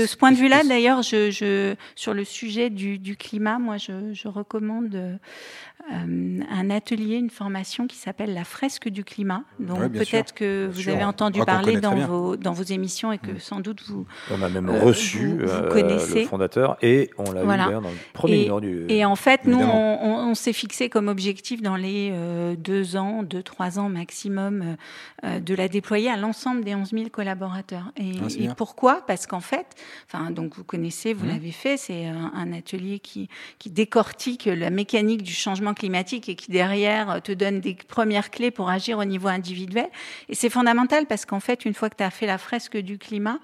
de 0.00 0.06
ce 0.06 0.16
point 0.16 0.32
de 0.32 0.36
vue-là, 0.36 0.62
d'ailleurs, 0.64 1.02
je, 1.02 1.30
je, 1.30 1.74
sur 1.94 2.14
le 2.14 2.24
sujet 2.24 2.70
du, 2.70 2.98
du 2.98 3.16
climat, 3.16 3.58
moi, 3.58 3.76
je, 3.76 4.14
je 4.14 4.28
recommande 4.28 4.94
euh, 4.94 5.16
un 5.90 6.70
atelier, 6.70 7.16
une 7.16 7.28
formation 7.30 7.86
qui 7.86 7.96
s'appelle 7.96 8.32
la 8.32 8.44
fresque 8.44 8.88
du 8.88 9.04
climat. 9.04 9.42
Donc 9.58 9.78
bien 9.78 10.02
peut-être 10.04 10.32
que 10.32 10.68
vous 10.72 10.82
sûr. 10.82 10.92
avez 10.94 11.04
entendu 11.04 11.40
parler 11.44 11.78
dans 11.80 11.96
vos, 11.96 12.36
dans 12.36 12.52
vos 12.52 12.62
émissions 12.62 13.12
et 13.12 13.18
que 13.18 13.38
sans 13.38 13.60
doute 13.60 13.82
vous, 13.88 14.06
On 14.30 14.40
a 14.42 14.48
même 14.48 14.70
reçu 14.70 15.36
vous- 15.38 15.49
vous 15.50 15.64
euh, 15.64 15.68
connaissez. 15.70 16.20
le 16.22 16.26
fondateur 16.26 16.76
et 16.82 17.10
on 17.18 17.30
l'a 17.32 17.42
Voilà. 17.44 17.68
eu 17.68 17.72
dans 17.74 17.80
le 17.80 17.88
premier 18.12 18.34
Et- 18.34 18.38
numéro 18.40 18.60
du. 18.60 18.86
Et 18.88 19.04
en 19.04 19.16
fait, 19.16 19.44
nous, 19.44 19.58
on, 19.58 19.98
on- 20.02 20.30
on 20.30 20.34
s'est 20.34 20.52
fixé 20.52 20.88
comme 20.88 21.08
objectif 21.08 21.62
dans 21.62 21.76
les 21.76 22.10
euh, 22.12 22.54
deux 22.56 22.96
ans, 22.96 23.22
deux, 23.22 23.42
trois 23.42 23.78
ans 23.78 23.88
maximum, 23.88 24.76
euh, 25.24 25.40
de 25.40 25.54
la 25.54 25.68
déployer 25.68 26.10
à 26.10 26.16
l'ensemble 26.16 26.64
des 26.64 26.74
11 26.74 26.90
000 26.90 27.08
collaborateurs. 27.10 27.92
Et, 27.96 28.12
Ah, 28.22 28.26
et 28.38 28.48
pourquoi? 28.56 29.02
Parce 29.06 29.26
qu'en 29.26 29.40
fait, 29.40 29.66
enfin, 30.06 30.30
donc 30.30 30.56
vous 30.56 30.64
connaissez, 30.64 31.14
Mmh. 31.14 31.16
vous 31.16 31.26
l'avez 31.26 31.52
fait, 31.52 31.76
c'est 31.76 32.06
un, 32.06 32.32
un 32.34 32.52
atelier 32.52 32.98
qui, 32.98 33.28
qui 33.58 33.70
décortique 33.70 34.46
la 34.46 34.70
mécanique 34.70 35.22
du 35.22 35.32
changement 35.32 35.74
climatique 35.74 36.28
et 36.28 36.34
qui 36.34 36.50
derrière 36.50 37.20
te 37.22 37.32
donne 37.32 37.60
des 37.60 37.74
premières 37.74 38.30
clés 38.30 38.50
pour 38.50 38.68
agir 38.70 38.98
au 38.98 39.04
niveau 39.04 39.28
individuel. 39.28 39.88
Et 40.28 40.34
c'est 40.34 40.50
fondamental 40.50 41.06
parce 41.06 41.24
qu'en 41.26 41.40
fait, 41.40 41.64
une 41.64 41.74
fois 41.74 41.90
que 41.90 41.96
tu 41.96 42.02
as 42.04 42.10
fait 42.10 42.26
la 42.26 42.38
fresque 42.38 42.76
du 42.76 42.98
climat, 42.98 43.38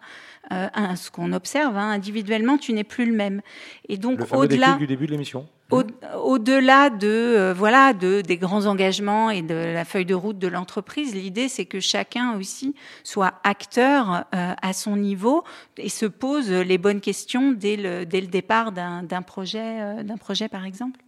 euh, 0.53 0.69
un- 0.75 0.97
ce 0.97 1.11
qu'on 1.11 1.33
observe, 1.33 1.77
hein, 1.77 1.91
individuellement, 1.91 2.59
tu 2.59 2.73
n'es 2.73 2.85
plus 2.85 3.07
le 3.07 3.13
même. 3.13 3.43
Et 3.89 3.97
donc, 3.97 4.19
au-delà 4.33 4.75
du 4.77 4.87
début 4.87 5.07
de 5.07 5.13
l'émission. 5.13 5.47
au- 5.71 5.83
au-delà 6.23 6.91
de 6.91 7.07
euh, 7.09 7.53
voilà 7.55 7.93
de 7.93 8.21
des 8.21 8.37
grands 8.37 8.67
engagements 8.67 9.31
et 9.31 9.43
de 9.43 9.55
la 9.55 9.85
feuille 9.85 10.05
de 10.07 10.15
route 10.15 10.39
de 10.39 10.47
l'entreprise, 10.49 11.15
l'idée 11.15 11.49
c'est 11.49 11.65
que 11.67 11.81
chacun 11.81 12.37
aussi 12.37 12.75
soit 13.03 13.35
acteur 13.45 14.25
euh, 14.35 14.55
à 14.63 14.73
son 14.73 14.97
niveau 14.97 15.43
et 15.77 15.89
se 15.89 16.07
pose 16.07 16.51
les 16.51 16.79
bonnes 16.79 17.01
questions 17.01 17.51
dès 17.53 17.77
le 17.77 18.07
dès 18.07 18.21
le 18.21 18.29
départ 18.29 18.71
d'un 18.73 19.03
d'un 19.03 19.23
projet 19.23 19.81
euh, 19.83 20.03
d'un 20.05 20.17
projet 20.17 20.49
par 20.49 20.65
exemple. 20.65 21.01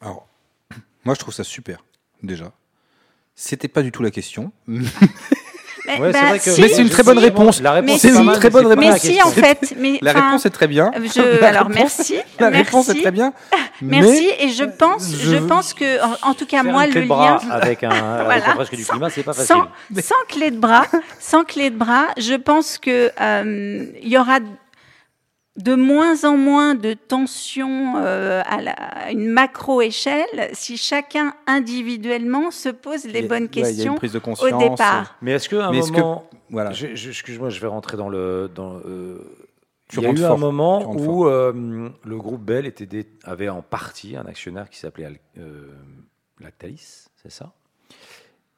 Alors, 0.00 0.26
moi, 1.04 1.14
je 1.14 1.20
trouve 1.20 1.34
ça 1.34 1.44
super, 1.44 1.84
déjà. 2.22 2.52
C'était 3.34 3.68
pas 3.68 3.82
du 3.82 3.90
tout 3.92 4.02
la 4.02 4.10
question. 4.12 4.52
Mais, 5.98 6.00
Ouais, 6.06 6.12
c'est 6.12 6.20
bah, 6.20 6.28
vrai 6.28 6.38
que- 6.38 6.50
si, 6.50 6.60
Mais 6.60 6.68
c'est 6.68 6.82
une 6.82 6.88
très 6.90 7.02
bonne 7.02 7.18
si, 7.18 7.24
réponse. 7.24 7.60
La 7.62 7.72
réponse 7.72 8.00
C'est 8.00 8.12
si. 8.12 8.18
une 8.18 8.32
très 8.32 8.50
bonne 8.50 8.68
pas 8.68 8.76
Mais 8.76 8.98
si 8.98 9.22
en 9.22 9.30
fait, 9.30 9.74
mais 9.78 9.98
La 10.02 10.12
réponse 10.12 10.46
est 10.46 10.50
très 10.50 10.66
bien. 10.68 10.90
je- 10.96 11.20
alors 11.44 11.66
réponse- 11.68 11.74
merci, 11.74 12.16
La 12.38 12.48
réponse 12.48 12.88
est 12.88 13.00
très 13.00 13.10
bien. 13.10 13.32
Merci 13.84 14.30
et 14.38 14.48
je 14.50 14.64
pense, 14.64 15.10
je, 15.10 15.30
je- 15.32 15.36
pense 15.38 15.74
que, 15.74 16.00
en, 16.04 16.30
en 16.30 16.34
tout 16.34 16.46
cas, 16.46 16.62
moi, 16.62 16.86
le 16.86 17.00
lien, 17.00 17.38
avec 17.50 17.82
un 17.82 18.54
fresque 18.54 18.76
du 18.76 18.84
climat, 18.84 19.10
c'est 19.10 19.22
pas 19.24 19.32
facile. 19.32 19.56
sans, 19.56 20.00
sans 20.00 20.14
clé 20.28 20.50
de 20.52 20.56
bras, 20.58 20.86
sans 21.18 21.42
clé 21.44 21.70
de 21.70 21.76
bras, 21.76 22.06
je 22.16 22.34
pense 22.34 22.78
que 22.78 23.10
euh, 23.20 23.86
il 24.02 24.08
y 24.08 24.16
aura 24.16 24.38
de 25.56 25.74
moins 25.74 26.24
en 26.24 26.36
moins 26.36 26.74
de 26.74 26.94
tensions 26.94 27.94
euh, 27.98 28.40
à, 28.46 28.62
la- 28.62 28.72
à 28.72 29.10
une 29.10 29.26
macro-échelle 29.28 30.48
si 30.54 30.76
chacun 30.78 31.34
individuellement 31.46 32.50
se 32.50 32.70
pose 32.70 33.04
les 33.04 33.24
a- 33.24 33.28
bonnes 33.28 33.42
ouais, 33.44 33.48
il 33.52 33.58
y 33.58 33.62
a 33.62 33.68
une 33.68 33.74
questions 33.74 33.94
prise 33.96 34.12
de 34.12 34.18
au 34.18 34.58
départ. 34.70 35.16
Mais 35.20 35.32
est-ce 35.32 35.48
qu'à 35.48 35.66
un 35.66 35.70
Mais 35.72 35.78
est-ce 35.78 35.92
que- 35.92 35.98
moment, 36.00 36.28
Voilà. 36.50 36.72
Je- 36.72 36.94
je- 36.94 37.10
Excuse-moi, 37.10 37.50
je 37.50 37.60
vais 37.60 37.66
rentrer 37.66 37.96
dans 37.96 38.08
le. 38.08 38.50
Dans, 38.54 38.76
euh, 38.86 39.18
Tu 39.88 39.98
il 39.98 40.02
y 40.02 40.06
a 40.06 40.10
eu 40.10 40.16
fort. 40.16 40.32
un 40.32 40.36
moment 40.38 40.90
où 40.90 41.26
euh, 41.26 41.90
le 42.02 42.16
groupe 42.16 42.42
Bell 42.42 42.64
était 42.66 42.86
dé- 42.86 43.06
avait 43.24 43.48
en 43.50 43.60
partie 43.62 44.16
un 44.16 44.24
actionnaire 44.26 44.68
qui 44.70 44.78
s'appelait 44.78 45.04
Al- 45.06 45.18
euh, 45.38 45.70
Lactalis, 46.40 47.06
c'est 47.22 47.30
ça? 47.30 47.52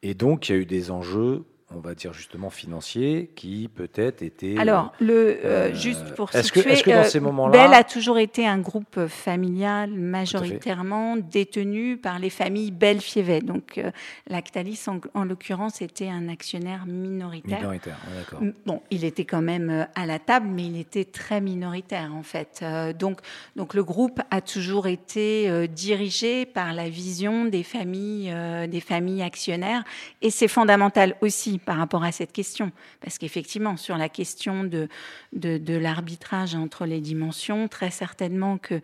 Et 0.01 0.13
donc, 0.13 0.47
il 0.49 0.51
y 0.53 0.55
a 0.55 0.61
eu 0.61 0.65
des 0.65 0.91
enjeux, 0.91 1.43
on 1.73 1.79
va 1.79 1.95
dire 1.95 2.13
justement 2.13 2.49
financiers, 2.51 3.31
qui 3.35 3.69
peut-être 3.73 4.21
étaient. 4.21 4.55
Alors, 4.57 4.93
le, 4.99 5.13
euh, 5.13 5.39
euh, 5.45 5.73
juste 5.73 6.13
pour 6.15 6.29
est-ce 6.33 6.51
que- 6.51 6.59
situer, 6.59 6.73
est-ce 6.73 6.83
que 6.83 6.91
dans 6.91 6.97
euh, 6.97 7.03
ces 7.05 7.19
moments-là- 7.19 7.51
Bell 7.67 7.73
a 7.73 7.83
toujours 7.83 8.19
été 8.19 8.45
un 8.45 8.59
groupe 8.59 9.07
familial 9.07 9.89
majoritairement 9.89 11.17
détenu 11.17 11.97
par 11.97 12.19
les 12.19 12.29
familles 12.29 12.71
Bell-Fievet. 12.71 13.41
Donc, 13.41 13.77
euh, 13.77 13.89
Lactalis, 14.27 14.83
en, 14.87 14.99
en 15.13 15.25
l'occurrence, 15.25 15.81
était 15.81 16.07
un 16.07 16.29
actionnaire 16.29 16.85
minoritaire. 16.85 17.59
minoritaires, 17.59 17.97
ouais, 18.09 18.17
d'accord. 18.19 18.39
Bon, 18.65 18.81
il 18.91 19.03
était 19.03 19.25
quand 19.25 19.41
même 19.41 19.69
euh, 19.69 19.85
à 19.95 20.05
la 20.05 20.19
table, 20.19 20.47
mais 20.49 20.65
il 20.65 20.79
était 20.79 21.05
très 21.05 21.41
minoritaire 21.41 22.13
en 22.13 22.23
fait. 22.23 22.59
Euh, 22.61 22.93
donc, 22.93 23.19
donc 23.55 23.73
le 23.73 23.83
groupe 23.83 24.21
a 24.29 24.41
toujours 24.41 24.87
été 24.87 25.49
euh, 25.49 25.65
dirigé 25.67 26.45
par 26.45 26.73
la 26.73 26.89
vision 26.89 27.45
des 27.45 27.63
familles, 27.63 28.29
euh, 28.31 28.67
des 28.67 28.81
familles 28.81 29.23
actionnaires, 29.23 29.83
et 30.21 30.29
c'est 30.29 30.47
fondamental 30.47 31.15
aussi 31.21 31.54
par 31.59 31.77
rapport 31.77 32.03
à 32.03 32.11
cette 32.11 32.31
question, 32.31 32.71
parce 33.01 33.17
qu'effectivement 33.17 33.77
sur 33.77 33.97
la 33.97 34.09
question 34.09 34.63
de 34.63 34.87
de, 35.33 35.57
de 35.57 35.73
l'arbitrage 35.75 36.55
entre 36.55 36.85
les 36.85 37.01
dimensions, 37.01 37.67
très 37.67 37.91
certainement 37.91 38.57
que 38.57 38.81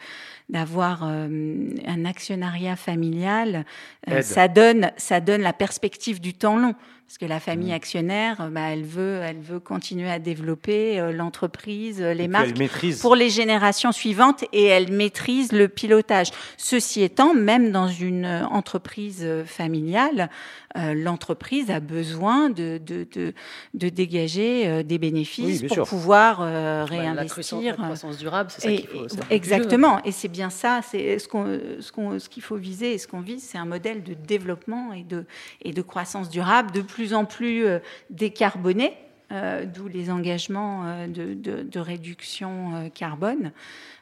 d'avoir 0.50 1.04
euh, 1.04 1.70
un 1.86 2.06
actionnariat 2.06 2.76
familial, 2.76 3.66
euh, 4.10 4.18
Aide. 4.18 4.24
ça 4.24 4.48
donne 4.48 4.92
ça 4.98 5.20
donne 5.20 5.42
la 5.42 5.54
perspective 5.54 6.20
du 6.20 6.34
temps 6.34 6.58
long. 6.58 6.76
Parce 7.12 7.18
que 7.18 7.26
la 7.26 7.42
famille 7.42 7.74
actionnaire, 7.74 8.40
euh, 8.40 8.50
bah, 8.50 8.70
elle 8.70 8.86
veut, 8.86 9.20
elle 9.22 9.42
veut 9.42 9.60
continuer 9.60 10.10
à 10.10 10.18
développer 10.18 10.98
euh, 10.98 11.12
l'entreprise, 11.12 12.02
euh, 12.02 12.14
les 12.14 12.24
Et 12.24 12.28
marques 12.30 12.54
pour 13.02 13.18
les 13.18 13.30
générations 13.30 13.92
suivantes 13.92 14.46
et 14.54 14.64
elle 14.64 14.90
maîtrise 14.94 15.52
le 15.52 15.68
pilotage. 15.68 16.30
Ceci 16.56 17.02
étant, 17.02 17.34
même 17.34 17.74
dans 17.74 17.90
une 17.90 18.26
entreprise 18.50 19.28
familiale, 19.46 20.30
euh, 20.78 20.94
l'entreprise 20.94 21.70
a 21.70 21.82
besoin 21.82 22.50
de, 22.50 22.80
de, 22.82 23.06
de, 23.14 23.34
de 23.74 23.90
dégager 23.90 24.82
des 24.86 24.94
Oui, 24.96 25.00
bénéfices 25.00 25.60
bien 25.60 25.68
pour 25.68 25.76
sûr. 25.76 25.88
pouvoir 25.88 26.40
euh, 26.40 26.86
Bah, 26.86 26.96
la, 27.14 27.26
croissance, 27.26 27.52
réinvestir. 27.52 27.78
la 27.78 27.84
croissance 27.88 28.18
durable, 28.20 28.52
c'est 28.56 28.62
ça 28.62 28.72
qu'il 28.72 28.88
faut. 28.88 29.06
et- 29.30 29.36
exactement, 29.36 30.02
et 30.06 30.14
c'est 30.14 30.30
bien 30.30 30.50
ça. 30.50 30.80
C'est 30.90 31.20
ce 31.20 31.28
qu'on, 31.28 31.60
ce 31.82 31.92
qu'on, 31.92 32.20
ce 32.20 32.30
qu'il 32.30 32.42
faut 32.42 32.56
viser 32.56 32.94
et 32.94 32.98
ce 32.98 33.08
qu'on 33.10 33.20
vise, 33.20 33.44
c'est 33.44 33.58
un 33.58 33.66
modèle 33.66 34.02
de 34.02 34.14
développement 34.14 34.94
et 34.94 35.04
de 35.04 35.26
et 35.62 35.74
de 35.74 35.82
croissance 35.82 36.30
durable 36.30 36.72
de 36.72 36.80
plus 36.80 37.01
en 37.14 37.26
plus 37.26 37.66
euh, 37.66 37.80
décarboné. 38.10 38.94
euh, 39.32 39.66
D'où 39.66 39.88
les 39.88 40.10
engagements 40.10 40.86
euh, 40.86 41.08
de, 41.08 41.80
réduction 41.80 42.90
carbone. 42.94 43.52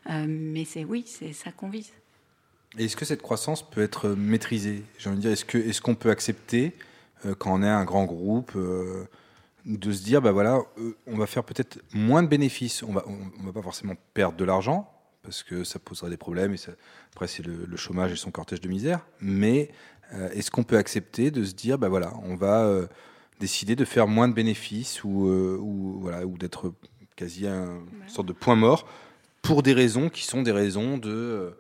Mais 0.08 0.66
c'est 0.66 0.86
oui, 0.86 1.04
c'est 1.06 1.34
ça 1.34 1.52
qu'on 1.52 1.70
vise. 1.70 1.92
Est-ce 2.78 2.96
que 2.96 3.06
cette 3.06 3.22
croissance 3.22 3.68
peut 3.68 3.82
être 3.82 4.10
maîtrisée? 4.10 4.84
J'ai 4.98 5.10
envie 5.10 5.18
de 5.18 5.22
dire, 5.22 5.32
est-ce 5.32 5.46
que 5.46 5.58
est-ce 5.58 5.82
qu'on 5.82 5.96
peut 5.96 6.10
accepter 6.10 6.74
quand 7.38 7.54
on 7.54 7.64
est 7.64 7.70
un 7.70 7.84
grand 7.84 8.06
groupe 8.06 8.58
de 9.66 9.92
se 9.92 10.04
dire, 10.04 10.22
bah 10.22 10.32
voilà, 10.32 10.62
on 11.06 11.18
va 11.18 11.28
faire 11.28 11.44
peut-être 11.44 11.80
moins 11.94 12.24
de 12.24 12.28
bénéfices. 12.28 12.82
On 12.82 12.94
va, 12.94 13.04
on, 13.08 13.46
va 13.46 13.52
pas 13.52 13.62
forcément 13.62 13.96
perdre 14.14 14.38
de 14.38 14.46
l'argent 14.46 14.92
parce 15.30 15.44
que 15.44 15.64
ça 15.64 15.78
poserait 15.78 16.10
des 16.10 16.18
problèmes 16.18 16.54
et 16.54 16.58
ça, 16.58 16.72
après 17.14 17.28
c'est 17.28 17.46
le, 17.46 17.66
le 17.68 17.78
chômage 17.78 18.12
et 18.12 18.16
son 18.16 18.32
cortège 18.32 18.62
de 18.62 18.68
misère. 18.68 19.06
Mais 19.22 19.70
euh, 20.14 20.28
est-ce 20.32 20.50
qu'on 20.50 20.64
peut 20.64 20.78
accepter 20.78 21.30
de 21.30 21.44
se 21.44 21.54
dire, 21.54 21.78
bah 21.78 21.88
voilà, 21.88 22.14
on 22.24 22.36
va 22.36 22.64
euh, 22.66 22.88
décider 23.40 23.76
de 23.76 23.86
faire 23.86 24.08
moins 24.08 24.28
de 24.28 24.34
bénéfices 24.34 25.04
ou, 25.04 25.28
euh, 25.30 25.56
ou 25.62 26.00
voilà, 26.02 26.26
ou 26.26 26.36
d'être 26.40 26.74
quasi 27.16 27.46
un, 27.46 27.76
une 28.02 28.10
sorte 28.10 28.28
de 28.28 28.34
point 28.34 28.56
mort 28.56 28.88
pour 29.44 29.62
des 29.62 29.74
raisons 29.74 30.10
qui 30.10 30.26
sont 30.26 30.42
des 30.42 30.52
raisons 30.52 30.98
de 30.98 31.54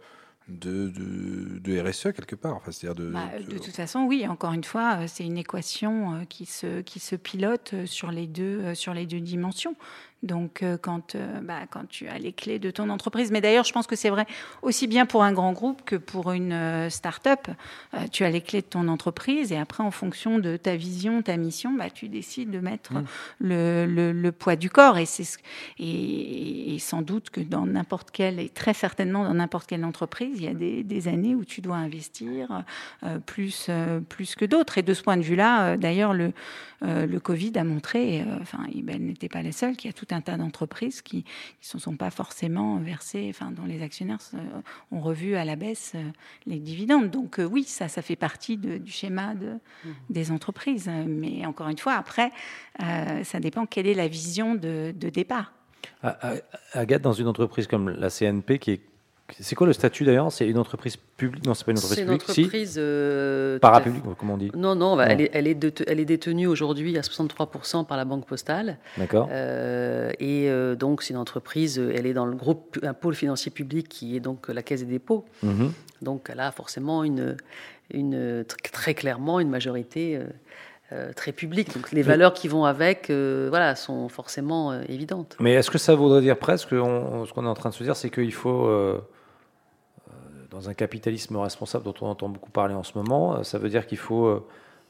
de, 0.47 0.89
de, 0.89 1.59
de 1.59 1.79
RSE 1.79 2.11
quelque 2.15 2.35
part. 2.35 2.55
Enfin, 2.55 2.71
de, 2.95 3.11
Bah, 3.11 3.29
de- 3.37 3.51
de 3.53 3.59
toute 3.59 3.75
façon, 3.75 4.05
oui, 4.05 4.25
encore 4.27 4.51
une 4.51 4.63
fois, 4.63 5.05
c'est 5.07 5.23
une 5.23 5.37
équation 5.37 6.25
qui 6.27 6.47
se, 6.47 6.81
qui 6.81 6.99
se 6.99 7.15
pilote 7.15 7.75
sur 7.85 8.09
les 8.09 8.25
deux, 8.25 8.73
sur 8.73 8.95
les 8.95 9.05
deux 9.05 9.19
dimensions. 9.19 9.75
Donc, 10.21 10.63
euh, 10.63 10.77
quand, 10.77 11.15
euh, 11.15 11.39
bah, 11.41 11.61
quand 11.69 11.87
tu 11.87 12.07
as 12.09 12.17
les 12.19 12.33
clés 12.33 12.59
de 12.59 12.71
ton 12.71 12.89
entreprise, 12.89 13.31
mais 13.31 13.39
d'ailleurs, 13.39 13.63
je 13.63 13.71
pense 13.71 13.87
que 13.87 13.95
c'est 13.95 14.09
vrai 14.09 14.25
aussi 14.61 14.85
bien 14.87 15.05
pour 15.05 15.23
un 15.23 15.31
grand 15.31 15.53
groupe 15.53 15.81
que 15.85 15.95
pour 15.95 16.33
une 16.33 16.51
euh, 16.51 16.89
start-up. 16.89 17.47
Euh, 17.93 17.99
tu 18.11 18.25
as 18.25 18.29
les 18.29 18.41
clés 18.41 18.61
de 18.61 18.65
ton 18.67 18.89
entreprise 18.89 19.53
et 19.53 19.57
après, 19.57 19.81
en 19.81 19.91
fonction 19.91 20.37
de 20.37 20.57
ta 20.57 20.75
vision, 20.75 21.21
ta 21.21 21.37
mission, 21.37 21.71
bah, 21.73 21.89
tu 21.89 22.09
décides 22.09 22.51
de 22.51 22.59
mettre 22.59 22.93
Mm. 22.93 23.05
le, 23.39 23.85
le, 23.85 24.11
le 24.11 24.31
poids 24.33 24.55
du 24.57 24.69
corps. 24.69 24.97
Et, 24.97 25.05
c'est 25.05 25.23
ce- 25.23 25.37
et, 25.77 26.75
et 26.75 26.79
sans 26.79 27.01
doute 27.01 27.29
que 27.29 27.39
dans 27.41 27.65
n'importe 27.65 28.11
quelle, 28.11 28.39
et 28.39 28.49
très 28.49 28.73
certainement 28.73 29.23
dans 29.23 29.33
n'importe 29.33 29.67
quelle 29.69 29.85
entreprise, 29.85 30.35
il 30.37 30.43
y 30.43 30.47
a 30.47 30.53
des, 30.53 30.83
des 30.83 31.07
années 31.07 31.35
où 31.35 31.45
tu 31.45 31.61
dois 31.61 31.77
investir 31.77 32.63
plus, 33.25 33.69
plus 34.09 34.35
que 34.35 34.45
d'autres. 34.45 34.77
Et 34.77 34.81
de 34.81 34.93
ce 34.93 35.01
point 35.03 35.17
de 35.17 35.21
vue-là, 35.21 35.77
d'ailleurs, 35.77 36.13
le, 36.13 36.31
le 36.81 37.19
Covid 37.19 37.53
a 37.55 37.63
montré, 37.63 38.23
enfin, 38.41 38.59
Ibel 38.73 39.01
n'était 39.05 39.29
pas 39.29 39.41
la 39.41 39.51
seule, 39.51 39.75
qu'il 39.75 39.89
y 39.89 39.93
a 39.93 39.93
tout 39.93 40.07
un 40.11 40.21
tas 40.21 40.37
d'entreprises 40.37 41.01
qui 41.01 41.17
ne 41.17 41.21
se 41.61 41.77
sont 41.79 41.95
pas 41.95 42.09
forcément 42.09 42.77
versées, 42.77 43.27
enfin, 43.29 43.51
dont 43.51 43.65
les 43.65 43.81
actionnaires 43.81 44.19
euh, 44.33 44.61
ont 44.91 44.99
revu 45.01 45.35
à 45.35 45.45
la 45.45 45.55
baisse 45.55 45.93
euh, 45.95 46.03
les 46.45 46.59
dividendes. 46.59 47.09
Donc 47.09 47.39
euh, 47.39 47.43
oui, 47.45 47.63
ça, 47.63 47.87
ça 47.87 48.01
fait 48.01 48.15
partie 48.15 48.57
de- 48.57 48.77
du 48.77 48.91
schéma 48.91 49.35
de, 49.35 49.57
des 50.09 50.31
entreprises. 50.31 50.89
Mais 51.07 51.45
encore 51.45 51.69
une 51.69 51.77
fois, 51.77 51.93
après, 51.93 52.31
euh, 52.83 53.23
ça 53.23 53.39
dépend 53.39 53.65
quelle 53.65 53.87
est 53.87 53.93
la 53.93 54.07
vision 54.07 54.55
de, 54.55 54.93
de 54.95 55.09
départ. 55.09 55.53
Ah, 56.03 56.17
ah, 56.21 56.33
Agathe, 56.73 57.01
dans 57.01 57.13
une 57.13 57.27
entreprise 57.27 57.67
comme 57.67 57.89
la 57.89 58.09
CNP, 58.09 58.59
qui 58.59 58.71
est. 58.71 58.81
C'est 59.39 59.55
quoi 59.55 59.67
le 59.67 59.73
statut 59.73 60.03
d'ailleurs? 60.05 60.31
C'est 60.31 60.47
une 60.47 60.57
entreprise 60.57 60.95
publique? 60.97 61.45
Non, 61.45 61.53
c'est 61.53 61.65
pas 61.65 61.71
une 61.71 61.77
entreprise 61.77 61.95
C'est 61.97 62.01
une 62.03 62.07
publique. 62.17 62.31
Si 62.33 62.41
entreprise. 62.41 62.75
euh, 62.77 63.59
Parapublique, 63.59 64.03
comment 64.17 64.33
on 64.33 64.37
dit? 64.37 64.51
Non, 64.55 64.75
non, 64.75 64.95
bah, 64.95 65.05
Non. 65.05 65.11
Elle, 65.11 65.21
est, 65.21 65.29
elle, 65.33 65.47
est 65.47 65.55
de- 65.55 65.71
elle 65.87 65.99
est 65.99 66.05
détenue 66.05 66.47
aujourd'hui 66.47 66.97
à 66.97 67.01
63% 67.01 67.85
par 67.85 67.97
la 67.97 68.05
Banque 68.05 68.25
Postale. 68.25 68.77
D'accord. 68.97 69.27
Euh, 69.31 70.11
et 70.19 70.49
euh, 70.49 70.75
donc, 70.75 71.03
c'est 71.03 71.13
une 71.13 71.19
entreprise, 71.19 71.77
elle 71.79 72.05
est 72.05 72.13
dans 72.13 72.25
le 72.25 72.35
groupe, 72.35 72.79
un 72.83 72.93
pôle 72.93 73.15
financier 73.15 73.51
public 73.51 73.87
qui 73.89 74.15
est 74.15 74.19
donc 74.19 74.47
la 74.49 74.61
Caisse 74.63 74.81
des 74.81 74.91
dépôts. 74.91 75.25
Mhm. 75.43 75.71
Donc, 76.01 76.29
elle 76.31 76.39
a 76.39 76.51
forcément 76.51 77.03
une, 77.03 77.35
une, 77.93 78.43
tr- 78.43 78.71
très 78.71 78.93
clairement 78.93 79.39
une 79.39 79.49
majorité 79.49 80.19
euh, 80.91 81.11
très 81.13 81.33
publique. 81.33 81.73
Donc, 81.75 81.91
les 81.91 82.01
valeurs 82.01 82.33
qui 82.33 82.47
vont 82.47 82.65
avec 82.65 83.09
euh, 83.09 83.45
voilà, 83.49 83.75
sont 83.75 84.09
forcément 84.09 84.71
euh, 84.71 84.81
évidentes. 84.89 85.35
Mais 85.39 85.53
est-ce 85.53 85.69
que 85.69 85.77
ça 85.77 85.93
voudrait 85.93 86.21
dire 86.21 86.37
presque, 86.39 86.71
on- 86.71 87.25
ce 87.25 87.33
qu'on 87.33 87.45
est 87.45 87.49
en 87.49 87.53
train 87.53 87.69
de 87.69 87.75
se 87.75 87.83
dire, 87.83 87.95
c'est 87.95 88.09
qu'il 88.09 88.33
faut, 88.33 88.65
dans 90.51 90.69
un 90.69 90.73
capitalisme 90.73 91.35
responsable 91.37 91.83
dont 91.85 91.93
on 92.01 92.07
entend 92.07 92.29
beaucoup 92.29 92.49
parler 92.51 92.73
en 92.73 92.83
ce 92.83 92.93
moment, 92.95 93.37
euh, 93.37 93.43
ça 93.43 93.57
veut 93.59 93.69
dire 93.69 93.85
qu'il 93.85 93.97
faut, 93.97 94.25
euh, 94.25 94.45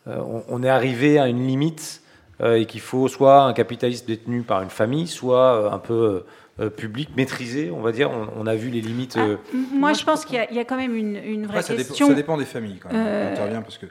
euh, 0.08 0.18
on, 0.20 0.44
on 0.50 0.64
est 0.64 0.70
arrivé 0.70 1.20
à 1.20 1.28
une 1.28 1.46
limite 1.46 2.02
euh, 2.42 2.56
et 2.60 2.66
qu'il 2.66 2.80
faut 2.82 3.08
soit 3.08 3.44
un 3.44 3.54
capitalisme 3.54 4.06
détenu 4.08 4.44
par 4.44 4.62
une 4.62 4.70
famille, 4.70 5.08
soit 5.08 5.56
euh, 5.56 5.72
un 5.72 5.80
peu 5.80 6.24
euh, 6.62 6.70
public, 6.70 7.10
maîtrisé, 7.18 7.72
on 7.72 7.82
va 7.82 7.92
dire. 7.92 8.10
On, 8.12 8.28
on 8.38 8.48
a 8.48 8.56
vu 8.56 8.70
les 8.70 8.82
limites. 8.82 9.16
Ah, 9.18 9.24
euh, 9.26 9.36
moi, 9.74 9.94
je 9.94 10.04
pense 10.06 10.24
qu'il 10.26 10.36
y, 10.36 10.40
a- 10.40 10.50
il 10.50 10.56
y 10.56 10.60
a 10.60 10.66
quand 10.66 10.78
même 10.78 10.96
une, 10.96 11.16
une 11.18 11.46
vraie 11.46 11.60
Après, 11.60 11.62
ça, 11.68 11.76
dépend, 11.76 11.88
question. 11.90 12.08
ça 12.08 12.14
dépend 12.14 12.38
des 12.38 12.46
familles 12.46 12.80
quand 12.82 12.92
même. 12.92 13.06
Euh, 13.06 13.30
J'interviens 13.36 13.62
parce 13.62 13.78
que 13.78 13.86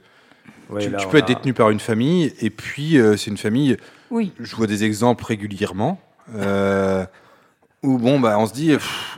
ouais, 0.70 0.80
tu, 0.82 0.90
là, 0.90 0.98
tu 0.98 1.06
on 1.06 1.10
peux 1.10 1.18
être 1.18 1.30
a- 1.30 1.34
détenu 1.34 1.52
par 1.52 1.68
une 1.70 1.80
famille 1.80 2.32
et 2.40 2.48
puis 2.50 2.98
euh, 2.98 3.16
c'est 3.18 3.30
une 3.30 3.36
famille. 3.36 3.76
Oui. 4.10 4.32
Je 4.40 4.56
vois 4.56 4.66
des 4.66 4.84
exemples 4.84 5.24
régulièrement 5.26 6.00
euh, 6.34 7.04
où 7.82 7.96
bon 7.98 8.18
bah 8.18 8.36
on 8.38 8.46
se 8.46 8.52
dit 8.52 8.72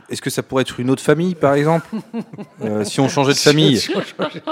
est-ce 0.09 0.21
que 0.21 0.29
ça 0.29 0.43
pourrait 0.43 0.61
être 0.61 0.79
une 0.79 0.89
autre 0.91 1.01
famille 1.01 1.35
par 1.35 1.53
exemple 1.55 1.87
Euh, 2.63 2.83
si 2.83 2.99
on 2.99 3.09
changeait 3.09 3.33
de 3.33 3.37
famille 3.39 3.81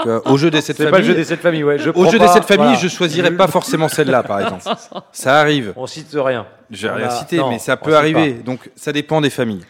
euh, 0.06 0.20
au 0.24 0.36
jeu 0.36 0.50
des 0.50 0.60
sept 0.60 0.76
familles. 0.76 0.90
pas 0.90 0.98
le 0.98 1.04
jeu 1.04 1.14
des 1.14 1.22
sept 1.24 1.40
familles, 1.40 1.62
ouais. 1.62 1.78
Je 1.78 1.90
Au 1.90 2.10
jeu 2.10 2.18
pas- 2.18 2.26
des 2.26 2.32
sept 2.32 2.44
familles, 2.44 2.64
voilà. 2.74 2.78
je 2.80 2.88
choisirais 2.88 3.30
pas 3.30 3.46
forcément 3.46 3.88
celle-là 3.88 4.24
par 4.24 4.40
exemple. 4.40 4.64
Ça 5.12 5.38
arrive. 5.38 5.72
On 5.76 5.86
cite 5.86 6.08
rien. 6.14 6.44
J'ai 6.70 6.88
rien 6.90 7.08
cité, 7.10 7.36
non, 7.38 7.50
mais 7.50 7.58
ça 7.60 7.76
peut 7.76 7.96
arriver. 7.96 8.32
Donc 8.32 8.70
ça 8.74 8.92
dépend 8.92 9.20
des 9.20 9.30
familles. 9.30 9.64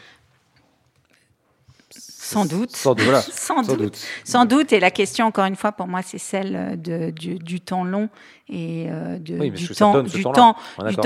Sans 2.33 2.45
doute. 2.45 2.75
Sans 2.77 2.95
doute. 2.95 3.05
Voilà. 3.05 3.21
Sans, 3.33 3.63
Sans 3.63 3.63
doute. 3.63 3.79
doute. 3.79 4.07
Sans 4.25 4.45
doute. 4.45 4.73
Et 4.73 4.81
la 4.81 4.91
question, 4.91 5.27
encore 5.27 5.45
une 5.47 5.57
fois, 5.57 5.73
pour 5.73 5.87
moi, 5.89 6.01
c'est 6.03 6.19
celle 6.19 6.81
de, 6.81 7.11
du, 7.11 7.35
du 7.39 7.61
temps 7.61 7.85
long 7.85 8.09
et 8.53 8.87
euh, 8.89 9.19
de- 9.19 9.39
Oui, 9.39 9.51
parce 9.51 9.63
du 9.63 9.69
temps, 9.69 10.03
du 10.03 10.23
temps, 10.25 10.57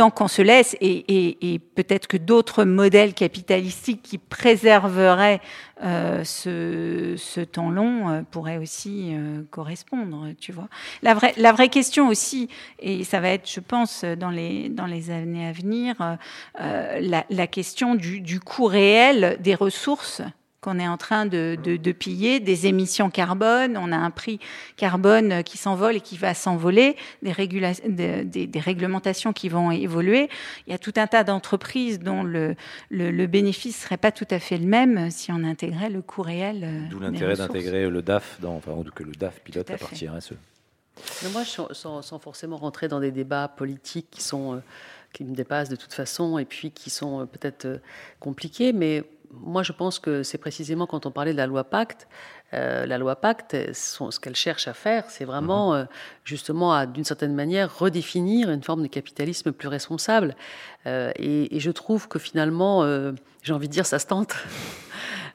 du 0.07 0.13
qu'on 0.15 0.29
se 0.29 0.41
laisse. 0.43 0.77
Et, 0.81 0.91
et- 0.93 1.55
et 1.55 1.59
peut-être 1.59 2.07
que 2.07 2.17
d'autres 2.17 2.65
modèles 2.65 3.13
capitalistiques 3.15 4.03
qui 4.03 4.17
préserveraient 4.19 5.41
euh, 5.83 6.23
ce, 6.25 7.15
ce 7.19 7.41
temps 7.41 7.69
long 7.71 8.09
euh, 8.09 8.23
pourraient 8.31 8.57
aussi 8.59 9.11
euh, 9.13 9.43
correspondre. 9.51 10.29
Tu 10.41 10.53
vois. 10.53 10.69
La 11.03 11.13
vraie, 11.15 11.35
la 11.37 11.53
vraie 11.53 11.69
question 11.69 12.09
aussi, 12.09 12.49
et 12.79 13.05
ça 13.05 13.21
va 13.21 13.29
être, 13.31 13.51
je 13.51 13.61
pense, 13.61 14.05
dans 14.05 14.31
les, 14.31 14.69
dans 14.69 14.87
les 14.87 15.11
années 15.11 15.47
à 15.47 15.53
venir, 15.53 15.97
euh, 16.01 16.15
euh, 16.61 16.99
la, 17.01 17.25
la 17.29 17.47
question 17.47 17.95
du, 17.95 18.21
du 18.21 18.41
coût 18.41 18.67
réel 18.67 19.37
des 19.41 19.55
ressources 19.55 20.23
qu'on 20.65 20.79
est 20.79 20.89
en 20.89 20.97
train 20.97 21.27
de, 21.27 21.59
de- 21.63 21.77
de 21.77 21.93
piller, 21.93 22.41
des 22.41 22.67
émissions 22.67 23.11
carbone, 23.11 23.77
on 23.77 23.93
a 23.93 23.97
un 23.97 24.11
prix 24.11 24.41
carbone 24.77 25.43
qui 25.45 25.59
s'envole 25.59 25.97
et 25.97 26.01
qui 26.01 26.17
va 26.17 26.33
s'envoler, 26.33 26.97
des, 27.23 27.33
régula- 27.33 27.87
des, 27.87 28.25
des- 28.25 28.47
des 28.47 28.61
réglementations 28.61 29.35
qui 29.35 29.51
vont 29.51 29.71
évoluer. 29.71 30.31
Il 30.67 30.71
y 30.71 30.75
a 30.75 30.79
tout 30.79 30.95
un 30.97 31.07
tas 31.07 31.23
d'entreprises 31.23 32.01
dont 32.01 32.23
le, 32.23 32.57
le, 32.89 33.11
le 33.11 33.27
bénéfice 33.27 33.83
serait 33.83 33.99
pas 33.99 34.11
tout 34.11 34.27
à 34.31 34.39
fait 34.39 34.57
le 34.57 34.67
même 34.67 35.11
si 35.11 35.31
on 35.31 35.45
intégrait 35.45 35.91
le 35.91 36.01
coût 36.01 36.23
réel. 36.23 36.61
euh, 36.65 36.81
D'où 36.89 36.99
l'intérêt 36.99 37.37
d'intégrer 37.37 37.91
le 37.91 38.01
DAF, 38.01 38.39
dans, 38.41 38.57
enfin, 38.57 38.73
que 38.95 39.03
le 39.03 39.13
DAF 39.13 39.41
pilote 39.41 39.69
la 39.69 39.77
partie 39.77 40.09
RSE. 40.09 40.33
Mais 41.25 41.29
moi, 41.31 41.45
sans, 41.45 42.01
sans- 42.03 42.19
forcément 42.21 42.57
rentrer 42.57 42.89
dans 42.89 43.01
des 43.01 43.11
débats 43.11 43.49
politiques 43.49 44.07
qui 44.11 44.23
sont 44.23 44.55
euh, 44.55 44.59
qui 45.13 45.25
me 45.25 45.35
dépassent 45.35 45.69
de 45.69 45.77
toute 45.77 45.93
façon 45.93 46.39
et 46.39 46.45
puis 46.45 46.71
qui 46.71 46.89
sont 46.89 47.21
euh, 47.21 47.25
peut-être 47.27 47.81
compliqués, 48.19 48.73
mais 48.73 49.05
moi, 49.31 49.63
je 49.63 49.73
pense 49.73 49.99
que 49.99 50.23
c'est 50.23 50.39
précisément 50.39 50.87
quand 50.87 51.07
on 51.07 51.11
parlait 51.11 51.33
de 51.33 51.37
la 51.37 51.47
loi 51.47 51.65
Pacte. 51.65 52.07
euh, 52.53 52.87
la 52.87 52.99
loi 52.99 53.17
Pacte, 53.17 53.57
son- 53.75 54.11
ce 54.11 54.21
qu'elle 54.21 54.37
cherche 54.37 54.69
à 54.69 54.75
faire, 54.75 55.05
c'est 55.09 55.25
vraiment 55.25 55.75
euh, 55.75 55.85
justement 56.25 56.73
à, 56.73 56.87
d'une 56.87 57.05
certaine 57.05 57.35
manière, 57.35 57.77
redéfinir 57.79 58.51
une 58.51 58.63
forme 58.63 58.83
de 58.83 58.87
capitalisme 58.89 59.51
plus 59.53 59.69
responsable. 59.69 60.37
Euh, 60.87 61.11
et, 61.17 61.57
et 61.57 61.61
je 61.61 61.71
trouve 61.73 62.07
que 62.09 62.19
finalement, 62.19 62.85
j'ai 63.43 63.53
envie 63.53 63.69
de 63.69 63.73
dire, 63.73 63.87
ça 63.87 63.99
se 63.99 64.07
tente. 64.07 64.35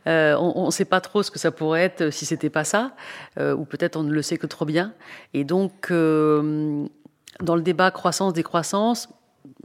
Euh, 0.08 0.36
on 0.40 0.68
ne 0.68 0.72
sait 0.72 0.86
pas 0.86 1.02
trop 1.02 1.24
ce 1.24 1.30
que 1.30 1.38
ça 1.40 1.52
pourrait 1.52 1.82
être 1.84 2.10
si 2.10 2.26
c'était 2.26 2.50
pas 2.50 2.64
ça, 2.64 2.94
euh, 3.38 3.54
ou 3.54 3.66
peut-être 3.66 3.98
on 3.98 4.04
ne 4.04 4.12
le 4.14 4.22
sait 4.22 4.38
que 4.38 4.48
trop 4.48 4.64
bien. 4.64 4.94
Et 5.34 5.44
donc, 5.44 5.92
euh, 5.92 6.88
dans 7.42 7.56
le 7.58 7.62
débat 7.62 7.92
croissance-décroissance, 7.92 9.10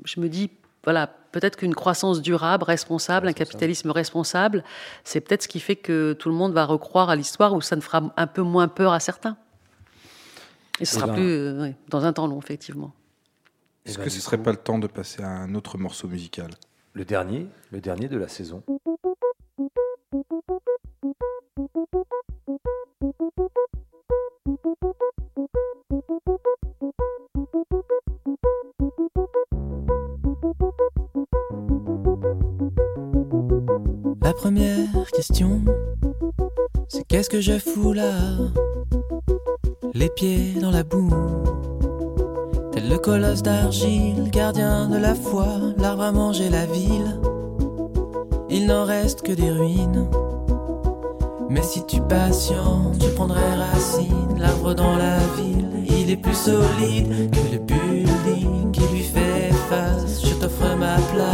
je 0.04 0.18
me 0.20 0.28
dis, 0.28 0.50
voilà, 0.82 1.08
peut-être 1.35 1.57
qu'une 1.57 1.74
croissance 1.74 2.22
durable, 2.22 2.62
responsable, 2.64 3.26
un 3.26 3.32
capitalisme 3.32 3.91
responsable, 3.91 4.62
c'est 5.03 5.20
peut-être 5.20 5.43
ce 5.43 5.49
qui 5.49 5.59
fait 5.61 5.74
que 5.76 6.12
tout 6.12 6.28
le 6.28 6.35
monde 6.37 6.53
va 6.53 6.64
recroire 6.64 7.11
à 7.11 7.16
l'histoire, 7.16 7.53
ou 7.55 7.61
ça 7.61 7.74
ne 7.74 7.80
fera 7.80 8.14
un 8.16 8.26
peu 8.28 8.43
moins 8.43 8.68
peur 8.68 8.93
à 8.93 9.01
certains. 9.01 9.37
Et 10.80 10.85
ce 10.85 10.95
Eh 10.97 10.99
sera 11.01 11.07
ben- 11.09 11.14
plus 11.14 11.28
euh, 11.28 11.70
dans 11.89 12.05
un 12.05 12.12
temps 12.12 12.26
long, 12.28 12.39
effectivement. 12.39 12.93
Est-ce 13.85 13.97
Eh 13.97 13.99
ben, 13.99 14.05
que 14.05 14.11
ce 14.11 14.20
serait 14.20 14.37
coup- 14.39 14.45
pas 14.45 14.53
le 14.53 14.57
temps 14.59 14.78
de 14.78 14.87
passer 14.87 15.22
à 15.22 15.28
un 15.28 15.55
autre 15.57 15.76
morceau 15.76 16.07
musical? 16.09 16.51
Le 16.93 17.05
dernier, 17.05 17.49
le 17.72 17.80
dernier 17.80 18.07
de 18.09 18.16
la 18.16 18.28
saison. 18.28 18.62
La 34.24 34.32
première 34.32 34.88
question, 35.14 35.60
c'est 36.88 37.06
qu'est-ce 37.06 37.28
que 37.28 37.42
je 37.42 37.59
fous 37.59 37.92
là? 37.92 38.10
Les 39.92 40.09
pieds 40.09 40.55
dans 40.59 40.70
la 40.70 40.82
boue. 40.82 41.10
Tel 42.72 42.88
le 42.88 42.96
colosse 42.96 43.42
d'argile, 43.42 44.30
gardien 44.30 44.88
de 44.88 44.96
la 44.96 45.14
foi, 45.14 45.46
l'arbre 45.76 46.05
a 46.05 46.12
mangé 46.12 46.48
la 46.48 46.64
ville. 46.64 47.20
Il 48.48 48.66
n'en 48.66 48.86
reste 48.86 49.20
que 49.20 49.32
des 49.32 49.51
ruines. 49.51 50.09
Mais 51.51 51.62
si 51.62 51.84
tu 51.84 52.01
patientes, 52.01 52.98
tu 52.98 53.10
prendrais 53.10 53.56
racine. 53.56 54.38
L'arbre 54.38 54.74
dans 54.74 54.96
la 54.96 55.18
ville, 55.36 55.68
il 55.86 56.10
est 56.10 56.16
plus 56.16 56.32
solide 56.32 57.30
que 57.30 57.52
le 57.52 57.59
building 57.59 58.72
qui 58.72 58.80
lui 58.90 59.02
fait 59.02 59.52
face. 59.68 60.24
disparaître. 60.94 61.34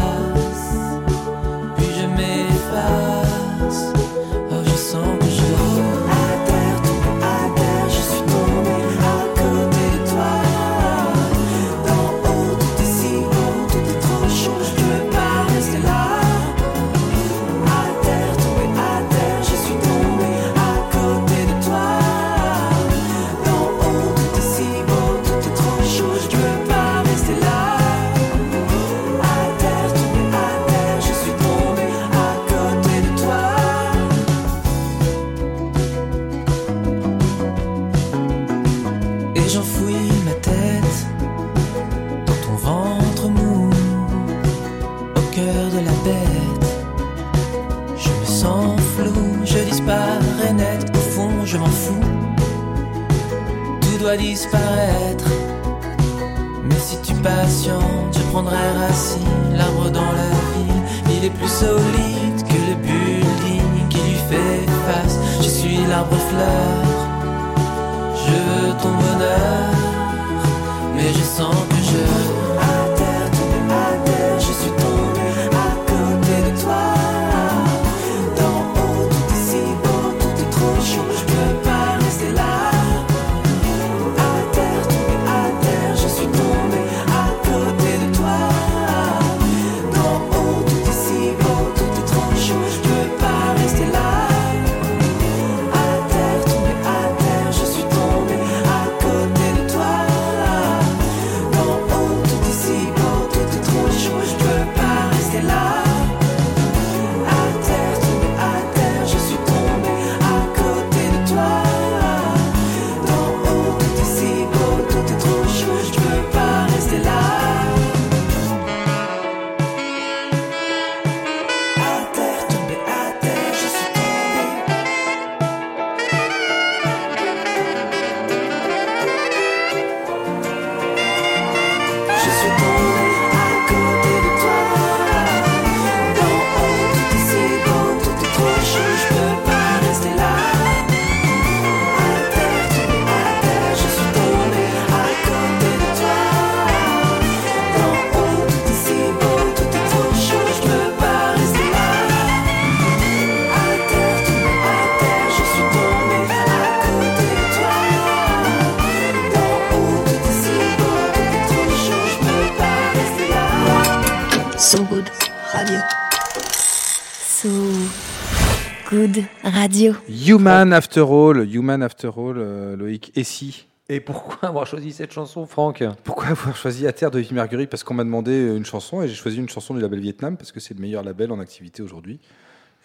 Radio. 169.43 169.95
Human 170.09 170.73
After 170.73 171.01
All, 171.01 171.47
Human 171.53 171.83
After 171.83 172.09
All, 172.17 172.35
euh, 172.39 172.77
Loïc. 172.77 173.13
Et 173.17 173.25
si 173.25 173.67
Et 173.89 174.01
pourquoi 174.01 174.49
avoir 174.49 174.67
choisi 174.67 174.93
cette 174.93 175.13
chanson, 175.13 175.47
Franck? 175.47 175.83
Pourquoi 176.05 176.27
avoir 176.29 176.57
choisi 176.57 176.87
À 176.87 176.93
Terre 176.93 177.11
de 177.11 177.21
Yves 177.21 177.33
Mercury? 177.35 177.67
Parce 177.67 177.83
qu'on 177.85 177.95
m'a 177.95 178.05
demandé 178.05 178.55
une 178.57 178.65
chanson 178.65 179.03
et 179.03 179.09
j'ai 179.09 179.15
choisi 179.15 179.39
une 179.39 179.49
chanson 179.49 179.75
du 179.75 179.81
label 179.81 180.01
Vietnam 180.01 180.37
parce 180.37 180.53
que 180.53 180.61
c'est 180.61 180.75
le 180.75 180.81
meilleur 180.81 181.03
label 181.03 181.33
en 181.33 181.41
activité 181.41 181.83
aujourd'hui. 181.83 182.19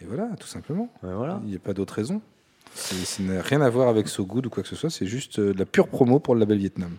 Et 0.02 0.04
voilà, 0.04 0.28
tout 0.40 0.46
simplement. 0.48 0.88
voilà. 1.02 1.40
Il 1.44 1.50
n'y 1.50 1.56
a 1.56 1.60
pas 1.60 1.72
d'autre 1.74 1.94
raison. 1.94 2.20
C'est- 2.74 3.04
Ça 3.06 3.22
n'a 3.22 3.40
rien 3.42 3.62
à 3.62 3.70
voir 3.70 3.88
avec 3.88 4.08
So 4.08 4.24
Good 4.26 4.46
ou 4.46 4.50
quoi 4.50 4.62
que 4.62 4.68
ce 4.68 4.76
soit, 4.76 4.90
c'est 4.90 5.06
juste 5.06 5.38
euh, 5.38 5.54
de 5.54 5.58
la 5.58 5.64
pure 5.64 5.88
promo 5.88 6.18
pour 6.18 6.34
le 6.34 6.40
label 6.40 6.58
Vietnam. 6.58 6.90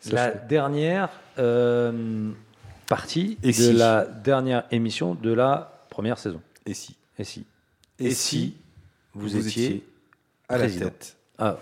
Ça, 0.00 0.14
La 0.14 0.30
dernière 0.30 1.10
euh, 1.38 2.30
partie 2.88 3.36
Et 3.42 3.48
de 3.48 3.52
si 3.52 3.72
la 3.74 4.06
dernière 4.06 4.64
émission 4.70 5.14
de 5.14 5.32
la 5.32 5.84
première 5.90 6.18
saison. 6.18 6.40
Et 6.64 6.72
si 6.74 6.96
Et 7.18 7.24
si 7.24 7.44
Et 7.98 8.12
si 8.12 8.54
vous, 9.14 9.36
étiez, 9.36 9.84
à 10.48 10.54
la 10.58 10.64
président. 10.64 10.86
tête 10.86 11.16
Ah, 11.38 11.58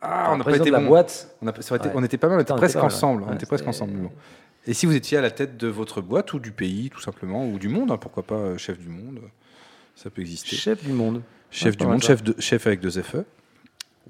Ah, 0.00 0.30
on 0.32 0.36
n'a 0.38 0.44
pas 0.44 0.56
été 0.56 0.64
de 0.66 0.70
la 0.70 0.80
bon. 0.80 0.86
boîte. 0.88 1.34
On, 1.42 1.46
a- 1.46 1.62
ça 1.62 1.74
aurait 1.74 1.78
été- 1.84 1.88
Ouais. 1.94 2.00
on 2.00 2.02
était 2.04 2.18
pas 2.18 2.28
mal, 2.28 2.38
on 2.38 2.40
était 2.40 2.50
Attends, 2.50 2.56
on 2.56 2.58
presque 2.58 2.72
était 2.74 2.80
pas 2.80 2.86
mal, 2.86 2.94
ensemble. 2.94 3.22
on 3.22 3.28
ouais, 3.28 3.34
était 3.36 3.46
presque 3.46 3.66
ensemble. 3.68 3.92
bon. 3.94 4.10
Et 4.66 4.74
si 4.74 4.86
vous 4.86 4.94
étiez 4.94 5.18
à 5.18 5.20
la 5.20 5.30
tête 5.30 5.56
de 5.56 5.68
votre 5.68 6.00
boîte 6.00 6.32
ou 6.34 6.38
du 6.40 6.50
pays, 6.52 6.90
tout 6.90 7.00
simplement, 7.00 7.46
ou 7.48 7.58
du 7.58 7.68
monde, 7.68 7.90
hein, 7.92 7.96
pourquoi 7.98 8.22
pas 8.24 8.34
euh, 8.36 8.58
chef 8.58 8.78
du 8.78 8.88
monde 8.88 9.20
Ça 9.94 10.10
peut 10.10 10.20
exister. 10.22 10.56
Chef 10.56 10.82
du 10.84 10.92
monde. 10.92 11.22
Chef 11.50 11.76
du 11.76 11.86
monde, 11.86 12.02
chef, 12.02 12.22
de, 12.22 12.34
chef 12.40 12.66
avec 12.66 12.80
deux 12.80 12.90
FE. 13.02 13.24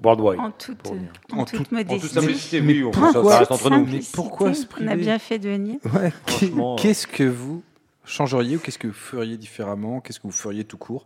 Worldwide. 0.01 0.39
En 0.39 0.51
toute, 0.51 0.87
en 0.87 1.37
En 1.39 1.45
toute 1.45 1.59
toute- 1.59 1.73
En 1.73 1.75
modestie. 1.75 1.99
toute 2.01 2.11
simplicité, 2.11 2.61
Mais 2.61 2.73
oui, 2.73 2.83
on 2.85 2.91
pourquoi 2.91 3.31
ça 3.31 3.39
reste 3.39 3.51
entre 3.51 3.69
nous. 3.69 3.85
Simplicité. 3.85 4.15
pourquoi 4.15 4.53
se 4.53 4.65
On 4.81 4.87
a 4.87 4.95
bien 4.95 5.19
fait 5.19 5.37
de 5.39 5.49
venir. 5.49 5.75
Ouais. 5.93 6.11
Franchement, 6.25 6.75
Qu'est-ce 6.77 7.05
que 7.05 7.23
vous 7.23 7.63
changeriez 8.05 8.55
ou 8.55 8.59
qu'est-ce 8.59 8.79
que 8.79 8.87
vous 8.87 8.93
feriez 8.93 9.37
différemment 9.37 10.01
Qu'est-ce 10.01 10.19
que 10.19 10.27
vous 10.27 10.31
feriez 10.33 10.63
tout 10.63 10.77
court 10.77 11.05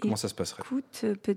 Comment 0.00 0.16
ça 0.16 0.28
se 0.28 0.34
passerait? 0.34 0.62
Écoute, 0.64 1.00
euh, 1.04 1.14
peut- 1.22 1.36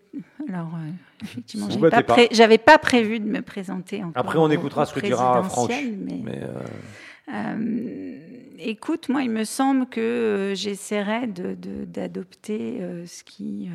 alors 0.49 0.73
euh, 0.76 0.90
effectivement, 1.23 1.69
j'avais 1.69 2.57
pas, 2.57 2.77
pré- 2.77 2.99
prévu 2.99 3.19
de 3.19 3.26
me 3.27 3.41
présenter. 3.41 4.03
encore 4.03 4.14
Après, 4.19 4.38
on 4.40 4.49
écoutera 4.52 4.86
ce 4.86 4.94
que 4.94 4.99
dira 4.99 5.44
Franck. 5.44 5.69
Mais, 5.72 6.19
Mais 6.23 6.41
euh, 6.44 7.34
euh, 7.34 8.18
écoute, 8.60 9.10
moi, 9.10 9.23
il 9.23 9.30
me 9.31 9.44
semble 9.44 9.88
que 9.88 10.53
j'essaierai 10.56 11.27
d'adopter 11.27 12.80
ce 13.06 13.23
qui, 13.23 13.69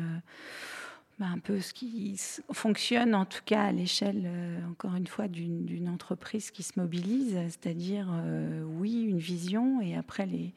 bah, 1.19 1.27
un 1.33 1.39
peu 1.39 1.59
ce 1.61 1.73
qui 1.73 2.19
fonctionne, 2.51 3.15
en 3.15 3.25
tout 3.25 3.41
cas 3.45 3.63
à 3.63 3.71
l'échelle, 3.71 4.29
encore 4.69 4.95
une 4.95 5.07
fois, 5.07 5.27
d'une 5.27 5.89
entreprise 5.89 6.51
qui 6.51 6.63
se 6.63 6.73
mobilise, 6.79 7.37
c'est-à-dire, 7.47 8.07
oui, 8.77 9.03
une 9.03 9.19
vision 9.19 9.81
et 9.81 9.95
après 9.95 10.25
les, 10.25 10.53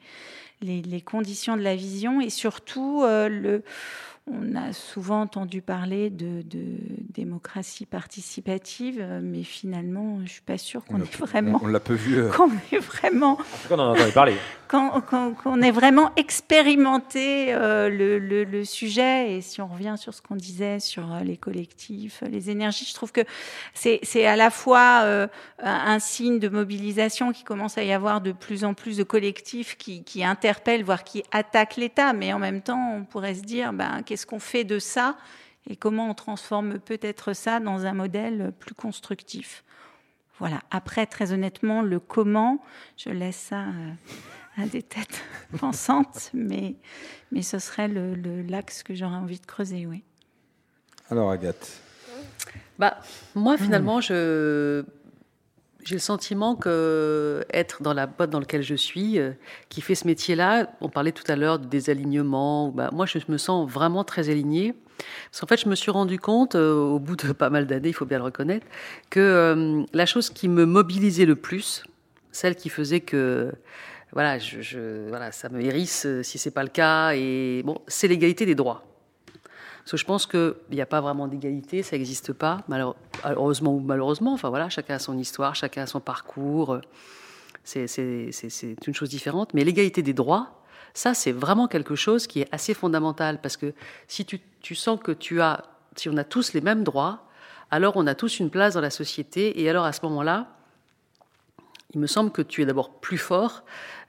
les, 0.61 0.81
les 0.81 1.01
conditions 1.01 1.55
de 1.55 1.61
la 1.61 1.75
vision 1.75 2.19
et 2.21 2.29
surtout 2.29 3.03
le. 3.05 3.63
On 4.31 4.55
a 4.55 4.73
souvent 4.73 5.21
entendu 5.21 5.61
parler 5.61 6.09
de, 6.09 6.41
de 6.43 6.63
démocratie 7.13 7.85
participative, 7.85 9.03
mais 9.23 9.43
finalement, 9.43 10.19
je 10.25 10.31
suis 10.33 10.41
pas 10.41 10.57
sûre 10.57 10.85
qu'on 10.85 10.99
peu- 10.99 11.25
vraiment 11.25 11.59
On, 11.61 11.65
on 11.65 11.67
l'a 11.67 11.79
peu 11.79 11.93
vu. 11.95 12.17
euh, 12.19 12.29
qu'on 12.35 12.51
ait 12.71 12.77
vraiment 12.79 13.31
en 13.33 13.35
tout 13.35 13.67
cas, 13.69 13.75
on 13.75 13.79
en 13.79 13.89
a 13.93 13.95
entendu 13.95 14.11
parler. 14.11 14.35
quand, 14.67 15.01
quand- 15.01 15.31
qu'on 15.33 15.61
ait 15.61 15.71
vraiment 15.71 16.11
expérimenté 16.15 17.53
euh, 17.53 17.89
le, 17.89 18.19
le- 18.19 18.43
le 18.43 18.65
sujet, 18.65 19.33
et 19.33 19.41
si 19.41 19.61
on 19.61 19.67
revient 19.67 19.95
sur 19.97 20.13
ce 20.13 20.21
qu'on 20.21 20.35
disait 20.35 20.79
sur 20.79 21.11
euh, 21.13 21.21
les 21.21 21.37
collectifs, 21.37 22.23
les 22.29 22.49
énergies, 22.49 22.85
je 22.87 22.93
trouve 22.93 23.11
que 23.11 23.21
c'est 23.73 24.25
à 24.25 24.35
la 24.35 24.49
fois 24.51 25.01
euh, 25.03 25.27
un 25.63 25.89
un 25.89 25.99
signe 25.99 26.37
de 26.39 26.49
mobilisation 26.49 27.31
qui 27.31 27.43
commence 27.43 27.77
à 27.79 27.83
y 27.83 27.91
avoir 27.91 28.21
de 28.21 28.31
plus 28.31 28.63
en 28.63 28.73
plus 28.75 28.97
de 28.97 29.03
collectifs 29.03 29.75
qui, 29.77 30.03
qui 30.03 30.23
interpellent, 30.23 30.83
voire 30.83 31.03
qui 31.03 31.23
attaquent 31.31 31.77
l'État, 31.77 32.13
mais 32.13 32.31
en 32.31 32.37
même 32.39 32.61
temps, 32.61 32.93
on 32.95 33.03
pourrait 33.05 33.33
se 33.35 33.41
dire, 33.41 33.73
ben, 33.73 34.01
qu'est-ce 34.05 34.18
qu'on 34.25 34.39
fait 34.39 34.63
de 34.63 34.79
ça 34.79 35.17
et 35.69 35.75
comment 35.75 36.09
on 36.09 36.13
transforme 36.13 36.79
peut-être 36.79 37.33
ça 37.33 37.59
dans 37.59 37.85
un 37.85 37.93
modèle 37.93 38.51
plus 38.59 38.73
constructif. 38.75 39.63
Voilà. 40.39 40.61
Après, 40.71 41.05
très 41.05 41.33
honnêtement, 41.33 41.81
le 41.81 41.99
comment, 41.99 42.63
je 42.97 43.09
laisse 43.09 43.35
ça 43.37 43.63
euh, 43.63 43.91
à 44.57 44.65
des 44.67 44.81
têtes 44.83 45.21
pensantes, 45.59 46.31
mais, 46.33 46.75
mais 47.31 47.41
ce 47.41 47.59
serait 47.59 47.87
le- 47.89 48.15
le- 48.15 48.41
l'axe 48.43 48.81
que 48.83 48.95
j'aurais 48.95 49.17
envie 49.17 49.39
de 49.39 49.45
creuser, 49.45 49.85
oui. 49.85 50.03
Alors, 51.11 51.29
Agathe. 51.31 51.81
Bah, 52.77 52.97
moi, 53.35 53.57
finalement, 53.57 53.99
je 53.99 54.85
j'ai 55.83 55.95
le 55.95 55.99
sentiment 55.99 56.55
que 56.55 57.45
être 57.53 57.81
dans 57.81 57.93
la 57.93 58.07
boîte 58.07 58.29
dans 58.29 58.39
laquelle 58.39 58.63
je 58.63 58.75
suis, 58.75 59.19
euh, 59.19 59.31
qui 59.69 59.81
fait 59.81 59.95
ce 59.95 60.05
métier-là, 60.07 60.69
on 60.81 60.89
parlait 60.89 61.11
tout 61.11 61.29
à 61.31 61.35
l'heure 61.35 61.59
de 61.59 61.65
désalignement. 61.65 62.69
Bah, 62.69 62.89
moi, 62.91 63.05
je 63.05 63.19
me 63.27 63.37
sens 63.37 63.69
vraiment 63.69 64.03
très 64.03 64.29
alignée. 64.29 64.75
Parce 65.31 65.39
qu'en 65.39 65.47
fait, 65.47 65.61
je 65.61 65.69
me 65.69 65.75
suis 65.75 65.91
rendu 65.91 66.19
compte, 66.19 66.55
euh, 66.55 66.73
au 66.73 66.99
bout 66.99 67.15
de 67.15 67.31
pas 67.31 67.49
mal 67.49 67.65
d'années, 67.65 67.89
il 67.89 67.93
faut 67.93 68.05
bien 68.05 68.17
le 68.17 68.25
reconnaître, 68.25 68.65
que 69.09 69.19
euh, 69.19 69.83
la 69.93 70.05
chose 70.05 70.29
qui 70.29 70.49
me 70.49 70.65
mobilisait 70.65 71.25
le 71.25 71.35
plus, 71.35 71.83
celle 72.31 72.55
qui 72.55 72.69
faisait 72.69 72.99
que 72.99 73.51
voilà, 74.11 74.39
ça 75.31 75.49
me 75.49 75.61
hérisse 75.61 76.07
si 76.23 76.37
c'est 76.37 76.51
pas 76.51 76.63
le 76.63 76.69
cas, 76.69 77.13
et 77.13 77.61
bon, 77.63 77.77
c'est 77.87 78.07
l'égalité 78.07 78.45
des 78.45 78.55
droits. 78.55 78.88
Parce 79.89 80.03
que 80.03 80.05
je 80.05 80.05
pense 80.05 80.27
qu'il 80.27 80.53
n'y 80.69 80.81
a 80.81 80.85
pas 80.85 81.01
vraiment 81.01 81.27
d'égalité, 81.27 81.81
ça 81.81 81.95
n'existe 81.97 82.31
pas, 82.31 82.61
malheure- 82.67 82.95
heureusement 83.25 83.73
ou 83.73 83.79
malheureusement. 83.79 84.33
Enfin 84.33 84.49
voilà, 84.49 84.69
chacun 84.69 84.93
a 84.93 84.99
son 84.99 85.17
histoire, 85.17 85.55
chacun 85.55 85.81
a 85.81 85.87
son 85.87 85.99
parcours. 85.99 86.77
c'est 87.63 87.87
une 88.85 88.93
chose 88.93 89.09
différente. 89.09 89.55
Mais 89.55 89.63
l'égalité 89.63 90.03
des 90.03 90.13
droits, 90.13 90.61
ça, 90.93 91.15
c'est 91.15 91.31
vraiment 91.31 91.67
quelque 91.67 91.95
chose 91.95 92.27
qui 92.27 92.41
est 92.41 92.47
assez 92.51 92.75
fondamental. 92.75 93.41
Parce 93.41 93.57
que 93.57 93.73
si 94.07 94.25
tu, 94.25 94.39
tu 94.61 94.75
sens 94.75 94.99
que 95.03 95.11
tu 95.11 95.41
as, 95.41 95.63
si 95.95 96.07
on 96.07 96.17
a 96.17 96.23
tous 96.23 96.53
les 96.53 96.61
mêmes 96.61 96.83
droits, 96.83 97.25
alors 97.71 97.93
on 97.95 98.05
a 98.05 98.13
tous 98.13 98.39
une 98.39 98.51
place 98.51 98.75
dans 98.75 98.81
la 98.81 98.91
société. 98.91 99.59
Et 99.59 99.67
alors 99.71 99.85
à 99.85 99.91
ce 99.91 100.01
moment-là, 100.03 100.49
il 101.93 101.99
me 101.99 102.07
semble 102.07 102.31
que 102.31 102.41
tu 102.41 102.61
es 102.61 102.65
d'abord 102.65 102.99
plus 102.99 103.17
fort 103.17 103.63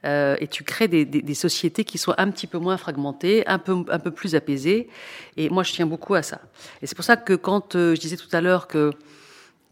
euh, 0.04 0.36
et 0.38 0.48
tu 0.48 0.64
crées 0.64 0.88
des, 0.88 1.34
sociétés 1.34 1.84
qui 1.84 1.98
soient 1.98 2.20
un 2.20 2.30
petit 2.30 2.46
peu 2.46 2.58
moins 2.58 2.76
fragmentées, 2.76 3.46
un 3.46 3.58
peu, 3.58 4.10
plus 4.10 4.34
apaisées. 4.34 4.88
Et 5.36 5.50
moi, 5.50 5.62
je 5.62 5.72
tiens 5.72 5.86
beaucoup 5.86 6.14
à 6.14 6.22
ça. 6.22 6.40
Et 6.82 6.86
c'est 6.86 6.94
pour 6.94 7.04
ça 7.04 7.16
que 7.16 7.34
quand 7.34 7.76
euh, 7.76 7.94
je 7.94 8.00
disais 8.00 8.16
tout 8.16 8.28
à 8.32 8.40
l'heure 8.40 8.66
que 8.66 8.90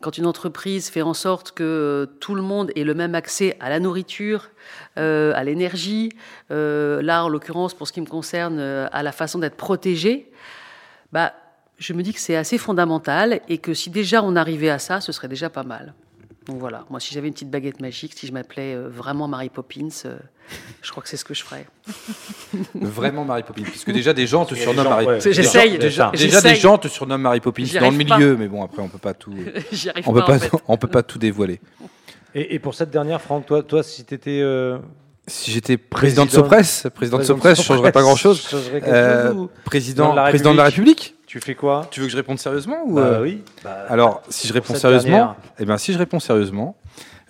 quand 0.00 0.16
une 0.16 0.26
entreprise 0.26 0.90
fait 0.90 1.02
en 1.02 1.12
sorte 1.12 1.52
que 1.52 1.64
euh, 1.64 2.06
tout 2.20 2.34
le 2.34 2.42
monde 2.42 2.70
ait 2.76 2.84
le 2.84 2.94
même 2.94 3.14
accès 3.14 3.56
à 3.58 3.68
la 3.68 3.80
nourriture, 3.80 4.50
à 4.96 5.44
l'énergie, 5.44 6.10
là 6.50 7.24
en 7.24 7.28
l'occurrence 7.28 7.72
pour 7.72 7.86
ce 7.86 7.92
qui 7.92 8.00
me 8.00 8.06
concerne 8.06 8.58
à 8.58 9.02
la 9.02 9.12
façon 9.12 9.38
d'être 9.38 9.56
protégé, 9.56 10.30
bah, 11.12 11.32
je 11.78 11.92
me 11.92 12.02
dis 12.02 12.12
que 12.12 12.20
c'est 12.20 12.36
assez 12.36 12.58
fondamental 12.58 13.40
et 13.48 13.58
que 13.58 13.74
si 13.74 13.90
déjà 13.90 14.22
on 14.22 14.34
arrivait 14.34 14.70
à 14.70 14.80
ça, 14.80 15.00
ce 15.00 15.12
serait 15.12 15.28
déjà 15.28 15.50
pas 15.50 15.62
mal. 15.62 15.94
Donc 16.48 16.60
voilà, 16.60 16.86
moi 16.88 16.98
si 16.98 17.12
j'avais 17.12 17.28
une 17.28 17.34
petite 17.34 17.50
baguette 17.50 17.78
magique, 17.80 18.14
si 18.16 18.26
je 18.26 18.32
m'appelais 18.32 18.74
euh, 18.74 18.88
vraiment 18.88 19.28
Mary 19.28 19.50
Poppins, 19.50 19.88
euh, 20.06 20.16
je 20.82 20.90
crois 20.90 21.02
que 21.02 21.08
c'est 21.10 21.18
ce 21.18 21.24
que 21.24 21.34
je 21.34 21.44
ferais. 21.44 21.66
vraiment 22.74 23.26
Mary 23.26 23.42
Poppins, 23.42 23.64
puisque 23.64 23.92
déjà 23.92 24.14
des 24.14 24.26
gens 24.26 24.46
te 24.46 24.54
surnomment 24.54 24.88
Mary 24.88 25.04
Poppins. 25.04 25.30
J'essaye. 25.30 25.78
Déjà, 25.78 26.10
déjà 26.10 26.40
des 26.40 26.54
gens 26.54 26.78
te 26.78 26.88
surnomment 26.88 27.24
Mary 27.24 27.40
Poppins 27.40 27.64
dans 27.78 27.90
le 27.90 27.96
milieu, 27.96 28.32
pas. 28.34 28.40
mais 28.40 28.48
bon 28.48 28.64
après 28.64 28.80
on 28.80 28.88
peut 28.88 28.98
pas 28.98 29.12
tout, 29.12 29.34
on 30.06 30.12
peut 30.14 30.24
pas, 30.24 30.36
en 30.36 30.38
fait. 30.38 30.50
on 30.66 30.76
peut 30.78 30.88
pas 30.88 31.02
tout 31.02 31.18
dévoiler. 31.18 31.60
Et, 32.34 32.54
et, 32.54 32.58
pour 32.58 32.74
cette 32.74 32.90
dernière, 32.90 33.20
Franck, 33.20 33.44
toi, 33.46 33.62
toi 33.62 33.82
si 33.82 34.04
tu 34.04 34.14
étais 34.14 34.40
euh... 34.42 34.78
Si 35.26 35.50
j'étais 35.50 35.76
président, 35.76 36.22
président, 36.22 36.24
de 36.24 36.30
Sopress, 36.30 36.86
président 36.94 37.18
de 37.18 37.22
Sopress, 37.24 37.58
je 37.58 37.62
changerais 37.62 37.92
pas 37.92 38.00
grand-chose. 38.00 38.48
Euh, 38.86 39.46
président, 39.64 40.14
de 40.14 40.28
président 40.30 40.52
de 40.52 40.56
la 40.56 40.64
République? 40.64 41.17
Tu 41.28 41.40
fais 41.40 41.54
quoi 41.54 41.86
Tu 41.90 42.00
veux 42.00 42.06
que 42.06 42.12
je 42.12 42.16
réponde 42.16 42.38
sérieusement 42.38 42.84
ou 42.86 42.94
bah, 42.94 43.02
euh... 43.02 43.22
Oui. 43.22 43.42
Bah, 43.62 43.84
Alors, 43.90 44.22
si 44.30 44.48
je 44.48 44.52
réponds 44.54 44.74
sérieusement, 44.74 45.36
eh 45.58 45.66
ben, 45.66 45.76
si 45.76 45.92
je 45.92 45.98
réponds 45.98 46.20
sérieusement, 46.20 46.74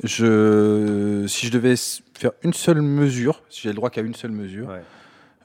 je, 0.05 1.27
si 1.27 1.47
je 1.49 1.51
devais 1.51 1.75
faire 2.15 2.31
une 2.45 2.53
seule 2.53 2.81
mesure, 2.81 3.43
si 3.51 3.63
j'ai 3.63 3.71
le 3.71 3.75
droit 3.75 3.91
qu'à 3.91 4.03
une 4.03 4.15
seule 4.15 4.31
mesure, 4.31 4.69
ouais. 4.69 4.83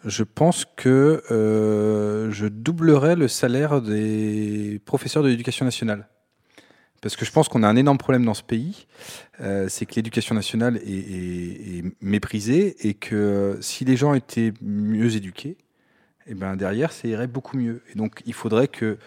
je 0.05 0.21
pense 0.21 0.65
que 0.75 1.23
euh, 1.31 2.30
je 2.30 2.45
doublerais 2.45 3.15
le 3.15 3.27
salaire 3.27 3.81
des 3.81 4.80
professeurs 4.85 5.23
de 5.23 5.30
l'éducation 5.30 5.65
nationale. 5.65 6.07
Parce 7.01 7.15
que 7.15 7.25
je 7.25 7.31
pense 7.31 7.49
qu'on 7.49 7.63
a 7.63 7.67
un 7.67 7.75
énorme 7.75 7.97
problème 7.97 8.23
dans 8.23 8.35
ce 8.35 8.43
pays, 8.43 8.85
euh, 9.41 9.65
c'est 9.67 9.88
que 9.88 9.95
l'éducation 9.95 10.35
nationale 10.35 10.77
est, 10.77 10.89
est, 10.89 11.77
est, 11.80 11.84
méprisée 12.01 12.88
et 12.88 12.93
que 12.93 13.57
si 13.61 13.84
les 13.84 13.97
gens 13.97 14.13
étaient 14.13 14.53
mieux 14.61 15.15
éduqués, 15.15 15.57
et 16.27 16.33
ben 16.33 16.55
derrière, 16.55 16.91
ça 16.91 17.07
irait 17.07 17.27
beaucoup 17.27 17.57
mieux. 17.57 17.81
Et 17.91 17.97
donc, 17.97 18.21
il 18.25 18.33
faudrait 18.33 18.67
que 18.67 18.97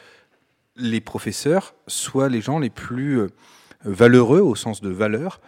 les 0.76 1.00
professeurs 1.00 1.74
soient 1.86 2.28
les 2.28 2.40
gens 2.40 2.58
les 2.58 2.70
plus 2.70 3.20
euh, 3.20 3.28
valeureux, 3.84 4.40
au 4.40 4.54
sens 4.54 4.80
de 4.80 4.90
valeur, 4.90 5.40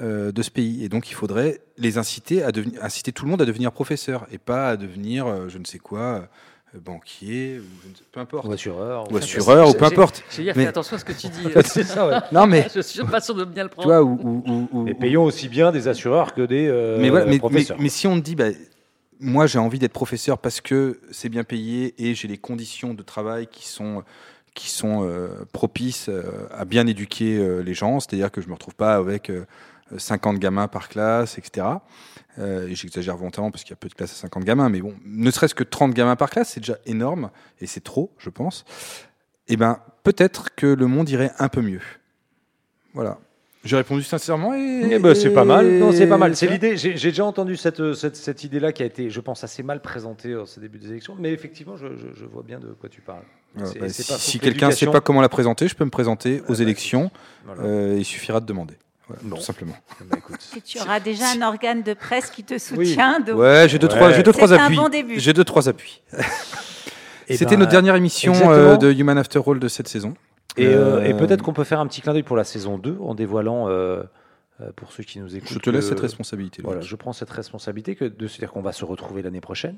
euh, 0.00 0.30
de 0.30 0.42
ce 0.42 0.50
pays. 0.50 0.84
Et 0.84 0.88
donc, 0.88 1.10
il 1.10 1.14
faudrait 1.14 1.60
les 1.78 1.98
inciter 1.98 2.42
à 2.42 2.52
devenir, 2.52 2.82
inciter 2.84 3.12
tout 3.12 3.24
le 3.24 3.30
monde 3.30 3.42
à 3.42 3.44
devenir 3.44 3.72
professeur 3.72 4.26
et 4.30 4.38
pas 4.38 4.68
à 4.68 4.76
devenir, 4.76 5.26
euh, 5.26 5.48
je 5.48 5.58
ne 5.58 5.64
sais 5.64 5.78
quoi, 5.78 6.28
banquier, 6.74 7.58
ou 7.58 7.96
sais, 7.96 8.04
peu 8.12 8.20
importe. 8.20 8.46
Ou 8.46 8.52
assureur. 8.52 9.12
Ou 9.12 9.16
assureur, 9.16 9.68
ou 9.68 9.74
peu 9.74 9.84
importe. 9.84 10.22
J'ai 10.30 10.44
dit, 10.44 10.52
fais 10.52 10.66
attention 10.66 10.96
à 10.96 10.98
ce 10.98 11.04
que 11.04 11.12
tu 11.12 11.28
dis. 11.28 11.46
c'est 11.64 11.84
ça, 11.84 12.06
ouais. 12.06 12.18
Non, 12.32 12.46
mais. 12.46 12.68
je 12.74 12.80
suis 12.80 13.02
pas 13.04 13.20
sûr 13.20 13.34
de 13.34 13.44
bien 13.44 13.64
le 13.64 13.70
prendre. 13.70 13.88
Tu 13.88 13.94
vois, 13.94 14.02
ou, 14.02 14.42
ou, 14.46 14.68
ou, 14.72 14.88
Et 14.88 14.94
payons 14.94 15.24
aussi 15.24 15.48
bien 15.48 15.72
des 15.72 15.88
assureurs 15.88 16.34
que 16.34 16.42
des 16.42 16.68
euh, 16.68 16.98
mais, 17.00 17.10
voilà, 17.10 17.26
mais, 17.26 17.38
professeurs. 17.38 17.76
Mais, 17.78 17.84
mais, 17.84 17.88
si 17.88 18.06
on 18.06 18.16
te 18.16 18.24
dit, 18.24 18.34
bah, 18.34 18.48
moi 19.20 19.46
j'ai 19.46 19.58
envie 19.58 19.78
d'être 19.78 19.92
professeur 19.92 20.38
parce 20.38 20.60
que 20.60 21.00
c'est 21.10 21.28
bien 21.28 21.44
payé 21.44 21.94
et 21.98 22.14
j'ai 22.14 22.28
les 22.28 22.38
conditions 22.38 22.94
de 22.94 23.02
travail 23.02 23.46
qui 23.46 23.66
sont 23.66 24.04
qui 24.56 24.70
sont 24.70 25.04
euh, 25.04 25.44
propices 25.52 26.08
euh, 26.08 26.48
à 26.50 26.64
bien 26.64 26.86
éduquer 26.86 27.36
euh, 27.36 27.60
les 27.60 27.74
gens, 27.74 28.00
c'est-à-dire 28.00 28.32
que 28.32 28.40
je 28.40 28.48
me 28.48 28.54
retrouve 28.54 28.74
pas 28.74 28.96
avec 28.96 29.30
50 29.96 30.38
gamins 30.38 30.66
par 30.66 30.88
classe, 30.88 31.38
etc. 31.38 31.64
et 32.38 32.74
j'exagère 32.74 33.16
volontairement 33.16 33.52
parce 33.52 33.62
qu'il 33.62 33.70
y 33.70 33.74
a 33.74 33.76
peu 33.76 33.88
de 33.88 33.94
classes 33.94 34.12
à 34.12 34.16
50 34.16 34.42
gamins, 34.44 34.68
mais 34.68 34.80
bon, 34.80 34.94
ne 35.04 35.30
serait-ce 35.30 35.54
que 35.54 35.62
30 35.62 35.94
gamins 35.94 36.16
par 36.16 36.30
classe, 36.30 36.50
c'est 36.50 36.60
déjà 36.60 36.78
énorme 36.86 37.30
et 37.60 37.66
c'est 37.66 37.84
trop, 37.84 38.10
je 38.18 38.30
pense. 38.30 38.64
Eh 39.46 39.56
ben, 39.56 39.78
peut-être 40.02 40.54
que 40.56 40.66
le 40.66 40.86
monde 40.88 41.08
irait 41.08 41.30
un 41.38 41.48
peu 41.48 41.60
mieux. 41.60 41.82
Voilà. 42.94 43.18
J'ai 43.66 43.76
répondu 43.76 44.02
sincèrement 44.02 44.54
et. 44.54 44.88
Eh 44.92 44.98
ben, 44.98 45.14
c'est 45.14 45.30
pas 45.30 45.44
mal. 45.44 45.66
Non, 45.78 45.92
c'est 45.92 46.06
pas 46.06 46.18
mal. 46.18 46.36
C'est 46.36 46.46
l'idée. 46.46 46.76
J'ai 46.76 46.92
déjà 46.94 47.24
entendu 47.24 47.56
cette, 47.56 47.94
cette, 47.94 48.16
cette 48.16 48.44
idée-là 48.44 48.72
qui 48.72 48.82
a 48.82 48.86
été, 48.86 49.10
je 49.10 49.20
pense, 49.20 49.44
assez 49.44 49.62
mal 49.62 49.80
présentée 49.80 50.34
au 50.34 50.44
début 50.58 50.78
des 50.78 50.90
élections. 50.90 51.16
Mais 51.18 51.32
effectivement, 51.32 51.76
je, 51.76 51.88
je, 51.88 52.18
je, 52.18 52.24
vois 52.24 52.42
bien 52.42 52.58
de 52.58 52.68
quoi 52.68 52.88
tu 52.88 53.00
parles. 53.00 53.24
Ouais, 53.56 53.64
bah, 53.80 53.88
si, 53.88 54.02
si 54.02 54.38
quelqu'un 54.38 54.68
ne 54.68 54.72
sait 54.72 54.86
pas 54.86 55.00
comment 55.00 55.20
la 55.20 55.28
présenter, 55.28 55.68
je 55.68 55.74
peux 55.74 55.84
me 55.84 55.90
présenter 55.90 56.42
aux 56.48 56.54
bah, 56.54 56.62
élections. 56.62 57.10
Voilà. 57.44 57.62
Euh, 57.62 57.96
il 57.98 58.04
suffira 58.04 58.40
de 58.40 58.46
demander. 58.46 58.74
Bon. 59.22 59.36
Tout 59.36 59.42
simplement. 59.42 59.76
Bah, 60.10 60.16
et 60.56 60.60
tu 60.60 60.80
auras 60.80 61.00
déjà 61.00 61.26
un 61.30 61.42
organe 61.42 61.82
de 61.82 61.94
presse 61.94 62.30
qui 62.30 62.44
te 62.44 62.58
soutient. 62.58 63.18
Oui. 63.18 63.24
Donc... 63.24 63.38
Ouais, 63.38 63.68
j'ai 63.68 63.78
deux, 63.78 63.88
trois, 63.88 64.12
j'ai 64.12 64.22
deux, 64.22 64.32
trois 64.32 64.52
appuis. 64.52 64.76
Bon 64.76 64.90
j'ai 65.16 65.32
deux, 65.32 65.44
trois 65.44 65.68
appuis. 65.68 66.02
C'était 67.30 67.56
notre 67.56 67.70
dernière 67.70 67.96
émission 67.96 68.34
euh, 68.50 68.76
de 68.76 68.92
Human 68.92 69.18
After 69.18 69.40
All 69.46 69.58
de 69.58 69.68
cette 69.68 69.88
saison. 69.88 70.14
Et, 70.56 70.66
euh, 70.66 71.04
et 71.04 71.14
peut-être 71.14 71.42
qu'on 71.42 71.52
peut 71.52 71.64
faire 71.64 71.80
un 71.80 71.86
petit 71.86 72.00
clin 72.00 72.12
d'œil 72.12 72.22
pour 72.22 72.36
la 72.36 72.44
saison 72.44 72.78
2 72.78 72.98
en 73.00 73.14
dévoilant, 73.14 73.68
euh, 73.68 74.02
euh, 74.60 74.70
pour 74.74 74.92
ceux 74.92 75.02
qui 75.02 75.20
nous 75.20 75.36
écoutent. 75.36 75.52
Je 75.52 75.58
te 75.58 75.70
laisse 75.70 75.88
cette 75.88 76.00
responsabilité. 76.00 76.62
Voilà, 76.62 76.80
je 76.80 76.96
prends 76.96 77.12
cette 77.12 77.30
responsabilité 77.30 77.94
que 77.94 78.04
de 78.04 78.26
se 78.26 78.38
dire 78.38 78.52
qu'on 78.52 78.62
va 78.62 78.72
se 78.72 78.84
retrouver 78.84 79.22
l'année 79.22 79.40
prochaine 79.40 79.76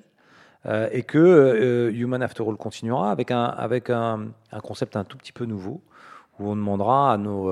euh, 0.66 0.88
et 0.92 1.02
que 1.02 1.90
Human 1.92 2.22
After 2.22 2.44
All 2.46 2.56
continuera 2.56 3.10
avec, 3.10 3.30
un, 3.30 3.44
avec 3.44 3.90
un, 3.90 4.28
un, 4.52 4.60
concept 4.60 4.96
un 4.96 5.05
tout 5.05 5.16
petit 5.16 5.32
peu 5.32 5.46
nouveau 5.46 5.82
où 6.38 6.48
on 6.48 6.56
demandera 6.56 7.12
à 7.12 7.16
nos 7.16 7.50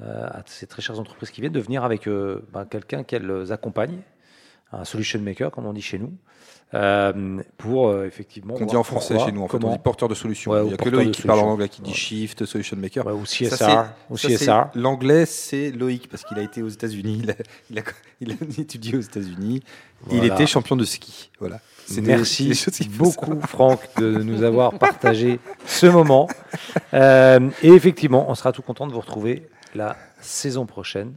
à 0.00 0.42
ces 0.46 0.66
très 0.66 0.82
chères 0.82 0.98
entreprises 0.98 1.30
qui 1.30 1.40
viennent 1.40 1.52
de 1.52 1.60
venir 1.60 1.84
avec 1.84 2.08
ben, 2.08 2.64
quelqu'un 2.68 3.04
qu'elles 3.04 3.52
accompagnent, 3.52 4.02
un 4.72 4.84
solution 4.84 5.20
maker 5.20 5.52
comme 5.52 5.66
on 5.66 5.72
dit 5.72 5.82
chez 5.82 5.98
nous. 5.98 6.12
Euh, 6.72 7.40
pour 7.56 7.88
euh, 7.88 8.06
effectivement. 8.06 8.54
Qu'on 8.54 8.66
dit 8.66 8.76
en 8.76 8.82
français 8.82 9.16
chez 9.18 9.30
nous, 9.30 9.42
en 9.42 9.48
fait, 9.48 9.62
on 9.62 9.70
dit 9.70 9.78
porteur 9.78 10.08
de 10.08 10.14
solution. 10.14 10.52
Ouais, 10.52 10.62
Il 10.62 10.68
n'y 10.68 10.74
a 10.74 10.76
que 10.76 10.88
Loïc 10.88 11.12
qui 11.12 11.22
parle 11.22 11.40
en 11.40 11.50
anglais, 11.50 11.68
qui 11.68 11.82
dit 11.82 11.90
ouais. 11.90 11.96
Shift, 11.96 12.44
Solution 12.46 12.76
Maker. 12.76 13.06
Ouais, 13.06 13.12
ou 13.12 13.22
CSR. 13.22 13.84
CSR. 14.12 14.70
L'anglais, 14.74 15.24
c'est 15.26 15.70
Loïc, 15.70 16.08
parce 16.08 16.24
qu'il 16.24 16.38
a 16.38 16.42
été 16.42 16.62
aux 16.62 16.68
États-Unis, 16.68 17.22
il, 17.22 17.36
il, 17.70 17.82
il, 18.20 18.32
a 18.32 18.60
étudié 18.60 18.96
aux 18.96 19.00
États-Unis, 19.00 19.62
voilà. 20.02 20.24
il 20.24 20.32
était 20.32 20.46
champion 20.46 20.74
de 20.74 20.84
ski. 20.84 21.30
Voilà. 21.38 21.60
Merci 22.02 22.48
des, 22.78 22.84
des 22.84 22.90
beaucoup, 22.90 23.40
Franck, 23.42 23.80
de 23.98 24.22
nous 24.22 24.42
avoir 24.42 24.76
partagé 24.78 25.38
ce 25.66 25.86
moment. 25.86 26.28
Euh, 26.92 27.50
et 27.62 27.68
effectivement, 27.68 28.26
on 28.28 28.34
sera 28.34 28.52
tout 28.52 28.62
content 28.62 28.86
de 28.86 28.92
vous 28.92 29.00
retrouver 29.00 29.48
la 29.74 29.96
saison 30.20 30.66
prochaine. 30.66 31.14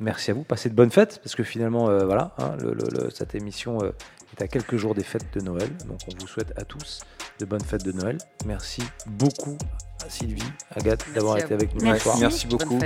Merci 0.00 0.30
à 0.30 0.34
vous. 0.34 0.44
Passez 0.44 0.68
de 0.68 0.74
bonnes 0.74 0.90
fêtes, 0.90 1.20
parce 1.22 1.34
que 1.34 1.42
finalement, 1.42 1.88
euh, 1.88 2.04
voilà, 2.04 2.32
hein, 2.38 2.56
le, 2.60 2.72
le, 2.72 2.84
le, 2.90 3.10
cette 3.10 3.34
émission 3.34 3.78
euh, 3.82 3.90
est 4.36 4.42
à 4.42 4.48
quelques 4.48 4.76
jours 4.76 4.94
des 4.94 5.04
fêtes 5.04 5.26
de 5.34 5.40
Noël. 5.40 5.70
Donc, 5.86 6.00
on 6.08 6.18
vous 6.20 6.26
souhaite 6.26 6.52
à 6.56 6.64
tous 6.64 7.00
de 7.38 7.44
bonnes 7.44 7.64
fêtes 7.64 7.84
de 7.84 7.92
Noël. 7.92 8.18
Merci 8.46 8.82
beaucoup 9.06 9.56
à 10.04 10.10
Sylvie, 10.10 10.42
Agathe, 10.76 11.04
d'avoir 11.14 11.38
été 11.38 11.54
avec 11.54 11.74
nous 11.74 11.82
Merci. 11.82 11.98
ce 12.00 12.04
soir. 12.04 12.18
Merci 12.20 12.46
beaucoup 12.46 12.78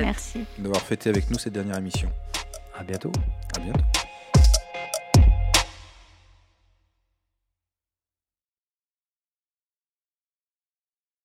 d'avoir 0.58 0.80
fêté 0.82 1.10
avec 1.10 1.30
nous 1.30 1.38
cette 1.38 1.52
dernière 1.52 1.78
émission. 1.78 2.10
À 2.78 2.84
bientôt. 2.84 3.12
À 3.56 3.60
bientôt. 3.60 4.11